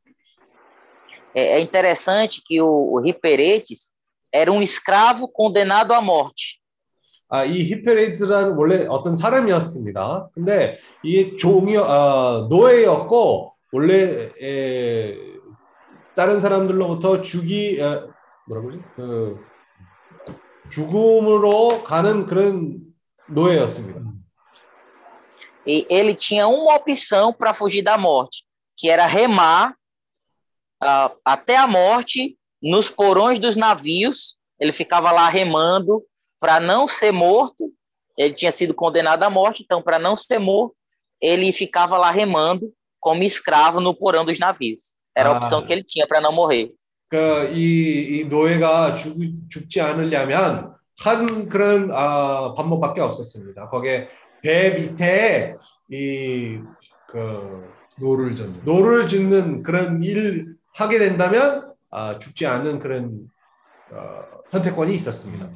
É, 1.33 1.59
interessante 1.59 2.41
que 2.43 2.59
o, 2.61 2.67
o 2.67 2.99
Riperetes 2.99 3.91
era 4.33 4.51
um 4.51 4.61
escravo 4.61 5.27
condenado 5.27 5.93
à 5.93 6.01
morte. 6.01 6.59
아, 7.29 7.43
이 7.43 7.63
히페레이즈라는 7.63 8.55
원래 8.55 8.87
어떤 8.87 9.15
사람이었습니다. 9.15 10.29
근데 10.33 10.79
이 11.03 11.35
종이 11.37 11.77
아, 11.77 12.47
노예였고 12.49 13.51
원래 13.73 14.31
에, 14.41 15.17
다른 16.15 16.39
사람들로부터 16.39 17.21
죽이 17.21 17.79
에, 17.81 18.01
뭐라 18.47 18.63
그러지? 18.63 18.83
그 18.95 19.37
죽음으로 20.69 21.83
가는 21.83 22.25
그런 22.25 22.79
노예였습니다. 23.29 24.06
E 25.66 25.86
ele 25.88 26.14
tinha 26.14 26.46
uma 26.48 26.74
opção 26.74 27.32
para 27.32 27.54
fugir 27.54 27.82
da 27.82 27.96
morte, 27.96 28.44
que 28.76 28.88
era 28.90 29.06
remar 29.06 29.74
ah, 30.82 31.12
até 31.24 31.56
a 31.56 31.66
morte 31.66 32.36
nos 32.60 32.88
porões 32.88 33.38
dos 33.38 33.56
navios. 33.56 34.36
Ele 34.58 34.72
ficava 34.72 35.10
lá 35.12 35.28
remando 35.28 36.02
para 36.40 36.58
não 36.60 36.88
ser 36.88 37.12
morto. 37.12 37.72
Ele 38.16 38.34
tinha 38.34 38.52
sido 38.52 38.74
condenado 38.74 39.22
à 39.22 39.30
morte, 39.30 39.62
então, 39.62 39.80
para 39.80 39.98
não 39.98 40.16
ser 40.16 40.38
morto, 40.38 40.74
ele 41.20 41.52
ficava 41.52 41.96
lá 41.96 42.10
remando 42.10 42.72
como 43.00 43.22
escravo 43.22 43.80
no 43.80 43.94
porão 43.94 44.24
dos 44.24 44.38
navios. 44.38 44.92
Era 45.16 45.30
a 45.30 45.32
Ah. 45.32 45.36
opção 45.36 45.64
que 45.64 45.72
ele 45.72 45.82
tinha 45.84 46.06
para 46.06 46.20
não 46.20 46.32
morrer. 46.32 46.72
그, 47.08 47.52
이, 47.54 48.20
이 48.20 48.24
노예가 48.24 48.94
죽, 48.96 49.18
죽지 49.50 49.82
않으려면 49.82 50.74
한 50.98 51.48
그런 51.48 51.90
아, 51.92 52.54
방법밖에 52.54 53.02
없었습니다. 53.02 53.68
거기에 53.68 54.08
배 54.41 54.71
밑에 54.71 55.55
이, 55.89 56.59
그, 57.07 57.73
노를 57.99 58.35
젓는. 58.35 58.63
노를 58.63 59.07
짓는 59.07 59.63
그런 59.63 60.03
일 60.03 60.55
하게 60.73 60.99
된다면 60.99 61.73
아, 61.89 62.19
죽지 62.19 62.45
않는 62.45 62.79
그런 62.79 63.29
어, 63.91 64.43
선택권이 64.45 64.93
있었습니다. 64.95 65.49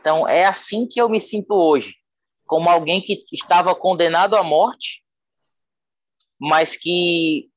Então, 0.00 0.26
é 0.26 0.44
assim 0.46 0.86
que 0.90 1.00
eu 1.00 1.08
me 1.08 1.20
sinto 1.20 1.54
hoje, 1.54 1.94
como 2.46 2.70
alguém 2.70 3.00
que 3.02 3.22
estava 3.32 3.74
condenado 3.74 4.34
à 4.34 4.42
morte, 4.42 5.02
mas 6.40 6.74
que 6.74 7.48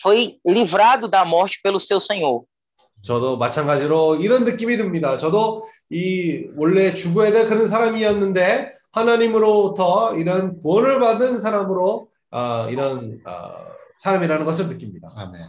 foi 0.00 0.38
livrado 0.46 1.08
da 1.08 1.24
morte 1.24 1.60
pelo 1.62 1.80
seu 1.80 2.00
Senhor. 2.00 2.44
저도 3.02 3.38
마찬가지로 3.38 4.16
이런 4.16 4.44
느낌이 4.44 4.76
듭니다. 4.76 5.16
저도 5.16 5.64
이 5.90 6.48
원래 6.54 6.94
죽어야 6.94 7.32
될 7.32 7.48
그런 7.48 7.66
사람이었는데 7.66 8.72
하나님으로부터 8.92 10.16
이런 10.16 10.58
구원을 10.58 11.00
받은 11.00 11.38
사람으로 11.38 12.08
아, 12.30 12.68
이런 12.70 13.20
아, 13.24 13.66
사람이라는 13.98 14.44
것을 14.44 14.68
느낍니다. 14.68 15.08
아멘. 15.16 15.40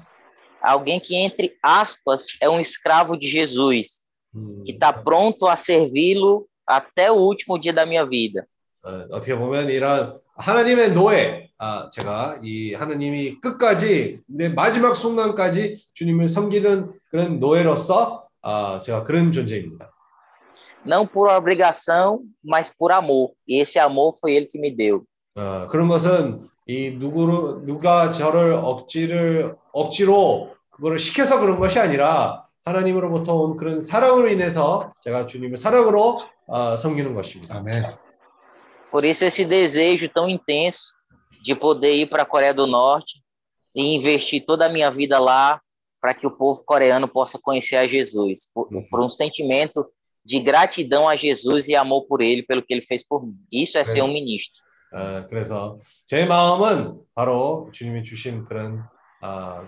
Alguém 0.63 0.99
que, 0.99 1.15
entre 1.15 1.57
aspas, 1.63 2.37
é 2.39 2.47
um 2.47 2.59
escravo 2.59 3.17
de 3.17 3.27
Jesus, 3.27 4.03
음, 4.35 4.61
que 4.63 4.73
está 4.73 4.93
pronto 4.93 5.47
a 5.47 5.55
servi-lo 5.55 6.45
até 6.67 7.11
o 7.11 7.15
último 7.15 7.57
dia 7.57 7.73
da 7.73 7.85
minha 7.85 8.05
vida. 8.05 8.45
어, 8.83 9.07
어떻게 9.11 9.35
보면 9.35 9.69
이런 9.69 10.19
하나님의 10.35 10.93
노예, 10.93 11.49
아, 11.57 11.89
제가 11.91 12.39
이 12.43 12.73
하나님이 12.73 13.39
끝까지 13.41 14.21
내 14.27 14.49
마지막 14.49 14.95
순간까지 14.95 15.83
주님을 15.93 16.29
섬기는 16.29 16.93
그런 17.09 17.39
노예로서 17.39 18.27
아, 18.41 18.79
제가 18.79 19.03
그런 19.03 19.31
존재입니다. 19.31 19.90
Não 20.84 21.06
por 21.06 21.28
obrigação, 21.28 22.22
mas 22.44 22.72
por 22.76 22.92
amor. 22.92 23.32
E 23.46 23.60
esse 23.60 23.78
amor 23.78 24.14
foi 24.20 24.34
ele 24.34 24.46
que 24.46 24.58
me 24.58 24.70
deu. 24.70 25.04
어, 25.36 25.66
그런 25.68 25.88
것은 25.88 26.48
이 26.66 26.90
누구로 26.92 27.64
누가 27.66 28.10
저를 28.10 28.54
억지를 28.54 29.54
억지로 29.72 30.54
그거를 30.70 30.98
시켜서 30.98 31.38
그런 31.40 31.58
것이 31.58 31.78
아니라 31.78 32.46
하나님으로부터 32.64 33.34
온 33.34 33.56
그런 33.56 33.80
사랑으로 33.80 34.28
인해서 34.28 34.92
제가 35.02 35.26
주님을 35.26 35.56
사랑으로 35.56 36.16
어, 36.46 36.76
섬기는 36.76 37.14
것입니다. 37.14 37.56
아멘. 37.56 37.82
Por 38.90 39.04
isso, 39.04 39.24
esse 39.24 39.44
desejo 39.44 40.08
tão 40.08 40.28
intenso 40.28 40.94
de 41.42 41.54
poder 41.54 41.94
ir 41.94 42.06
para 42.06 42.22
a 42.22 42.26
Coreia 42.26 42.54
do 42.54 42.66
Norte 42.66 43.22
e 43.74 43.94
investir 43.94 44.44
toda 44.44 44.66
a 44.66 44.68
minha 44.68 44.90
vida 44.90 45.18
lá 45.18 45.60
para 46.00 46.14
que 46.14 46.26
o 46.26 46.30
povo 46.30 46.64
coreano 46.64 47.06
possa 47.06 47.38
conhecer 47.40 47.76
a 47.76 47.86
Jesus, 47.86 48.50
por, 48.54 48.68
por 48.88 49.00
um 49.00 49.08
sentimento 49.08 49.86
de 50.25 50.39
gratidão 50.39 51.07
a 51.07 51.15
Jesus 51.15 51.67
e 51.67 51.75
amor 51.75 52.05
por 52.07 52.21
ele, 52.21 52.43
pelo 52.43 52.61
que 52.63 52.73
ele 52.73 52.81
fez 52.81 53.03
por 53.03 53.25
mim. 53.25 53.35
Isso 53.51 53.77
é 53.77 53.83
ser 53.85 54.01
um 54.03 54.11
ministro. 54.13 54.61
어, 54.93 55.25
그래서 55.29 55.79
제 56.05 56.25
마음은 56.25 56.99
바로 57.15 57.69
주님이 57.71 58.03
주신 58.03 58.43
그런 58.45 58.83
아, 59.21 59.63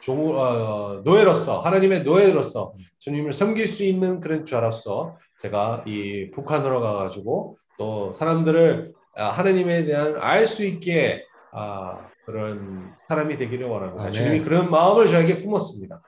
종, 0.00 0.36
어, 0.38 1.02
노예로서 1.04 1.60
하나님의 1.60 2.04
노예로서 2.04 2.72
주님을 3.00 3.32
섬길 3.32 3.66
수 3.66 3.82
있는 3.82 4.20
그런 4.20 4.46
자로서 4.46 5.16
제가 5.40 5.84
이 5.86 6.30
북한으로 6.30 6.80
가가지고 6.80 7.56
또 7.76 8.12
사람들을 8.12 8.92
아, 9.16 9.30
하나님에 9.30 9.84
대한 9.84 10.16
알 10.20 10.46
수 10.46 10.64
있게 10.64 11.24
아, 11.52 11.98
그런 12.24 12.92
사람이 13.08 13.36
되기를 13.36 13.66
원합니다. 13.66 14.04
아멘. 14.04 14.14
주님이 14.14 14.40
그런 14.42 14.70
마음을 14.70 15.08
저에게 15.08 15.42
품었습니다. 15.42 16.00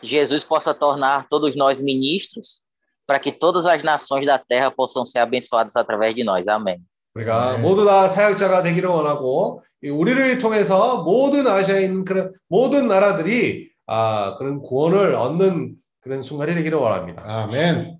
Que 0.00 0.06
Jesus 0.06 0.44
possa 0.44 0.74
tornar 0.74 1.28
todos 1.28 1.54
nós 1.56 1.80
ministros 1.80 2.60
para 3.06 3.18
que 3.18 3.32
todas 3.32 3.66
as 3.66 3.82
nações 3.82 4.26
da 4.26 4.38
terra 4.38 4.70
possam 4.70 5.04
ser 5.04 5.18
abençoadas 5.18 5.76
através 5.76 6.14
de 6.14 6.24
nós. 6.24 6.48
Amém. 6.48 6.80
우리가 7.14 7.50
아멘. 7.50 7.62
모두 7.62 7.84
다 7.84 8.08
사역자가 8.08 8.62
되기를 8.62 8.88
원하고 8.88 9.62
이 9.82 9.90
우리를 9.90 10.38
통해서 10.38 11.02
모든 11.02 11.46
아시아에 11.46 11.84
있는 11.84 12.04
그런 12.04 12.32
모든 12.48 12.88
나라들이 12.88 13.70
아, 13.86 14.36
그런 14.38 14.62
구원을 14.62 15.14
얻는 15.14 15.76
그런 16.00 16.22
순간이 16.22 16.54
되기를 16.54 16.78
원합니다. 16.78 17.22
아멘. 17.26 17.98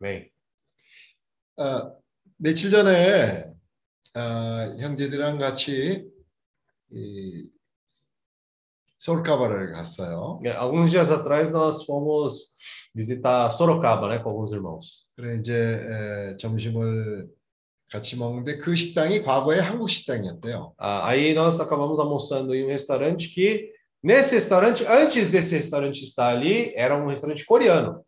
네. 0.00 0.30
어, 1.58 1.92
며칠 2.36 2.70
전에 2.70 3.44
어, 4.16 4.80
형제들이랑 4.80 5.38
같이 5.38 6.08
이 6.90 7.50
솔카바를 9.02 9.72
갔어요. 9.72 10.40
É, 10.44 10.50
Alguns 10.52 10.90
dias 10.90 11.10
atrás 11.10 11.50
nós 11.52 11.84
fomos 11.84 12.52
visitar 12.94 13.50
Sorocaba, 13.50 14.08
né, 14.08 14.18
com 14.18 14.30
alguns 14.30 14.52
irmãos. 14.52 15.06
그래 15.16 15.36
이제 15.36 15.52
에, 15.54 16.36
점심을 16.36 17.28
같이 17.90 18.16
먹는데 18.16 18.58
그 18.58 18.74
식당이 18.74 19.22
과거에 19.22 19.60
한국 19.60 19.88
식당이었대요. 19.88 20.74
Ah, 20.78 21.06
aí 21.08 21.32
nós 21.34 21.60
acabamos 21.60 21.98
almoçando 22.00 22.54
em 22.54 22.64
um 22.64 22.68
restaurante 22.68 23.28
que 23.28 23.70
nesse 24.02 24.34
restaurante, 24.34 24.84
antes 24.86 25.30
desse 25.30 25.54
restaurante 25.54 26.02
estar 26.04 26.28
ali, 26.28 26.72
era 26.76 26.96
um 26.96 27.06
restaurante 27.08 27.44
coreano. 27.46 28.02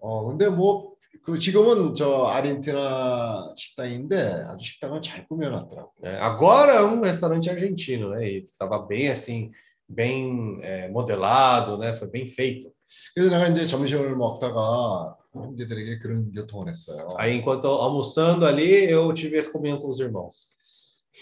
어 0.00 0.26
근데 0.26 0.48
뭐 0.48 0.92
그 1.24 1.38
지금은 1.38 1.94
저 1.94 2.24
아르헨티나 2.24 3.54
식당인데 3.56 4.16
아주 4.48 4.64
식당을 4.64 5.02
잘 5.02 5.26
꾸며놨더라고. 5.28 5.92
né? 6.02 6.18
Agora 6.18 6.72
é 6.72 6.82
um 6.82 7.00
restaurante 7.00 7.48
argentino, 7.48 8.10
né? 8.10 8.26
E 8.26 8.38
estava 8.44 8.78
bem 8.78 9.08
assim, 9.08 9.50
bem 9.88 10.58
é, 10.62 10.88
modelado, 10.88 11.78
né? 11.78 11.94
Foi 11.94 12.08
bem 12.08 12.26
feito. 12.26 12.72
그래서 13.14 13.30
내가 13.30 13.48
이제 13.48 13.66
점심을 13.66 14.16
먹다가 14.16 15.16
형제들에게 15.32 15.98
그런 15.98 16.34
요통을 16.34 16.68
했어요. 16.68 17.08
Aí 17.18 17.36
enquanto 17.36 17.68
almoçando 17.68 18.46
ali, 18.46 18.90
eu 18.90 19.12
tive 19.14 19.38
essa 19.38 19.50
comunhão 19.50 19.80
com 19.80 19.88
os 19.88 19.98
irmãos. 20.00 20.50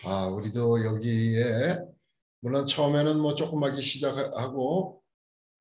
아 0.05 0.27
우리도 0.27 0.85
여기에 0.85 1.79
물론 2.41 2.67
처음에는 2.67 3.21
뭐 3.21 3.35
조그맣게 3.35 3.81
시작하고 3.83 5.03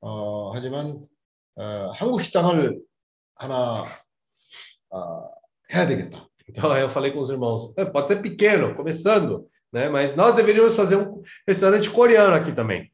어 0.01 0.51
하지만 0.53 1.03
어, 1.55 1.91
한국 1.93 2.21
식당을 2.23 2.79
하나 3.35 3.83
어, 4.89 5.29
해야 5.73 5.87
되겠다. 5.87 6.25
Então 6.47 6.71
aí 6.71 6.81
eu 6.81 6.89
falei 6.89 7.11
com 7.11 7.19
os 7.19 7.29
irmãos, 7.29 7.71
"É, 7.77 7.85
pode 7.85 8.07
ser 8.07 8.21
pequeno, 8.21 8.75
começando, 8.75 9.45
né? 9.71 9.89
Mas 9.89 10.15
nós 10.15 10.35
deveríamos 10.35 10.75
fazer 10.75 10.95
um 10.95 11.21
restaurante 11.47 11.89
coreano 11.91 12.33
aqui 12.33 12.51
também. 12.53 12.91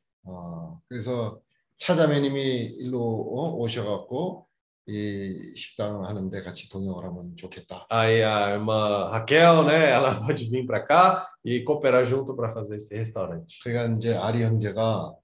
어, 0.91 0.95
그래서 0.95 1.41
차자매님이 1.79 2.41
일로 2.81 3.01
어, 3.01 3.55
오셔갖고 3.57 4.47
이 4.87 5.55
식당 5.57 6.05
하는데 6.05 6.43
같이 6.43 6.69
동역을 6.69 7.05
하면 7.05 7.37
좋겠다. 7.37 7.87
Aí 7.91 8.23
a 8.23 8.47
irmã 8.55 9.09
Raquel, 9.09 9.65
né? 9.67 9.91
Ela 9.91 10.21
pode 10.21 10.51
vir 10.51 10.67
para 10.67 10.85
cá 10.85 11.29
e 11.45 11.63
cooperar 11.65 12.05
junto 12.05 12.35
para 12.35 12.53
fazer 12.53 12.77
esse 12.77 12.97
restaurante. 12.97 13.61
그러니까 13.63 13.97
이제 13.97 14.17
아리 14.17 14.43
형제가 14.43 15.15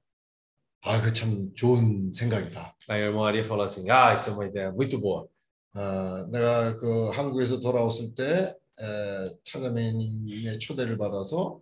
아, 0.82 1.00
그 1.02 1.12
참 1.12 1.52
좋은 1.54 2.12
생각이다. 2.12 2.76
Aí 2.88 3.02
a 3.02 3.06
irmã 3.06 3.22
Maria 3.22 3.44
falou 3.44 3.64
assim: 3.64 3.90
Ah, 3.90 4.14
isso 4.14 4.30
é 4.30 4.32
uma 4.32 4.46
ideia 4.46 4.70
muito 4.70 5.00
boa. 5.00 5.26
어, 5.74 6.26
내가 6.30 6.76
그 6.76 7.08
한국에서 7.10 7.58
돌아왔을 7.58 8.14
때 8.14 8.54
에, 8.80 9.30
차자매님의 9.44 10.58
초대를 10.60 10.96
받아서 10.96 11.60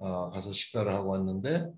어, 0.00 0.28
가서 0.30 0.52
식사를 0.52 0.90
하고 0.92 1.10
왔는데 1.10 1.68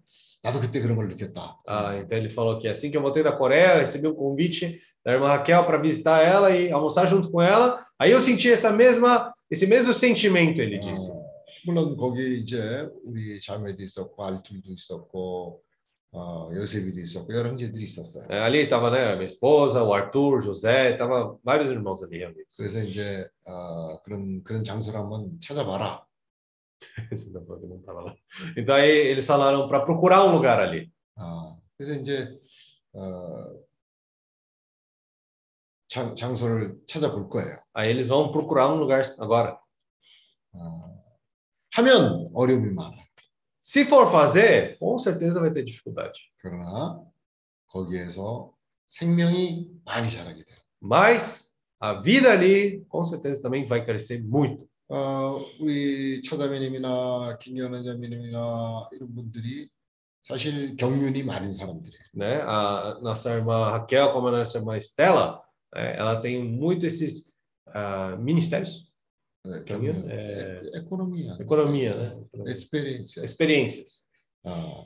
나도 0.43 0.60
그때 0.60 0.81
그런 0.81 0.97
걸 0.97 1.09
느꼈다. 1.09 1.59
Ah, 1.66 1.97
então 1.97 2.19
ele 2.19 2.28
falou 2.31 2.59
que 2.59 2.69
assim 2.69 2.90
que 2.90 2.97
eu 2.97 3.02
voltei 3.02 3.23
da 3.23 3.32
Coreia, 3.32 3.78
recebi 3.78 4.09
um 4.09 4.15
convite 4.15 4.81
da 5.05 5.12
irmã 5.12 5.28
Raquel 5.28 5.65
para 5.65 5.78
visitar 5.78 6.23
ela 6.23 6.51
e 6.51 6.70
almoçar 6.73 7.06
junto 7.06 7.31
com 7.31 7.40
ela. 7.40 7.85
Aí 7.98 8.10
eu 8.10 8.20
senti 8.20 8.51
essa 8.51 8.73
mesma, 8.73 9.32
esse 9.51 9.66
mesmo 9.66 9.93
sentimento, 9.94 10.60
ele 10.60 10.78
disse. 10.78 11.10
어, 11.10 11.23
물론 11.65 11.97
거기 11.97 12.40
이제 12.40 12.89
우리 13.05 13.39
자매도 13.40 13.82
있었고 13.82 14.24
알툴도 14.24 14.73
있었고 14.73 15.62
어, 16.10 16.48
요셉이도 16.55 17.01
있었고 17.01 17.32
여러 17.35 17.51
형제들이 17.51 17.85
있었어요. 17.85 18.27
É, 18.31 18.40
ali 18.40 18.62
estava, 18.65 18.90
né, 18.90 19.15
minha 19.15 19.27
esposa, 19.27 19.82
o 19.85 19.93
Arthur, 19.93 20.40
José, 20.43 20.97
tava 20.97 21.36
vários 21.44 21.70
irmãos 21.70 22.02
ali 22.02 22.19
reunidos. 22.19 22.56
그래서 22.56 22.82
이제 22.82 23.28
어, 23.47 24.01
그런 24.02 24.43
그런 24.43 24.65
장소를 24.65 24.98
한번 24.98 25.39
찾아봐라. 25.40 26.02
Esse 27.10 27.31
não 27.32 27.44
foi- 27.44 27.60
não 27.66 27.81
tava 27.82 28.01
lá. 28.02 28.16
Então 28.56 28.74
aí 28.74 28.89
eles 28.90 29.27
falaram 29.27 29.69
para 29.69 29.81
procurar 29.85 30.24
um 30.24 30.32
lugar 30.32 30.60
ali. 30.60 30.90
아, 31.16 31.56
그래서 31.77 32.01
이제 32.01 32.39
어, 32.94 33.60
장, 35.89 36.15
장소를 36.15 36.78
찾아볼 36.86 37.28
거예요. 37.28 37.59
Aí 37.74 37.90
eles 37.90 38.09
vão 38.09 38.31
procurar 38.32 38.69
um 38.73 38.77
lugar 38.78 39.02
agora. 39.20 39.59
어, 40.52 41.05
하면 41.74 42.31
어려움이 42.35 42.73
많아요. 42.74 43.06
Se 43.60 43.85
for 43.85 44.09
fazer, 44.10 44.78
com 44.78 44.97
certeza 44.98 45.40
vai 45.40 45.52
ter 45.52 45.62
dificuldade. 45.65 46.31
그러나 46.39 47.02
거기에서 47.69 48.52
생명이 48.86 49.69
많이 49.85 50.10
자라게 50.10 50.43
돼요. 50.44 50.59
Mas 50.82 51.55
a 51.81 52.01
vida 52.01 52.31
ali, 52.32 52.85
com 52.89 53.05
certeza 53.05 53.43
também 53.43 53.66
vai 53.66 53.85
crescer 53.85 54.23
muito. 54.24 54.66
어, 54.94 55.44
우리 55.60 56.22
처자매님이나 56.22 57.40
김연아 57.40 57.82
자매님이나 57.82 58.90
이런 58.91 59.15
분들이 59.15 59.68
사실 60.22 60.76
경륜이 60.78 61.24
많은 61.24 61.52
사람들이에요. 61.52 62.03
né? 62.14 62.41
A 62.44 62.99
nossa 63.02 63.32
irmã 63.32 63.72
Raquel, 63.72 64.14
como 64.14 64.28
a 64.28 64.32
nossa 64.38 64.60
irmã 64.60 64.78
Estela, 64.78 65.41
ela 65.74 66.22
tem 66.22 66.44
muito 66.44 66.86
esses 66.86 67.34
ah, 67.74 68.15
ministérios, 68.20 68.86
네, 69.44 69.65
경륜, 69.65 69.94
경륜, 69.94 70.11
에, 70.11 70.14
에, 70.14 70.78
에코노미야, 70.78 71.38
economia, 71.41 71.95
né? 71.95 72.15
에스페리엔스. 72.48 73.22
experiências. 73.22 74.03
아, 74.44 74.86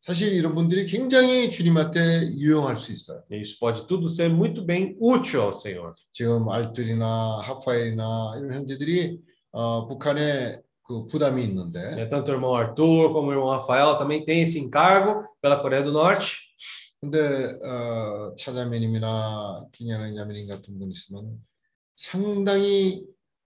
사실 0.00 0.34
이런 0.34 0.54
분들이 0.54 0.86
굉장히 0.86 1.50
주님한테 1.50 2.30
유용할 2.38 2.78
수 2.78 2.92
있어요. 2.92 3.24
E 3.28 3.40
Isso 3.40 3.58
pode 3.58 3.88
tudo 3.88 4.08
ser 4.08 4.30
muito 4.30 4.64
bem 4.64 4.96
útil 5.00 5.40
ao 5.42 5.52
Senhor. 5.52 5.94
지금 6.12 6.48
알뜰이나 6.48 7.40
하파엘이나 7.40 8.34
이런 8.38 8.54
형제들이 8.54 9.20
어, 9.51 9.87
북한에 9.87 10.61
그 10.83 11.05
부담이 11.07 11.43
있는데 11.43 11.79
né? 11.95 12.05
Tanto 12.09 12.31
o 12.31 12.35
irmão 12.35 12.55
Arthur 12.55 13.11
como 13.11 13.29
o 13.29 13.33
irmão 13.33 13.49
Rafael 13.49 13.97
também 13.97 14.23
tem 14.23 14.41
esse 14.41 14.57
encargo 14.59 15.21
pela 15.41 15.59
Coreia 15.61 15.83
do 15.83 15.91
Norte. 15.91 16.47
근데 17.01 17.19
어, 17.63 18.33
차자매님이나 18.35 19.65
김연아 19.71 20.13
자매님 20.15 20.47
같은 20.47 20.79
분 20.79 20.91
있으면 20.91 21.37
상당히 21.95 23.05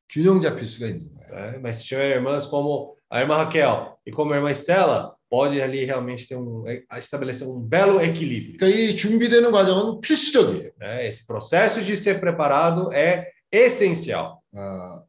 균형 0.08 0.40
잡힐 0.40 0.66
수가 0.66 0.86
있는 0.86 1.08
거예요. 1.12 1.52
né? 1.52 1.58
Mas 1.60 1.78
se 1.78 1.84
tiver 1.86 2.10
irmãs 2.16 2.46
como 2.46 2.94
a 3.08 3.20
irmã 3.20 3.36
Raquel 3.36 3.96
e 4.06 4.10
como 4.10 4.32
a 4.32 4.36
irmã 4.36 4.50
Estela, 4.50 5.14
pode 5.30 5.60
ali 5.62 5.84
realmente 5.84 6.26
ter 6.26 6.36
um, 6.36 6.64
estabelecer 6.98 7.46
um 7.46 7.60
belo 7.60 8.00
equilíbrio. 8.02 8.56
그러니까 8.58 8.66
이 8.66 8.96
준비되는 8.96 9.52
과정은 9.52 10.00
필수적이에요. 10.00 10.72
né? 10.78 11.06
Esse 11.06 11.26
processo 11.26 11.80
de 11.82 11.96
ser 11.96 12.20
preparado 12.20 12.92
é 12.92 13.30
essencial. 13.52 14.42
어, 14.52 15.04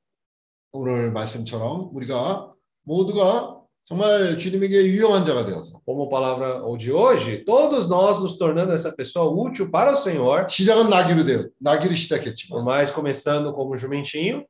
오늘 0.76 1.12
말씀처럼 1.12 1.90
우리가 1.94 2.53
모두가 2.84 3.62
정말 3.84 4.38
주님에게 4.38 4.86
유용한 4.86 5.26
자가 5.26 5.45
되어서 5.45 5.82
Como 5.86 6.08
palavra 6.08 6.64
ou 6.64 6.78
de 6.78 6.91
hoje, 6.91 7.44
todos 7.45 7.90
nós 7.90 8.20
nos 8.20 8.38
tornando 8.38 8.72
essa 8.72 8.91
pessoa 8.95 9.30
útil 9.30 9.70
para 9.72 9.94
o 9.94 9.98
Senhor, 9.98 10.48
시작은 10.48 10.90
나기로 10.90 11.26
되어 11.26 11.44
나기를 11.60 11.91
por 11.91 11.98
시작했지만 11.98 12.64
mais 12.64 12.91
começando 12.91 13.52
como 13.53 13.76
jumentinho, 13.76 14.45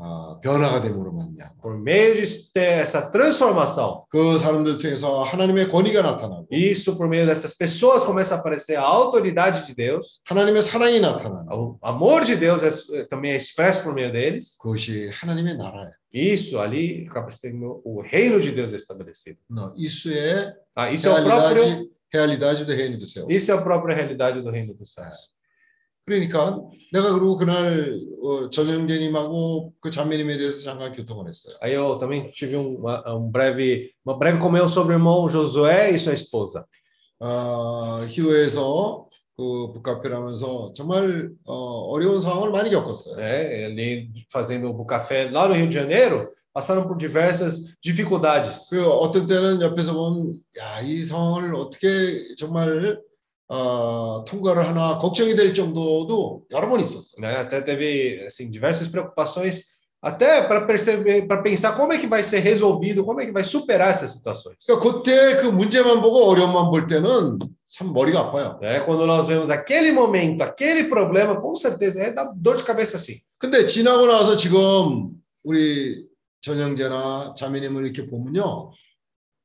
어, 0.00 0.38
변화가 0.42 0.82
됨으로 0.82 1.10
말미암아 1.10 1.56
por 1.62 1.78
meio 1.80 2.14
de 2.14 2.52
ter 2.52 2.82
essa 2.82 3.10
transformação. 3.10 4.04
그 4.10 4.38
사람들 4.38 4.76
통해서 4.76 5.22
하나님의 5.22 5.68
권위가 5.70 6.02
나타나고 6.02 6.46
Isso 6.50 6.98
por 6.98 7.08
meio 7.08 7.24
dessas 7.24 7.54
pessoas 7.56 8.04
começa 8.04 8.34
a 8.34 8.38
aparecer 8.38 8.76
a 8.76 8.82
autoridade 8.82 9.66
de 9.66 9.74
Deus, 9.74 10.20
하나님의 10.26 10.60
사랑이 10.60 11.00
나타나고 11.00 11.78
o 11.80 11.86
amor 11.86 12.26
de 12.26 12.36
Deus 12.36 12.62
é, 12.62 13.04
também 13.06 13.32
é 13.32 13.36
expresso 13.36 13.82
por 13.84 13.94
meio 13.94 14.12
deles. 14.12 14.58
그것이 14.60 15.08
하나님의 15.14 15.56
나라예요. 15.56 15.90
Isso 16.12 16.58
ali 16.60 17.06
acaba 17.08 17.30
sendo 17.30 17.80
o 17.82 18.02
reino 18.02 18.38
de 18.38 18.52
Deus 18.52 18.72
estabelecido. 18.74 19.38
너 19.48 19.72
이수의 19.78 20.52
Ah, 20.74 20.92
isso 20.92 21.08
é 21.08 21.10
o 21.10 21.24
próprio, 21.24 21.62
realidade, 21.64 21.90
realidade 22.12 22.64
do 22.66 22.72
reino 22.74 22.98
do 22.98 23.06
céu. 23.06 23.26
isso 23.30 23.50
é 23.50 23.54
a 23.54 23.62
própria 23.62 23.96
realidade 23.96 24.42
do 24.42 24.50
reino 24.50 24.74
dos 24.74 24.92
céus. 24.92 25.34
그러니까 26.05 26.59
내가 26.91 27.13
그리고 27.13 27.37
그날 27.37 27.99
어, 28.23 28.49
전영재님하고 28.49 29.73
그 29.79 29.91
자매님에 29.91 30.37
대해서 30.37 30.61
잠깐 30.61 30.93
교통을 30.93 31.27
했어요. 31.27 31.55
Aí 31.61 31.73
eu 31.73 31.97
também 31.97 32.31
tive 32.31 32.55
um, 32.57 32.75
uma, 32.79 33.15
um 33.15 33.31
breve, 33.31 33.91
uma 34.05 34.17
breve 34.17 34.39
comunhão 34.39 34.67
sobre 34.67 34.93
o 34.93 34.97
irmão 34.97 35.29
Josué 35.29 35.91
e 35.91 35.99
sua 35.99 36.13
esposa. 36.13 36.65
어, 37.19 38.03
히오에서 38.07 39.07
그 39.37 39.71
북카페를 39.73 40.17
하면서 40.17 40.73
정말 40.75 41.29
어, 41.45 41.53
어려운 41.89 42.19
상황을 42.19 42.51
많이 42.51 42.69
겪었어요. 42.71 43.15
né? 43.15 43.65
Ali 43.65 44.11
fazendo 44.31 44.69
o 44.69 44.85
café 44.85 45.29
lá 45.29 45.47
no 45.47 45.53
Rio 45.53 45.67
de 45.67 45.75
Janeiro, 45.75 46.29
passaram 46.53 46.87
por 46.87 46.97
diversas 46.97 47.75
dificuldades. 47.81 48.69
그 48.69 48.83
어떤 48.85 49.27
때는 49.27 49.61
옆에서 49.61 49.93
보면 49.93 50.33
야, 50.59 50.81
이 50.81 51.05
상황을 51.05 51.55
어떻게 51.55 52.35
정말 52.37 52.99
어, 53.51 54.23
통과를 54.23 54.65
하나 54.65 54.97
걱정이 54.97 55.35
될 55.35 55.53
정도도 55.53 56.43
여러 56.51 56.69
번 56.69 56.79
있었어요. 56.79 57.19
Né? 57.19 57.35
Até 57.35 57.59
teve 57.59 58.23
assim 58.25 58.49
diversas 58.49 58.87
preocupações, 58.87 59.63
até 60.01 60.41
para 60.47 60.65
perceber, 60.65 61.27
para 61.27 61.41
pensar 61.41 61.75
como 61.75 61.91
é 61.91 61.97
que 61.97 62.07
vai 62.07 62.23
ser 62.23 62.39
resolvido, 62.39 63.03
como 63.03 63.19
é 63.19 63.25
que 63.25 63.33
vai 63.33 63.43
superar 63.43 63.89
essas 63.89 64.13
situações. 64.13 64.55
그러니까 64.65 64.79
그때 64.79 65.41
그 65.41 65.47
문제만 65.47 66.01
보고 66.01 66.29
어려움만 66.29 66.71
볼 66.71 66.87
때는 66.87 67.39
참 67.67 67.91
머리가 67.91 68.21
아파요. 68.21 68.57
Né? 68.61 68.79
Quando 68.85 69.05
nós 69.05 69.27
vemos 69.27 69.49
aquele 69.49 69.91
momento, 69.91 70.43
aquele 70.43 70.85
problema, 70.85 71.35
com 71.35 71.53
certeza 71.53 72.01
é 72.01 72.13
dar 72.13 72.31
dor 72.33 72.55
de 72.55 72.63
cabeça 72.63 72.95
assim. 72.95 73.19
근데 73.37 73.65
지나고 73.65 74.07
나서 74.07 74.37
지금 74.37 75.11
우리 75.43 76.07
전형제나 76.39 77.33
자매님을 77.35 77.83
이렇게 77.83 78.09
보면요. 78.09 78.71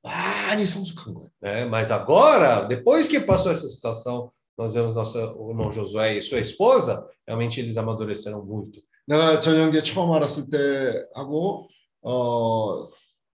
많 0.04 0.35
이 0.59 0.65
성숙한 0.65 1.13
거예요. 1.13 1.29
Né? 1.41 1.65
Mas 1.65 1.91
agora, 1.91 2.61
depois 2.67 3.07
que 3.07 3.19
passou 3.19 3.51
essa 3.51 3.67
situação, 3.67 4.29
nós 4.57 4.73
vemos 4.75 4.93
nosso 4.93 5.17
o 5.37 5.49
irmão 5.51 5.71
Josué 5.71 6.17
e 6.17 6.21
sua 6.21 6.39
esposa, 6.39 7.07
realmente 7.27 7.59
eles 7.59 7.77
amadureceram 7.77 8.43
muito. 8.45 8.81
내가 9.07 9.39
전형제 9.39 9.81
처음 9.81 10.13
알았을 10.13 10.49
때 10.49 11.05
하고 11.15 11.67
어 12.03 12.87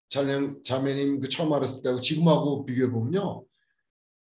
자녀 0.08 0.54
자매님 0.64 1.20
그 1.20 1.28
처음 1.28 1.52
알았을 1.52 1.82
때하고 1.82 2.00
지금하고 2.00 2.64
비교해 2.64 2.90
보면요. 2.90 3.44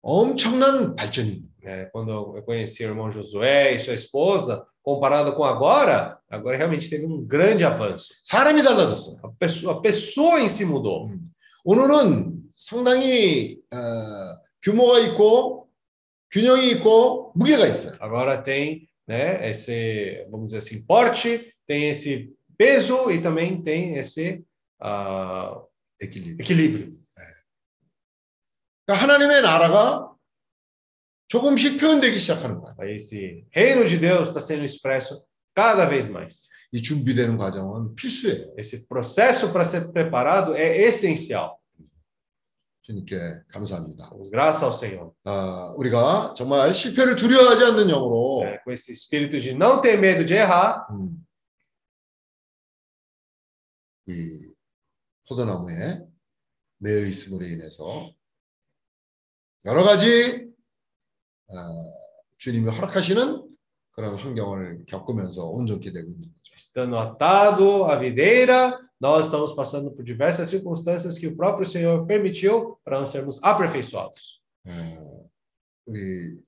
엄청난 0.03 0.97
발전이 0.97 1.29
있는 1.29 1.49
거예요. 1.63 1.85
né? 1.85 1.91
Quando 1.93 2.11
eu 2.37 2.43
conheci 2.43 2.85
o 2.85 2.89
irmão 2.89 3.11
Josué 3.11 3.75
e 3.75 3.79
sua 3.79 3.95
esposa, 3.95 4.67
comparado 4.83 5.35
com 5.35 5.45
agora, 5.45 6.19
agora 6.29 6.57
realmente 6.57 6.89
teve 6.89 7.07
um 7.07 7.23
grande 7.25 7.65
avanço. 7.65 8.09
사람이 8.25 8.63
달라졌어요. 8.63 9.19
A 9.23 9.29
pessoa, 9.39 9.75
a 9.75 9.81
pessoa 9.81 10.41
em 10.41 10.49
si 10.49 10.65
mudou. 10.65 11.11
오늘은 11.65 12.43
상당히 12.55 13.59
어, 13.73 13.77
규모가 14.63 14.99
있고 15.01 15.69
균형이 16.31 16.71
있고 16.73 17.33
무게가 17.35 17.67
있어요. 17.67 17.93
Agora 18.01 18.43
tem, 18.43 18.89
né, 19.07 19.49
esse, 19.49 20.27
vamos 20.31 20.53
dizer 20.53 20.59
assim, 20.59 20.87
porte, 20.87 21.53
tem 21.67 21.89
esse 21.91 22.33
peso 22.57 23.11
e 23.11 23.21
também 23.21 23.63
tem 23.63 23.97
esse 23.97 24.45
ah, 24.81 25.61
에quilíbrio. 26.01 26.41
equilíbrio. 26.41 27.01
그러니까 28.87 29.05
하나님의 29.05 29.43
나라가 29.43 30.13
조금씩 31.29 31.79
표현되기 31.81 32.19
시작하는 32.19 32.61
거예요. 32.61 32.77
Aí 32.81 32.95
esse 32.95 33.47
reino 33.55 33.85
de 33.87 33.99
Deus 33.99 34.29
está 34.29 34.41
sendo 34.41 34.65
expresso 34.65 35.25
cada 35.55 35.85
vez 35.85 36.09
mais. 36.09 36.49
이 36.76 36.82
준비되는 36.82 37.38
과정은 37.38 37.96
필수예요. 37.96 38.54
Esse 38.58 38.86
processo 38.86 39.54
para 39.54 39.64
ser 39.64 39.94
preparado 39.94 40.54
é 40.56 40.84
essencial. 40.84 41.58
주님께 42.82 43.16
감사합니다. 43.48 44.12
Graças 44.30 44.62
ao 44.62 44.74
Senhor. 44.74 45.14
아, 45.24 45.74
우리가 45.78 46.34
정말 46.36 46.74
실패를 46.74 47.16
두려워하지 47.16 47.64
않는 47.64 47.88
영으로 47.88 48.44
né, 48.44 48.60
com 48.62 48.74
esse 48.74 48.92
espírito 48.92 49.40
de 49.40 49.54
não 49.54 49.80
ter 49.80 49.98
medo 49.98 50.26
de 50.26 50.34
errar, 50.34 50.86
음, 50.92 51.26
이 54.08 54.54
포도나무에 55.30 56.02
매여 56.80 57.08
있음으로 57.08 57.46
인해서 57.46 58.12
여러 59.64 59.82
가지 59.84 60.46
아, 61.48 61.84
주님이 62.38 62.70
허락하시는 62.70 63.45
그런 63.96 64.16
환경을 64.16 64.86
겪으면서 64.88 65.46
온전케 65.46 65.92
되고 65.92 66.10
있는 66.10 66.22
거죠. 66.22 66.54
estando 66.54 66.98
atado 66.98 67.86
à 67.86 67.98
videira, 67.98 68.80
nós 69.00 69.26
estamos 69.26 69.54
passando 69.54 69.92
por 69.92 70.04
diversas 70.04 70.50
circunstâncias 70.50 71.18
que 71.18 71.28
o 71.28 71.36
próprio 71.36 71.66
Senhor 71.66 72.06
permitiu 72.06 72.78
para 72.84 73.00
nós 73.00 73.10
sermos 73.10 73.42
aperfeiçoados. 73.44 74.42
어, 74.68 75.30
우리 75.86 76.44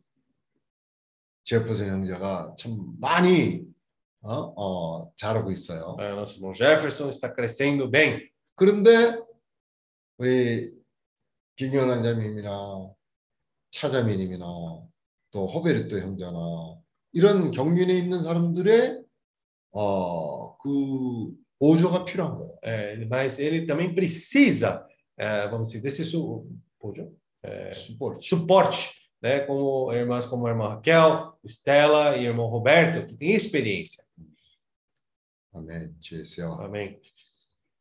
제퍼슨 1.43 1.89
형제가 1.89 2.55
참 2.57 2.95
많이 2.99 3.65
어, 4.21 4.53
어, 4.57 5.13
잘하고 5.15 5.51
있어요. 5.51 5.95
É, 5.99 6.11
nosso 6.13 6.37
irmão 6.37 6.53
Jefferson 6.53 7.09
está 7.09 7.33
crescendo 7.33 7.89
bem. 7.89 8.29
그런데 8.55 9.21
우리 10.17 10.73
김경환 11.55 12.03
자매님이나 12.03 12.91
차자매님이나 13.71 14.45
또 15.31 15.47
호베르토 15.47 15.99
형제나 15.99 16.39
이런 17.16 17.50
경륜에 17.50 17.92
있는 17.92 18.22
사람들의 18.22 19.02
어, 19.72 20.56
그 20.58 21.32
보조가 21.58 22.04
필요한 22.04 22.36
거예요. 22.36 22.52
É, 22.62 22.96
mas 23.06 23.38
ele 23.38 23.66
também 23.66 23.94
precisa, 23.94 24.84
é, 25.16 25.48
vamos 25.48 25.68
dizer, 25.68 25.82
desse 25.82 26.04
su, 26.04 26.46
보조? 26.78 27.12
É, 27.42 27.72
스포츠. 27.74 28.28
suporte, 28.28 28.90
né? 29.20 29.40
Como 29.40 29.92
irmãs 29.92 30.26
como 30.26 30.46
a 30.46 30.50
irmã 30.50 30.68
Raquel, 30.68 31.32
Estela 31.44 32.16
e 32.16 32.24
irmão 32.24 32.46
Roberto, 32.48 33.06
que 33.06 33.14
tem 33.14 33.30
experiência. 33.30 34.04
아멘. 35.54 35.94
주예수요. 36.00 36.54
Amém. 36.60 36.98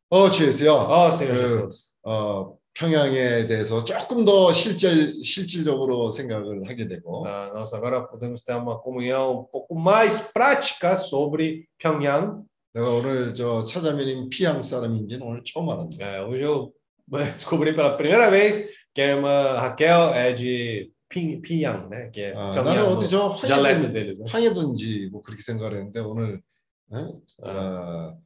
어, 0.09 0.29
주예수요. 0.29 0.73
Ó 0.73 1.09
Senhor 1.09 1.35
그, 1.35 1.41
Jesus. 1.41 1.93
어, 2.03 2.57
평양에 2.76 3.46
대해서 3.46 3.84
조금 3.84 4.24
더 4.26 4.52
실질 4.52 5.22
실질적으로 5.22 6.10
생각을 6.10 6.68
하게 6.68 6.86
되고 6.88 7.26
Ah, 7.26 7.50
nós 7.54 7.72
agora 7.72 8.06
podemos 8.06 8.44
ter 8.44 8.54
uma 8.54 8.78
comunhão 8.78 9.40
um 9.40 9.44
pouco 9.44 9.74
mais 9.74 10.30
prática 10.32 10.96
sobre 10.96 11.66
Pyongyang. 11.78 12.44
내가 12.74 12.90
오늘 12.90 13.34
저 13.34 13.64
차자매님 13.64 14.28
피양 14.28 14.62
사람인지는 14.62 15.26
오늘 15.26 15.42
처음 15.44 15.70
알았네. 15.70 15.96
É, 16.00 16.22
hoje 16.22 16.42
eu 16.44 16.74
descobri 17.08 17.74
pela 17.74 17.96
primeira 17.96 18.30
vez 18.30 18.68
que 18.92 19.00
a 19.00 19.06
irmã 19.06 19.54
Raquel 19.56 20.12
é 20.12 20.34
de 20.34 20.92
Pyongyang, 21.08 21.88
né? 21.88 22.10
Que 22.10 22.20
é 22.20 22.34
아, 22.36 22.60
나는 22.62 22.92
o 22.92 23.00
dialeto 23.00 23.46
황해든, 23.46 23.92
deles, 23.94 24.18
né? 24.18 24.26
황해든지 24.28 25.08
뭐 25.10 25.22
그렇게 25.22 25.42
생각을 25.42 25.78
했는데 25.78 26.00
오늘 26.00 26.42
어? 26.90 27.22
아, 27.42 27.48
어, 27.48 28.18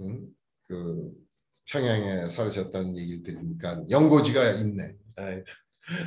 음, 0.00 0.26
그 0.66 1.12
평양에 1.70 2.28
살으셨다는 2.28 2.96
얘기를 2.96 3.22
들으니까 3.22 3.84
연고지가 3.90 4.52
있네. 4.52 4.94
é, 5.18 5.38
então, 5.38 5.54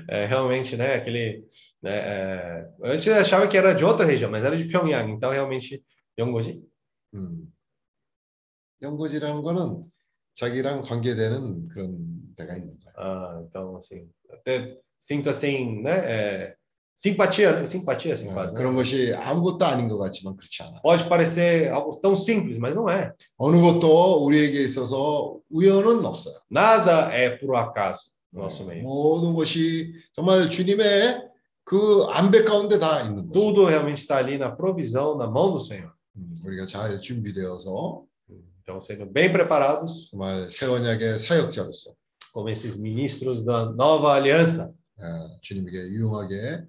é, 0.09 0.25
realmente, 0.25 0.75
né? 0.77 0.95
Aquele, 0.95 1.45
né, 1.81 1.91
é, 1.91 2.69
eu 2.79 2.91
antes 2.91 3.07
achava 3.07 3.47
que 3.47 3.57
era 3.57 3.73
de 3.73 3.83
outra 3.83 4.05
região, 4.05 4.31
mas 4.31 4.43
era 4.43 4.57
de 4.57 4.65
Pyongyang. 4.65 5.11
Então, 5.11 5.31
realmente, 5.31 5.83
Yonggoji. 6.19 6.63
음. 7.15 7.51
연고지라는 8.81 9.41
거는 9.41 9.83
자기랑 10.35 10.83
관계되는 10.83 11.67
그런 11.67 12.35
데가 12.37 12.55
있는 12.55 12.79
거야. 12.79 12.93
Ah, 12.97 13.43
então, 13.45 13.75
assim, 13.77 14.09
até 14.31 14.77
sinto 14.99 15.29
assim, 15.29 15.81
né? 15.81 15.91
é, 15.91 16.55
simpatia, 16.98 17.52
né? 17.56 17.66
simpatia, 17.66 18.14
assim, 18.14 18.28
어, 18.28 18.34
quase, 18.34 18.54
né? 18.54 18.58
그런 18.58 18.74
것이 18.76 19.14
아무것도 19.14 19.64
아닌 19.64 19.88
것 19.88 19.98
같지만 19.98 20.36
그렇지 20.36 20.62
않아. 20.62 20.80
Pode 20.82 21.08
parecer 21.08 21.72
algo 21.72 21.90
tão 22.00 22.14
simples, 22.14 22.58
mas 22.58 22.76
não 22.76 22.88
é. 22.88 23.12
어느 23.36 23.60
것도 23.60 24.24
우리에게 24.24 24.62
있어서 24.62 25.38
우연은 25.50 26.04
없어요. 26.04 26.34
Nada 26.50 27.10
é 27.12 27.36
por 27.36 27.56
acaso 27.56 28.10
no 28.32 28.42
nosso 28.42 28.64
meio. 28.64 28.82
모든 28.82 29.34
것이 29.34 29.92
정말 30.14 30.48
주님의 30.48 31.22
그 31.64 32.06
안배 32.10 32.44
가운데 32.44 32.78
다 32.78 33.02
있는 33.02 33.16
거죠. 33.16 33.32
Tudo 33.32 33.66
realmente 33.66 34.00
está 34.00 34.18
ali 34.18 34.38
na 34.38 34.54
provisão, 34.54 35.16
na 35.16 35.26
mão 35.26 35.52
do 35.52 35.58
Senhor. 35.60 35.90
음, 36.16 36.36
우리가 36.44 36.64
잘 36.66 37.00
준비되어서 37.00 38.04
Então, 38.62 38.80
sendo 38.80 39.04
bem 39.04 39.30
preparados, 39.30 40.08
정말 40.10 40.48
새 40.48 40.64
언약의 40.66 41.18
사역자로서 41.18 41.92
como 42.32 42.48
esses 42.48 42.78
ministros 42.78 43.44
da 43.44 43.70
nova 43.74 44.14
aliança, 44.14 44.72
에, 44.98 45.04
주님에게 45.42 45.76
유용하게 45.92 46.34
에, 46.34 46.66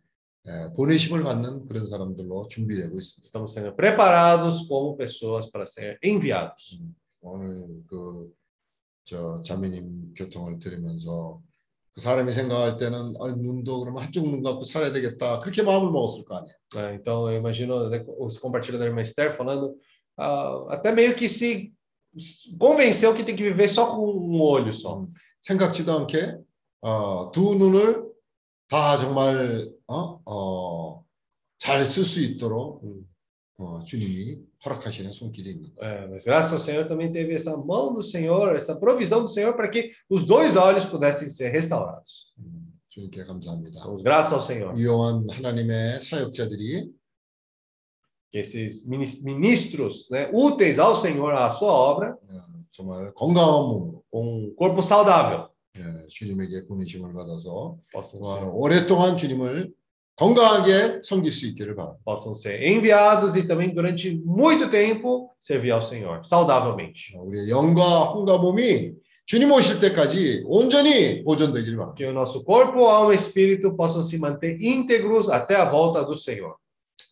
보내심을 0.74 1.22
받는 1.22 1.66
그런 1.66 1.86
사람들로 1.86 2.48
준비되고 2.48 2.96
있습니다. 2.96 3.26
estamos 3.26 3.52
sendo 3.52 3.76
preparados 3.76 4.66
como 4.66 4.96
pessoas 4.96 5.50
para 5.50 5.64
ser 5.66 5.98
enviados. 6.02 6.80
오늘 7.20 7.82
그저 7.86 9.42
자매님 9.42 10.14
교통을 10.14 10.58
들으면서 10.58 11.40
그 11.92 12.00
사람이 12.00 12.32
생각할 12.32 12.76
때는 12.76 13.14
아, 13.20 13.32
눈도 13.36 13.80
그러면 13.80 14.02
한쪽 14.04 14.26
눈 14.28 14.42
갖고 14.42 14.62
살아야 14.62 14.92
되겠다 14.92 15.40
그렇게 15.40 15.62
마음을 15.62 15.90
먹었을 15.90 16.24
거 16.24 16.36
아니에요. 16.36 16.54
né? 16.74 16.94
Então, 16.94 17.28
eu 17.30 17.36
imagino 17.38 17.90
os 18.18 18.38
compartilha 18.38 18.78
da 18.78 18.86
irmã 18.86 19.02
Esther 19.02 19.32
falando, 19.32 19.76
ah, 20.16 20.66
até 20.70 20.92
meio 20.92 21.14
que 21.14 21.28
se 21.28 21.72
convenceu 22.58 23.14
que 23.14 23.22
tem 23.24 23.36
que 23.36 23.42
viver 23.42 23.68
só 23.68 23.94
com 23.94 24.06
um 24.06 24.40
olho 24.40 24.72
só. 24.72 25.06
생각지도 25.42 25.92
않게 25.92 26.38
어, 26.82 27.30
두 27.32 27.54
눈을 27.54 28.09
다 28.69 28.97
정말 28.97 29.67
어, 29.87 30.19
어, 30.25 31.05
잘 31.59 31.85
쓸 31.85 32.03
수 32.05 32.19
있도록 32.21 32.83
음. 32.83 33.07
어, 33.57 33.83
주님이 33.85 34.37
허락하시는 34.65 35.11
손길이 35.13 35.51
있는 35.51 35.73
거예요. 35.75 36.03
É, 36.03 36.07
mas 36.09 36.25
graças 36.25 36.51
ao 36.51 36.59
Senhor 36.59 36.85
também 36.87 37.09
teve 37.11 37.33
essa 37.33 37.55
mão 37.55 37.93
do 37.93 38.01
Senhor, 38.01 38.53
essa 38.53 38.75
provisão 38.77 39.21
do 39.21 39.29
Senhor 39.29 39.53
para 39.55 39.69
que 39.69 39.91
os 40.09 40.25
dois 40.25 40.57
olhos 40.57 40.83
pudessem 40.85 41.29
ser 41.29 41.49
restaurados. 41.51 42.33
음, 42.37 42.67
주님께 42.89 43.23
감사합니다. 43.23 43.79
Damos 43.81 44.01
graças 44.03 44.33
ao 44.33 44.41
Senhor. 44.41 44.75
유용한 44.77 45.25
하나님의 45.29 46.01
사역자들이 46.01 46.91
Que 48.31 48.39
esses 48.39 48.85
minis- 48.89 49.23
ministros 49.23 50.09
né, 50.11 50.29
úteis 50.33 50.77
ao 50.77 50.93
Senhor, 50.93 51.31
à 51.33 51.49
sua 51.49 51.71
obra, 51.71 52.17
어, 52.29 52.65
정말 52.71 53.13
건강한 53.13 53.69
몸으로 53.69 54.03
um 54.11 54.53
corpo 54.57 54.81
saudável, 54.83 55.47
예, 55.47 55.48
주님에게 56.08 56.66
보내심을 56.66 57.12
받아서 57.12 57.76
어, 57.94 58.50
오랫동안 58.52 59.16
주님을 59.16 59.72
건강하게 60.16 61.00
섬길 61.02 61.32
수 61.32 61.46
있기를 61.46 61.74
바랍니다. 61.74 62.02
possam 62.04 62.34
ser 62.34 62.62
enviados 62.62 63.36
e 63.36 63.46
também 63.46 63.72
durante 63.72 64.20
muito 64.24 64.68
tempo 64.68 65.30
servir 65.40 65.72
ao 65.72 65.80
Senhor, 65.80 66.20
saudavelmente. 66.24 67.16
어, 67.16 67.22
우리의 67.22 67.48
영과 67.48 68.10
혼과 68.12 68.38
몸이 68.38 68.92
주님 69.24 69.50
오실 69.50 69.80
때까지 69.80 70.42
온전히 70.44 71.24
보존되기를 71.24 71.78
바랍니다. 71.78 71.94
Que 71.94 72.04
o 72.04 72.12
nosso 72.12 72.44
corpo, 72.44 72.86
alma 72.86 73.12
e 73.12 73.16
espírito 73.16 73.74
possam 73.76 74.02
se 74.02 74.18
manter 74.18 74.60
íntegros 74.60 75.30
até 75.30 75.56
a 75.56 75.64
volta 75.64 76.04
do 76.04 76.14
Senhor. 76.14 76.56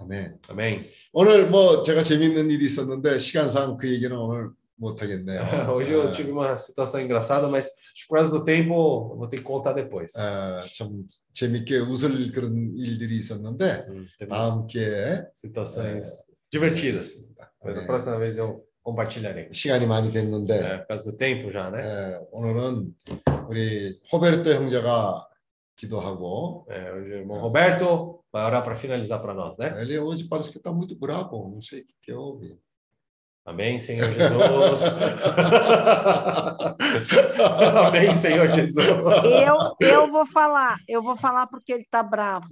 아멘. 0.00 0.38
Amém. 0.48 0.84
오늘 1.12 1.48
뭐 1.48 1.82
제가 1.82 2.02
재밌는 2.02 2.50
일이 2.50 2.66
있었는데 2.66 3.18
시간상 3.18 3.78
그 3.78 3.90
얘기는 3.90 4.14
오늘 4.16 4.50
못 4.77 5.01
하겠네요. 5.01 5.41
Hoje 5.71 5.91
eu 5.91 6.11
tive 6.11 6.31
uma 6.31 6.57
situação 6.57 6.99
engraçada, 6.99 7.47
mas 7.47 7.65
acho 7.67 8.03
que 8.03 8.07
por 8.09 8.15
causa 8.17 8.31
do 8.31 8.43
tempo 8.43 8.73
eu 8.73 9.17
vou 9.17 9.27
ter 9.27 9.37
que 9.37 9.43
contar 9.43 9.73
depois. 9.73 10.11
아, 10.17 10.65
참 10.77 11.05
재밌게 11.31 11.77
웃을 11.79 12.31
그런 12.31 12.73
일들이 12.77 13.17
있었는데 13.17 13.85
Hum, 13.87 14.05
temos 14.17 14.29
다음 14.29 14.67
기회에 14.67 15.25
situações 15.35 16.25
divertidas. 16.51 17.31
Mas 17.63 17.77
a 17.77 17.81
네. 17.81 17.85
próxima 17.87 18.17
vez 18.17 18.37
eu 18.37 18.63
compartilharei. 18.83 19.49
시간이 19.53 19.85
많이 19.87 20.11
됐는데 20.11 20.53
É, 20.59 20.77
por 20.79 20.87
causa 20.87 21.11
do 21.11 21.17
tempo 21.17 21.51
já, 21.51 21.69
né? 21.69 21.81
에, 21.81 22.19
오늘은 22.31 22.93
우리 23.47 23.99
호베르토 24.11 24.51
형제가 24.53 25.27
기도하고 25.77 26.65
É, 26.69 26.91
hoje 26.93 27.09
o 27.11 27.17
irmão 27.19 27.39
Roberto 27.39 28.23
vai 28.31 28.43
orar 28.45 28.63
para 28.63 28.75
finalizar 28.75 29.21
para 29.21 29.33
nós, 29.33 29.57
né? 29.57 29.81
ele 29.81 29.97
hoje 29.99 30.25
parece 30.27 30.51
que 30.51 30.57
está 30.57 30.71
muito 30.73 30.95
bravo, 30.95 31.49
não 31.53 31.61
sei 31.61 31.81
o 31.81 31.85
que, 31.85 31.93
que 32.01 32.11
houve. 32.13 32.57
Amém, 33.48 33.78
Senhor 33.78 34.10
Jesus. 34.12 34.94
Amém, 37.86 38.14
Senhor 38.14 38.50
Jesus. 38.50 38.86
Eu, 39.24 39.56
eu 39.80 40.10
vou 40.10 40.26
falar, 40.26 40.76
eu 40.86 41.02
vou 41.02 41.16
falar 41.16 41.46
porque 41.46 41.72
ele 41.72 41.82
está 41.82 42.02
bravo. 42.02 42.48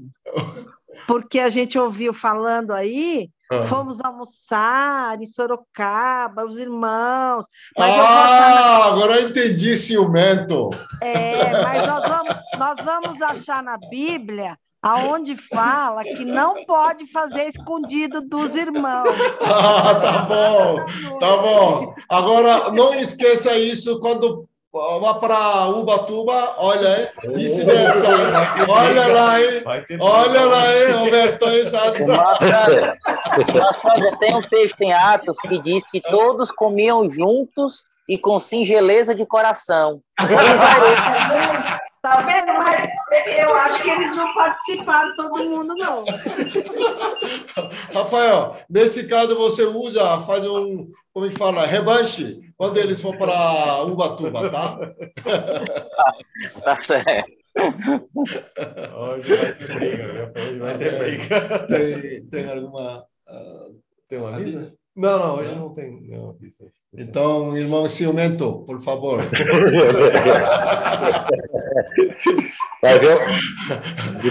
Porque 1.07 1.39
a 1.39 1.51
gente 1.51 1.79
ouviu 1.79 2.15
falando 2.15 2.73
aí, 2.73 3.29
Ah. 3.53 3.63
fomos 3.65 4.01
almoçar 4.01 5.21
em 5.21 5.27
Sorocaba, 5.27 6.45
os 6.47 6.57
irmãos. 6.59 7.45
Na- 7.77 7.87
Ah, 7.87 8.87
agora 8.87 9.21
eu 9.21 9.29
entendi 9.29 9.77
ciumento. 9.77 10.71
É, 11.03 11.63
mas 11.63 11.87
nós 11.87 12.09
vamos, 12.09 12.37
nós 12.59 12.77
vamos 12.85 13.23
achar 13.23 13.63
na 13.63 13.77
Bíblia 13.91 14.57
aonde 14.87 15.37
fala 15.37 16.05
que 16.05 16.25
não 16.25 16.65
pode 16.65 17.11
fazer 17.11 17.49
escondido 17.49 18.21
dos 18.21 18.55
irmãos. 18.55 19.17
Ah, 19.49 19.95
tá 19.95 20.19
bom, 20.23 20.85
tá 21.19 21.37
bom. 21.37 21.95
Agora 22.09 22.71
não 22.73 22.95
esqueça 22.95 23.57
isso 23.57 23.99
quando 24.01 24.47
vá 24.73 25.15
para 25.15 25.69
Ubatuba, 25.69 26.55
olha 26.59 27.13
aí, 27.23 27.35
vice-versa. 27.35 28.07
Olha 28.69 29.07
lá, 29.07 29.41
hein? 29.41 29.63
Olha 29.99 30.45
lá, 30.45 30.77
hein, 30.77 30.93
Roberto 30.93 31.49
e 31.49 31.67
Sandra. 31.67 32.07
Massandra, 33.55 34.17
tem 34.19 34.35
um 34.35 34.43
texto 34.43 34.81
em 34.83 34.93
Atos 34.93 35.39
que 35.39 35.61
diz 35.63 35.89
que 35.89 36.01
todos 36.01 36.51
comiam 36.51 37.09
juntos 37.09 37.85
e 38.09 38.19
com 38.19 38.39
singeleza 38.39 39.15
de 39.15 39.25
coração. 39.25 40.01
Tá 42.07 42.21
vendo? 42.21 42.53
Mas 42.55 42.89
eu 43.37 43.53
acho 43.53 43.83
que 43.83 43.91
eles 43.91 44.15
não 44.15 44.33
participaram, 44.33 45.17
todo 45.17 45.45
mundo, 45.45 45.75
não. 45.75 46.05
Rafael, 47.93 48.59
nesse 48.71 49.09
caso 49.09 49.37
você 49.37 49.65
usa, 49.65 50.21
faz 50.23 50.47
um, 50.49 50.89
como 51.13 51.27
é 51.27 51.31
que 51.31 51.37
fala? 51.37 51.67
Revanche, 51.67 52.39
quando 52.57 52.77
eles 52.77 53.01
for 53.01 53.17
para 53.17 53.83
Ubatuba, 53.87 54.49
tá? 54.53 54.79
Tá 56.63 56.77
certo. 56.77 57.25
Hoje 58.97 59.35
vai 59.37 59.53
ter 59.55 59.75
briga, 59.75 60.07
viu? 60.07 60.43
Hoje 60.45 60.59
vai 60.61 60.79
ter 60.79 60.99
briga. 60.99 61.67
Tem, 61.67 62.27
tem 62.27 62.51
alguma. 62.53 63.05
ah, 63.27 63.67
Tem 64.09 64.19
uma 64.21 64.37
avisa? 64.37 64.73
Não, 64.97 65.19
não, 65.19 65.35
hoje 65.37 65.55
não 65.55 65.75
tem 65.75 66.01
nenhuma 66.01 66.33
visa. 66.41 66.65
Então, 66.97 67.55
irmão 67.55 67.87
ciumento, 67.87 68.65
por 68.67 68.83
favor. 68.83 69.21
Mas 72.83 73.03
eu, 73.03 73.21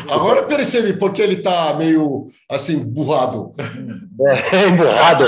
Agora 0.10 0.44
percebe 0.44 0.94
porque 0.94 1.22
ele 1.22 1.36
está 1.36 1.76
meio 1.76 2.30
assim, 2.50 2.80
burrado. 2.80 3.54
é, 4.28 4.66
emburrado. 4.70 5.28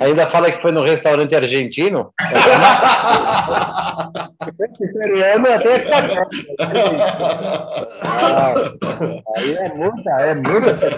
Ainda 0.00 0.26
fala 0.28 0.50
que 0.50 0.62
foi 0.62 0.72
no 0.72 0.82
restaurante 0.82 1.34
argentino. 1.34 2.14
Italiano 4.80 5.46
até. 5.52 5.84
Ah, 8.02 8.54
Aí 9.36 9.54
é 9.54 9.68
muita, 9.74 10.10
é 10.10 10.34
muita. 10.34 10.96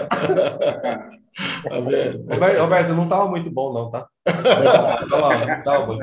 Amém. 1.71 2.25
Roberto, 2.31 2.59
Roberto, 2.61 2.93
não 2.93 3.03
estava 3.03 3.27
muito 3.27 3.49
bom, 3.51 3.73
não, 3.73 3.89
tá? 3.91 4.07
Não 4.27 5.09
tava, 5.09 5.45
não 5.45 5.63
tava 5.63 5.85
muito 5.87 5.99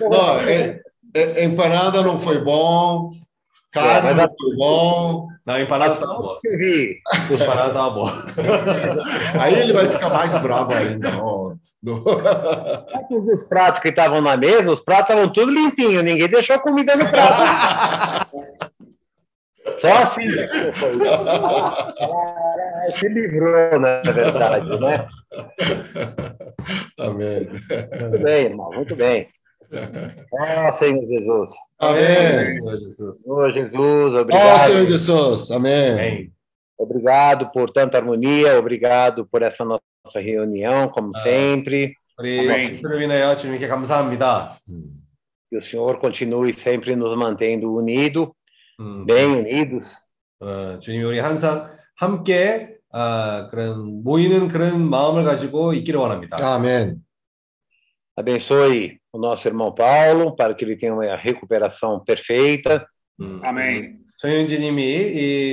bom. 0.00 0.08
Não, 0.10 0.38
é, 0.40 0.80
é, 1.14 1.44
empanada 1.44 2.02
não 2.02 2.18
foi 2.20 2.38
bom, 2.42 3.10
carne 3.72 4.10
É, 4.10 4.14
não 4.14 4.22
foi 4.24 4.56
bom. 4.56 5.26
Não, 5.44 5.58
empanada 5.60 5.94
estava 5.94 6.14
boa. 6.14 6.38
Eu 6.44 6.56
vi. 6.58 6.98
A 7.12 7.16
empanada 7.34 7.68
estava 7.68 7.90
boa. 7.90 8.12
Aí 9.40 9.54
ele 9.54 9.72
vai 9.72 9.88
ficar 9.88 10.08
mais 10.10 10.34
bravo 10.40 10.72
ainda. 10.72 11.08
ó. 11.20 11.52
Do- 11.82 12.04
Os 13.34 13.42
pratos 13.48 13.80
que 13.80 13.88
estavam 13.88 14.20
na 14.20 14.36
mesa, 14.36 14.70
os 14.70 14.80
pratos 14.80 15.10
estavam 15.10 15.32
tudo 15.32 15.50
limpinhos, 15.50 16.04
ninguém 16.04 16.28
deixou 16.28 16.60
comida 16.60 16.94
no 16.94 17.10
prato. 17.10 18.30
Só 19.78 20.02
assim. 20.02 20.26
Se 22.98 23.08
livrou, 23.08 23.78
na 23.78 24.02
verdade, 24.02 24.80
né? 24.80 25.06
Tá 26.96 27.06
amém. 27.06 27.48
Muito 28.00 28.18
bem, 28.22 28.46
irmão, 28.46 28.72
muito 28.72 28.96
bem. 28.96 29.28
Ah, 30.38 30.72
Senhor 30.72 31.06
Jesus. 31.06 31.50
Amém. 31.78 32.56
Senhor 32.56 32.78
Jesus. 32.78 33.22
Senhor 33.22 33.52
Jesus, 33.52 34.16
obrigado. 34.16 34.48
Ah, 34.48 34.64
Senhor 34.64 34.86
Jesus, 34.86 35.50
amém. 35.50 36.32
Obrigado 36.76 37.50
por 37.52 37.70
tanta 37.70 37.98
harmonia, 37.98 38.58
obrigado 38.58 39.24
por 39.26 39.42
essa 39.42 39.64
nossa 39.64 39.80
reunião, 40.16 40.88
como 40.88 41.12
ah. 41.14 41.20
sempre. 41.20 41.94
Que 45.48 45.56
o 45.56 45.62
Senhor 45.62 45.98
continue 45.98 46.52
sempre 46.52 46.96
nos 46.96 47.16
mantendo 47.16 47.72
unido 47.72 48.34
음, 48.82 49.06
bem 49.06 49.38
unidos. 49.38 49.96
어, 50.40 50.78
주님이 50.80 51.04
우리 51.04 51.18
항상 51.20 51.70
함께 51.96 52.76
아, 52.92 53.48
그런 53.50 54.02
모이는 54.02 54.48
그런 54.48 54.82
마음을 54.90 55.22
가지고 55.24 55.72
있기를 55.72 56.00
원합니다. 56.00 56.36
Amém. 56.38 56.96
Abençoe 58.16 58.98
o 59.12 59.18
nosso 59.18 59.48
irmão 59.48 59.72
Paulo 59.74 60.36
para 60.36 60.54
que 60.54 60.64
ele 60.64 60.76
tenha 60.76 60.92
uma 60.92 61.16
recuperação 61.16 62.04
perfeita. 62.04 62.86
음, 63.20 63.40
아멘. 63.42 63.98
정윤지님이 64.18 64.82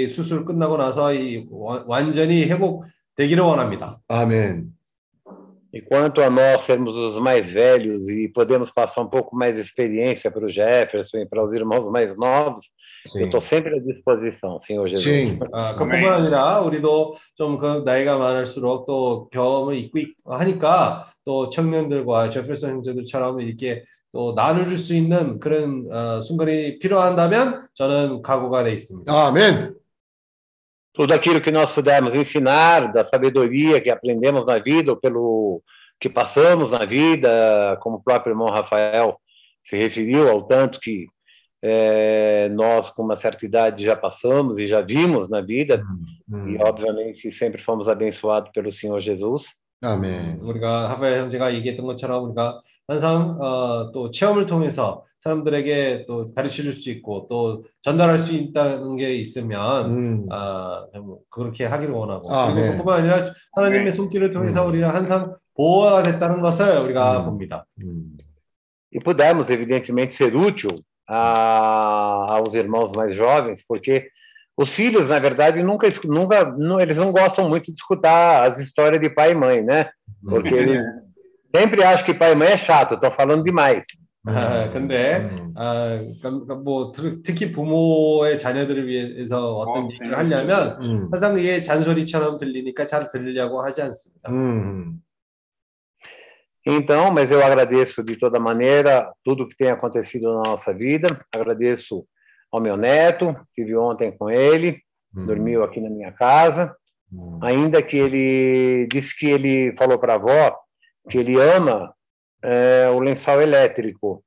이 0.03 0.07
수술 0.07 0.43
끝나고 0.45 0.77
나서 0.77 1.13
이 1.13 1.45
와- 1.49 1.83
완전히 1.87 2.45
회복되기를 2.45 3.43
원합니다. 3.43 3.99
E 4.11 4.69
quanto 5.88 6.22
a 6.22 6.30
nós 6.30 6.62
sermos 6.62 6.94
os 6.96 7.18
mais 7.18 7.46
velhos 7.50 8.08
e 8.08 8.28
podemos 8.28 8.70
passar 8.70 9.00
um 9.02 9.08
pouco 9.08 9.34
mais 9.34 9.56
de 9.56 9.60
experiência 9.60 10.30
para 10.30 10.44
o 10.44 10.48
Jefferson 10.48 11.18
e 11.18 11.26
para 11.26 11.44
os 11.44 11.52
irmãos 11.52 11.90
mais 11.90 12.16
novos, 12.16 12.70
eu 13.06 13.10
Sim. 13.10 13.24
estou 13.24 13.40
sempre 13.40 13.76
à 13.76 13.80
disposição, 13.82 14.58
Senhor 14.60 14.86
Jesus. 14.86 15.28
Sim. 15.30 15.40
아, 15.52 15.74
그뿐만 15.74 16.12
아니라 16.12 16.60
우리도 16.60 17.14
좀 17.36 17.58
그 17.58 17.82
나이가 17.84 18.16
많을수록 18.18 18.86
또 18.86 19.28
경험을 19.32 19.76
있고 19.78 19.98
있- 19.98 20.14
하니까 20.24 21.08
또 21.24 21.50
청년들과 21.50 22.30
제ferson 22.30 22.70
형제들처럼 22.76 23.40
이렇게 23.40 23.84
또 24.12 24.32
나눠줄 24.36 24.78
수 24.78 24.94
있는 24.94 25.40
그런 25.40 25.88
어, 25.90 26.20
순간이 26.20 26.78
필요한다면 26.78 27.66
저는 27.74 28.22
각오가 28.22 28.62
돼 28.62 28.72
있습니다. 28.74 29.10
Amém. 29.12 29.74
Tudo 30.98 31.12
aquilo 31.12 31.40
que 31.40 31.50
nós 31.50 31.72
pudermos 31.72 32.14
ensinar, 32.14 32.92
da 32.92 33.02
sabedoria 33.02 33.80
que 33.80 33.90
aprendemos 33.90 34.46
na 34.46 34.58
vida, 34.58 34.92
ou 34.92 34.96
pelo 34.96 35.62
que 35.98 36.08
passamos 36.08 36.70
na 36.70 36.84
vida, 36.84 37.76
como 37.80 37.96
o 37.96 38.02
próprio 38.02 38.32
irmão 38.32 38.48
Rafael 38.48 39.18
se 39.62 39.76
referiu 39.76 40.28
ao 40.28 40.42
tanto 40.46 40.78
que 40.78 41.06
eh, 41.62 42.48
nós, 42.50 42.90
com 42.90 43.02
uma 43.02 43.16
certa 43.16 43.44
idade, 43.46 43.84
já 43.84 43.96
passamos 43.96 44.58
e 44.58 44.66
já 44.66 44.82
vimos 44.82 45.30
na 45.30 45.40
vida, 45.40 45.82
음. 46.30 46.50
e 46.50 46.62
obviamente 46.62 47.32
sempre 47.32 47.62
fomos 47.62 47.88
abençoados 47.88 48.50
pelo 48.52 48.70
Senhor 48.70 49.00
Jesus. 49.00 49.46
아멘. 49.84 50.40
우리가 50.40 50.90
하fael 50.90 51.20
형제가 51.24 51.52
얘기했던 51.54 51.84
것처럼 51.84 52.24
우리가 52.24 52.60
항상 52.89 53.37
어, 53.39 53.91
또 53.91 54.09
체험을 54.09 54.47
통해서 54.47 55.03
사람들에게 55.19 56.05
또 56.07 56.33
가르쳐 56.33 56.63
줄 56.63 56.73
수 56.73 56.89
있고 56.89 57.27
또 57.29 57.63
전달할 57.83 58.17
수 58.17 58.33
있다는 58.33 58.95
게 58.95 59.13
있으면 59.13 59.85
음. 59.91 60.25
아, 60.31 60.87
좀 60.91 61.17
그렇게 61.29 61.65
하기를 61.65 61.93
원하고 61.93 62.33
아, 62.33 62.51
그리고 62.51 62.67
네. 62.67 62.71
그뿐만 62.71 62.99
아니라 63.01 63.33
하나님의 63.53 63.85
네. 63.85 63.93
손길을 63.93 64.31
통해서 64.31 64.63
음. 64.63 64.69
우리는 64.69 64.89
항상 64.89 65.35
보호가 65.55 66.01
됐다는 66.01 66.41
것을 66.41 66.79
우리가 66.79 67.19
음. 67.19 67.25
봅니다. 67.25 67.65
음. 67.83 68.17
E 68.91 68.99
pudermos, 68.99 69.51
evidentemente, 69.51 70.15
ser 70.15 70.35
útil 70.35 70.81
a, 71.07 72.37
aos 72.37 72.55
irmãos 72.55 72.91
mais 72.95 73.13
jovens, 73.13 73.63
porque 73.67 74.09
os 74.57 74.69
filhos, 74.69 75.09
na 75.09 75.19
verdade, 75.19 75.61
nunca, 75.61 75.87
nunca 76.05 76.43
não, 76.57 76.79
eles 76.79 76.97
não 76.97 77.11
gostam 77.11 77.47
muito 77.47 77.65
de 77.65 77.73
escutar 77.73 78.49
as 78.49 78.57
histórias 78.57 78.99
de 78.99 79.07
pai 79.11 79.33
e 79.33 79.35
mãe, 79.35 79.61
né? 79.61 79.91
Porque 80.27 80.55
eles 80.55 80.81
sempre 81.54 81.82
acham 81.84 82.04
que 82.04 82.14
pai 82.14 82.32
e 82.32 82.34
mãe 82.34 82.48
é 82.48 82.56
chato, 82.56 82.94
estão 82.94 83.10
falando 83.10 83.44
demais. 83.44 83.84
아, 84.26 84.70
근데 84.72 85.18
음. 85.18 85.52
아, 85.54 86.00
그러니까 86.22 86.54
뭐 86.54 86.92
특- 86.92 87.22
특히 87.22 87.52
부모의 87.52 88.38
자녀들을 88.38 88.86
위해서 88.86 89.54
어떤 89.58 89.84
어, 89.84 89.88
얘기를 89.92 90.16
하려면 90.16 90.78
음. 90.82 91.08
항상 91.12 91.38
이게 91.38 91.60
잔소리처럼 91.62 92.38
들리니까 92.38 92.86
잘 92.86 93.08
들으려고 93.08 93.62
하지 93.62 93.82
않습니다. 93.82 94.30
음. 94.32 95.00
Então, 96.66 97.10
mas 97.12 97.30
eu 97.30 97.42
agradeço 97.44 98.02
de 98.02 98.16
toda 98.16 98.40
maneira 98.40 99.12
tudo 99.22 99.46
que 99.46 99.54
tem 99.54 99.68
acontecido 99.68 100.32
na 100.32 100.48
nossa 100.50 100.72
vida. 100.72 101.08
Agradeço 101.30 102.06
ao 102.50 102.58
meu 102.60 102.76
neto, 102.78 103.36
tive 103.54 103.76
ontem 103.76 104.10
com 104.16 104.30
ele, 104.30 104.80
음. 105.14 105.26
dormiu 105.26 105.62
aqui 105.62 105.80
na 105.80 105.90
minha 105.90 106.10
casa. 106.12 106.74
음. 107.12 107.38
ainda 107.42 107.82
que 107.82 107.96
ele 107.98 108.88
disse 108.90 109.14
que 109.16 109.26
ele 109.26 109.74
falou 109.76 109.98
para 109.98 110.14
a 110.14 110.16
avó 110.16 110.56
que 111.08 111.18
ele 111.18 111.40
ama 111.40 111.94
é, 112.42 112.88
o 112.90 113.00
lençol 113.00 113.40
elétrico, 113.42 114.24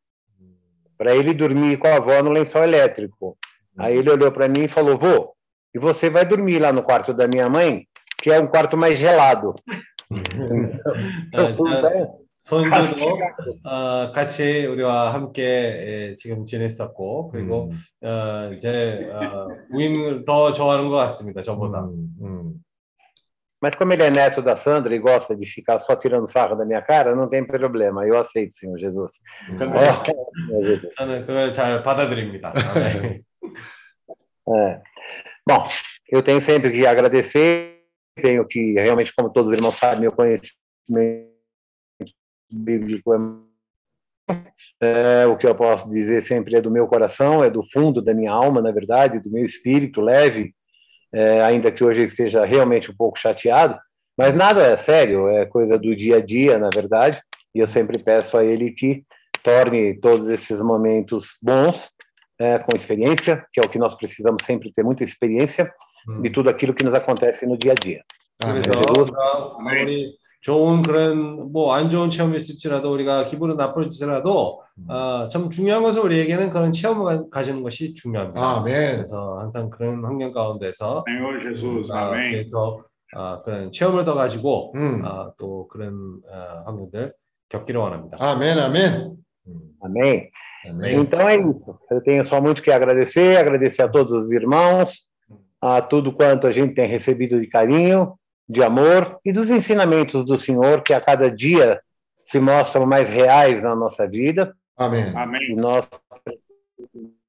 para 0.97 1.15
ele 1.15 1.34
dormir 1.34 1.77
com 1.77 1.88
a 1.88 1.95
avó 1.97 2.22
no 2.23 2.31
lençol 2.31 2.64
elétrico. 2.64 3.38
Aí 3.77 3.97
ele 3.97 4.09
olhou 4.09 4.31
para 4.31 4.47
mim 4.47 4.64
e 4.64 4.68
falou: 4.68 4.97
Vô, 4.97 5.35
e 5.73 5.80
você 5.80 6.09
vai 6.09 6.26
dormir 6.26 6.59
lá 6.59 6.72
no 6.73 6.84
quarto 6.84 7.14
da 7.14 7.27
minha 7.27 7.47
mãe, 7.47 7.88
que 8.18 8.31
é 8.31 8.39
um 8.39 8.47
quarto 8.47 8.76
mais 8.76 8.97
gelado. 8.97 9.53
아, 10.09 11.41
Eu 11.41 11.55
falei, 11.55 11.81
자, 11.81 11.89
"Bem, 11.89 12.27
손주도 12.38 13.19
어, 13.64 14.11
같이 14.14 14.65
우리와 14.65 15.14
함께 15.14 15.41
예, 16.11 16.15
지금 16.18 16.45
지냈었고 16.45 17.30
그리고 17.30 17.72
음. 17.72 18.07
어, 18.07 18.53
이제 18.53 19.09
어, 19.11 19.47
우인을 19.72 20.23
더 20.23 20.53
좋아하는 20.53 20.89
것 20.89 20.95
같습니다. 20.97 21.41
저보다. 21.41 21.81
음. 21.85 22.15
음. 22.22 22.53
mas 23.62 23.76
como 23.76 23.93
ele 23.93 24.02
é 24.02 24.10
neto 24.10 24.43
da 24.43 24.56
Sandra 24.56 24.93
e 24.93 24.98
gosta 24.98 25.36
de 25.36 25.47
ficar 25.47 25.78
só 25.78 25.94
tirando 25.94 26.26
sarro 26.26 26.56
da 26.56 26.64
minha 26.64 26.82
cara, 26.82 27.14
não 27.14 27.28
tem 27.28 27.47
problema. 27.47 28.05
Eu 28.05 28.18
aceito, 28.18 28.55
Senhor 28.55 28.76
Jesus. 28.76 29.20
é. 34.48 34.80
Bom, 35.47 35.68
eu 36.10 36.22
tenho 36.22 36.40
sempre 36.40 36.72
que 36.72 36.84
agradecer, 36.84 37.84
tenho 38.20 38.44
que, 38.44 38.72
realmente, 38.72 39.14
como 39.14 39.30
todos 39.32 39.52
os 39.52 39.56
irmãos 39.56 39.76
sabem, 39.76 40.01
meu 40.01 40.12
conhecimento 40.12 41.30
bíblico 42.51 43.12
é, 44.80 45.26
o 45.26 45.36
que 45.36 45.47
eu 45.47 45.55
posso 45.55 45.89
dizer 45.89 46.20
sempre 46.22 46.56
é 46.56 46.60
do 46.60 46.70
meu 46.70 46.86
coração, 46.86 47.44
é 47.44 47.51
do 47.51 47.62
fundo 47.62 48.02
da 48.02 48.12
minha 48.12 48.32
alma, 48.32 48.60
na 48.60 48.72
verdade, 48.72 49.20
do 49.20 49.30
meu 49.30 49.44
espírito 49.44 50.01
leve, 50.01 50.55
é, 51.12 51.43
ainda 51.43 51.70
que 51.70 51.84
hoje 51.84 52.02
esteja 52.02 52.44
realmente 52.44 52.90
um 52.90 52.94
pouco 52.94 53.18
chateado, 53.18 53.78
mas 54.16 54.34
nada 54.34 54.62
é 54.62 54.76
sério, 54.76 55.28
é 55.28 55.47
coisa 55.47 55.78
do 55.78 55.94
dia 55.94 56.16
a 56.16 56.20
dia, 56.20 56.59
na 56.59 56.68
verdade, 56.72 57.20
e 57.55 57.60
eu 57.60 57.66
sempre 57.66 57.98
peço 57.98 58.36
a 58.36 58.44
ele 58.44 58.70
que 58.70 59.05
torne 59.43 59.98
todos 60.01 60.28
esses 60.28 60.60
momentos 60.60 61.36
bons, 61.43 61.90
é, 62.39 62.59
com 62.59 62.74
experiência, 62.74 63.44
que 63.52 63.60
é 63.60 63.64
o 63.64 63.68
que 63.68 63.78
nós 63.78 63.94
precisamos 63.94 64.44
sempre 64.44 64.72
ter 64.72 64.82
muita 64.82 65.05
experiência 65.05 65.72
de 66.20 66.30
tudo 66.30 66.51
aquilo 66.51 66.74
que 66.74 66.84
nos 66.84 66.94
acontece 66.94 67.47
no 67.47 67.56
dia 67.56 67.72
a 67.72 67.74
dia. 67.74 68.02
아멘. 69.59 70.12
좋은 70.43 70.82
그런 70.82 71.51
뭐 71.52 71.73
안 71.74 71.89
좋은 71.89 72.10
체험이 72.10 72.36
있을지라도 72.36 72.93
우리가 72.93 73.24
기분은 73.27 73.56
나쁠지라도 73.56 74.62
어, 74.89 75.28
참 75.28 75.51
중요한 75.51 75.82
것은 75.82 76.02
우리에게는 76.02 76.51
그런 76.51 76.73
체험을 76.73 77.05
가- 77.05 77.28
가지는 77.31 77.62
것이 77.62 77.94
중요합니다. 77.94 78.56
아멘. 78.59 78.97
그래서 78.97 79.39
항상 79.39 79.70
그런 79.70 80.05
환경 80.05 80.32
가운데서 80.32 81.05
아. 81.93 82.10
그래서 82.10 82.85
아, 83.14 83.43
그런 83.44 83.70
체험을 83.73 84.05
더 84.05 84.14
가지고 84.14 84.73
음. 84.74 85.02
아, 85.05 85.31
또 85.39 85.69
그런 85.69 86.20
아, 86.32 86.62
환경들 86.66 87.12
겪기를 87.48 87.81
원합니다. 87.81 88.16
아멘, 88.20 88.59
아멘. 88.59 89.16
음. 89.48 89.59
Amém? 89.85 90.31
아멘. 90.70 91.01
Então 91.01 91.20
é 91.28 91.36
isso. 91.36 91.77
Eu 91.90 92.01
tenho 92.02 92.24
só 92.24 92.40
muito 92.40 92.62
que 92.62 92.70
agradecer, 92.70 93.36
agradecer 93.36 93.82
a 93.82 93.89
todos 93.89 94.12
os 94.12 94.31
irmãos, 94.32 95.09
a 95.60 95.82
tudo 95.82 96.12
quanto 96.12 96.47
a 96.47 96.52
gente 96.52 96.74
tem 96.74 96.86
recebido 96.89 97.40
de 97.40 97.48
carinho, 97.48 98.14
de 98.51 98.64
amor 98.64 99.19
e 99.26 99.31
dos 99.34 99.49
ensinamentos 99.49 100.23
do 100.26 100.38
Senhor 100.38 100.81
que 100.81 100.93
a 100.93 101.01
cada 101.01 101.30
dia 101.30 101.81
se 102.23 102.39
mostram 102.39 102.85
mais 102.85 103.09
reais 103.09 103.61
na 103.61 103.76
nossa 103.76 104.07
vida 104.07 104.55
아멘. 104.77 105.11
e 105.11 105.15
Amém. 105.15 105.55
nós 105.55 105.89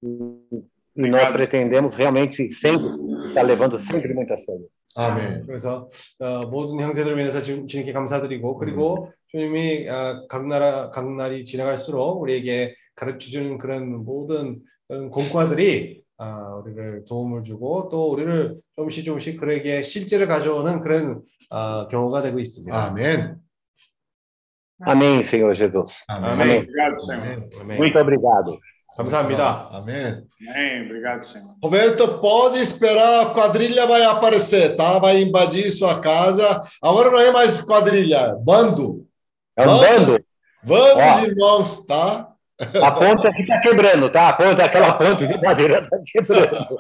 e 0.03 1.09
nós 1.09 1.31
pretendemos 1.31 1.95
realmente 1.95 2.51
sempre 2.51 2.91
estar 3.29 3.43
levando 3.43 3.79
sempre 3.79 4.13
muito 4.15 4.33
a 4.33 4.37
sério. 4.37 4.69
아멘. 4.97 5.47
그래서 5.47 5.89
어, 6.19 6.47
모든 6.47 6.81
형제들을 6.81 7.17
위해서 7.17 7.41
주, 7.41 7.67
주님께 7.67 7.93
감사드리고 7.93 8.59
그리고 8.59 9.13
주님이 9.29 9.89
어, 9.89 10.27
각 10.29 10.47
나라 10.47 10.91
각 10.91 11.09
날이 11.15 11.45
지나갈수록 11.45 12.21
우리에게 12.21 12.75
가르쳐 12.97 13.31
주는 13.31 13.59
그런 13.59 14.05
모든 14.05 14.61
그런 14.89 15.11
공과들이 15.11 16.02
아, 16.23 16.61
우리를 16.63 17.05
도움을 17.07 17.43
주고 17.43 17.89
또 17.91 18.11
우리를 18.11 18.57
조금씩 18.77 19.05
조금씩 19.05 19.41
그에게 19.41 19.83
실제를 19.83 20.27
가져오는 20.27 20.81
그런 20.81 21.23
아, 21.51 21.87
경우가 21.89 22.23
되고 22.23 22.39
있습니다. 22.39 22.77
아멘. 22.87 23.37
Amém, 24.81 25.21
Senhor 25.21 25.55
Jesus. 25.55 26.05
아멘. 26.09 26.63
Obrigado, 26.63 27.01
Senhor. 27.01 27.23
아멘. 27.23 27.51
아멘. 27.61 27.77
Muito 27.79 27.99
obrigado. 27.99 28.59
감사합니다. 28.97 29.71
아멘. 29.73 30.25
Amém. 30.49 30.87
Obrigado, 30.87 31.25
Senhor. 31.25 31.55
Roberto, 31.63 32.21
pode 32.21 32.59
esperar, 32.61 33.27
a 33.27 33.35
quadrilha 33.35 33.87
vai 33.87 34.03
aparecer, 34.05 34.77
tá? 34.77 34.99
Vai 34.99 35.23
invadir 35.23 35.71
sua 35.73 36.01
casa. 36.01 36.63
Agora 36.83 37.11
não 37.11 37.19
é 37.19 37.31
mais 37.33 37.63
quadrilha, 37.63 38.37
bando. 38.45 39.07
É 39.57 39.67
um 39.69 39.79
bando. 39.79 40.25
Bando 40.63 41.01
Ó. 41.01 41.21
de 41.21 41.27
irmãos, 41.27 41.87
tá? 41.87 42.32
A 42.84 42.92
ponta 42.92 43.32
fica 43.34 43.60
quebrando, 43.62 44.10
tá? 44.10 44.30
A 44.30 44.34
ponta, 44.34 44.64
aquela 44.66 44.94
ponte 44.94 45.28
de 45.28 45.40
madeira 45.42 45.80
está 45.80 45.98
quebrando. 46.06 46.68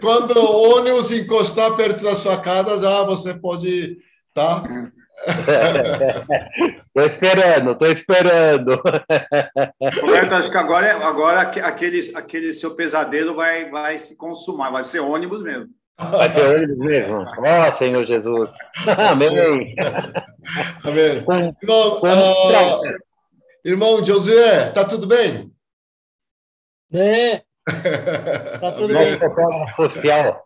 Quando 0.00 0.38
o 0.38 0.78
ônibus 0.78 1.10
encostar 1.10 1.76
perto 1.76 2.02
da 2.04 2.14
sua 2.14 2.40
casa, 2.40 2.80
já 2.82 3.02
você 3.04 3.34
pode, 3.34 3.98
tá? 4.34 4.62
Tô 6.94 7.02
esperando, 7.02 7.74
tô 7.76 7.84
esperando. 7.86 8.80
Roberto, 10.00 10.32
acho 10.34 10.50
que 10.50 10.56
agora, 10.56 10.86
é- 10.86 10.92
agora 10.92 11.40
aque- 11.42 11.60
aquele, 11.60 12.10
aquele 12.16 12.52
seu 12.54 12.74
pesadelo 12.74 13.34
vai, 13.36 13.68
vai 13.70 13.98
se 13.98 14.16
consumar, 14.16 14.70
vai 14.70 14.82
ser 14.82 15.00
ônibus 15.00 15.42
mesmo. 15.42 15.66
Vai 15.98 16.30
ser 16.30 16.56
ônibus 16.56 16.78
mesmo? 16.78 17.18
Ó, 17.38 17.72
Senhor 17.76 18.02
Jesus. 18.06 18.48
Amém. 19.10 19.74
Amém. 20.84 21.22
Com- 21.24 21.54
ah, 22.06 22.80
irmão 23.64 24.04
Josué, 24.04 24.70
tá 24.72 24.84
tudo 24.84 25.06
bem? 25.06 25.52
네, 26.90 27.44
tá 28.60 28.72
tudo 28.72 28.92
Nosso 28.92 29.10
bem. 29.10 29.18
fotógrafo 29.18 29.82
oficial. 29.84 30.44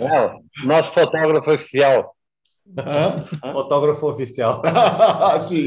Não, 0.00 0.42
nosso 0.64 0.92
fotógrafo 0.92 1.50
oficial. 1.52 2.14
Hã? 2.78 3.26
Fotógrafo 3.52 4.06
oficial. 4.08 4.62
Sim. 5.42 5.62